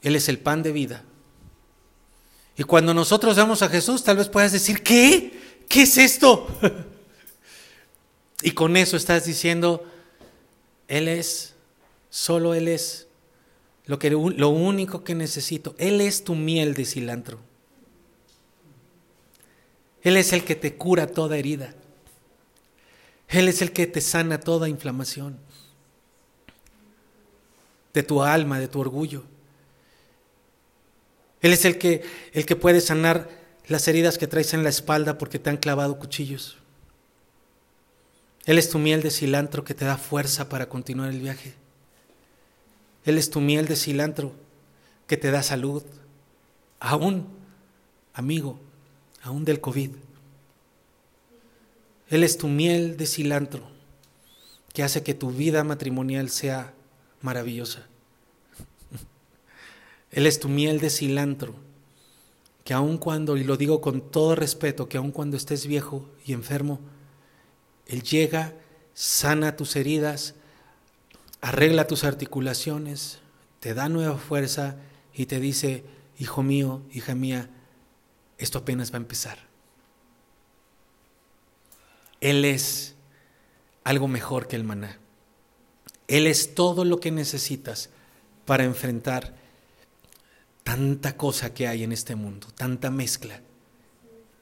Él 0.03 0.17
es 0.17 0.29
el 0.29 0.39
pan 0.39 0.63
de 0.63 0.73
vida. 0.73 1.05
Y 2.57 2.65
cuando 2.65 2.93
nosotros 2.93 3.37
vamos 3.37 3.63
a 3.63 3.69
Jesús, 3.69 4.05
tal 4.05 4.19
vez 4.19 4.29
puedas 4.29 4.53
decir, 4.53 4.83
¿qué? 4.83 5.65
¿Qué 5.69 5.83
es 5.83 5.97
esto? 5.97 6.47
y 8.43 8.51
con 8.53 8.77
eso 8.77 8.97
estás 8.97 9.25
diciendo, 9.25 9.87
él 10.91 11.07
es, 11.07 11.55
solo 12.11 12.53
Él 12.53 12.67
es 12.67 13.07
lo, 13.87 13.99
que, 13.99 14.11
lo 14.11 14.49
único 14.49 15.05
que 15.05 15.15
necesito. 15.15 15.75
Él 15.79 16.01
es 16.01 16.25
tu 16.25 16.35
miel 16.35 16.75
de 16.75 16.85
cilantro. 16.85 17.39
Él 20.03 20.17
es 20.17 20.33
el 20.33 20.45
que 20.45 20.55
te 20.55 20.77
cura 20.77 21.07
toda 21.07 21.37
herida. 21.37 21.75
Él 23.29 23.49
es 23.49 23.63
el 23.63 23.73
que 23.73 23.87
te 23.87 24.01
sana 24.01 24.41
toda 24.41 24.69
inflamación 24.69 25.39
de 27.93 28.03
tu 28.03 28.23
alma, 28.23 28.59
de 28.59 28.69
tu 28.69 28.81
orgullo. 28.81 29.25
Él 31.41 31.53
es 31.53 31.65
el 31.65 31.79
que, 31.79 32.03
el 32.33 32.47
que 32.47 32.57
puede 32.57 32.81
sanar 32.81 33.29
las 33.67 33.87
heridas 33.89 34.19
que 34.19 34.27
traes 34.27 34.53
en 34.53 34.63
la 34.63 34.69
espalda 34.69 35.17
porque 35.17 35.39
te 35.39 35.51
han 35.51 35.57
clavado 35.57 35.99
cuchillos. 35.99 36.57
Él 38.47 38.59
es 38.59 38.71
tu 38.71 38.79
miel 38.79 39.03
de 39.03 39.11
cilantro 39.11 39.65
que 39.65 39.75
te 39.75 39.85
da 39.85 39.97
fuerza 39.97 40.49
para 40.49 40.69
continuar 40.69 41.11
el 41.11 41.21
viaje. 41.21 41.55
Él 43.05 43.17
es 43.17 43.31
tu 43.31 43.41
miel 43.41 43.67
de 43.67 43.77
cilantro 43.77 44.33
que 45.07 45.17
te 45.17 45.31
da 45.31 45.43
salud, 45.43 45.83
aún, 46.79 47.29
amigo, 48.13 48.61
aún 49.23 49.45
del 49.45 49.61
COVID. 49.61 49.91
Él 52.09 52.25
es 52.25 52.39
tu 52.39 52.49
miel 52.49 52.97
de 52.97 53.07
cilantro 53.07 53.63
que 54.73 54.83
hace 54.83 55.03
que 55.03 55.15
tu 55.15 55.31
vida 55.31 55.65
matrimonial 55.65 56.31
sea 56.31 56.75
maravillosa. 57.23 57.87
Él 60.11 60.27
es 60.27 60.41
tu 60.41 60.49
miel 60.49 60.81
de 60.81 60.91
cilantro 60.91 61.55
que 62.65 62.75
aun 62.75 62.99
cuando, 62.99 63.37
y 63.37 63.45
lo 63.45 63.57
digo 63.57 63.81
con 63.81 64.01
todo 64.01 64.35
respeto, 64.35 64.89
que 64.89 64.99
aun 64.99 65.13
cuando 65.13 65.37
estés 65.37 65.67
viejo 65.67 66.09
y 66.25 66.33
enfermo, 66.33 66.79
Él 67.87 68.03
llega, 68.03 68.55
sana 68.95 69.57
tus 69.57 69.77
heridas, 69.77 70.35
arregla 71.41 71.87
tus 71.87 72.05
articulaciones, 72.05 73.19
te 73.61 73.75
da 73.75 73.89
nueva 73.89 74.19
fuerza 74.19 74.77
y 75.15 75.27
te 75.27 75.41
dice, 75.41 75.85
hijo 76.19 76.43
mío, 76.43 76.83
hija 76.93 77.15
mía, 77.15 77.51
esto 78.41 78.59
apenas 78.59 78.91
va 78.91 78.97
a 78.97 79.03
empezar. 79.03 79.39
Él 82.21 82.45
es 82.45 82.95
algo 83.85 84.09
mejor 84.09 84.49
que 84.49 84.57
el 84.57 84.65
maná. 84.65 84.99
Él 86.09 86.27
es 86.27 86.55
todo 86.55 86.85
lo 86.85 87.01
que 87.01 87.11
necesitas 87.11 87.91
para 88.47 88.65
enfrentar 88.65 89.35
tanta 90.65 91.17
cosa 91.17 91.53
que 91.53 91.69
hay 91.69 91.85
en 91.85 91.93
este 91.93 92.15
mundo, 92.15 92.49
tanta 92.57 92.91
mezcla, 92.91 93.41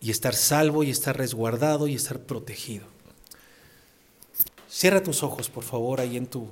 y 0.00 0.10
estar 0.12 0.34
salvo 0.34 0.84
y 0.84 0.90
estar 0.90 1.16
resguardado 1.16 1.88
y 1.88 1.94
estar 1.94 2.20
protegido. 2.20 2.86
Cierra 4.70 5.02
tus 5.02 5.24
ojos, 5.24 5.50
por 5.50 5.64
favor, 5.64 6.00
ahí 6.00 6.16
en 6.16 6.28
tu, 6.28 6.48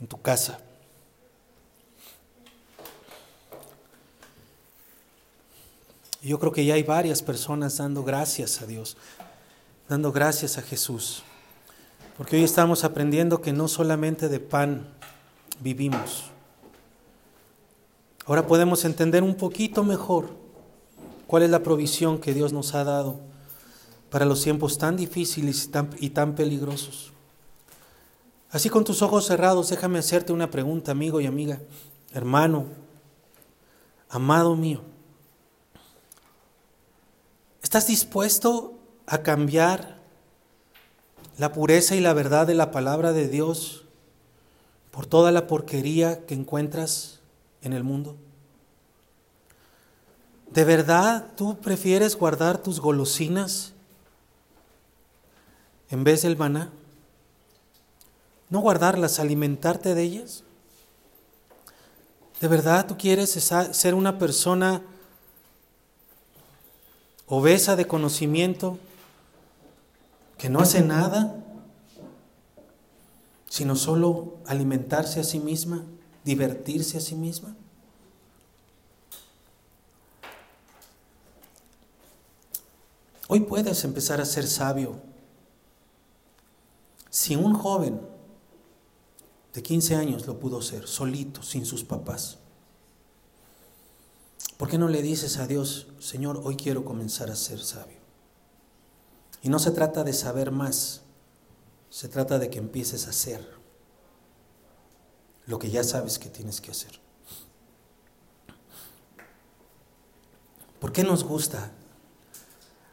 en 0.00 0.06
tu 0.06 0.20
casa. 0.22 0.58
Yo 6.22 6.38
creo 6.38 6.52
que 6.52 6.64
ya 6.64 6.74
hay 6.74 6.82
varias 6.82 7.22
personas 7.22 7.76
dando 7.78 8.04
gracias 8.04 8.62
a 8.62 8.66
Dios 8.66 8.96
dando 9.92 10.10
gracias 10.10 10.56
a 10.56 10.62
Jesús. 10.62 11.22
Porque 12.16 12.36
hoy 12.36 12.44
estamos 12.44 12.82
aprendiendo 12.82 13.42
que 13.42 13.52
no 13.52 13.68
solamente 13.68 14.30
de 14.30 14.40
pan 14.40 14.86
vivimos. 15.60 16.24
Ahora 18.24 18.46
podemos 18.46 18.86
entender 18.86 19.22
un 19.22 19.34
poquito 19.34 19.84
mejor 19.84 20.30
cuál 21.26 21.42
es 21.42 21.50
la 21.50 21.62
provisión 21.62 22.18
que 22.18 22.32
Dios 22.32 22.54
nos 22.54 22.74
ha 22.74 22.84
dado 22.84 23.20
para 24.10 24.24
los 24.24 24.42
tiempos 24.42 24.78
tan 24.78 24.96
difíciles 24.96 25.64
y 25.64 25.68
tan, 25.68 25.90
y 25.98 26.10
tan 26.10 26.34
peligrosos. 26.34 27.12
Así 28.50 28.70
con 28.70 28.84
tus 28.84 29.02
ojos 29.02 29.26
cerrados, 29.26 29.68
déjame 29.70 29.98
hacerte 29.98 30.32
una 30.32 30.50
pregunta, 30.50 30.92
amigo 30.92 31.20
y 31.20 31.26
amiga, 31.26 31.60
hermano, 32.12 32.66
amado 34.08 34.56
mío. 34.56 34.82
¿Estás 37.72 37.86
dispuesto 37.86 38.74
a 39.06 39.22
cambiar 39.22 39.96
la 41.38 41.54
pureza 41.54 41.96
y 41.96 42.00
la 42.00 42.12
verdad 42.12 42.46
de 42.46 42.52
la 42.52 42.70
palabra 42.70 43.14
de 43.14 43.28
Dios 43.28 43.84
por 44.90 45.06
toda 45.06 45.32
la 45.32 45.46
porquería 45.46 46.26
que 46.26 46.34
encuentras 46.34 47.20
en 47.62 47.72
el 47.72 47.82
mundo? 47.82 48.14
¿De 50.50 50.64
verdad 50.64 51.28
tú 51.34 51.60
prefieres 51.60 52.14
guardar 52.14 52.58
tus 52.58 52.78
golosinas 52.78 53.72
en 55.88 56.04
vez 56.04 56.20
del 56.20 56.36
maná? 56.36 56.70
¿No 58.50 58.60
guardarlas, 58.60 59.18
alimentarte 59.18 59.94
de 59.94 60.02
ellas? 60.02 60.44
¿De 62.38 62.48
verdad 62.48 62.86
tú 62.86 62.98
quieres 62.98 63.30
ser 63.30 63.94
una 63.94 64.18
persona 64.18 64.82
obesa 67.26 67.76
de 67.76 67.86
conocimiento? 67.86 68.78
que 70.42 70.50
no 70.50 70.58
hace 70.58 70.82
nada, 70.82 71.40
sino 73.48 73.76
solo 73.76 74.38
alimentarse 74.44 75.20
a 75.20 75.24
sí 75.24 75.38
misma, 75.38 75.84
divertirse 76.24 76.98
a 76.98 77.00
sí 77.00 77.14
misma. 77.14 77.54
Hoy 83.28 83.38
puedes 83.42 83.84
empezar 83.84 84.20
a 84.20 84.24
ser 84.24 84.48
sabio. 84.48 84.96
Si 87.08 87.36
un 87.36 87.54
joven 87.54 88.00
de 89.54 89.62
15 89.62 89.94
años 89.94 90.26
lo 90.26 90.40
pudo 90.40 90.60
ser, 90.60 90.88
solito, 90.88 91.44
sin 91.44 91.64
sus 91.66 91.84
papás, 91.84 92.38
¿por 94.56 94.68
qué 94.68 94.78
no 94.78 94.88
le 94.88 95.02
dices 95.02 95.38
a 95.38 95.46
Dios, 95.46 95.88
Señor, 95.98 96.40
hoy 96.44 96.56
quiero 96.56 96.84
comenzar 96.84 97.30
a 97.30 97.36
ser 97.36 97.60
sabio? 97.60 97.98
Y 99.42 99.48
no 99.48 99.58
se 99.58 99.72
trata 99.72 100.04
de 100.04 100.12
saber 100.12 100.50
más, 100.50 101.02
se 101.90 102.08
trata 102.08 102.38
de 102.38 102.48
que 102.48 102.58
empieces 102.58 103.06
a 103.06 103.10
hacer 103.10 103.46
lo 105.46 105.58
que 105.58 105.70
ya 105.70 105.82
sabes 105.82 106.18
que 106.18 106.30
tienes 106.30 106.60
que 106.60 106.70
hacer. 106.70 107.00
¿Por 110.80 110.92
qué 110.92 111.04
nos 111.04 111.24
gusta 111.24 111.70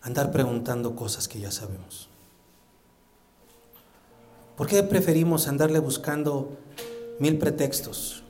andar 0.01 0.31
preguntando 0.31 0.95
cosas 0.95 1.27
que 1.27 1.39
ya 1.39 1.51
sabemos? 1.51 2.09
¿Por 4.57 4.67
qué 4.67 4.83
preferimos 4.83 5.47
andarle 5.47 5.79
buscando 5.79 6.57
mil 7.19 7.37
pretextos 7.37 8.23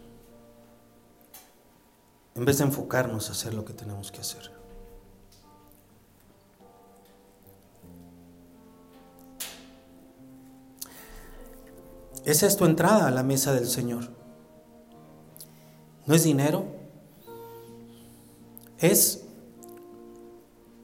en 2.40 2.46
vez 2.46 2.60
de 2.60 2.64
enfocarnos 2.64 3.28
a 3.28 3.34
hacer 3.34 3.54
lo 3.54 3.66
que 3.66 3.74
tenemos 3.74 4.14
que 4.14 4.22
hacer? 4.22 4.50
Esa 12.24 12.48
es 12.48 12.56
tu 12.56 12.64
entrada 12.64 13.08
a 13.08 13.12
la 13.12 13.24
mesa 13.24 13.54
del 13.54 13.68
Señor. 13.68 14.08
No 16.06 16.16
es 16.16 16.24
dinero. 16.24 16.66
Es 18.78 19.26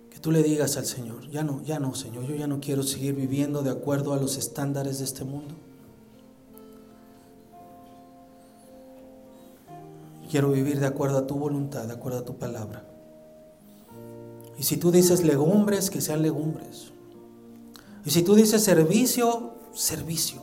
que 0.10 0.20
tú 0.20 0.34
le 0.34 0.44
digas 0.44 0.76
al 0.76 0.86
Señor, 0.86 1.30
ya 1.30 1.44
no, 1.46 1.64
ya 1.64 1.80
no, 1.80 1.96
Señor, 1.96 2.26
yo 2.26 2.36
ya 2.36 2.48
no 2.48 2.60
quiero 2.60 2.84
seguir 2.84 3.16
viviendo 3.16 3.64
de 3.64 3.70
acuerdo 3.70 4.12
a 4.12 4.18
los 4.18 4.36
estándares 4.36 5.00
de 5.00 5.06
este 5.06 5.24
mundo. 5.24 5.56
Quiero 10.30 10.52
vivir 10.52 10.80
de 10.80 10.88
acuerdo 10.88 11.20
a 11.20 11.28
tu 11.28 11.36
voluntad, 11.36 11.86
de 11.86 11.94
acuerdo 11.94 12.20
a 12.20 12.26
tu 12.26 12.38
palabra. 12.38 12.86
Y 14.58 14.64
si 14.64 14.78
tú 14.78 14.92
dices 14.92 15.24
legumbres, 15.24 15.90
que 15.90 16.02
sean 16.02 16.22
legumbres. 16.22 16.92
Y 18.06 18.12
si 18.12 18.24
tú 18.24 18.36
dices 18.36 18.64
servicio, 18.64 19.54
servicio. 19.74 20.42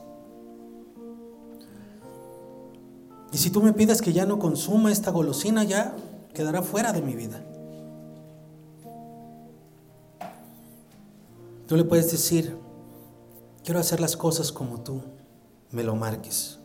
Y 3.33 3.39
si 3.39 3.51
tú 3.51 3.63
me 3.63 3.73
pides 3.73 4.03
que 4.03 4.13
ya 4.13 4.27
no 4.27 4.39
consuma 4.39 4.93
esta 4.93 5.11
golosina, 5.11 5.65
ya 5.65 5.97
quedará 6.35 6.63
fuera 6.63 6.93
de 6.93 7.03
mi 7.03 7.15
vida. 7.15 7.43
Tú 11.67 11.77
le 11.77 11.85
puedes 11.85 12.11
decir, 12.13 12.55
quiero 13.65 13.81
hacer 13.81 14.01
las 14.01 14.17
cosas 14.17 14.53
como 14.53 14.81
tú 14.81 15.01
me 15.71 15.83
lo 15.83 15.97
marques. 15.97 16.59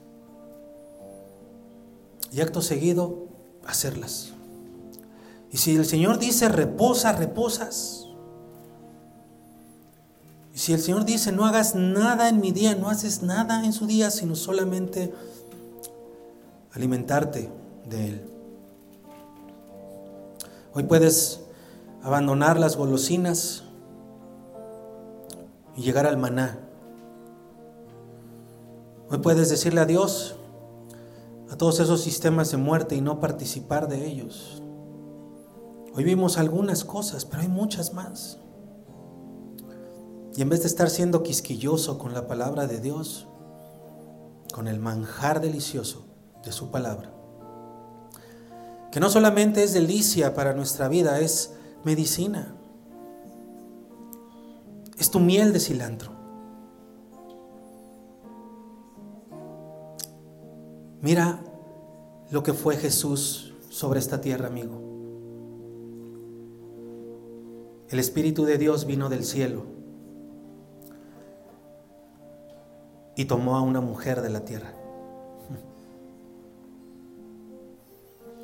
Y 2.31 2.41
acto 2.41 2.61
seguido, 2.61 3.27
hacerlas. 3.65 4.33
Y 5.51 5.57
si 5.57 5.75
el 5.75 5.85
Señor 5.85 6.19
dice, 6.19 6.49
reposa, 6.49 7.13
reposas. 7.13 8.07
Y 10.53 10.59
si 10.59 10.73
el 10.73 10.79
Señor 10.79 11.05
dice, 11.05 11.31
no 11.31 11.45
hagas 11.45 11.75
nada 11.75 12.29
en 12.29 12.41
mi 12.41 12.51
día, 12.51 12.75
no 12.75 12.89
haces 12.89 13.21
nada 13.21 13.63
en 13.63 13.73
su 13.73 13.85
día, 13.87 14.11
sino 14.11 14.35
solamente 14.35 15.13
alimentarte 16.73 17.49
de 17.87 18.07
Él. 18.07 18.21
Hoy 20.73 20.83
puedes 20.83 21.41
abandonar 22.03 22.59
las 22.59 22.75
golosinas 22.75 23.63
y 25.75 25.81
llegar 25.81 26.05
al 26.05 26.17
maná. 26.17 26.59
Hoy 29.09 29.19
puedes 29.19 29.49
decirle 29.49 29.81
a 29.81 29.85
Dios 29.85 30.35
a 31.49 31.57
todos 31.57 31.79
esos 31.79 32.01
sistemas 32.01 32.51
de 32.51 32.57
muerte 32.57 32.95
y 32.95 33.01
no 33.01 33.19
participar 33.19 33.87
de 33.87 34.05
ellos. 34.05 34.61
Hoy 35.93 36.03
vimos 36.03 36.37
algunas 36.37 36.83
cosas, 36.83 37.25
pero 37.25 37.41
hay 37.41 37.47
muchas 37.47 37.93
más. 37.93 38.39
Y 40.35 40.41
en 40.41 40.49
vez 40.49 40.61
de 40.61 40.67
estar 40.67 40.89
siendo 40.89 41.23
quisquilloso 41.23 41.97
con 41.97 42.13
la 42.13 42.27
palabra 42.27 42.67
de 42.67 42.79
Dios, 42.79 43.27
con 44.53 44.67
el 44.67 44.79
manjar 44.79 45.41
delicioso 45.41 46.05
de 46.43 46.51
su 46.51 46.69
palabra, 46.69 47.11
que 48.91 48.99
no 48.99 49.09
solamente 49.09 49.63
es 49.63 49.73
delicia 49.73 50.33
para 50.33 50.53
nuestra 50.53 50.87
vida, 50.87 51.19
es 51.19 51.53
medicina. 51.83 52.55
Es 54.97 55.11
tu 55.11 55.19
miel 55.19 55.53
de 55.53 55.59
cilantro. 55.59 56.16
Mira 61.01 61.39
lo 62.31 62.43
que 62.43 62.53
fue 62.53 62.75
Jesús 62.75 63.53
sobre 63.69 63.99
esta 63.99 64.21
tierra, 64.21 64.47
amigo. 64.47 64.81
El 67.89 67.99
Espíritu 67.99 68.45
de 68.45 68.57
Dios 68.57 68.85
vino 68.85 69.07
del 69.07 69.23
cielo 69.23 69.63
y 73.15 73.25
tomó 73.25 73.55
a 73.55 73.61
una 73.61 73.81
mujer 73.81 74.21
de 74.21 74.29
la 74.29 74.45
tierra. 74.45 74.73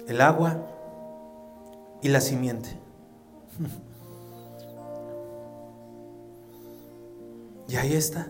El 0.07 0.21
agua 0.21 0.65
y 2.01 2.09
la 2.09 2.21
simiente. 2.21 2.77
Y 7.67 7.75
ahí 7.75 7.93
está. 7.93 8.27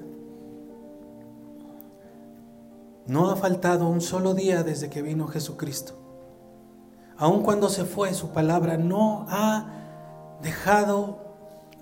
No 3.08 3.30
ha 3.30 3.36
faltado 3.36 3.88
un 3.88 4.02
solo 4.02 4.34
día 4.34 4.64
desde 4.64 4.90
que 4.90 5.02
vino 5.02 5.28
Jesucristo. 5.28 5.94
Aun 7.18 7.44
cuando 7.44 7.70
se 7.70 7.86
fue, 7.86 8.14
su 8.14 8.30
palabra 8.30 8.78
no 8.78 9.26
ha 9.30 9.66
dejado 10.42 11.20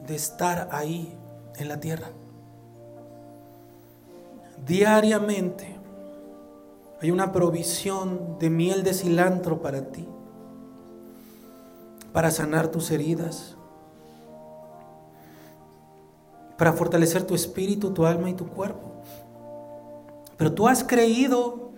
de 0.06 0.16
estar 0.16 0.70
ahí 0.72 1.18
en 1.58 1.68
la 1.68 1.80
tierra. 1.80 2.10
Diariamente 4.66 5.78
hay 7.02 7.12
una 7.12 7.32
provisión 7.32 8.38
de 8.40 8.50
miel 8.50 8.84
de 8.84 8.94
cilantro 8.94 9.62
para 9.62 9.92
ti, 9.92 10.08
para 12.14 12.30
sanar 12.30 12.68
tus 12.68 12.92
heridas, 12.92 13.56
para 16.58 16.74
fortalecer 16.74 17.24
tu 17.24 17.34
espíritu, 17.34 17.92
tu 17.92 18.06
alma 18.06 18.30
y 18.30 18.34
tu 18.34 18.48
cuerpo. 18.48 18.91
Pero 20.42 20.54
tú 20.54 20.68
has 20.68 20.84
creído 20.84 21.70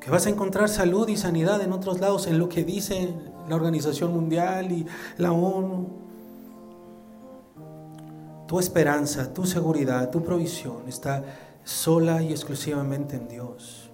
que 0.00 0.10
vas 0.10 0.24
a 0.24 0.30
encontrar 0.30 0.70
salud 0.70 1.06
y 1.08 1.18
sanidad 1.18 1.60
en 1.60 1.74
otros 1.74 2.00
lados, 2.00 2.26
en 2.26 2.38
lo 2.38 2.48
que 2.48 2.64
dice 2.64 3.12
la 3.50 3.56
Organización 3.56 4.14
Mundial 4.14 4.72
y 4.72 4.86
la 5.18 5.30
ONU. 5.32 5.88
Tu 8.48 8.58
esperanza, 8.58 9.34
tu 9.34 9.44
seguridad, 9.44 10.08
tu 10.08 10.22
provisión 10.22 10.88
está 10.88 11.22
sola 11.64 12.22
y 12.22 12.30
exclusivamente 12.30 13.16
en 13.16 13.28
Dios. 13.28 13.90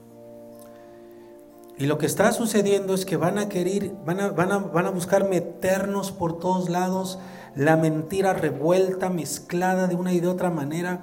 Y 1.77 1.87
lo 1.87 1.99
que 1.99 2.07
está 2.07 2.31
sucediendo 2.31 2.95
es 2.95 3.05
que 3.05 3.17
van 3.17 3.37
a 3.37 3.49
querer, 3.49 3.91
van 4.07 4.21
a, 4.21 4.31
van 4.31 4.53
a, 4.53 4.59
van 4.59 4.87
a 4.87 4.91
buscar 4.91 5.29
meternos 5.29 6.13
por 6.13 6.39
todos 6.39 6.69
lados 6.69 7.19
la 7.57 7.77
mentira 7.77 8.33
revuelta, 8.33 9.11
mezclada 9.11 9.89
de 9.89 9.97
una 9.97 10.13
y 10.13 10.21
de 10.21 10.29
otra 10.29 10.51
manera 10.51 11.01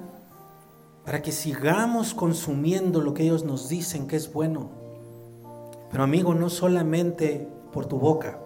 para 1.07 1.21
que 1.21 1.31
sigamos 1.31 2.13
consumiendo 2.13 2.99
lo 2.99 3.13
que 3.13 3.23
ellos 3.23 3.45
nos 3.45 3.69
dicen 3.69 4.07
que 4.07 4.17
es 4.17 4.33
bueno. 4.33 4.71
Pero 5.89 6.03
amigo, 6.03 6.33
no 6.33 6.49
solamente 6.49 7.47
por 7.71 7.85
tu 7.85 7.97
boca. 7.97 8.41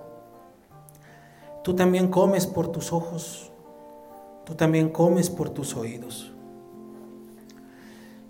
Tú 1.63 1.73
también 1.73 2.09
comes 2.09 2.45
por 2.45 2.67
tus 2.67 2.93
ojos. 2.93 3.51
Tú 4.45 4.53
también 4.53 4.89
comes 4.89 5.31
por 5.31 5.49
tus 5.49 5.75
oídos. 5.75 6.33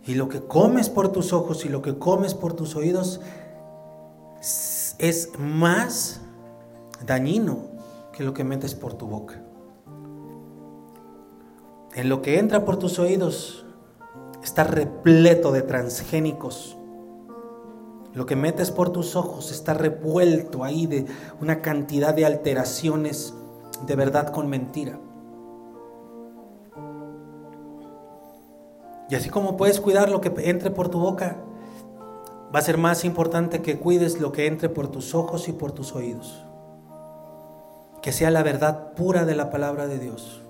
Y 0.06 0.14
lo 0.14 0.30
que 0.30 0.40
comes 0.40 0.88
por 0.88 1.12
tus 1.12 1.34
ojos 1.34 1.66
y 1.66 1.68
lo 1.68 1.82
que 1.82 1.98
comes 1.98 2.34
por 2.34 2.54
tus 2.54 2.78
oídos 2.78 3.20
es 4.98 5.38
más 5.40 6.22
dañino 7.06 7.66
que 8.14 8.24
lo 8.24 8.34
que 8.34 8.46
metes 8.46 8.76
por 8.76 8.94
tu 8.94 9.08
boca. 9.08 9.44
En 11.96 12.08
lo 12.08 12.22
que 12.22 12.40
entra 12.40 12.64
por 12.64 12.78
tus 12.78 12.98
oídos 12.98 13.61
está 14.44 14.64
repleto 14.64 15.52
de 15.52 15.62
transgénicos. 15.62 16.78
Lo 18.14 18.26
que 18.26 18.36
metes 18.36 18.72
por 18.72 18.90
tus 18.90 19.16
ojos 19.16 19.52
está 19.52 19.74
revuelto 19.74 20.64
ahí 20.64 20.86
de 20.86 21.06
una 21.40 21.62
cantidad 21.62 22.14
de 22.14 22.26
alteraciones 22.26 23.34
de 23.86 23.96
verdad 23.96 24.32
con 24.32 24.50
mentira. 24.50 25.00
Y 29.10 29.16
así 29.16 29.30
como 29.30 29.58
puedes 29.58 29.80
cuidar 29.80 30.10
lo 30.10 30.22
que 30.22 30.34
entre 30.50 30.72
por 30.72 30.90
tu 30.90 31.00
boca, 31.00 31.38
va 32.54 32.60
a 32.60 32.64
ser 32.64 32.78
más 32.78 33.04
importante 33.06 33.62
que 33.62 33.78
cuides 33.78 34.20
lo 34.20 34.32
que 34.32 34.48
entre 34.48 34.70
por 34.70 34.88
tus 34.88 35.16
ojos 35.16 35.48
y 35.48 35.54
por 35.54 35.72
tus 35.72 35.96
oídos. 35.96 36.46
Que 38.02 38.12
sea 38.12 38.32
la 38.32 38.44
verdad 38.44 38.94
pura 38.94 39.26
de 39.26 39.36
la 39.36 39.50
palabra 39.50 39.88
de 39.88 40.00
Dios. 40.00 40.44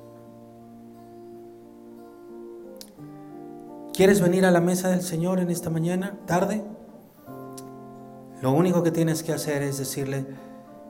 ¿Quieres 3.94 4.22
venir 4.22 4.46
a 4.46 4.52
la 4.52 4.62
mesa 4.62 4.88
del 4.88 5.02
Señor 5.02 5.40
en 5.40 5.50
esta 5.50 5.70
mañana, 5.70 6.18
tarde? 6.26 6.64
Lo 8.42 8.54
único 8.54 8.84
que 8.84 8.92
tienes 8.92 9.22
que 9.22 9.34
hacer 9.34 9.62
es 9.64 9.80
decirle, 9.80 10.26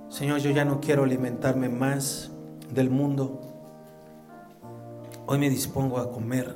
Señor, 0.10 0.38
yo 0.38 0.52
ya 0.52 0.66
no 0.66 0.80
quiero 0.80 1.04
alimentarme 1.04 1.68
más 1.68 2.30
del 2.72 2.92
mundo. 2.92 3.42
Hoy 5.26 5.40
me 5.40 5.50
dispongo 5.50 5.98
a 5.98 6.12
comer 6.12 6.56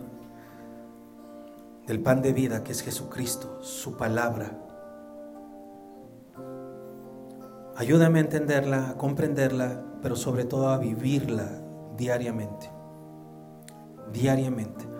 del 1.88 2.00
pan 2.00 2.22
de 2.22 2.32
vida 2.32 2.64
que 2.64 2.74
es 2.74 2.84
Jesucristo, 2.84 3.64
su 3.64 3.98
palabra. 3.98 4.52
Ayúdame 7.76 8.20
a 8.20 8.22
entenderla, 8.22 8.92
a 8.92 8.98
comprenderla, 8.98 9.84
pero 10.04 10.16
sobre 10.16 10.46
todo 10.46 10.70
a 10.70 10.78
vivirla 10.78 11.50
diariamente. 11.98 12.70
Diariamente. 14.14 14.95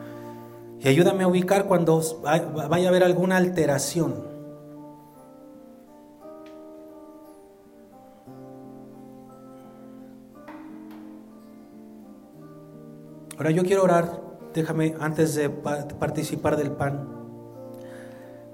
Y 0.80 0.88
ayúdame 0.88 1.24
a 1.24 1.28
ubicar 1.28 1.66
cuando 1.66 2.02
vaya 2.24 2.88
a 2.88 2.90
haber 2.90 3.04
alguna 3.04 3.38
alteración. 3.38 4.36
Ahora 13.38 13.52
yo 13.52 13.64
quiero 13.64 13.84
orar, 13.84 14.22
déjame, 14.54 14.96
antes 15.00 15.36
de 15.36 15.50
participar 15.50 16.56
del 16.56 16.72
pan, 16.72 17.08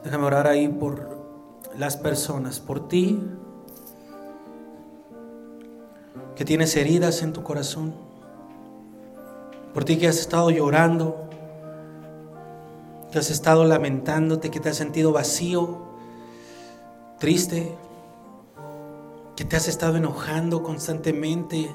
déjame 0.04 0.26
orar 0.26 0.48
ahí 0.48 0.68
por 0.68 1.08
las 1.78 1.98
personas, 1.98 2.60
por 2.60 2.88
ti, 2.88 3.22
que 6.36 6.46
tienes 6.46 6.76
heridas 6.76 7.22
en 7.22 7.32
tu 7.32 7.44
corazón, 7.44 7.94
por 9.74 9.86
ti 9.86 9.98
que 9.98 10.08
has 10.08 10.18
estado 10.18 10.50
llorando, 10.50 11.30
que 13.12 13.20
has 13.20 13.30
estado 13.30 13.66
lamentándote, 13.66 14.50
que 14.50 14.60
te 14.60 14.70
has 14.70 14.78
sentido 14.78 15.12
vacío, 15.12 15.80
triste, 17.20 17.76
que 19.36 19.44
te 19.44 19.56
has 19.58 19.68
estado 19.68 19.98
enojando 19.98 20.64
constantemente, 20.64 21.70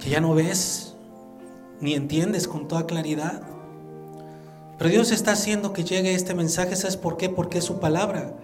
que 0.00 0.10
ya 0.10 0.20
no 0.20 0.34
ves 0.34 0.94
ni 1.80 1.94
entiendes 1.94 2.48
con 2.48 2.66
toda 2.66 2.86
claridad. 2.86 3.42
Pero 4.78 4.90
Dios 4.90 5.12
está 5.12 5.32
haciendo 5.32 5.72
que 5.72 5.84
llegue 5.84 6.14
este 6.14 6.34
mensaje, 6.34 6.76
¿sabes 6.76 6.96
por 6.96 7.16
qué? 7.16 7.28
Porque 7.28 7.58
es 7.58 7.64
su 7.64 7.78
palabra, 7.78 8.34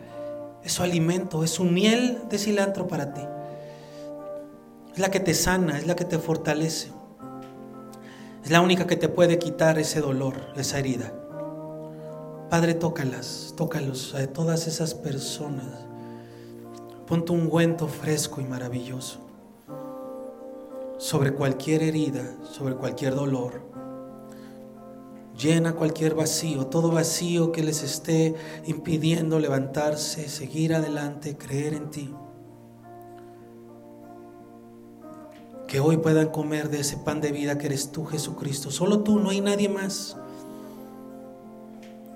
es 0.62 0.72
su 0.72 0.82
alimento, 0.82 1.42
es 1.42 1.50
su 1.50 1.64
miel 1.64 2.20
de 2.28 2.38
cilantro 2.38 2.86
para 2.86 3.14
ti. 3.14 3.22
Es 4.92 4.98
la 4.98 5.10
que 5.10 5.20
te 5.20 5.34
sana, 5.34 5.78
es 5.78 5.86
la 5.86 5.96
que 5.96 6.04
te 6.04 6.18
fortalece. 6.18 6.90
Es 8.44 8.50
la 8.50 8.60
única 8.60 8.86
que 8.86 8.96
te 8.96 9.08
puede 9.08 9.38
quitar 9.38 9.78
ese 9.78 10.00
dolor, 10.00 10.34
esa 10.56 10.78
herida. 10.78 11.12
Padre, 12.51 12.74
tócalas, 12.74 13.55
tócalos 13.56 14.12
a 14.16 14.27
todas 14.27 14.66
esas 14.66 14.93
personas. 14.94 15.86
Ponte 17.06 17.31
un 17.31 17.43
ungüento 17.43 17.86
fresco 17.86 18.40
y 18.40 18.44
maravilloso 18.44 19.20
sobre 20.98 21.32
cualquier 21.32 21.85
herida, 21.85 22.35
sobre 22.43 22.74
cualquier 22.74 23.14
dolor. 23.14 23.62
Llena 25.40 25.77
cualquier 25.77 26.16
vacío, 26.16 26.66
todo 26.66 26.90
vacío 26.90 27.52
que 27.52 27.62
les 27.62 27.85
esté 27.85 28.35
impidiendo 28.66 29.39
levantarse, 29.39 30.28
seguir 30.28 30.74
adelante, 30.74 31.39
creer 31.39 31.74
en 31.74 31.90
ti. 31.90 32.12
Que 35.68 35.78
hoy 35.78 35.98
puedan 35.98 36.31
comer 36.31 36.68
de 36.68 36.81
ese 36.81 36.97
pan 36.97 37.20
de 37.20 37.31
vida 37.31 37.59
que 37.59 37.66
eres 37.66 37.93
tú, 37.93 38.06
Jesucristo. 38.06 38.72
Solo 38.72 39.05
tú, 39.05 39.20
no 39.20 39.31
hay 39.31 39.40
nadie 39.40 39.68
más. 39.68 40.16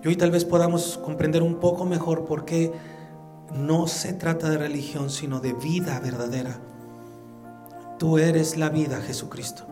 Y 0.04 0.08
hoy 0.08 0.16
tal 0.16 0.30
vez 0.30 0.44
podamos 0.44 0.98
comprender 1.02 1.42
un 1.42 1.54
poco 1.56 1.86
mejor 1.86 2.26
por 2.26 2.44
qué 2.44 2.72
no 3.54 3.86
se 3.86 4.12
trata 4.12 4.50
de 4.50 4.58
religión, 4.58 5.08
sino 5.08 5.40
de 5.40 5.54
vida 5.54 5.98
verdadera. 5.98 6.60
Tú 7.98 8.18
eres 8.18 8.58
la 8.58 8.68
vida, 8.68 9.00
Jesucristo. 9.00 9.64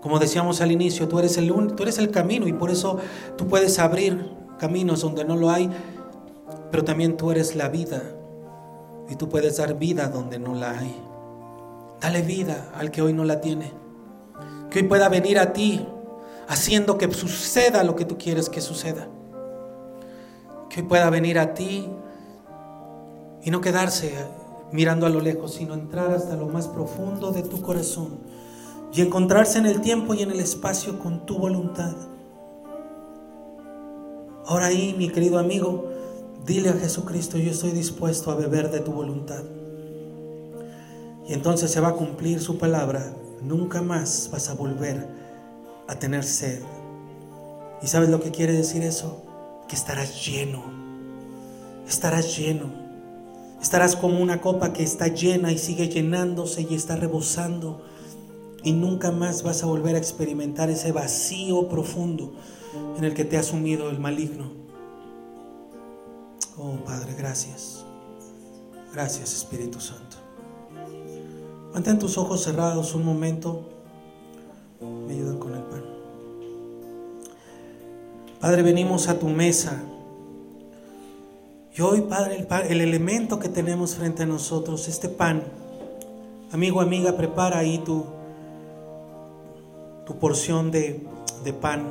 Como 0.00 0.18
decíamos 0.18 0.62
al 0.62 0.72
inicio, 0.72 1.06
tú 1.06 1.18
eres 1.18 1.36
el, 1.36 1.52
tú 1.76 1.82
eres 1.82 1.98
el 1.98 2.10
camino 2.10 2.48
y 2.48 2.54
por 2.54 2.70
eso 2.70 2.98
tú 3.36 3.46
puedes 3.46 3.78
abrir 3.78 4.32
caminos 4.58 5.02
donde 5.02 5.24
no 5.24 5.36
lo 5.36 5.50
hay, 5.50 5.68
pero 6.70 6.82
también 6.82 7.18
tú 7.18 7.30
eres 7.30 7.56
la 7.56 7.68
vida 7.68 8.02
y 9.10 9.16
tú 9.16 9.28
puedes 9.28 9.58
dar 9.58 9.78
vida 9.78 10.08
donde 10.08 10.38
no 10.38 10.54
la 10.54 10.78
hay. 10.78 10.96
Dale 12.00 12.22
vida 12.22 12.70
al 12.74 12.90
que 12.90 13.02
hoy 13.02 13.12
no 13.12 13.24
la 13.24 13.42
tiene. 13.42 13.70
Que 14.70 14.78
hoy 14.78 14.84
pueda 14.86 15.10
venir 15.10 15.38
a 15.38 15.52
ti 15.52 15.86
haciendo 16.48 16.96
que 16.96 17.12
suceda 17.12 17.84
lo 17.84 17.94
que 17.94 18.06
tú 18.06 18.16
quieres 18.16 18.48
que 18.48 18.60
suceda. 18.60 19.06
Que 20.70 20.80
hoy 20.80 20.86
pueda 20.86 21.10
venir 21.10 21.38
a 21.38 21.54
ti 21.54 21.88
y 23.42 23.50
no 23.50 23.60
quedarse 23.60 24.14
mirando 24.72 25.06
a 25.06 25.10
lo 25.10 25.20
lejos, 25.20 25.54
sino 25.54 25.74
entrar 25.74 26.10
hasta 26.12 26.36
lo 26.36 26.46
más 26.46 26.66
profundo 26.66 27.30
de 27.32 27.42
tu 27.42 27.60
corazón 27.60 28.18
y 28.92 29.02
encontrarse 29.02 29.58
en 29.58 29.66
el 29.66 29.80
tiempo 29.82 30.14
y 30.14 30.22
en 30.22 30.30
el 30.30 30.40
espacio 30.40 30.98
con 30.98 31.26
tu 31.26 31.38
voluntad. 31.38 31.94
Ahora 34.46 34.66
ahí, 34.66 34.94
mi 34.96 35.10
querido 35.10 35.38
amigo, 35.38 35.90
dile 36.46 36.70
a 36.70 36.72
Jesucristo, 36.72 37.36
yo 37.36 37.50
estoy 37.50 37.72
dispuesto 37.72 38.30
a 38.30 38.34
beber 38.34 38.70
de 38.70 38.80
tu 38.80 38.92
voluntad. 38.92 39.42
Y 41.28 41.34
entonces 41.34 41.70
se 41.70 41.80
va 41.80 41.88
a 41.88 41.92
cumplir 41.92 42.40
su 42.40 42.56
palabra. 42.56 43.14
Nunca 43.42 43.82
más 43.82 44.30
vas 44.32 44.48
a 44.48 44.54
volver 44.54 45.27
a 45.88 45.98
tener 45.98 46.22
sed. 46.22 46.62
¿Y 47.82 47.86
sabes 47.88 48.08
lo 48.08 48.20
que 48.20 48.30
quiere 48.30 48.52
decir 48.52 48.82
eso? 48.82 49.24
Que 49.68 49.74
estarás 49.74 50.24
lleno. 50.24 50.62
Estarás 51.88 52.36
lleno. 52.36 52.66
Estarás 53.60 53.96
como 53.96 54.20
una 54.20 54.40
copa 54.40 54.72
que 54.72 54.84
está 54.84 55.08
llena 55.08 55.50
y 55.50 55.58
sigue 55.58 55.88
llenándose 55.88 56.66
y 56.68 56.74
está 56.74 56.94
rebosando 56.94 57.82
y 58.62 58.72
nunca 58.72 59.10
más 59.10 59.42
vas 59.42 59.62
a 59.62 59.66
volver 59.66 59.94
a 59.94 59.98
experimentar 59.98 60.70
ese 60.70 60.92
vacío 60.92 61.68
profundo 61.68 62.32
en 62.96 63.04
el 63.04 63.14
que 63.14 63.24
te 63.24 63.36
ha 63.36 63.42
sumido 63.42 63.90
el 63.90 63.98
maligno. 63.98 64.50
Oh 66.56 66.76
Padre, 66.84 67.14
gracias. 67.16 67.84
Gracias 68.92 69.34
Espíritu 69.34 69.80
Santo. 69.80 70.16
Mantén 71.72 71.98
tus 71.98 72.18
ojos 72.18 72.42
cerrados 72.42 72.94
un 72.94 73.04
momento. 73.04 73.77
Me 74.80 75.14
ayudan 75.14 75.38
con 75.38 75.54
el 75.54 75.62
pan. 75.62 75.84
Padre, 78.40 78.62
venimos 78.62 79.08
a 79.08 79.18
tu 79.18 79.28
mesa. 79.28 79.82
Y 81.76 81.80
hoy, 81.80 82.02
Padre, 82.02 82.46
el, 82.48 82.70
el 82.70 82.80
elemento 82.80 83.38
que 83.38 83.48
tenemos 83.48 83.94
frente 83.94 84.24
a 84.24 84.26
nosotros, 84.26 84.88
este 84.88 85.08
pan. 85.08 85.42
Amigo, 86.52 86.80
amiga, 86.80 87.16
prepara 87.16 87.58
ahí 87.58 87.78
tu 87.78 88.04
tu 90.08 90.18
porción 90.18 90.70
de, 90.70 91.02
de 91.44 91.52
pan. 91.52 91.86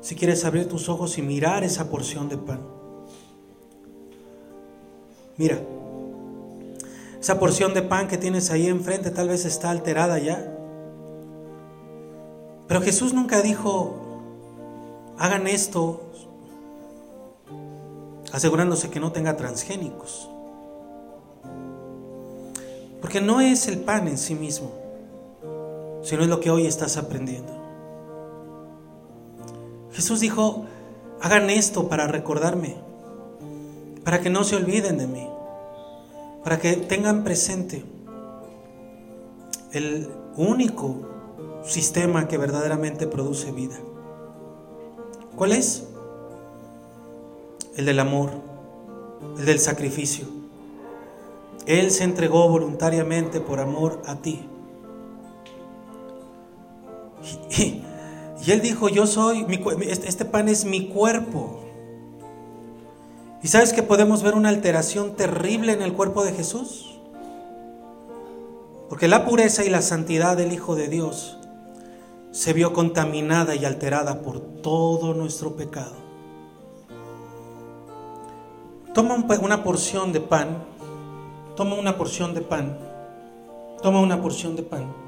Si 0.00 0.16
quieres 0.16 0.42
abrir 0.46 0.66
tus 0.66 0.88
ojos 0.88 1.18
y 1.18 1.22
mirar 1.22 1.64
esa 1.64 1.90
porción 1.90 2.30
de 2.30 2.38
pan. 2.38 2.60
Mira, 5.36 5.60
esa 7.20 7.38
porción 7.38 7.74
de 7.74 7.82
pan 7.82 8.08
que 8.08 8.16
tienes 8.16 8.50
ahí 8.50 8.68
enfrente 8.68 9.10
tal 9.10 9.28
vez 9.28 9.44
está 9.44 9.68
alterada 9.68 10.18
ya. 10.18 10.50
Pero 12.68 12.80
Jesús 12.80 13.12
nunca 13.12 13.42
dijo, 13.42 13.94
hagan 15.18 15.46
esto 15.46 16.02
asegurándose 18.32 18.90
que 18.90 19.00
no 19.00 19.12
tenga 19.12 19.36
transgénicos. 19.36 20.28
Porque 23.00 23.20
no 23.20 23.40
es 23.40 23.68
el 23.68 23.78
pan 23.78 24.08
en 24.08 24.18
sí 24.18 24.34
mismo 24.34 24.86
sino 26.06 26.22
es 26.22 26.28
lo 26.28 26.38
que 26.38 26.50
hoy 26.50 26.66
estás 26.66 26.96
aprendiendo. 26.96 27.52
Jesús 29.92 30.20
dijo, 30.20 30.64
hagan 31.20 31.50
esto 31.50 31.88
para 31.88 32.06
recordarme, 32.06 32.76
para 34.04 34.20
que 34.20 34.30
no 34.30 34.44
se 34.44 34.54
olviden 34.54 34.98
de 34.98 35.08
mí, 35.08 35.28
para 36.44 36.60
que 36.60 36.76
tengan 36.76 37.24
presente 37.24 37.84
el 39.72 40.08
único 40.36 41.08
sistema 41.66 42.28
que 42.28 42.38
verdaderamente 42.38 43.06
produce 43.06 43.52
vida. 43.52 43.76
¿Cuál 45.34 45.52
es? 45.52 45.84
El 47.76 47.84
del 47.84 47.98
amor, 48.00 48.30
el 49.38 49.44
del 49.44 49.58
sacrificio. 49.58 50.26
Él 51.66 51.90
se 51.90 52.04
entregó 52.04 52.48
voluntariamente 52.48 53.40
por 53.40 53.60
amor 53.60 54.00
a 54.06 54.16
ti. 54.16 54.48
Y, 57.58 58.52
él 58.52 58.60
dijo, 58.60 58.88
yo 58.88 59.06
soy, 59.06 59.44
este, 59.82 60.08
este 60.08 60.24
pan 60.24 60.48
es 60.48 60.64
mi 60.64 60.88
cuerpo. 60.88 61.64
¿Y 63.42 63.48
sabes 63.48 63.72
que 63.72 63.82
podemos 63.82 64.22
ver 64.22 64.34
una 64.34 64.50
alteración 64.50 65.16
terrible 65.16 65.72
en 65.72 65.82
el 65.82 65.92
cuerpo 65.92 66.24
de 66.24 66.32
Jesús? 66.32 67.00
Porque 68.88 69.08
la 69.08 69.24
pureza 69.24 69.64
y 69.64 69.70
la 69.70 69.82
santidad 69.82 70.36
del 70.36 70.52
Hijo 70.52 70.76
de 70.76 70.88
Dios 70.88 71.38
se 72.36 72.52
vio 72.52 72.72
contaminada 72.72 73.54
y 73.54 73.64
alterada 73.64 74.20
por 74.20 74.40
todo 74.40 75.14
nuestro 75.14 75.56
pecado. 75.56 75.94
Toma 78.92 79.16
una 79.42 79.64
porción 79.64 80.12
de 80.12 80.20
pan, 80.20 80.64
toma 81.56 81.76
una 81.76 81.96
porción 81.96 82.34
de 82.34 82.42
pan, 82.42 82.78
toma 83.82 84.00
una 84.00 84.20
porción 84.20 84.54
de 84.56 84.62
pan 84.62 85.06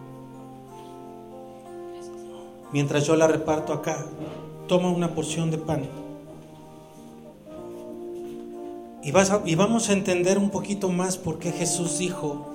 mientras 2.73 3.07
yo 3.07 3.17
la 3.17 3.27
reparto 3.27 3.73
acá, 3.73 4.05
toma 4.67 4.91
una 4.91 5.15
porción 5.15 5.51
de 5.51 5.59
pan. 5.59 5.85
Y, 9.03 9.11
vas 9.11 9.33
y 9.45 9.55
vamos 9.55 9.89
a 9.89 9.93
entender 9.93 10.39
un 10.39 10.51
poquito 10.51 10.91
más 10.91 11.17
por 11.17 11.39
qué 11.39 11.53
Jesús 11.53 11.99
dijo, 11.99 12.51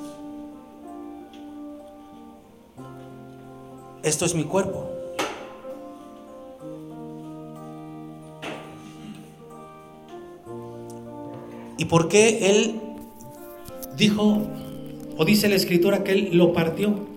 esto 4.04 4.26
es 4.26 4.36
mi 4.36 4.44
cuerpo. 4.44 4.90
¿Y 11.78 11.86
por 11.86 12.08
qué 12.08 12.50
Él 12.50 12.80
dijo, 13.98 14.42
o 15.18 15.26
dice 15.26 15.50
la 15.50 15.56
escritura 15.56 16.04
que 16.04 16.12
Él 16.12 16.30
lo 16.38 16.54
partió? 16.54 17.14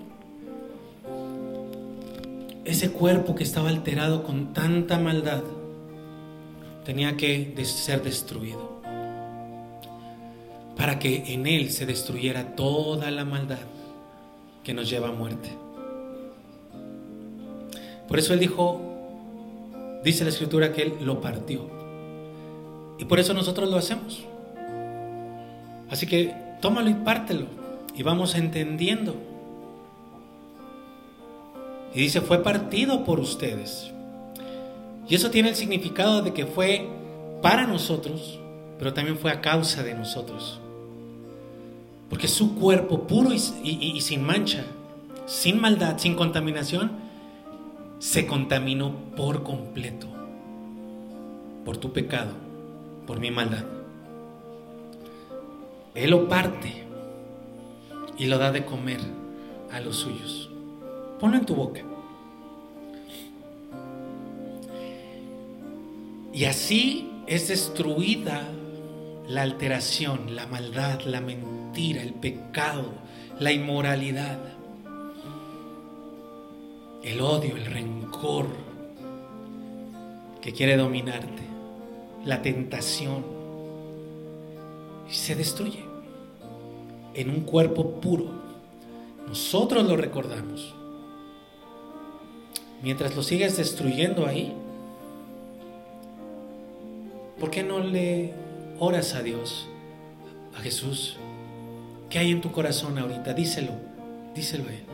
ese 2.67 2.91
cuerpo 2.91 3.35
que 3.35 3.45
estaba 3.45 3.69
alterado 3.69 4.25
con 4.25 4.53
tanta 4.53 4.99
maldad 4.99 5.43
tenía 6.85 7.17
que 7.17 7.55
ser 7.65 8.03
destruido 8.03 8.83
para 10.77 10.99
que 10.99 11.33
en 11.33 11.47
él 11.47 11.71
se 11.71 11.87
destruyera 11.87 12.55
toda 12.55 13.11
la 13.11 13.25
maldad 13.25 13.61
que 14.63 14.75
nos 14.75 14.91
lleva 14.91 15.09
a 15.09 15.13
muerte. 15.13 15.66
Por 18.09 18.19
eso 18.19 18.35
él 18.35 18.41
dijo, 18.41 18.81
dice 20.05 20.25
la 20.25 20.31
escritura 20.31 20.73
que 20.73 20.83
él 20.83 20.95
lo 21.01 21.21
partió. 21.21 21.63
Y 22.99 23.05
por 23.05 23.19
eso 23.19 23.35
nosotros 23.35 23.71
lo 23.71 23.77
hacemos. 23.77 24.25
Así 25.91 26.07
que 26.07 26.35
tómalo 26.61 26.91
y 26.91 26.95
pártelo 26.95 27.47
y 27.95 28.03
vamos 28.03 28.35
entendiendo 28.35 29.15
y 31.97 32.01
dice, 32.01 32.21
fue 32.21 32.43
partido 32.43 33.05
por 33.05 33.21
ustedes. 33.21 33.91
Y 35.09 35.15
eso 35.15 35.31
tiene 35.31 35.49
el 35.49 35.55
significado 35.57 36.21
de 36.21 36.35
que 36.35 36.45
fue 36.45 36.87
para 37.41 37.67
nosotros, 37.67 38.39
pero 38.79 38.93
también 38.93 39.17
fue 39.17 39.31
a 39.31 39.41
causa 39.41 39.83
de 39.83 39.95
nosotros. 39.95 40.61
Porque 42.11 42.29
su 42.29 42.55
cuerpo 42.57 43.07
puro 43.07 43.31
y, 43.33 44.01
sin 44.03 44.23
mancha, 44.23 44.65
sin 45.25 45.59
maldad, 45.59 45.97
sin 45.97 46.17
contaminación, 46.17 46.93
se 47.99 48.27
contaminó 48.27 48.93
por 49.17 49.43
completo. 49.43 50.07
Por 51.65 51.79
tu 51.79 51.93
pecado, 51.93 52.33
por 53.07 53.19
mi 53.19 53.31
maldad. 53.31 53.65
Él 55.95 56.11
lo 56.11 56.29
parte 56.29 56.85
y 58.19 58.27
lo 58.27 58.39
da 58.39 58.53
de 58.53 58.65
comer 58.65 59.01
a 59.73 59.81
los 59.81 59.97
suyos. 59.97 60.51
Ponlo 61.19 61.39
en 61.39 61.47
tu 61.47 61.55
boca. 61.55 61.83
Y 66.33 66.45
así 66.45 67.11
es 67.27 67.49
destruida 67.49 68.47
la 69.27 69.43
alteración, 69.43 70.37
la 70.37 70.47
maldad, 70.47 71.01
la 71.01 71.21
mentira, 71.21 72.03
el 72.03 72.13
pecado, 72.13 72.93
la 73.41 73.53
inmoralidad, 73.53 74.39
el 77.07 77.21
odio, 77.21 77.57
el 77.57 77.65
rencor 77.67 78.47
que 80.43 80.53
quiere 80.53 80.77
dominarte, 80.77 81.43
la 82.25 82.43
tentación. 82.43 83.25
Se 85.09 85.35
destruye 85.35 85.85
en 87.15 87.31
un 87.31 87.41
cuerpo 87.41 88.01
puro. 88.01 88.27
Nosotros 89.29 89.87
lo 89.87 89.97
recordamos 89.97 90.75
mientras 92.83 93.15
lo 93.17 93.23
sigues 93.23 93.57
destruyendo 93.57 94.27
ahí, 94.27 94.53
¿por 97.39 97.51
qué 97.51 97.63
no 97.63 97.81
le 97.81 98.33
oras 98.79 99.15
a 99.15 99.23
Dios, 99.23 99.67
a 100.57 100.61
Jesús? 100.61 101.17
¿Qué 102.11 102.19
hay 102.19 102.31
en 102.31 102.41
tu 102.41 102.53
corazón 102.53 102.99
ahorita? 102.99 103.35
Díselo, 103.35 103.73
díselo 104.35 104.69
a 104.69 104.73
Él. 104.73 104.86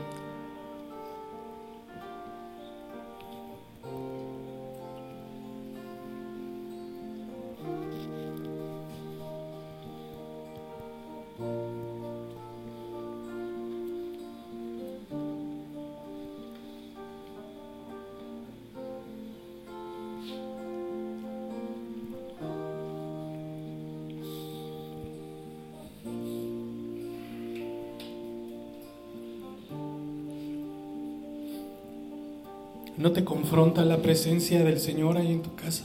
¿No 32.96 33.12
te 33.12 33.24
confronta 33.24 33.84
la 33.84 33.98
presencia 33.98 34.62
del 34.62 34.78
Señor 34.78 35.16
ahí 35.16 35.32
en 35.32 35.42
tu 35.42 35.54
casa? 35.54 35.84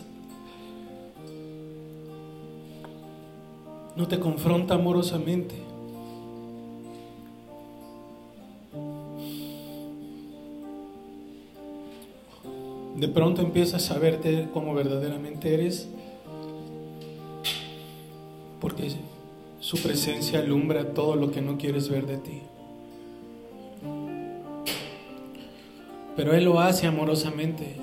¿No 3.96 4.08
te 4.08 4.20
confronta 4.20 4.76
amorosamente? 4.76 5.56
De 12.98 13.08
pronto 13.08 13.42
empiezas 13.42 13.90
a 13.92 14.00
verte 14.00 14.50
como 14.54 14.74
verdaderamente 14.74 15.54
eres, 15.54 15.88
porque 18.60 18.92
su 19.60 19.78
presencia 19.82 20.40
alumbra 20.40 20.94
todo 20.94 21.16
lo 21.16 21.32
que 21.32 21.42
no 21.42 21.58
quieres 21.58 21.90
ver 21.90 22.06
de 22.06 22.18
ti. 22.18 22.42
Pero 26.18 26.34
Él 26.34 26.46
lo 26.46 26.60
hace 26.60 26.88
amorosamente. 26.88 27.76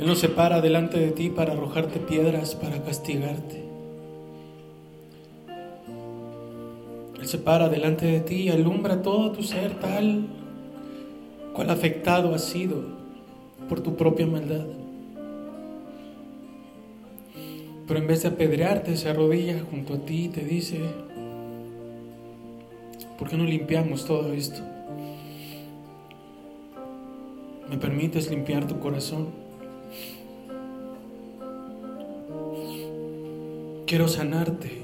Él 0.00 0.06
no 0.06 0.16
se 0.16 0.28
para 0.28 0.60
delante 0.60 0.98
de 0.98 1.12
ti 1.12 1.30
para 1.30 1.52
arrojarte 1.52 2.00
piedras, 2.00 2.56
para 2.56 2.82
castigarte. 2.82 3.62
Él 7.20 7.26
se 7.28 7.38
para 7.38 7.68
delante 7.68 8.06
de 8.06 8.20
ti 8.20 8.34
y 8.42 8.48
alumbra 8.48 9.02
todo 9.02 9.30
tu 9.30 9.44
ser 9.44 9.74
tal 9.74 10.26
cual 11.54 11.70
afectado 11.70 12.34
has 12.34 12.44
sido 12.44 12.82
por 13.68 13.80
tu 13.80 13.96
propia 13.96 14.26
maldad. 14.26 14.66
Pero 17.86 18.00
en 18.00 18.06
vez 18.08 18.22
de 18.22 18.28
apedrearte, 18.28 18.96
se 18.96 19.08
arrodilla 19.08 19.62
junto 19.70 19.94
a 19.94 19.98
ti 19.98 20.24
y 20.24 20.28
te 20.28 20.44
dice, 20.44 20.80
¿por 23.16 23.28
qué 23.28 23.36
no 23.36 23.44
limpiamos 23.44 24.04
todo 24.04 24.32
esto? 24.32 24.77
¿Me 27.70 27.76
permites 27.76 28.30
limpiar 28.30 28.66
tu 28.66 28.78
corazón? 28.80 29.28
Quiero 33.86 34.08
sanarte. 34.08 34.82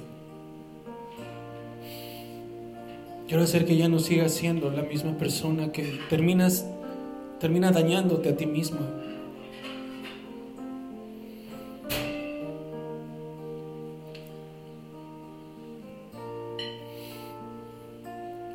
Quiero 3.27 3.43
hacer 3.43 3.65
que 3.65 3.77
ya 3.77 3.89
no 3.89 3.99
sigas 3.99 4.33
siendo 4.33 4.71
la 4.71 4.83
misma 4.83 5.17
persona 5.17 5.73
que 5.73 5.99
terminas 6.11 6.67
termina 7.41 7.71
dañándote 7.73 8.29
a 8.29 8.37
ti 8.37 8.47
mismo. 8.47 8.81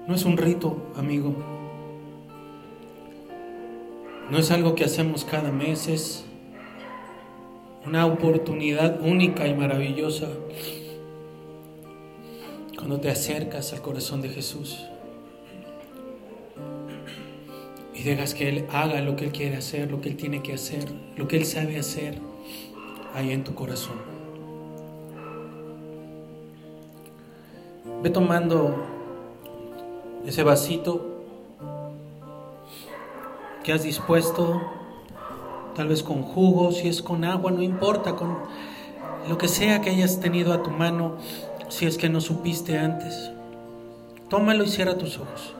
No 0.07 0.15
es 0.15 0.25
un 0.25 0.37
rito, 0.37 0.77
amigo. 0.95 1.58
No 4.31 4.37
es 4.37 4.51
algo 4.51 4.75
que 4.75 4.83
hacemos 4.83 5.25
cada 5.25 5.51
mes, 5.51 5.87
es 5.87 6.23
una 7.83 8.05
oportunidad 8.05 9.01
única 9.01 9.47
y 9.47 9.55
maravillosa 9.55 10.27
cuando 12.77 12.99
te 12.99 13.09
acercas 13.09 13.73
al 13.73 13.81
corazón 13.81 14.21
de 14.21 14.29
Jesús 14.29 14.85
y 17.95 18.03
dejas 18.03 18.35
que 18.35 18.49
Él 18.49 18.65
haga 18.71 19.01
lo 19.01 19.15
que 19.15 19.25
Él 19.25 19.31
quiere 19.31 19.57
hacer, 19.57 19.89
lo 19.89 19.99
que 19.99 20.09
Él 20.09 20.15
tiene 20.15 20.43
que 20.43 20.53
hacer, 20.53 20.85
lo 21.17 21.27
que 21.27 21.37
Él 21.37 21.45
sabe 21.45 21.79
hacer 21.79 22.19
ahí 23.15 23.31
en 23.31 23.43
tu 23.43 23.55
corazón. 23.55 23.95
Ve 28.03 28.11
tomando 28.11 28.85
ese 30.25 30.43
vasito 30.43 31.08
que 33.69 33.73
has 33.73 33.83
dispuesto, 33.83 34.63
tal 35.75 35.89
vez 35.89 36.01
con 36.01 36.23
jugo, 36.23 36.71
si 36.71 36.87
es 36.87 37.03
con 37.03 37.23
agua, 37.23 37.51
no 37.51 37.61
importa, 37.61 38.15
con 38.15 38.35
lo 39.29 39.37
que 39.37 39.47
sea 39.47 39.79
que 39.79 39.91
hayas 39.91 40.19
tenido 40.19 40.53
a 40.53 40.63
tu 40.63 40.71
mano, 40.71 41.17
si 41.67 41.85
es 41.85 41.99
que 41.99 42.09
no 42.09 42.19
supiste 42.19 42.79
antes. 42.79 43.29
Tómalo 44.27 44.63
y 44.63 44.69
cierra 44.69 44.97
tus 44.97 45.19
ojos. 45.19 45.53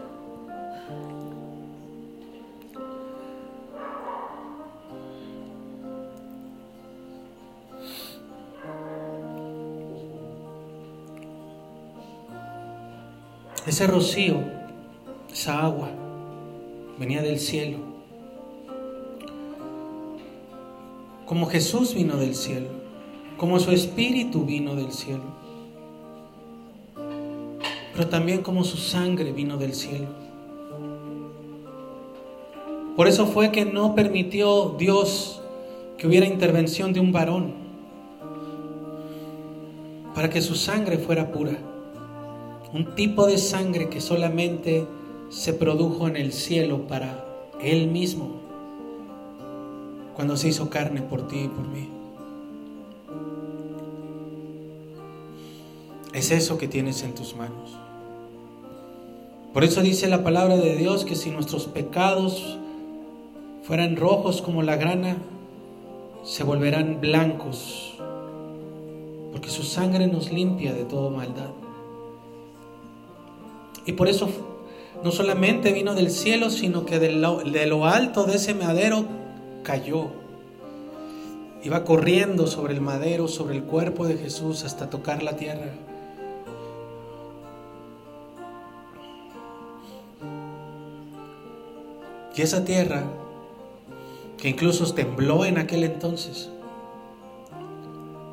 Ese 13.67 13.85
rocío, 13.85 14.41
esa 15.31 15.63
agua, 15.63 15.89
venía 16.97 17.21
del 17.21 17.39
cielo. 17.39 17.88
Como 21.29 21.45
Jesús 21.45 21.93
vino 21.93 22.17
del 22.17 22.33
cielo, 22.33 22.69
como 23.37 23.59
su 23.59 23.69
espíritu 23.69 24.45
vino 24.45 24.73
del 24.73 24.91
cielo, 24.91 25.25
pero 27.93 28.07
también 28.07 28.41
como 28.41 28.63
su 28.63 28.77
sangre 28.77 29.31
vino 29.31 29.57
del 29.57 29.75
cielo. 29.75 30.07
Por 32.95 33.07
eso 33.07 33.27
fue 33.27 33.51
que 33.51 33.63
no 33.63 33.93
permitió 33.93 34.75
Dios 34.79 35.39
que 35.99 36.07
hubiera 36.07 36.25
intervención 36.25 36.93
de 36.93 36.99
un 36.99 37.11
varón, 37.11 37.53
para 40.15 40.31
que 40.31 40.41
su 40.41 40.55
sangre 40.55 40.97
fuera 40.97 41.31
pura. 41.31 41.59
Un 42.73 42.95
tipo 42.95 43.27
de 43.27 43.37
sangre 43.37 43.87
que 43.87 44.01
solamente 44.01 44.87
se 45.29 45.53
produjo 45.53 46.07
en 46.07 46.15
el 46.15 46.33
cielo 46.33 46.87
para 46.87 47.23
Él 47.61 47.85
mismo, 47.85 48.38
cuando 50.19 50.35
se 50.35 50.49
hizo 50.49 50.69
carne 50.69 51.01
por 51.01 51.29
ti 51.29 51.43
y 51.45 51.47
por 51.47 51.65
mí. 51.65 51.87
Es 56.11 56.31
eso 56.31 56.57
que 56.57 56.67
tienes 56.67 57.03
en 57.03 57.15
tus 57.15 57.37
manos. 57.37 57.77
Por 59.53 59.63
eso 59.63 59.81
dice 59.81 60.09
la 60.09 60.21
palabra 60.21 60.57
de 60.57 60.75
Dios 60.75 61.05
que 61.05 61.15
si 61.15 61.29
nuestros 61.29 61.67
pecados 61.67 62.57
fueran 63.63 63.95
rojos 63.95 64.41
como 64.41 64.61
la 64.61 64.75
grana, 64.75 65.15
se 66.25 66.43
volverán 66.43 66.99
blancos, 66.99 67.93
porque 69.31 69.49
su 69.49 69.63
sangre 69.63 70.07
nos 70.07 70.33
limpia 70.33 70.73
de 70.73 70.83
toda 70.83 71.09
maldad. 71.11 71.51
Y 73.85 73.93
por 73.93 74.09
eso 74.09 74.27
no 75.01 75.11
solamente 75.11 75.71
vino 75.71 75.95
del 75.95 76.11
cielo, 76.11 76.49
sino 76.49 76.85
que 76.85 76.99
de 76.99 77.13
lo, 77.13 77.85
alto 77.85 78.25
de 78.25 78.35
ese 78.35 78.53
madero 78.53 79.18
cayó. 79.63 80.07
Iba 81.63 81.83
corriendo 81.83 82.47
sobre 82.47 82.73
el 82.73 82.81
madero, 82.81 83.27
sobre 83.27 83.55
el 83.55 83.63
cuerpo 83.63 84.07
de 84.07 84.17
Jesús 84.17 84.63
hasta 84.63 84.89
tocar 84.89 85.23
la 85.23 85.35
tierra. 85.35 85.71
Y 92.35 92.41
esa 92.41 92.63
tierra, 92.63 93.03
que 94.37 94.47
incluso 94.47 94.93
tembló 94.93 95.43
en 95.43 95.57
aquel 95.57 95.83
entonces, 95.83 96.49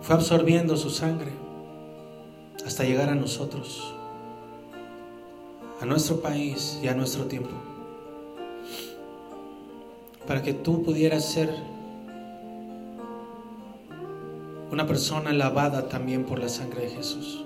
fue 0.02 0.14
absorbiendo 0.14 0.76
su 0.76 0.90
sangre 0.90 1.32
hasta 2.64 2.84
llegar 2.84 3.08
a 3.08 3.16
nosotros 3.16 3.96
a 5.80 5.84
nuestro 5.84 6.20
país 6.20 6.78
y 6.82 6.88
a 6.88 6.94
nuestro 6.94 7.26
tiempo, 7.26 7.50
para 10.26 10.42
que 10.42 10.52
tú 10.52 10.82
pudieras 10.82 11.24
ser 11.24 11.50
una 14.70 14.86
persona 14.86 15.32
lavada 15.32 15.88
también 15.88 16.24
por 16.24 16.38
la 16.38 16.48
sangre 16.48 16.82
de 16.82 16.90
Jesús. 16.90 17.44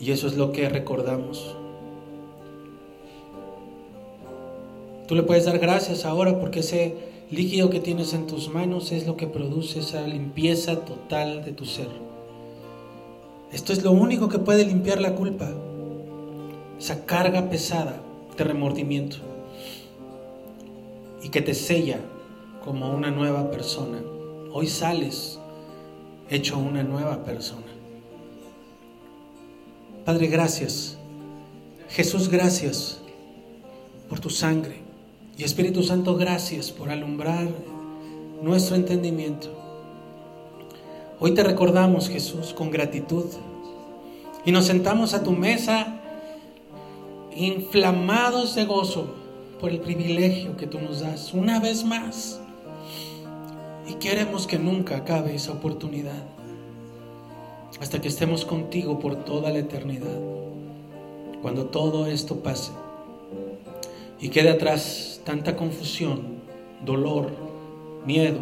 Y 0.00 0.12
eso 0.12 0.26
es 0.26 0.36
lo 0.36 0.52
que 0.52 0.68
recordamos. 0.68 1.56
Tú 5.06 5.14
le 5.14 5.24
puedes 5.24 5.44
dar 5.44 5.58
gracias 5.58 6.04
ahora 6.04 6.38
porque 6.38 6.60
ese 6.60 6.94
líquido 7.30 7.70
que 7.70 7.80
tienes 7.80 8.14
en 8.14 8.26
tus 8.26 8.48
manos 8.48 8.92
es 8.92 9.06
lo 9.06 9.16
que 9.16 9.26
produce 9.26 9.80
esa 9.80 10.06
limpieza 10.06 10.84
total 10.84 11.44
de 11.44 11.52
tu 11.52 11.64
ser. 11.64 11.88
Esto 13.52 13.72
es 13.72 13.82
lo 13.82 13.92
único 13.92 14.28
que 14.28 14.38
puede 14.38 14.64
limpiar 14.64 15.00
la 15.00 15.14
culpa, 15.14 15.50
esa 16.78 17.04
carga 17.04 17.50
pesada 17.50 18.00
de 18.36 18.44
remordimiento 18.44 19.31
y 21.22 21.28
que 21.28 21.40
te 21.40 21.54
sella 21.54 22.00
como 22.64 22.92
una 22.92 23.10
nueva 23.10 23.50
persona. 23.50 24.02
Hoy 24.52 24.66
sales 24.66 25.38
hecho 26.28 26.58
una 26.58 26.82
nueva 26.82 27.24
persona. 27.24 27.66
Padre, 30.04 30.26
gracias. 30.26 30.98
Jesús, 31.88 32.28
gracias 32.28 33.00
por 34.08 34.20
tu 34.20 34.30
sangre. 34.30 34.82
Y 35.36 35.44
Espíritu 35.44 35.82
Santo, 35.82 36.16
gracias 36.16 36.70
por 36.70 36.90
alumbrar 36.90 37.48
nuestro 38.42 38.76
entendimiento. 38.76 39.48
Hoy 41.20 41.34
te 41.34 41.44
recordamos, 41.44 42.08
Jesús, 42.08 42.52
con 42.52 42.70
gratitud. 42.70 43.26
Y 44.44 44.50
nos 44.50 44.66
sentamos 44.66 45.14
a 45.14 45.22
tu 45.22 45.32
mesa 45.32 46.00
inflamados 47.34 48.54
de 48.54 48.64
gozo 48.64 49.21
por 49.62 49.70
el 49.70 49.78
privilegio 49.78 50.56
que 50.56 50.66
tú 50.66 50.80
nos 50.80 51.02
das 51.02 51.32
una 51.32 51.60
vez 51.60 51.84
más. 51.84 52.40
Y 53.88 53.94
queremos 53.94 54.48
que 54.48 54.58
nunca 54.58 54.96
acabe 54.96 55.36
esa 55.36 55.52
oportunidad. 55.52 56.24
Hasta 57.80 58.00
que 58.00 58.08
estemos 58.08 58.44
contigo 58.44 58.98
por 58.98 59.24
toda 59.24 59.50
la 59.50 59.60
eternidad. 59.60 60.18
Cuando 61.42 61.66
todo 61.66 62.08
esto 62.08 62.40
pase. 62.40 62.72
Y 64.20 64.30
quede 64.30 64.50
atrás 64.50 65.20
tanta 65.24 65.54
confusión, 65.54 66.40
dolor, 66.84 67.30
miedo, 68.04 68.40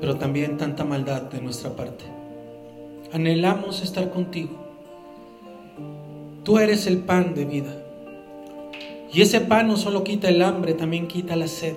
pero 0.00 0.16
también 0.16 0.56
tanta 0.56 0.84
maldad 0.84 1.22
de 1.22 1.40
nuestra 1.40 1.76
parte. 1.76 2.04
Anhelamos 3.12 3.82
estar 3.82 4.10
contigo. 4.10 4.50
Tú 6.42 6.58
eres 6.58 6.88
el 6.88 6.98
pan 6.98 7.36
de 7.36 7.44
vida. 7.44 7.79
Y 9.12 9.22
ese 9.22 9.40
pan 9.40 9.66
no 9.66 9.76
solo 9.76 10.04
quita 10.04 10.28
el 10.28 10.42
hambre, 10.42 10.74
también 10.74 11.08
quita 11.08 11.34
la 11.34 11.48
sed. 11.48 11.74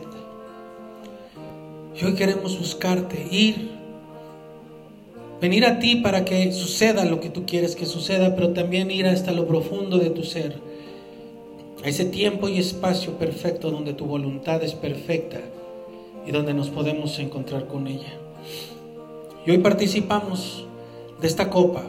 Y 1.99 2.05
hoy 2.05 2.13
queremos 2.13 2.57
buscarte, 2.57 3.27
ir, 3.31 3.71
venir 5.41 5.65
a 5.65 5.79
ti 5.79 5.97
para 5.97 6.25
que 6.25 6.51
suceda 6.51 7.05
lo 7.05 7.19
que 7.19 7.29
tú 7.29 7.45
quieres 7.45 7.75
que 7.75 7.85
suceda, 7.85 8.35
pero 8.35 8.53
también 8.53 8.91
ir 8.91 9.07
hasta 9.07 9.31
lo 9.31 9.47
profundo 9.47 9.97
de 9.97 10.09
tu 10.09 10.23
ser, 10.23 10.59
a 11.83 11.87
ese 11.87 12.05
tiempo 12.05 12.49
y 12.49 12.59
espacio 12.59 13.17
perfecto 13.17 13.71
donde 13.71 13.93
tu 13.93 14.05
voluntad 14.05 14.63
es 14.63 14.73
perfecta 14.73 15.41
y 16.25 16.31
donde 16.31 16.53
nos 16.53 16.69
podemos 16.69 17.17
encontrar 17.19 17.67
con 17.67 17.87
ella. 17.87 18.13
Y 19.45 19.51
hoy 19.51 19.57
participamos 19.57 20.65
de 21.19 21.27
esta 21.27 21.49
copa 21.49 21.83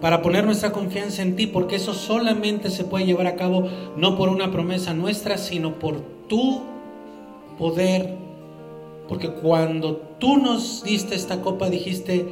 para 0.00 0.20
poner 0.22 0.44
nuestra 0.44 0.72
confianza 0.72 1.22
en 1.22 1.36
ti, 1.36 1.46
porque 1.46 1.76
eso 1.76 1.94
solamente 1.94 2.70
se 2.70 2.84
puede 2.84 3.06
llevar 3.06 3.26
a 3.26 3.36
cabo 3.36 3.68
no 3.96 4.16
por 4.16 4.28
una 4.28 4.50
promesa 4.50 4.92
nuestra, 4.92 5.38
sino 5.38 5.78
por 5.78 6.00
tu 6.28 6.62
poder. 7.58 8.14
Porque 9.08 9.30
cuando 9.30 9.96
tú 10.18 10.36
nos 10.36 10.82
diste 10.82 11.14
esta 11.14 11.40
copa, 11.40 11.70
dijiste, 11.70 12.26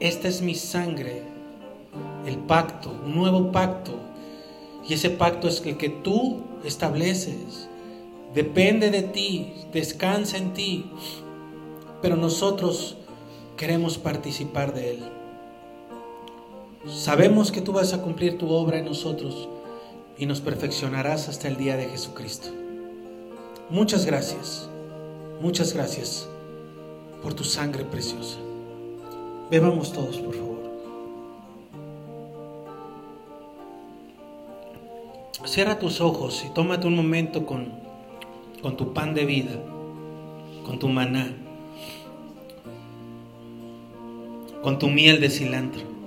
esta 0.00 0.28
es 0.28 0.42
mi 0.42 0.54
sangre, 0.54 1.22
el 2.26 2.38
pacto, 2.38 2.90
un 3.04 3.14
nuevo 3.14 3.52
pacto. 3.52 3.92
Y 4.88 4.94
ese 4.94 5.10
pacto 5.10 5.48
es 5.48 5.64
el 5.66 5.76
que 5.76 5.90
tú 5.90 6.42
estableces. 6.64 7.68
Depende 8.34 8.90
de 8.90 9.02
ti, 9.02 9.52
descansa 9.72 10.38
en 10.38 10.52
ti. 10.54 10.90
Pero 12.00 12.16
nosotros 12.16 12.96
queremos 13.56 13.98
participar 13.98 14.72
de 14.72 14.90
él. 14.92 15.17
Sabemos 16.86 17.50
que 17.50 17.60
tú 17.60 17.72
vas 17.72 17.92
a 17.92 18.02
cumplir 18.02 18.38
tu 18.38 18.50
obra 18.50 18.78
en 18.78 18.84
nosotros 18.84 19.48
y 20.16 20.26
nos 20.26 20.40
perfeccionarás 20.40 21.28
hasta 21.28 21.48
el 21.48 21.56
día 21.56 21.76
de 21.76 21.86
Jesucristo. 21.86 22.48
Muchas 23.68 24.06
gracias, 24.06 24.70
muchas 25.40 25.74
gracias 25.74 26.28
por 27.20 27.34
tu 27.34 27.42
sangre 27.42 27.84
preciosa. 27.84 28.38
Bebamos 29.50 29.92
todos, 29.92 30.18
por 30.18 30.34
favor. 30.36 30.58
Cierra 35.44 35.80
tus 35.80 36.00
ojos 36.00 36.44
y 36.46 36.50
tómate 36.54 36.86
un 36.86 36.94
momento 36.94 37.44
con, 37.44 37.72
con 38.62 38.76
tu 38.76 38.92
pan 38.94 39.14
de 39.14 39.24
vida, 39.24 39.52
con 40.64 40.78
tu 40.78 40.88
maná, 40.88 41.34
con 44.62 44.78
tu 44.78 44.88
miel 44.88 45.20
de 45.20 45.28
cilantro. 45.28 45.97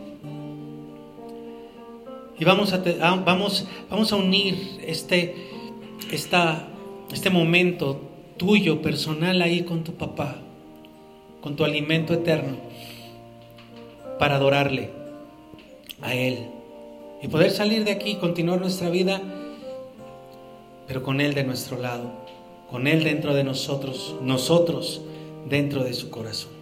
Y 2.42 2.44
vamos 2.44 2.74
a, 2.74 2.82
vamos, 3.24 3.68
vamos 3.88 4.12
a 4.12 4.16
unir 4.16 4.80
este, 4.84 5.36
esta, 6.12 6.70
este 7.14 7.30
momento 7.30 8.02
tuyo, 8.36 8.82
personal, 8.82 9.44
ahí 9.44 9.62
con 9.62 9.84
tu 9.84 9.94
papá, 9.94 10.38
con 11.40 11.56
tu 11.56 11.64
alimento 11.64 12.16
eterno, 12.16 12.58
para 14.18 14.38
adorarle 14.38 14.90
a 16.02 16.16
Él. 16.16 16.48
Y 17.22 17.28
poder 17.28 17.52
salir 17.52 17.84
de 17.84 17.92
aquí, 17.92 18.16
continuar 18.16 18.60
nuestra 18.60 18.90
vida, 18.90 19.22
pero 20.88 21.04
con 21.04 21.22
Él 21.22 21.36
de 21.36 21.44
nuestro 21.44 21.78
lado, 21.78 22.12
con 22.72 22.88
Él 22.88 23.04
dentro 23.04 23.36
de 23.36 23.44
nosotros, 23.44 24.16
nosotros 24.24 25.04
dentro 25.48 25.84
de 25.84 25.94
su 25.94 26.10
corazón. 26.10 26.61